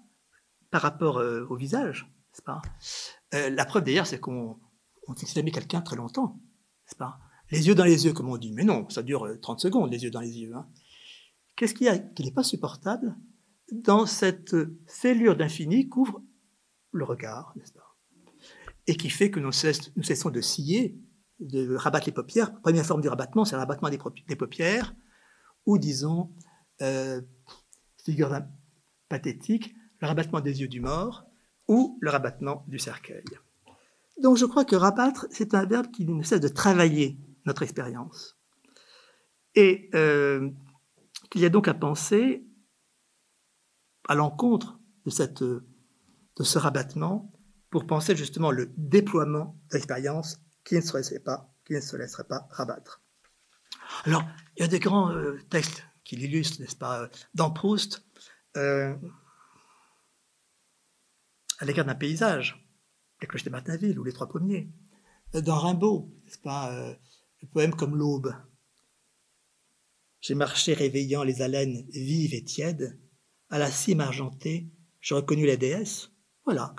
par 0.70 0.82
rapport 0.82 1.18
euh, 1.18 1.46
au 1.48 1.56
visage, 1.56 2.12
n'est-ce 2.32 2.42
pas? 2.42 2.60
La 3.32 3.64
preuve 3.64 3.84
d'ailleurs, 3.84 4.06
c'est 4.06 4.20
qu'on 4.20 4.58
on 5.08 5.14
quelqu'un 5.14 5.80
très 5.80 5.96
longtemps, 5.96 6.40
n'est-ce 6.86 6.96
pas? 6.96 7.18
Les 7.50 7.68
yeux 7.68 7.74
dans 7.74 7.84
les 7.84 8.04
yeux, 8.06 8.12
comme 8.12 8.28
on 8.28 8.36
dit. 8.36 8.52
Mais 8.52 8.64
non, 8.64 8.88
ça 8.88 9.02
dure 9.02 9.28
30 9.40 9.58
euh, 9.58 9.62
secondes, 9.62 9.92
les 9.92 10.02
yeux 10.02 10.10
dans 10.10 10.20
les 10.20 10.38
yeux. 10.38 10.54
Hein. 10.54 10.66
Qu'est-ce 11.54 11.74
qu'il 11.74 11.86
y 11.86 11.90
a 11.90 11.98
qui 11.98 12.24
n'est 12.24 12.32
pas 12.32 12.42
supportable? 12.42 13.16
Dans 13.72 14.06
cette 14.06 14.56
fêlure 14.86 15.36
d'infini 15.36 15.88
qu'ouvre 15.88 16.22
le 16.92 17.04
regard, 17.04 17.52
n'est-ce 17.56 17.72
pas? 17.72 17.96
Et 18.86 18.96
qui 18.96 19.10
fait 19.10 19.30
que 19.30 19.40
nous, 19.40 19.52
cessons 19.52 20.30
de 20.30 20.40
scier 20.40 20.98
de 21.40 21.74
rabattre 21.74 22.06
les 22.06 22.12
paupières. 22.12 22.58
Première 22.60 22.86
forme 22.86 23.00
du 23.00 23.08
rabattement, 23.08 23.44
c'est 23.44 23.56
le 23.56 23.60
rabattement 23.60 23.90
des, 23.90 24.36
paupières, 24.36 24.94
ou 25.66 25.78
disons, 25.78 26.32
euh, 26.82 27.20
figure 28.02 28.40
pathétique, 29.08 29.74
le 30.00 30.06
rabattement 30.06 30.40
des 30.40 30.60
yeux 30.60 30.68
du 30.68 30.80
mort, 30.80 31.26
ou 31.68 31.98
le 32.00 32.10
rabattement 32.10 32.64
du 32.68 32.78
cercueil. 32.78 33.24
Donc 34.22 34.36
je 34.36 34.46
crois 34.46 34.64
que 34.64 34.76
rabattre, 34.76 35.26
c'est 35.30 35.54
un 35.54 35.66
verbe 35.66 35.90
qui 35.90 36.06
nous 36.06 36.22
cesse 36.22 36.40
de 36.40 36.48
travailler 36.48 37.18
notre 37.44 37.62
expérience. 37.62 38.38
Et 39.54 39.90
euh, 39.94 40.50
qu'il 41.30 41.40
y 41.40 41.44
a 41.44 41.48
donc 41.48 41.68
à 41.68 41.74
penser 41.74 42.45
à 44.08 44.14
l'encontre 44.14 44.78
de, 45.04 45.10
cette, 45.10 45.42
de 45.42 45.62
ce 46.38 46.58
rabattement 46.58 47.32
pour 47.70 47.86
penser 47.86 48.16
justement 48.16 48.50
le 48.50 48.72
déploiement 48.76 49.58
d'expériences 49.70 50.40
qui 50.64 50.76
ne 50.76 50.80
se 50.80 50.96
laisserait 50.96 51.20
pas, 51.20 51.52
qui 51.64 51.74
ne 51.74 51.80
se 51.80 51.96
laisserait 51.96 52.24
pas 52.24 52.48
rabattre. 52.50 53.02
Alors, 54.04 54.24
il 54.56 54.60
y 54.60 54.64
a 54.64 54.68
des 54.68 54.80
grands 54.80 55.12
euh, 55.12 55.38
textes 55.50 55.84
qui 56.04 56.16
l'illustrent, 56.16 56.60
n'est-ce 56.60 56.76
pas, 56.76 57.02
euh, 57.02 57.08
dans 57.34 57.50
Proust, 57.50 58.04
euh, 58.56 58.94
à 61.58 61.64
l'égard 61.64 61.84
d'un 61.84 61.94
paysage, 61.94 62.66
les 63.20 63.26
cloches 63.26 63.44
de 63.44 63.50
Martinville 63.50 63.98
ou 63.98 64.04
les 64.04 64.12
trois 64.12 64.28
premiers. 64.28 64.70
Dans 65.32 65.58
Rimbaud, 65.58 66.12
n'est-ce 66.24 66.38
pas, 66.38 66.70
le 67.42 67.48
poème 67.48 67.74
comme 67.74 67.96
l'aube. 67.96 68.34
J'ai 70.20 70.34
marché 70.34 70.74
réveillant 70.74 71.24
les 71.24 71.42
haleines 71.42 71.84
vives 71.90 72.34
et 72.34 72.44
tièdes, 72.44 72.98
à 73.56 73.58
la 73.58 73.70
cime 73.70 74.00
argentée, 74.00 74.68
j'ai 75.00 75.14
reconnu 75.14 75.46
la 75.46 75.56
déesse. 75.56 76.10
Voilà. 76.44 76.74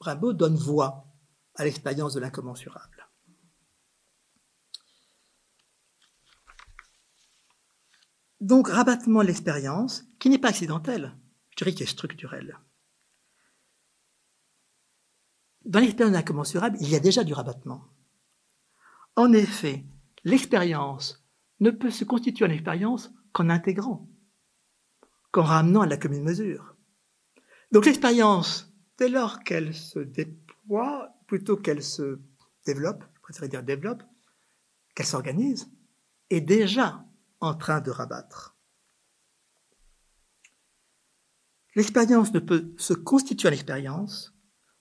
Rimbaud 0.00 0.32
donne 0.32 0.56
voix 0.56 1.06
à 1.54 1.64
l'expérience 1.64 2.14
de 2.14 2.20
l'incommensurable. 2.20 3.08
Donc, 8.40 8.68
rabattement 8.68 9.20
de 9.20 9.26
l'expérience, 9.26 10.04
qui 10.18 10.30
n'est 10.30 10.38
pas 10.38 10.48
accidentel, 10.48 11.14
je 11.50 11.56
dirais 11.56 11.72
qu'il 11.72 11.82
est 11.82 11.90
structurel. 11.90 12.58
Dans 15.66 15.80
l'expérience 15.80 16.12
de 16.12 16.18
l'incommensurable, 16.18 16.78
il 16.80 16.88
y 16.88 16.94
a 16.94 17.00
déjà 17.00 17.22
du 17.22 17.34
rabattement. 17.34 17.84
En 19.14 19.32
effet, 19.32 19.84
l'expérience 20.24 21.22
ne 21.60 21.70
peut 21.70 21.90
se 21.90 22.04
constituer 22.04 22.46
en 22.46 22.50
expérience 22.50 23.10
qu'en 23.32 23.50
intégrant, 23.50 24.08
qu'en 25.30 25.42
ramenant 25.42 25.82
à 25.82 25.86
la 25.86 25.96
commune 25.96 26.22
mesure. 26.22 26.76
Donc 27.72 27.86
l'expérience, 27.86 28.72
dès 28.98 29.08
lors 29.08 29.42
qu'elle 29.42 29.74
se 29.74 29.98
déploie, 29.98 31.14
plutôt 31.26 31.56
qu'elle 31.56 31.82
se 31.82 32.18
développe, 32.64 33.04
je 33.14 33.20
préférerais 33.20 33.48
dire 33.48 33.62
développe, 33.62 34.02
qu'elle 34.94 35.06
s'organise, 35.06 35.70
est 36.30 36.40
déjà 36.40 37.04
en 37.40 37.54
train 37.54 37.80
de 37.80 37.90
rabattre. 37.90 38.56
L'expérience 41.74 42.32
ne 42.32 42.40
peut 42.40 42.72
se 42.78 42.94
constituer 42.94 43.48
en 43.48 43.52
expérience 43.52 44.34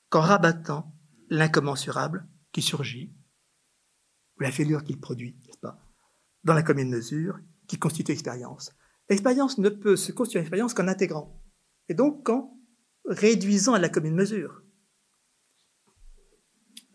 qu'en 0.10 0.22
rabattant 0.22 0.96
l'incommensurable 1.30 2.28
qui 2.54 2.62
surgit, 2.62 3.14
ou 4.38 4.44
la 4.44 4.52
fêlure 4.52 4.84
qu'il 4.84 5.00
produit, 5.00 5.36
n'est-ce 5.46 5.60
pas, 5.60 5.78
dans 6.46 6.54
la 6.54 6.64
commune 6.64 6.90
mesure 6.90 7.40
qui 7.68 7.78
constitue 7.78 8.12
l'expérience. 8.12 8.72
L'expérience 9.10 9.58
ne 9.58 9.70
peut 9.70 9.96
se 9.96 10.12
constituer 10.12 10.40
en 10.40 10.44
expérience 10.44 10.74
qu'en 10.74 10.88
intégrant, 10.88 11.42
et 11.90 11.94
donc 11.94 12.26
qu'en 12.26 12.58
réduisant 13.06 13.74
à 13.74 13.80
la 13.80 13.90
commune 13.90 14.16
mesure. 14.16 14.64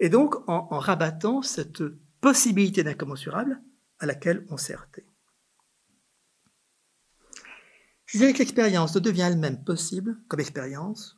Et 0.00 0.08
donc 0.08 0.36
en, 0.48 0.68
en 0.70 0.78
rabattant 0.78 1.42
cette 1.42 1.82
possibilité 2.20 2.82
d'incommensurable 2.82 3.62
à 3.98 4.06
laquelle 4.06 4.46
on 4.48 4.56
s'est 4.56 4.74
heurté. 4.74 5.06
Je 8.06 8.18
dirais 8.18 8.32
que 8.32 8.38
l'expérience 8.38 8.94
ne 8.96 9.00
devient 9.00 9.22
elle-même 9.22 9.62
possible 9.62 10.20
comme 10.26 10.40
expérience, 10.40 11.16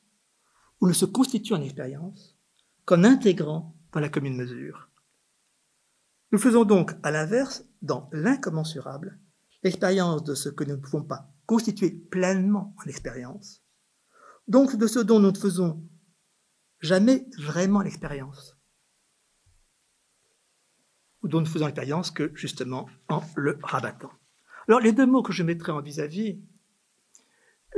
ou 0.80 0.88
ne 0.88 0.92
se 0.92 1.06
constitue 1.06 1.54
en 1.54 1.62
expérience, 1.62 2.36
qu'en 2.84 3.04
intégrant 3.04 3.74
dans 3.92 4.00
la 4.00 4.08
commune 4.08 4.36
mesure. 4.36 4.90
Nous 6.32 6.38
faisons 6.38 6.64
donc, 6.64 6.92
à 7.02 7.10
l'inverse, 7.10 7.64
dans 7.80 8.10
l'incommensurable, 8.12 9.18
l'expérience 9.62 10.24
de 10.24 10.34
ce 10.34 10.48
que 10.48 10.64
nous 10.64 10.76
ne 10.76 10.80
pouvons 10.80 11.04
pas 11.04 11.28
constituer 11.46 11.90
pleinement 11.90 12.74
en 12.78 12.88
expérience, 12.88 13.62
donc 14.48 14.76
de 14.76 14.86
ce 14.86 14.98
dont 14.98 15.20
nous 15.20 15.32
ne 15.32 15.36
faisons 15.36 15.82
jamais 16.80 17.26
vraiment 17.38 17.80
l'expérience, 17.80 18.56
ou 21.22 21.28
dont 21.28 21.40
nous 21.40 21.46
faisons 21.46 21.66
l'expérience 21.66 22.10
que 22.10 22.32
justement 22.34 22.88
en 23.08 23.22
le 23.36 23.58
rabattant. 23.62 24.12
Alors 24.68 24.80
les 24.80 24.92
deux 24.92 25.06
mots 25.06 25.22
que 25.22 25.32
je 25.32 25.42
mettrai 25.42 25.72
en 25.72 25.82
vis-à-vis 25.82 26.40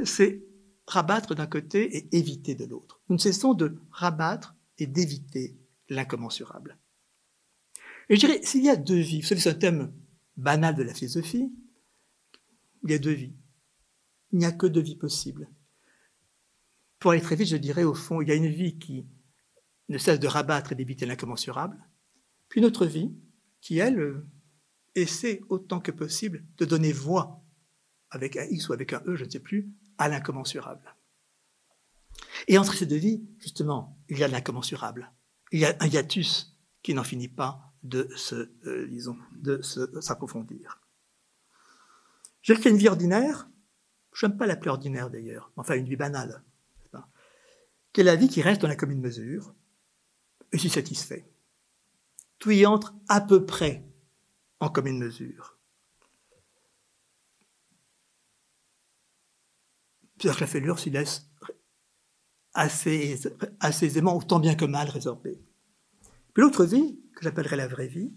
c'est 0.02 0.44
rabattre 0.86 1.34
d'un 1.34 1.46
côté 1.46 1.96
et 1.96 2.16
éviter 2.16 2.54
de 2.54 2.64
l'autre. 2.64 3.00
Nous 3.08 3.16
ne 3.16 3.20
cessons 3.20 3.54
de 3.54 3.78
rabattre 3.90 4.56
et 4.78 4.86
d'éviter 4.86 5.56
l'incommensurable. 5.88 6.78
Et 8.08 8.16
je 8.16 8.20
dirais, 8.20 8.40
s'il 8.42 8.64
y 8.64 8.68
a 8.68 8.76
deux 8.76 8.98
vies, 8.98 9.20
vous 9.20 9.26
savez, 9.26 9.40
c'est 9.40 9.50
un 9.50 9.54
thème 9.54 9.92
banal 10.36 10.74
de 10.74 10.82
la 10.82 10.92
philosophie, 10.92 11.52
il 12.84 12.90
y 12.90 12.94
a 12.94 12.98
deux 12.98 13.12
vies. 13.12 13.34
Il 14.32 14.38
n'y 14.38 14.44
a 14.44 14.52
que 14.52 14.66
deux 14.66 14.80
vies 14.80 14.96
possibles. 14.96 15.48
Pour 16.98 17.10
aller 17.10 17.20
très 17.20 17.36
vite, 17.36 17.48
je 17.48 17.56
dirais, 17.56 17.84
au 17.84 17.94
fond, 17.94 18.20
il 18.20 18.28
y 18.28 18.32
a 18.32 18.34
une 18.34 18.48
vie 18.48 18.78
qui 18.78 19.06
ne 19.88 19.98
cesse 19.98 20.20
de 20.20 20.28
rabattre 20.28 20.72
et 20.72 20.74
d'éviter 20.74 21.06
l'incommensurable, 21.06 21.84
puis 22.48 22.60
une 22.60 22.66
autre 22.66 22.86
vie 22.86 23.12
qui, 23.60 23.78
elle, 23.78 24.24
essaie 24.94 25.40
autant 25.48 25.80
que 25.80 25.90
possible 25.90 26.44
de 26.56 26.64
donner 26.64 26.92
voix, 26.92 27.42
avec 28.10 28.36
un 28.36 28.44
X 28.44 28.68
ou 28.68 28.72
avec 28.72 28.92
un 28.92 29.02
E, 29.06 29.16
je 29.16 29.24
ne 29.24 29.30
sais 29.30 29.40
plus, 29.40 29.70
à 29.98 30.08
l'incommensurable. 30.08 30.94
Et 32.46 32.58
entre 32.58 32.74
ces 32.74 32.86
deux 32.86 32.96
vies, 32.96 33.26
justement, 33.38 33.98
il 34.08 34.18
y 34.18 34.24
a 34.24 34.28
l'incommensurable. 34.28 35.12
Il 35.52 35.60
y 35.60 35.64
a 35.64 35.76
un 35.80 35.86
hiatus 35.86 36.56
qui 36.82 36.94
n'en 36.94 37.04
finit 37.04 37.28
pas 37.28 37.74
de 37.82 38.08
se, 38.16 38.52
euh, 38.66 38.86
disons, 38.88 39.16
de 39.32 39.60
s'approfondir. 39.62 40.83
Y 42.46 42.52
a 42.52 42.68
une 42.68 42.76
vie 42.76 42.88
ordinaire, 42.88 43.48
je 44.12 44.26
n'aime 44.26 44.36
pas 44.36 44.46
la 44.46 44.56
plus 44.56 44.70
ordinaire 44.70 45.10
d'ailleurs, 45.10 45.50
enfin 45.56 45.74
une 45.74 45.88
vie 45.88 45.96
banale, 45.96 46.42
qui 47.92 48.02
est 48.02 48.04
la 48.04 48.16
vie 48.16 48.28
qui 48.28 48.42
reste 48.42 48.60
dans 48.60 48.68
la 48.68 48.76
commune 48.76 49.00
mesure, 49.00 49.54
et 50.52 50.58
s'y 50.58 50.68
satisfait. 50.68 51.26
Tout 52.38 52.50
y 52.50 52.66
entre 52.66 52.94
à 53.08 53.20
peu 53.20 53.46
près 53.46 53.84
en 54.60 54.68
commune 54.68 54.98
mesure. 54.98 55.58
La 60.22 60.46
fêlure 60.46 60.78
s'y 60.78 60.90
laisse 60.90 61.30
assez, 62.54 63.20
assez 63.60 63.86
aisément, 63.86 64.16
autant 64.16 64.38
bien 64.38 64.54
que 64.54 64.64
mal, 64.64 64.88
résorber. 64.88 65.38
Puis 66.32 66.42
l'autre 66.42 66.64
vie, 66.64 66.98
que 67.14 67.22
j'appellerais 67.22 67.56
la 67.56 67.68
vraie 67.68 67.88
vie, 67.88 68.14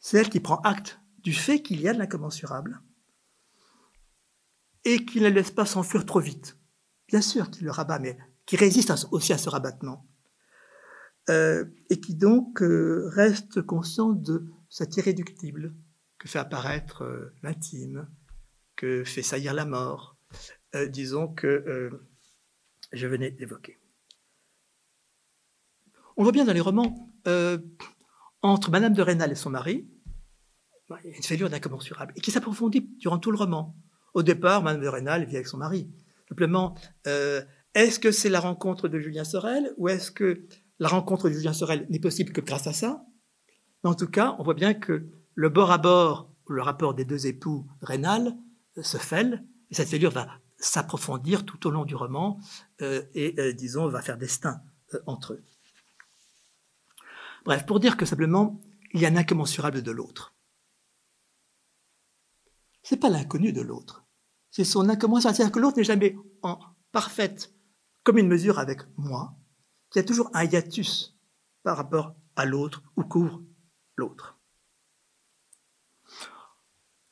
c'est 0.00 0.18
elle 0.18 0.30
qui 0.30 0.40
prend 0.40 0.60
acte 0.62 1.00
du 1.18 1.32
fait 1.32 1.62
qu'il 1.62 1.80
y 1.80 1.88
a 1.88 1.92
de 1.92 1.98
l'incommensurable 1.98 2.82
et 4.84 5.04
qui 5.04 5.18
ne 5.18 5.24
la 5.24 5.30
laisse 5.30 5.50
pas 5.50 5.66
s'enfuir 5.66 6.06
trop 6.06 6.20
vite. 6.20 6.56
Bien 7.08 7.20
sûr 7.20 7.50
qu'il 7.50 7.64
le 7.64 7.70
rabat, 7.70 7.98
mais 7.98 8.16
qui 8.46 8.56
résiste 8.56 8.92
aussi 9.10 9.32
à 9.32 9.38
ce 9.38 9.48
rabattement. 9.48 10.06
Euh, 11.28 11.64
et 11.90 12.00
qui 12.00 12.14
donc 12.14 12.62
euh, 12.62 13.08
reste 13.12 13.62
conscient 13.62 14.10
de 14.10 14.50
cet 14.68 14.96
irréductible 14.96 15.74
que 16.18 16.28
fait 16.28 16.38
apparaître 16.38 17.02
euh, 17.04 17.34
l'intime, 17.42 18.08
que 18.74 19.04
fait 19.04 19.22
saillir 19.22 19.54
la 19.54 19.66
mort, 19.66 20.16
disons, 20.88 21.28
que 21.28 21.90
je 22.92 23.06
venais 23.06 23.30
d'évoquer. 23.30 23.78
On 26.16 26.22
voit 26.22 26.32
bien 26.32 26.44
dans 26.44 26.52
les 26.52 26.60
romans, 26.60 27.12
entre 28.40 28.70
Madame 28.70 28.94
de 28.94 29.02
Rênal 29.02 29.32
et 29.32 29.34
son 29.34 29.50
mari, 29.50 29.86
il 31.04 31.10
y 31.10 31.12
a 31.12 31.16
une 31.16 31.22
fêlure 31.22 31.50
d'incommensurable, 31.50 32.14
et 32.16 32.20
qui 32.20 32.30
s'approfondit 32.30 32.88
durant 32.98 33.18
tout 33.18 33.30
le 33.30 33.36
roman. 33.36 33.76
Au 34.14 34.22
départ, 34.22 34.62
Madame 34.62 34.82
de 34.82 34.88
Rênal 34.88 35.24
vit 35.24 35.36
avec 35.36 35.46
son 35.46 35.58
mari. 35.58 35.88
Simplement, 36.28 36.74
est-ce 37.74 37.98
que 37.98 38.12
c'est 38.12 38.28
la 38.28 38.40
rencontre 38.40 38.88
de 38.88 38.98
Julien 38.98 39.24
Sorel, 39.24 39.72
ou 39.76 39.88
est-ce 39.88 40.10
que 40.10 40.46
la 40.78 40.88
rencontre 40.88 41.28
de 41.28 41.34
Julien 41.34 41.52
Sorel 41.52 41.86
n'est 41.90 42.00
possible 42.00 42.32
que 42.32 42.40
grâce 42.40 42.66
à 42.66 42.72
ça? 42.72 43.04
Mais 43.82 43.90
en 43.90 43.94
tout 43.94 44.08
cas, 44.08 44.36
on 44.38 44.42
voit 44.42 44.54
bien 44.54 44.74
que 44.74 45.08
le 45.34 45.48
bord 45.48 45.70
à 45.70 45.78
bord, 45.78 46.32
le 46.48 46.62
rapport 46.62 46.94
des 46.94 47.04
deux 47.04 47.26
époux 47.26 47.66
Rênal, 47.82 48.36
se 48.82 48.96
fêle, 48.96 49.44
et 49.70 49.74
cette 49.74 49.88
fêlure 49.88 50.10
va 50.10 50.28
s'approfondir 50.58 51.44
tout 51.44 51.66
au 51.66 51.70
long 51.70 51.84
du 51.84 51.94
roman 51.94 52.38
euh, 52.82 53.02
et, 53.14 53.34
euh, 53.38 53.52
disons, 53.52 53.88
va 53.88 54.02
faire 54.02 54.18
destin 54.18 54.62
euh, 54.94 55.00
entre 55.06 55.34
eux. 55.34 55.44
Bref, 57.44 57.64
pour 57.64 57.80
dire 57.80 57.96
que 57.96 58.04
simplement, 58.04 58.60
il 58.92 59.00
y 59.00 59.06
a 59.06 59.08
un 59.08 59.16
incommensurable 59.16 59.82
de 59.82 59.90
l'autre. 59.90 60.34
C'est 62.82 62.98
pas 62.98 63.08
l'inconnu 63.08 63.52
de 63.52 63.62
l'autre, 63.62 63.99
c'est 64.50 64.64
son 64.64 64.88
incommensurable. 64.88 65.36
C'est-à-dire 65.36 65.52
que 65.52 65.60
l'autre 65.60 65.78
n'est 65.78 65.84
jamais 65.84 66.16
en 66.42 66.58
parfaite 66.92 67.54
commune 68.02 68.28
mesure 68.28 68.58
avec 68.58 68.80
moi, 68.96 69.36
qu'il 69.90 70.00
y 70.00 70.04
a 70.04 70.08
toujours 70.08 70.30
un 70.34 70.44
hiatus 70.44 71.16
par 71.62 71.76
rapport 71.76 72.14
à 72.36 72.44
l'autre 72.44 72.82
ou 72.96 73.04
couvre 73.04 73.42
l'autre. 73.96 74.38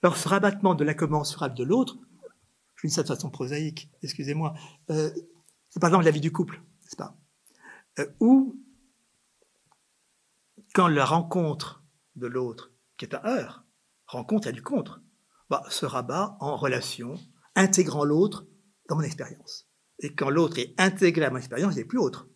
Alors 0.03 0.17
ce 0.17 0.29
rabattement 0.29 0.75
de 0.75 0.85
l'incommensurable 0.85 1.57
de 1.57 1.65
l'autre 1.65 1.99
je 2.79 2.87
dis 2.87 2.93
ça 2.93 3.03
de 3.03 3.09
façon 3.09 3.31
prosaïque, 3.31 3.91
excusez-moi, 4.03 4.55
euh, 4.91 5.11
c'est 5.69 5.81
par 5.81 5.89
exemple 5.89 6.05
la 6.05 6.13
vie 6.13 6.21
du 6.21 6.33
couple, 6.33 6.63
n'est-ce 6.83 6.97
pas? 6.97 7.17
Euh, 7.99 8.07
Ou 8.21 8.57
quand 10.75 10.87
la 10.87 11.05
rencontre 11.05 11.83
de 12.15 12.29
l'autre, 12.29 12.71
qui 12.97 13.05
est 13.05 13.15
un 13.15 13.25
heure, 13.25 13.65
rencontre 14.07 14.49
a 14.49 14.53
du 14.53 14.63
contre, 14.63 15.01
bah, 15.51 15.65
se 15.71 15.87
rabat 15.87 16.37
en 16.41 16.57
relation, 16.57 17.15
intégrant 17.59 18.05
l'autre 18.05 18.47
dans 18.89 18.97
mon 18.97 19.03
expérience. 19.03 19.69
Et 20.01 20.15
quand 20.15 20.31
l'autre 20.31 20.59
est 20.59 20.75
intégré 20.79 21.25
à 21.25 21.31
mon 21.31 21.39
expérience, 21.39 21.75
il 21.75 21.79
n'est 21.79 21.85
plus 21.85 21.99
autre. 21.99 22.29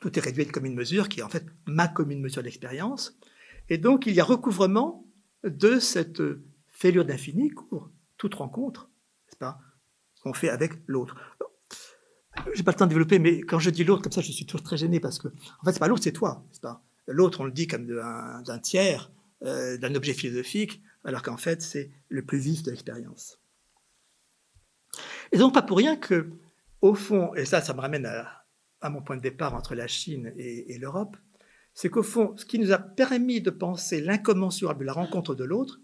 tout 0.00 0.18
est 0.18 0.22
réduit 0.22 0.46
comme 0.46 0.66
une 0.66 0.74
mesure 0.74 1.08
qui 1.08 1.20
est 1.20 1.22
en 1.22 1.28
fait 1.28 1.44
ma 1.66 1.88
commune 1.88 2.20
mesure 2.20 2.42
d'expérience. 2.42 3.18
Et 3.68 3.78
donc, 3.78 4.06
il 4.06 4.14
y 4.14 4.20
a 4.20 4.24
recouvrement 4.24 5.06
de 5.44 5.78
cette 5.78 6.22
fêlure 6.68 7.04
d'infini 7.04 7.50
court 7.50 7.90
toute 8.16 8.34
rencontre, 8.34 8.90
n'est-ce 9.26 9.38
pas, 9.38 9.58
qu'on 10.22 10.34
fait 10.34 10.50
avec 10.50 10.74
l'autre. 10.86 11.16
J'ai 12.54 12.62
pas 12.62 12.72
le 12.72 12.76
temps 12.76 12.84
de 12.84 12.90
développer, 12.90 13.18
mais 13.18 13.40
quand 13.40 13.58
je 13.58 13.70
dis 13.70 13.82
l'autre 13.82 14.02
comme 14.02 14.12
ça, 14.12 14.20
je 14.20 14.30
suis 14.30 14.46
toujours 14.46 14.62
très 14.62 14.76
gêné 14.76 15.00
parce 15.00 15.18
que, 15.18 15.28
en 15.28 15.64
fait, 15.64 15.72
c'est 15.72 15.78
pas 15.78 15.88
l'autre, 15.88 16.02
c'est 16.04 16.12
toi, 16.12 16.44
n'est-ce 16.48 16.60
pas 16.60 16.84
L'autre, 17.06 17.40
on 17.40 17.44
le 17.44 17.50
dit 17.50 17.66
comme 17.66 17.86
d'un 17.86 18.58
tiers, 18.58 19.10
euh, 19.42 19.78
d'un 19.78 19.94
objet 19.94 20.12
philosophique, 20.12 20.82
alors 21.04 21.22
qu'en 21.22 21.38
fait, 21.38 21.62
c'est 21.62 21.90
le 22.08 22.24
plus 22.24 22.38
vif 22.38 22.62
de 22.62 22.70
l'expérience. 22.70 23.39
Et 25.32 25.38
donc, 25.38 25.54
pas 25.54 25.62
pour 25.62 25.78
rien 25.78 25.96
que, 25.96 26.30
au 26.80 26.94
fond, 26.94 27.34
et 27.34 27.44
ça, 27.44 27.60
ça 27.60 27.74
me 27.74 27.80
ramène 27.80 28.06
à, 28.06 28.90
mon 28.90 29.02
point 29.02 29.16
de 29.16 29.22
départ 29.22 29.54
entre 29.54 29.74
la 29.74 29.86
Chine 29.86 30.32
et, 30.36 30.78
l'Europe, 30.78 31.16
c'est 31.74 31.88
qu'au 31.88 32.02
fond, 32.02 32.34
ce 32.36 32.44
qui 32.44 32.58
nous 32.58 32.72
a 32.72 32.78
permis 32.78 33.40
de 33.40 33.50
penser 33.50 34.00
l'incommensurable 34.00 34.80
de 34.80 34.86
la 34.86 34.92
rencontre 34.92 35.34
de 35.34 35.44
l'autre, 35.44 35.80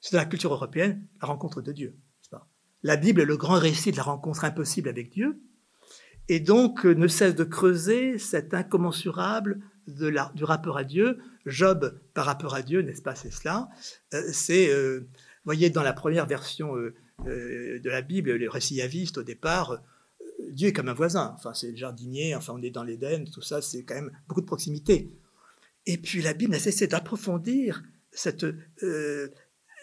c'est 0.00 0.12
dans 0.12 0.18
la 0.18 0.26
culture 0.26 0.52
européenne 0.52 1.06
la 1.22 1.28
rencontre 1.28 1.62
de 1.62 1.72
Dieu. 1.72 1.96
Pas? 2.30 2.46
La 2.82 2.96
Bible 2.96 3.22
est 3.22 3.26
le 3.26 3.36
grand 3.36 3.58
récit 3.58 3.90
de 3.90 3.96
la 3.96 4.02
rencontre 4.02 4.44
impossible 4.44 4.88
avec 4.88 5.10
Dieu, 5.10 5.40
et 6.28 6.40
donc 6.40 6.84
ne 6.84 7.08
cesse 7.08 7.34
de 7.34 7.44
creuser 7.44 8.18
cet 8.18 8.54
incommensurable 8.54 9.60
du 9.86 10.44
rapport 10.44 10.76
à 10.76 10.84
Dieu. 10.84 11.18
Job 11.46 11.98
par 12.14 12.24
rapport 12.24 12.54
à 12.54 12.62
Dieu, 12.62 12.80
n'est-ce 12.80 13.02
pas, 13.02 13.14
c'est 13.14 13.30
cela. 13.30 13.68
Euh, 14.14 14.22
c'est, 14.32 14.70
euh, 14.70 15.00
vous 15.00 15.44
voyez, 15.44 15.68
dans 15.68 15.82
la 15.82 15.92
première 15.92 16.26
version 16.26 16.76
euh, 16.76 16.94
de 17.26 17.88
la 17.88 18.02
Bible, 18.02 18.32
le 18.32 18.48
récit 18.48 18.76
yaviste, 18.76 19.18
au 19.18 19.22
départ, 19.22 19.82
Dieu 20.50 20.68
est 20.68 20.72
comme 20.72 20.88
un 20.88 20.94
voisin. 20.94 21.32
Enfin, 21.36 21.54
c'est 21.54 21.70
le 21.70 21.76
jardinier, 21.76 22.34
enfin, 22.34 22.54
on 22.56 22.62
est 22.62 22.70
dans 22.70 22.84
l'Éden, 22.84 23.24
tout 23.32 23.42
ça, 23.42 23.62
c'est 23.62 23.84
quand 23.84 23.94
même 23.94 24.10
beaucoup 24.28 24.40
de 24.40 24.46
proximité. 24.46 25.12
Et 25.86 25.98
puis 25.98 26.22
la 26.22 26.32
Bible 26.34 26.54
a 26.54 26.58
cessé 26.58 26.86
d'approfondir 26.86 27.82
cette 28.10 28.46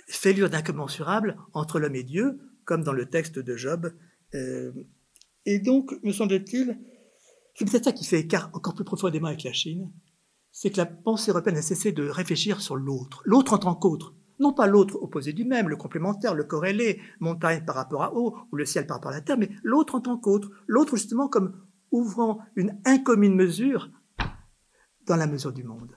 fêlure 0.07 0.49
d'incommensurable 0.49 1.37
entre 1.53 1.79
l'homme 1.79 1.95
et 1.95 2.03
Dieu, 2.03 2.39
comme 2.65 2.83
dans 2.83 2.93
le 2.93 3.05
texte 3.05 3.39
de 3.39 3.55
Job. 3.55 3.93
et 5.45 5.59
donc, 5.59 5.93
me 6.03 6.11
semble-t-il, 6.11 6.77
c'est 7.55 7.65
peut-être 7.65 7.85
ça 7.85 7.91
qui 7.91 8.05
fait 8.05 8.19
écart 8.19 8.49
encore 8.53 8.73
plus 8.73 8.85
profondément 8.85 9.27
avec 9.27 9.43
la 9.43 9.53
Chine, 9.53 9.91
c'est 10.51 10.69
que 10.69 10.77
la 10.77 10.85
pensée 10.85 11.31
européenne 11.31 11.57
a 11.57 11.61
cessé 11.61 11.91
de 11.91 12.07
réfléchir 12.07 12.61
sur 12.61 12.75
l'autre, 12.75 13.21
l'autre 13.25 13.53
en 13.53 13.57
tant 13.57 13.75
qu'autre. 13.75 14.13
Non 14.41 14.53
pas 14.53 14.65
l'autre 14.65 14.97
opposé 15.01 15.33
du 15.33 15.45
même, 15.45 15.69
le 15.69 15.77
complémentaire, 15.77 16.33
le 16.33 16.43
corrélé, 16.43 16.99
montagne 17.19 17.63
par 17.63 17.75
rapport 17.75 18.01
à 18.01 18.15
eau, 18.15 18.35
ou 18.51 18.55
le 18.55 18.65
ciel 18.65 18.87
par 18.87 18.97
rapport 18.97 19.11
à 19.11 19.15
la 19.15 19.21
terre, 19.21 19.37
mais 19.37 19.51
l'autre 19.61 19.93
en 19.93 20.01
tant 20.01 20.17
qu'autre, 20.17 20.49
l'autre 20.65 20.97
justement 20.97 21.27
comme 21.27 21.63
ouvrant 21.91 22.39
une 22.55 22.81
incommune 22.83 23.35
mesure 23.35 23.91
dans 25.05 25.15
la 25.15 25.27
mesure 25.27 25.53
du 25.53 25.63
monde. 25.63 25.95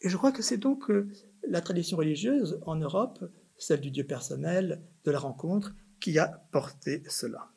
Et 0.00 0.08
je 0.08 0.16
crois 0.16 0.32
que 0.32 0.42
c'est 0.42 0.56
donc 0.56 0.90
euh, 0.90 1.08
la 1.48 1.60
tradition 1.60 1.96
religieuse 1.96 2.60
en 2.66 2.74
Europe, 2.74 3.24
celle 3.56 3.80
du 3.80 3.92
Dieu 3.92 4.04
personnel, 4.04 4.82
de 5.04 5.10
la 5.12 5.20
rencontre, 5.20 5.74
qui 6.00 6.18
a 6.18 6.26
porté 6.50 7.04
cela. 7.08 7.52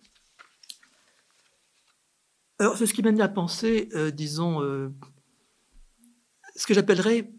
Alors, 2.59 2.77
c'est 2.77 2.85
ce 2.85 2.93
qui 2.93 3.01
mène 3.01 3.19
à 3.19 3.29
penser, 3.29 3.89
euh, 3.95 4.11
disons, 4.11 4.61
euh, 4.61 4.89
ce 6.55 6.67
que 6.67 6.75
j'appellerais 6.75 7.33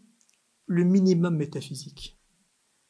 le 0.71 0.85
minimum 0.85 1.35
métaphysique. 1.35 2.17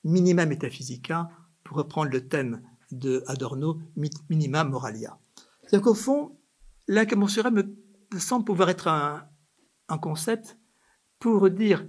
Minima 0.03 0.45
metaphysica, 0.45 1.29
pour 1.63 1.77
reprendre 1.77 2.11
le 2.11 2.27
thème 2.27 2.61
de 2.91 3.23
Adorno, 3.27 3.79
minima 4.29 4.63
moralia. 4.63 5.17
C'est-à-dire 5.61 5.81
qu'au 5.81 5.95
fond, 5.95 6.39
l'incommensurable 6.87 7.75
me 8.13 8.19
semble 8.19 8.45
pouvoir 8.45 8.69
être 8.69 8.87
un, 8.87 9.27
concept 9.99 10.57
pour 11.19 11.49
dire 11.49 11.85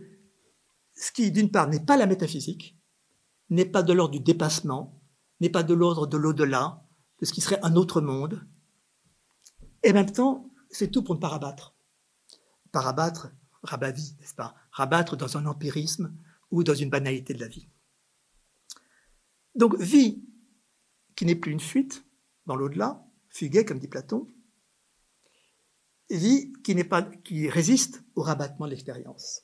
ce 0.96 1.12
qui, 1.12 1.30
d'une 1.30 1.50
part, 1.50 1.68
n'est 1.68 1.84
pas 1.84 1.96
la 1.96 2.06
métaphysique, 2.06 2.76
n'est 3.48 3.64
pas 3.64 3.84
de 3.84 3.92
l'ordre 3.92 4.12
du 4.12 4.20
dépassement, 4.20 5.00
n'est 5.40 5.50
pas 5.50 5.62
de 5.62 5.74
l'ordre 5.74 6.08
de 6.08 6.16
l'au-delà, 6.16 6.82
de 7.20 7.26
ce 7.26 7.32
qui 7.32 7.40
serait 7.40 7.60
un 7.62 7.76
autre 7.76 8.00
monde, 8.00 8.44
et 9.84 9.90
en 9.90 9.94
même 9.94 10.10
temps, 10.10 10.50
c'est 10.70 10.90
tout 10.90 11.04
pour 11.04 11.14
ne 11.14 11.20
pas 11.20 11.28
rabattre. 11.28 11.76
Pas 12.72 12.80
rabattre, 12.80 13.30
rabat-vie, 13.62 14.16
n'est-ce 14.18 14.34
pas? 14.34 14.56
Rabattre 14.72 15.16
dans 15.16 15.36
un 15.36 15.46
empirisme 15.46 16.16
ou 16.50 16.64
dans 16.64 16.74
une 16.74 16.90
banalité 16.90 17.34
de 17.34 17.40
la 17.40 17.48
vie. 17.48 17.68
Donc, 19.54 19.78
vie 19.78 20.24
qui 21.14 21.26
n'est 21.26 21.36
plus 21.36 21.52
une 21.52 21.60
fuite 21.60 22.04
dans 22.46 22.56
l'au-delà, 22.56 23.06
fuguée, 23.28 23.64
comme 23.64 23.78
dit 23.78 23.88
Platon, 23.88 24.26
vie 26.10 26.52
qui, 26.64 26.74
pas, 26.84 27.02
qui 27.02 27.48
résiste 27.48 28.02
au 28.14 28.22
rabattement 28.22 28.66
de 28.66 28.70
l'expérience. 28.70 29.42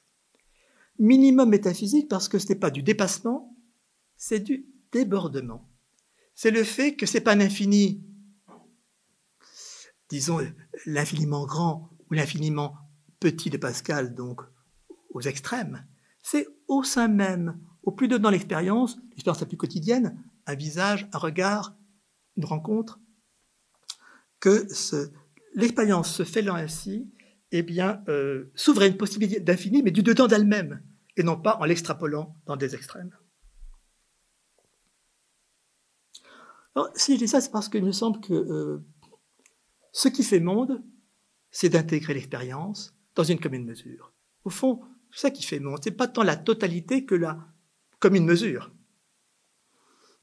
Minimum 0.99 1.51
métaphysique 1.51 2.09
parce 2.09 2.29
que 2.29 2.39
ce 2.39 2.49
n'est 2.49 2.59
pas 2.59 2.71
du 2.71 2.83
dépassement, 2.83 3.57
c'est 4.17 4.41
du 4.41 4.67
débordement. 4.93 5.71
C'est 6.35 6.51
le 6.51 6.65
fait 6.65 6.97
que 6.97 7.07
ce 7.07 7.15
n'est 7.15 7.25
pas 7.25 7.33
un 7.33 7.41
infini 7.41 8.09
disons, 10.09 10.41
l'infiniment 10.87 11.47
grand 11.47 11.91
ou 12.11 12.15
l'infiniment 12.15 12.77
petit 13.21 13.51
de 13.51 13.57
Pascal, 13.57 14.15
donc 14.15 14.41
extrêmes, 15.21 15.87
c'est 16.23 16.47
au 16.67 16.83
sein 16.83 17.09
même, 17.09 17.59
au 17.83 17.93
plus 17.93 18.09
dedans 18.09 18.31
l'expérience, 18.31 18.99
l'expérience 19.11 19.41
la 19.41 19.47
plus 19.47 19.57
quotidienne, 19.57 20.23
un 20.47 20.55
visage, 20.55 21.09
un 21.13 21.19
regard, 21.19 21.77
une 22.37 22.45
rencontre, 22.45 23.01
que 24.41 24.67
l'expérience 25.55 26.13
se 26.13 26.23
fait 26.23 26.43
là 26.43 26.55
ainsi, 26.55 27.11
eh 27.51 27.63
bien, 27.63 28.03
euh, 28.09 28.51
s'ouvre 28.55 28.83
à 28.83 28.87
une 28.87 28.97
possibilité 28.97 29.41
d'infini, 29.41 29.83
mais 29.83 29.91
du 29.91 30.03
dedans 30.03 30.27
d'elle-même, 30.27 30.83
et 31.17 31.23
non 31.23 31.41
pas 31.41 31.57
en 31.57 31.65
l'extrapolant 31.65 32.37
dans 32.47 32.57
des 32.57 32.75
extrêmes. 32.75 33.17
Alors, 36.75 36.91
si 36.95 37.15
je 37.15 37.19
dis 37.19 37.29
ça, 37.29 37.41
c'est 37.41 37.51
parce 37.51 37.69
qu'il 37.69 37.85
me 37.85 37.93
semble 37.93 38.21
que 38.21 38.35
euh, 38.35 38.85
ce 39.93 40.09
qui 40.09 40.23
fait 40.23 40.41
monde, 40.41 40.85
c'est 41.51 41.71
d'intégrer 41.71 42.15
l'expérience 42.15 42.95
dans 43.15 43.25
une 43.25 43.41
commune 43.41 43.65
mesure. 43.65 44.13
Au 44.45 44.51
fond, 44.51 44.81
c'est 45.13 45.21
ça 45.21 45.31
qui 45.31 45.43
fait 45.43 45.59
monde. 45.61 45.79
C'est 45.83 45.91
pas 45.91 46.09
tant 46.09 46.23
la 46.23 46.37
totalité 46.37 47.05
que 47.05 47.15
la 47.15 47.39
commune 47.99 48.25
mesure. 48.25 48.71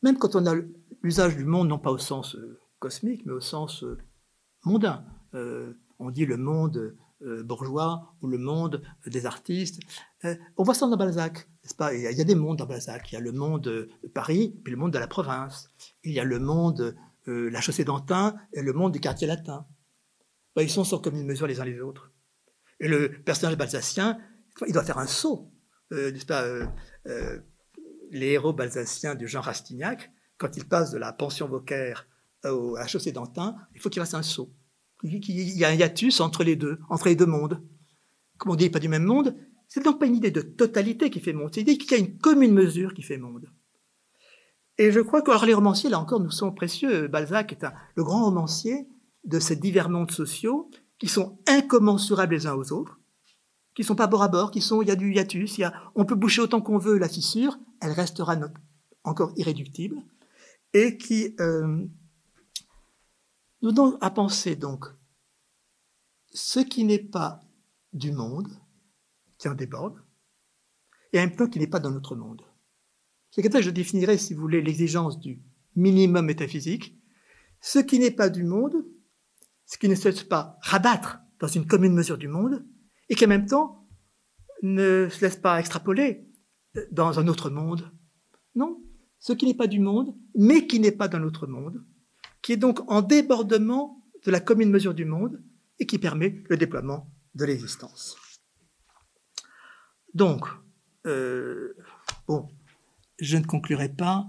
Même 0.02 0.18
quand 0.18 0.36
on 0.36 0.45
a 0.45 0.53
l'usage 1.02 1.36
du 1.36 1.45
monde, 1.45 1.68
non 1.68 1.80
pas 1.80 1.91
au 1.91 1.98
sens 1.98 2.36
euh, 2.36 2.60
cosmique, 2.80 3.26
mais 3.26 3.34
au 3.34 3.41
sens 3.41 3.84
euh, 3.84 3.98
mondain. 4.64 5.06
Euh, 5.34 5.74
on 5.99 6.12
dit 6.12 6.26
le 6.26 6.38
monde 6.38 6.95
bourgeois 7.22 8.14
ou 8.22 8.28
le 8.28 8.38
monde 8.38 8.84
des 9.07 9.26
artistes. 9.26 9.80
on 10.57 10.64
voit 10.64 10.76
ça 10.76 10.86
dans 10.86 10.98
Balzac, 10.98 11.49
il 11.94 12.02
y, 12.02 12.22
a, 12.22 12.24
des 12.24 12.36
mondes 12.36 12.57
dans 12.57 12.68
Balzac. 12.68 13.12
Il 13.12 13.16
y 13.16 13.18
a 13.18 13.22
le 13.22 13.32
monde 13.32 13.64
de 13.64 13.90
Paris, 14.14 14.60
puis 14.64 14.72
le 14.72 14.78
monde 14.78 14.91
de 14.91 14.99
la 14.99 15.07
province. 15.07 15.70
Il 16.03 16.12
y 16.12 16.20
a 16.20 16.26
le 16.26 16.38
monde 16.40 16.95
la 17.26 17.62
chaussée 17.62 17.86
d'Antin 17.86 18.36
et 18.53 18.62
le 18.62 18.74
monde 18.74 18.91
du 18.91 18.99
quartier 18.99 19.28
latin. 19.28 19.66
Ben, 20.56 20.62
ils 20.62 20.70
sont 20.70 20.84
sans 20.84 20.99
commune 20.99 21.26
mesure 21.26 21.48
les 21.48 21.60
uns 21.60 21.66
les 21.66 21.80
autres. 21.80 22.12
Et 22.80 22.88
le 22.88 23.10
personnage 23.10 23.57
balsacien, 23.57 24.20
il 24.68 24.73
doit 24.73 24.84
faire 24.84 24.98
un 24.98 25.07
saut. 25.07 25.52
Euh, 25.91 26.11
pas, 26.27 26.44
euh, 26.44 27.40
les 28.11 28.27
héros 28.27 28.53
balsaciens 28.53 29.15
du 29.15 29.27
genre 29.27 29.44
Rastignac, 29.44 30.11
quand 30.38 30.57
ils 30.57 30.65
passent 30.65 30.91
de 30.91 30.98
la 30.98 31.14
pension 31.14 31.48
Vauquer 31.48 31.94
à 32.44 32.52
la 32.52 32.88
chaussée 32.88 33.11
d'Antin, 33.11 33.56
il 33.73 33.82
faut 33.82 33.90
qu'il 33.90 34.02
fasse 34.02 34.14
un 34.14 34.22
saut. 34.22 34.53
Il 35.03 35.57
y 35.57 35.65
a 35.65 35.69
un 35.69 35.73
hiatus 35.73 36.19
entre 36.19 36.44
les 36.44 36.56
deux, 36.56 36.80
entre 36.90 37.07
les 37.07 37.15
deux 37.15 37.26
mondes. 37.26 37.61
Comme 38.38 38.52
on 38.52 38.56
dit, 38.56 38.69
pas 38.69 38.80
du 38.80 38.90
même 38.90 39.03
monde, 39.03 39.36
c'est 39.68 39.84
donc 39.84 39.99
pas 39.99 40.06
une 40.06 40.15
idée 40.15 40.32
de 40.32 40.41
totalité 40.41 41.10
qui 41.10 41.19
fait 41.19 41.34
monde, 41.34 41.49
c'est 41.53 41.61
l'idée 41.61 41.77
qu'il 41.77 41.91
y 41.91 41.95
a 41.95 41.98
une 41.98 42.18
commune 42.18 42.53
mesure 42.53 42.94
qui 42.94 43.02
fait 43.02 43.18
monde. 43.18 43.49
Et 44.77 44.91
je 44.91 44.99
crois 44.99 45.22
que 45.22 45.45
les 45.45 45.53
romanciers, 45.53 45.90
là 45.90 45.99
encore, 45.99 46.19
nous 46.19 46.32
sont 46.32 46.52
précieux. 46.52 47.07
Balzac 47.07 47.53
est 47.53 47.65
le 47.95 48.03
grand 48.03 48.26
romancier 48.26 48.88
de 49.23 49.40
ces 49.40 49.56
divers 49.56 49.90
mondes 49.90 50.11
sociaux 50.11 50.69
qui 50.99 51.07
sont 51.07 51.40
incommensurables 51.48 52.36
les 52.36 52.48
uns 52.48 52.56
aux 52.56 52.72
autres, 52.72 52.99
qui 53.76 53.84
sont 53.84 53.95
pas 53.95 54.07
bord 54.07 54.23
à 54.23 54.30
bord, 54.30 54.52
qui 54.52 54.61
sont, 54.61 54.81
il 54.81 54.88
y 54.88 54.91
a 54.91 54.95
du 54.95 55.14
hiatus, 55.14 55.57
il 55.57 55.61
y 55.61 55.64
a, 55.65 55.73
on 55.95 56.06
peut 56.06 56.15
boucher 56.15 56.41
autant 56.41 56.61
qu'on 56.61 56.77
veut 56.77 56.97
la 56.97 57.10
fissure, 57.10 57.60
elle 57.81 57.91
restera 57.91 58.38
encore 59.03 59.34
irréductible, 59.35 60.02
et 60.73 60.97
qui 60.97 61.35
euh, 61.39 61.85
nous 63.61 63.72
donne 63.72 63.97
à 64.02 64.10
penser 64.10 64.56
donc 64.56 64.85
ce 66.34 66.60
qui 66.60 66.85
n'est 66.85 66.99
pas 66.99 67.41
du 67.93 68.11
monde, 68.11 68.47
qui 69.38 69.49
en 69.49 69.56
déborde, 69.56 70.02
et 71.11 71.18
même 71.18 71.35
temps 71.35 71.47
qui 71.47 71.60
n'est 71.60 71.68
pas 71.68 71.80
dans 71.80 71.91
notre 71.91 72.15
monde. 72.15 72.41
C'est 73.31 73.41
comme 73.41 73.52
ça 73.52 73.60
que 73.60 73.65
je 73.65 73.69
définirais, 73.69 74.18
si 74.18 74.34
vous 74.34 74.41
voulez, 74.41 74.61
l'exigence 74.61 75.19
du 75.19 75.41
minimum 75.76 76.26
métaphysique. 76.26 76.97
Ce 77.60 77.80
qui 77.80 77.99
n'est 77.99 78.11
pas 78.11 78.30
du 78.30 78.43
monde, 78.43 78.85
ce 79.65 79.77
qui 79.77 79.89
ne 79.89 79.95
se 79.95 80.23
pas 80.23 80.57
rabattre 80.61 81.19
dans 81.39 81.47
une 81.47 81.68
commune 81.68 81.93
mesure 81.93 82.18
du 82.18 82.30
monde, 82.30 82.65
et 83.10 83.15
qui 83.15 83.26
en 83.26 83.30
même 83.30 83.45
temps 83.45 83.88
ne 84.61 85.07
se 85.10 85.22
laisse 85.22 85.36
pas 85.36 85.60
extrapoler 85.60 86.27
dans 86.91 87.19
un 87.19 87.27
autre 87.27 87.49
monde. 87.49 87.91
Non, 88.56 88.82
ce 89.19 89.34
qui 89.34 89.45
n'est 89.45 89.53
pas 89.53 89.68
du 89.68 89.80
monde, 89.80 90.15
mais 90.36 90.68
qui 90.68 90.80
n'est 90.80 90.91
pas 90.91 91.07
dans 91.07 91.19
notre 91.19 91.48
monde, 91.48 91.84
qui 92.41 92.53
est 92.53 92.57
donc 92.57 92.80
en 92.91 93.02
débordement 93.02 94.03
de 94.23 94.32
la 94.32 94.40
commune 94.40 94.69
mesure 94.69 94.94
du 94.94 95.06
monde 95.06 95.44
et 95.80 95.86
qui 95.86 95.99
permet 95.99 96.44
le 96.49 96.57
déploiement 96.57 97.11
de 97.36 97.45
l'existence. 97.45 98.18
Donc, 100.14 100.45
euh, 101.06 101.76
bon, 102.27 102.48
je 103.19 103.38
ne 103.38 103.45
conclurai 103.45 103.90
pas. 103.90 104.26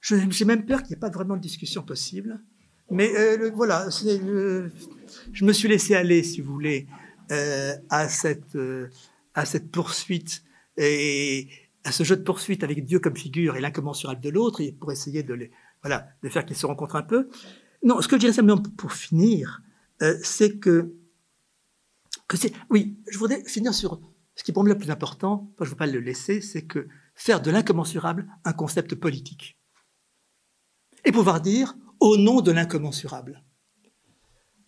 J'ai 0.00 0.44
même 0.44 0.64
peur 0.64 0.82
qu'il 0.82 0.90
n'y 0.90 0.94
ait 0.94 1.00
pas 1.00 1.10
vraiment 1.10 1.36
de 1.36 1.42
discussion 1.42 1.82
possible. 1.82 2.42
Mais 2.90 3.14
euh, 3.16 3.50
voilà, 3.54 3.88
je 3.90 5.44
me 5.44 5.52
suis 5.52 5.68
laissé 5.68 5.94
aller, 5.94 6.22
si 6.22 6.40
vous 6.40 6.52
voulez, 6.52 6.86
euh, 6.88 7.05
à, 7.30 8.08
cette, 8.08 8.58
à 9.34 9.44
cette 9.44 9.70
poursuite 9.70 10.42
et 10.76 11.48
à 11.84 11.92
ce 11.92 12.02
jeu 12.02 12.16
de 12.16 12.22
poursuite 12.22 12.64
avec 12.64 12.84
Dieu 12.84 12.98
comme 12.98 13.16
figure 13.16 13.56
et 13.56 13.60
l'incommensurable 13.60 14.20
de 14.20 14.30
l'autre, 14.30 14.62
pour 14.80 14.92
essayer 14.92 15.22
de, 15.22 15.34
les, 15.34 15.50
voilà, 15.82 16.08
de 16.22 16.28
faire 16.28 16.44
qu'ils 16.44 16.56
se 16.56 16.66
rencontrent 16.66 16.96
un 16.96 17.02
peu. 17.02 17.28
Non, 17.82 18.00
ce 18.00 18.08
que 18.08 18.16
je 18.16 18.20
dirais 18.20 18.32
simplement 18.32 18.62
pour 18.76 18.92
finir, 18.92 19.62
c'est 20.22 20.58
que, 20.58 20.94
que 22.28 22.36
c'est. 22.36 22.52
Oui, 22.70 22.98
je 23.10 23.18
voudrais 23.18 23.44
finir 23.44 23.72
sur 23.72 24.00
ce 24.36 24.44
qui 24.44 24.52
pour 24.52 24.62
moi 24.62 24.72
le 24.72 24.78
plus 24.78 24.90
important, 24.90 25.50
je 25.58 25.64
ne 25.64 25.70
veux 25.70 25.76
pas 25.76 25.86
le 25.86 25.98
laisser, 25.98 26.42
c'est 26.42 26.62
que 26.62 26.86
faire 27.14 27.40
de 27.40 27.50
l'incommensurable 27.50 28.28
un 28.44 28.52
concept 28.52 28.94
politique. 28.94 29.58
Et 31.04 31.12
pouvoir 31.12 31.40
dire 31.40 31.74
au 32.00 32.18
nom 32.18 32.42
de 32.42 32.52
l'incommensurable. 32.52 33.42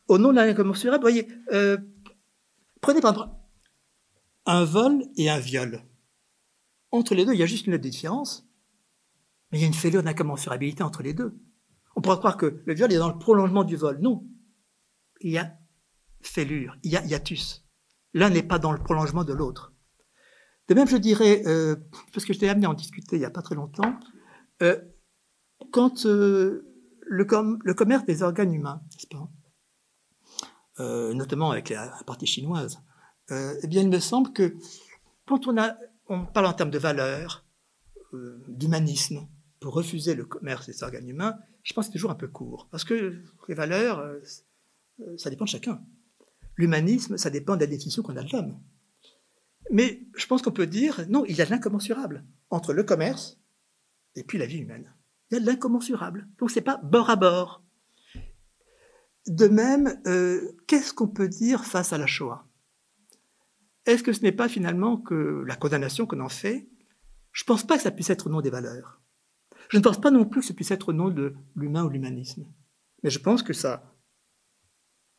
Au 0.08 0.16
nom 0.16 0.30
de 0.30 0.36
l'incommensurable, 0.36 1.04
vous 1.04 1.10
voyez, 1.10 1.28
euh, 1.52 1.76
prenez 2.80 3.00
par 3.00 3.12
exemple 3.12 3.34
un 4.46 4.64
vol 4.64 5.04
et 5.16 5.28
un 5.28 5.38
viol. 5.38 5.82
Entre 6.90 7.14
les 7.14 7.24
deux, 7.24 7.34
il 7.34 7.38
y 7.38 7.42
a 7.42 7.46
juste 7.46 7.66
une 7.66 7.76
différence, 7.76 8.48
mais 9.50 9.58
il 9.58 9.60
y 9.60 9.64
a 9.64 9.66
une 9.66 9.74
fêlure 9.74 10.02
d'incommensurabilité 10.02 10.82
entre 10.82 11.02
les 11.02 11.12
deux. 11.12 11.38
On 11.96 12.00
pourrait 12.00 12.18
croire 12.18 12.36
que 12.36 12.62
le 12.64 12.74
viol 12.74 12.92
est 12.92 12.98
dans 12.98 13.12
le 13.12 13.18
prolongement 13.18 13.64
du 13.64 13.76
vol. 13.76 13.98
Non. 14.00 14.26
Il 15.20 15.32
y 15.32 15.38
a 15.38 15.52
fêlure, 16.22 16.76
il 16.82 16.92
y 16.92 16.96
a 16.96 17.04
hiatus. 17.04 17.66
L'un 18.14 18.30
n'est 18.30 18.42
pas 18.42 18.58
dans 18.58 18.72
le 18.72 18.82
prolongement 18.82 19.24
de 19.24 19.32
l'autre. 19.32 19.74
De 20.68 20.74
même, 20.74 20.88
je 20.88 20.96
dirais, 20.96 21.42
euh, 21.46 21.76
parce 22.12 22.24
que 22.24 22.32
je 22.32 22.38
t'ai 22.38 22.48
amené 22.48 22.66
à 22.66 22.70
en 22.70 22.74
discuter 22.74 23.16
il 23.16 23.20
n'y 23.20 23.24
a 23.24 23.30
pas 23.30 23.42
très 23.42 23.54
longtemps, 23.54 23.98
euh, 24.62 24.78
quand 25.72 26.06
euh, 26.06 26.66
le, 27.02 27.24
commerce 27.74 28.04
des 28.04 28.22
organes 28.22 28.52
humains, 28.52 28.82
n'est-ce 28.92 29.06
pas, 30.78 31.12
notamment 31.14 31.50
avec 31.50 31.70
la 31.70 31.92
partie 32.06 32.26
chinoise, 32.26 32.82
eh 33.30 33.66
bien, 33.66 33.82
il 33.82 33.90
me 33.90 34.00
semble 34.00 34.32
que 34.32 34.56
quand 35.26 35.46
on, 35.46 36.26
parle 36.26 36.46
en 36.46 36.52
termes 36.54 36.70
de 36.70 36.78
valeurs, 36.78 37.44
d'humanisme, 38.48 39.28
pour 39.60 39.74
refuser 39.74 40.14
le 40.14 40.24
commerce 40.24 40.66
des 40.66 40.82
organes 40.82 41.08
humains, 41.08 41.36
je 41.62 41.74
pense 41.74 41.86
que 41.86 41.92
c'est 41.92 41.98
toujours 41.98 42.10
un 42.10 42.14
peu 42.14 42.28
court. 42.28 42.68
Parce 42.70 42.84
que 42.84 43.22
les 43.48 43.54
valeurs, 43.54 44.02
ça 45.18 45.28
dépend 45.28 45.44
de 45.44 45.50
chacun. 45.50 45.82
L'humanisme, 46.56 47.18
ça 47.18 47.28
dépend 47.28 47.56
de 47.56 47.60
la 47.60 47.66
définition 47.66 48.02
qu'on 48.02 48.16
a 48.16 48.22
de 48.22 48.32
l'homme. 48.32 48.58
Mais 49.70 50.06
je 50.16 50.26
pense 50.26 50.42
qu'on 50.42 50.52
peut 50.52 50.66
dire, 50.66 51.04
non, 51.08 51.24
il 51.26 51.36
y 51.36 51.42
a 51.42 51.44
de 51.44 51.50
l'incommensurable 51.50 52.24
entre 52.50 52.72
le 52.72 52.82
commerce 52.84 53.38
et 54.14 54.24
puis 54.24 54.38
la 54.38 54.46
vie 54.46 54.58
humaine. 54.58 54.94
Il 55.30 55.34
y 55.34 55.36
a 55.36 55.40
de 55.40 55.46
l'incommensurable. 55.46 56.28
Donc 56.38 56.50
c'est 56.50 56.62
pas 56.62 56.78
bord 56.78 57.10
à 57.10 57.16
bord. 57.16 57.62
De 59.26 59.46
même, 59.46 60.00
euh, 60.06 60.56
qu'est-ce 60.66 60.92
qu'on 60.94 61.08
peut 61.08 61.28
dire 61.28 61.64
face 61.64 61.92
à 61.92 61.98
la 61.98 62.06
Shoah? 62.06 62.46
Est-ce 63.84 64.02
que 64.02 64.12
ce 64.12 64.20
n'est 64.22 64.32
pas 64.32 64.48
finalement 64.48 64.96
que 64.96 65.44
la 65.46 65.56
condamnation 65.56 66.06
qu'on 66.06 66.20
en 66.20 66.28
fait? 66.28 66.68
Je 67.32 67.44
ne 67.44 67.46
pense 67.46 67.66
pas 67.66 67.76
que 67.76 67.82
ça 67.82 67.90
puisse 67.90 68.10
être 68.10 68.26
au 68.26 68.30
nom 68.30 68.40
des 68.40 68.50
valeurs. 68.50 69.00
Je 69.68 69.76
ne 69.76 69.82
pense 69.82 70.00
pas 70.00 70.10
non 70.10 70.24
plus 70.24 70.40
que 70.40 70.46
ce 70.46 70.52
puisse 70.52 70.70
être 70.70 70.90
au 70.90 70.92
nom 70.92 71.10
de 71.10 71.34
l'humain 71.54 71.84
ou 71.84 71.88
l'humanisme. 71.88 72.46
Mais 73.02 73.10
je 73.10 73.18
pense 73.18 73.42
que 73.42 73.52
ça 73.52 73.94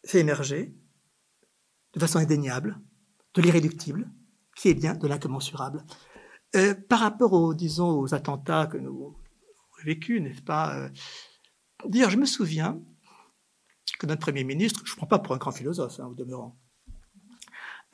fait 0.06 0.20
émerger 0.20 0.76
de 1.94 2.00
façon 2.00 2.20
indéniable, 2.20 2.80
de 3.34 3.42
l'irréductible, 3.42 4.10
qui 4.56 4.70
est 4.70 4.74
bien 4.74 4.96
de 4.96 5.08
l'incommensurable. 5.08 5.84
Euh, 6.56 6.74
par 6.74 7.00
rapport 7.00 7.34
aux, 7.34 7.54
disons, 7.54 8.00
aux 8.00 8.14
attentats 8.14 8.68
que 8.68 8.78
nous 8.78 8.90
avons 8.90 9.16
vécus, 9.84 10.22
n'est-ce 10.22 10.42
pas 10.42 10.78
euh, 10.78 10.90
Dire, 11.88 12.10
je 12.10 12.18
me 12.18 12.26
souviens 12.26 12.82
que 14.00 14.08
notre 14.08 14.22
Premier 14.22 14.44
ministre, 14.44 14.82
je 14.86 14.94
ne 14.94 14.98
prends 14.98 15.08
pas 15.08 15.20
pour 15.20 15.36
un 15.36 15.38
grand 15.38 15.52
philosophe, 15.52 16.00
hein, 16.00 16.08
au 16.08 16.16
demeurant, 16.16 16.58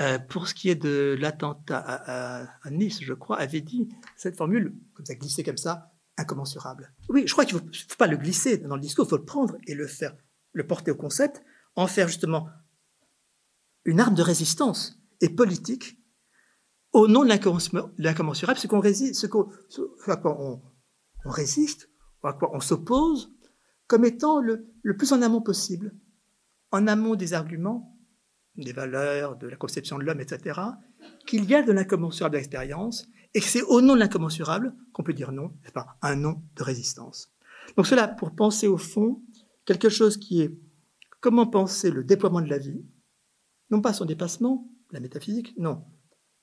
euh, 0.02 0.20
pour 0.20 0.48
ce 0.48 0.54
qui 0.54 0.70
est 0.70 0.76
de 0.76 1.18
l'attentat 1.20 1.80
à, 1.80 2.70
Nice, 2.70 3.00
je 3.02 3.14
crois, 3.14 3.38
avait 3.38 3.62
dit 3.62 3.90
cette 4.16 4.38
formule, 4.38 4.76
comme 4.94 5.06
ça 5.06 5.16
glissé 5.16 5.44
comme 5.44 5.58
ça, 5.58 5.92
incommensurable. 6.18 6.94
Oui, 7.10 7.24
je 7.26 7.32
crois 7.34 7.46
qu'il 7.46 7.58
ne 7.58 7.62
faut, 7.62 7.96
pas 7.98 8.08
le 8.08 8.18
glisser 8.18 8.58
dans 8.58 8.76
le 8.76 8.82
discours, 8.82 9.06
il 9.06 9.10
faut 9.10 9.18
le 9.18 9.26
prendre 9.26 9.58
et 9.68 9.74
le 9.74 9.88
faire, 9.88 10.16
le 10.54 10.66
porter 10.66 10.92
au 10.92 10.96
concept, 10.96 11.44
en 11.76 11.88
faire 11.88 12.08
justement 12.08 12.50
une 13.84 14.00
arme 14.00 14.16
de 14.16 14.22
résistance 14.22 15.00
et 15.22 15.30
politique 15.30 15.98
au 16.94 17.08
nom 17.08 17.24
de 17.24 17.30
l'incommensurable, 17.98 18.58
ce 18.58 18.68
qu'on 18.68 18.80
résiste, 18.80 19.26
à 19.26 20.16
quoi 20.18 20.42
on, 20.42 20.62
résiste, 21.26 21.90
à 22.24 22.34
quoi 22.34 22.52
on 22.54 22.60
s'oppose, 22.60 23.35
comme 23.88 24.06
étant 24.06 24.40
le, 24.40 24.68
plus 24.98 25.12
en 25.12 25.22
amont 25.22 25.42
possible, 25.42 25.94
en 26.72 26.88
amont 26.88 27.16
des 27.16 27.34
arguments, 27.34 27.98
des 28.56 28.74
valeurs, 28.74 29.38
de 29.38 29.48
la 29.48 29.56
conception 29.56 29.98
de 29.98 30.04
l'homme, 30.04 30.22
etc., 30.22 30.60
qu'il 31.28 31.46
y 31.46 31.56
a 31.56 31.62
de 31.62 31.72
l'incommensurable 31.72 32.36
d'expérience, 32.36 33.08
et 33.34 33.42
que 33.42 33.46
c'est 33.46 33.62
au 33.64 33.82
nom 33.82 33.96
de 33.96 34.00
l'incommensurable 34.00 34.74
qu'on 34.94 35.04
peut 35.04 35.14
dire 35.14 35.32
non, 35.32 35.52
pas 35.74 35.98
un 36.02 36.16
non 36.16 36.42
de 36.56 36.64
résistance. 36.64 37.34
Donc 37.76 37.86
cela 37.86 38.08
pour 38.08 38.34
penser 38.34 38.68
au 38.68 38.78
fond 38.78 39.22
quelque 39.66 39.90
chose 39.90 40.18
qui 40.18 40.42
est 40.42 40.58
comment 41.20 41.48
penser 41.48 41.92
le 41.92 42.04
déploiement 42.04 42.42
de 42.42 42.50
la 42.50 42.60
vie, 42.60 42.86
non 43.72 43.82
pas 43.82 43.94
son 43.94 44.06
dépassement, 44.06 44.70
la 44.92 45.00
métaphysique, 45.00 45.54
non, 45.58 45.84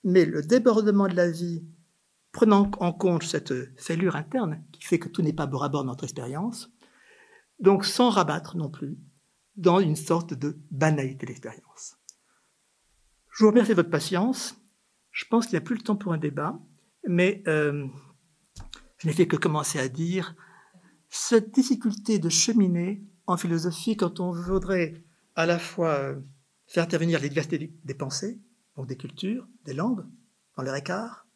mais 0.05 0.25
le 0.25 0.43
débordement 0.43 1.09
de 1.09 1.15
la 1.15 1.31
vie, 1.31 1.65
prenant 2.33 2.71
en 2.81 2.93
compte 2.93 3.23
cette 3.23 3.55
fêlure 3.81 4.17
interne 4.17 4.65
qui 4.73 4.83
fait 4.83 4.99
que 4.99 5.09
tout 5.09 5.23
n'est 5.23 5.33
pas 5.33 5.47
bord 5.47 5.65
à 5.65 5.69
bord 5.69 5.83
de 5.83 5.89
notre 5.89 6.05
expérience, 6.05 6.72
donc 7.63 7.87
sans 7.87 8.11
rabattre 8.11 8.57
non 8.57 8.69
plus 8.69 8.99
dans 9.57 9.81
une 9.81 9.97
sorte 9.97 10.35
de 10.35 10.59
banalité 10.71 11.27
d'expérience. 11.27 11.97
Je 13.31 13.45
vous 13.45 13.51
remercie 13.51 13.71
de 13.71 13.77
votre 13.77 13.91
patience. 13.91 14.57
Je 15.11 15.25
pense 15.27 15.47
qu'il 15.47 15.55
n'y 15.55 15.63
a 15.63 15.67
plus 15.67 15.77
le 15.77 15.83
temps 15.83 15.97
pour 15.97 16.13
un 16.13 16.19
débat, 16.19 16.59
mais 17.07 17.43
euh, 17.47 17.87
je 18.99 19.07
n'ai 19.07 19.15
fait 19.15 19.27
que 19.27 19.37
commencer 19.37 19.79
à 19.79 19.89
dire 19.89 20.35
cette 21.09 21.55
difficulté 21.55 22.19
de 22.19 22.29
cheminer 22.29 23.05
en 23.27 23.37
philosophie 23.37 23.97
quand 23.97 24.21
on 24.21 24.33
voudrait 24.33 25.05
à 25.35 25.47
la 25.47 25.59
fois 25.59 25.95
euh, 25.95 26.21
faire 26.67 26.85
intervenir 26.85 27.21
les 27.21 27.29
diversités 27.29 27.73
des 27.85 27.95
pensées, 27.95 28.41
donc 28.77 28.87
des 28.87 28.97
cultures, 28.97 29.47
des 29.65 29.75
langues, 29.75 30.05
dans 30.57 30.63
leur 30.63 30.75
écart, 30.75 31.27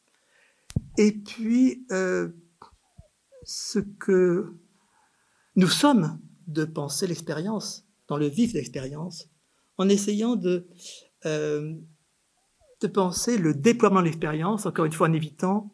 et 0.99 1.13
puis 1.13 1.87
euh, 1.91 2.31
ce 3.45 3.79
que 3.79 4.57
nous 5.57 5.69
sommes 5.69 6.21
de 6.47 6.65
penser 6.65 7.07
l'expérience, 7.07 7.87
dans 8.09 8.17
le 8.17 8.29
vif 8.29 8.53
de 8.53 8.59
l'expérience, 8.59 9.29
en 9.79 9.89
essayant 9.89 10.37
de, 10.37 10.69
euh, 11.25 11.75
de 12.81 12.87
penser 12.87 13.39
le 13.39 13.55
déploiement 13.55 14.01
de 14.01 14.07
l'expérience, 14.07 14.67
encore 14.67 14.85
une 14.85 14.93
fois 14.93 15.09
en 15.09 15.13
évitant 15.13 15.73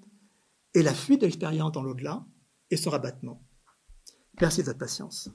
et 0.75 0.83
la 0.83 0.95
fuite 0.95 1.21
de 1.21 1.27
l'expérience 1.27 1.73
dans 1.73 1.83
l'au-delà 1.83 2.25
et 2.71 2.77
son 2.77 2.91
rabattement. 2.91 3.43
Merci 4.41 4.61
de 4.61 4.67
votre 4.67 4.79
patience. 4.79 5.29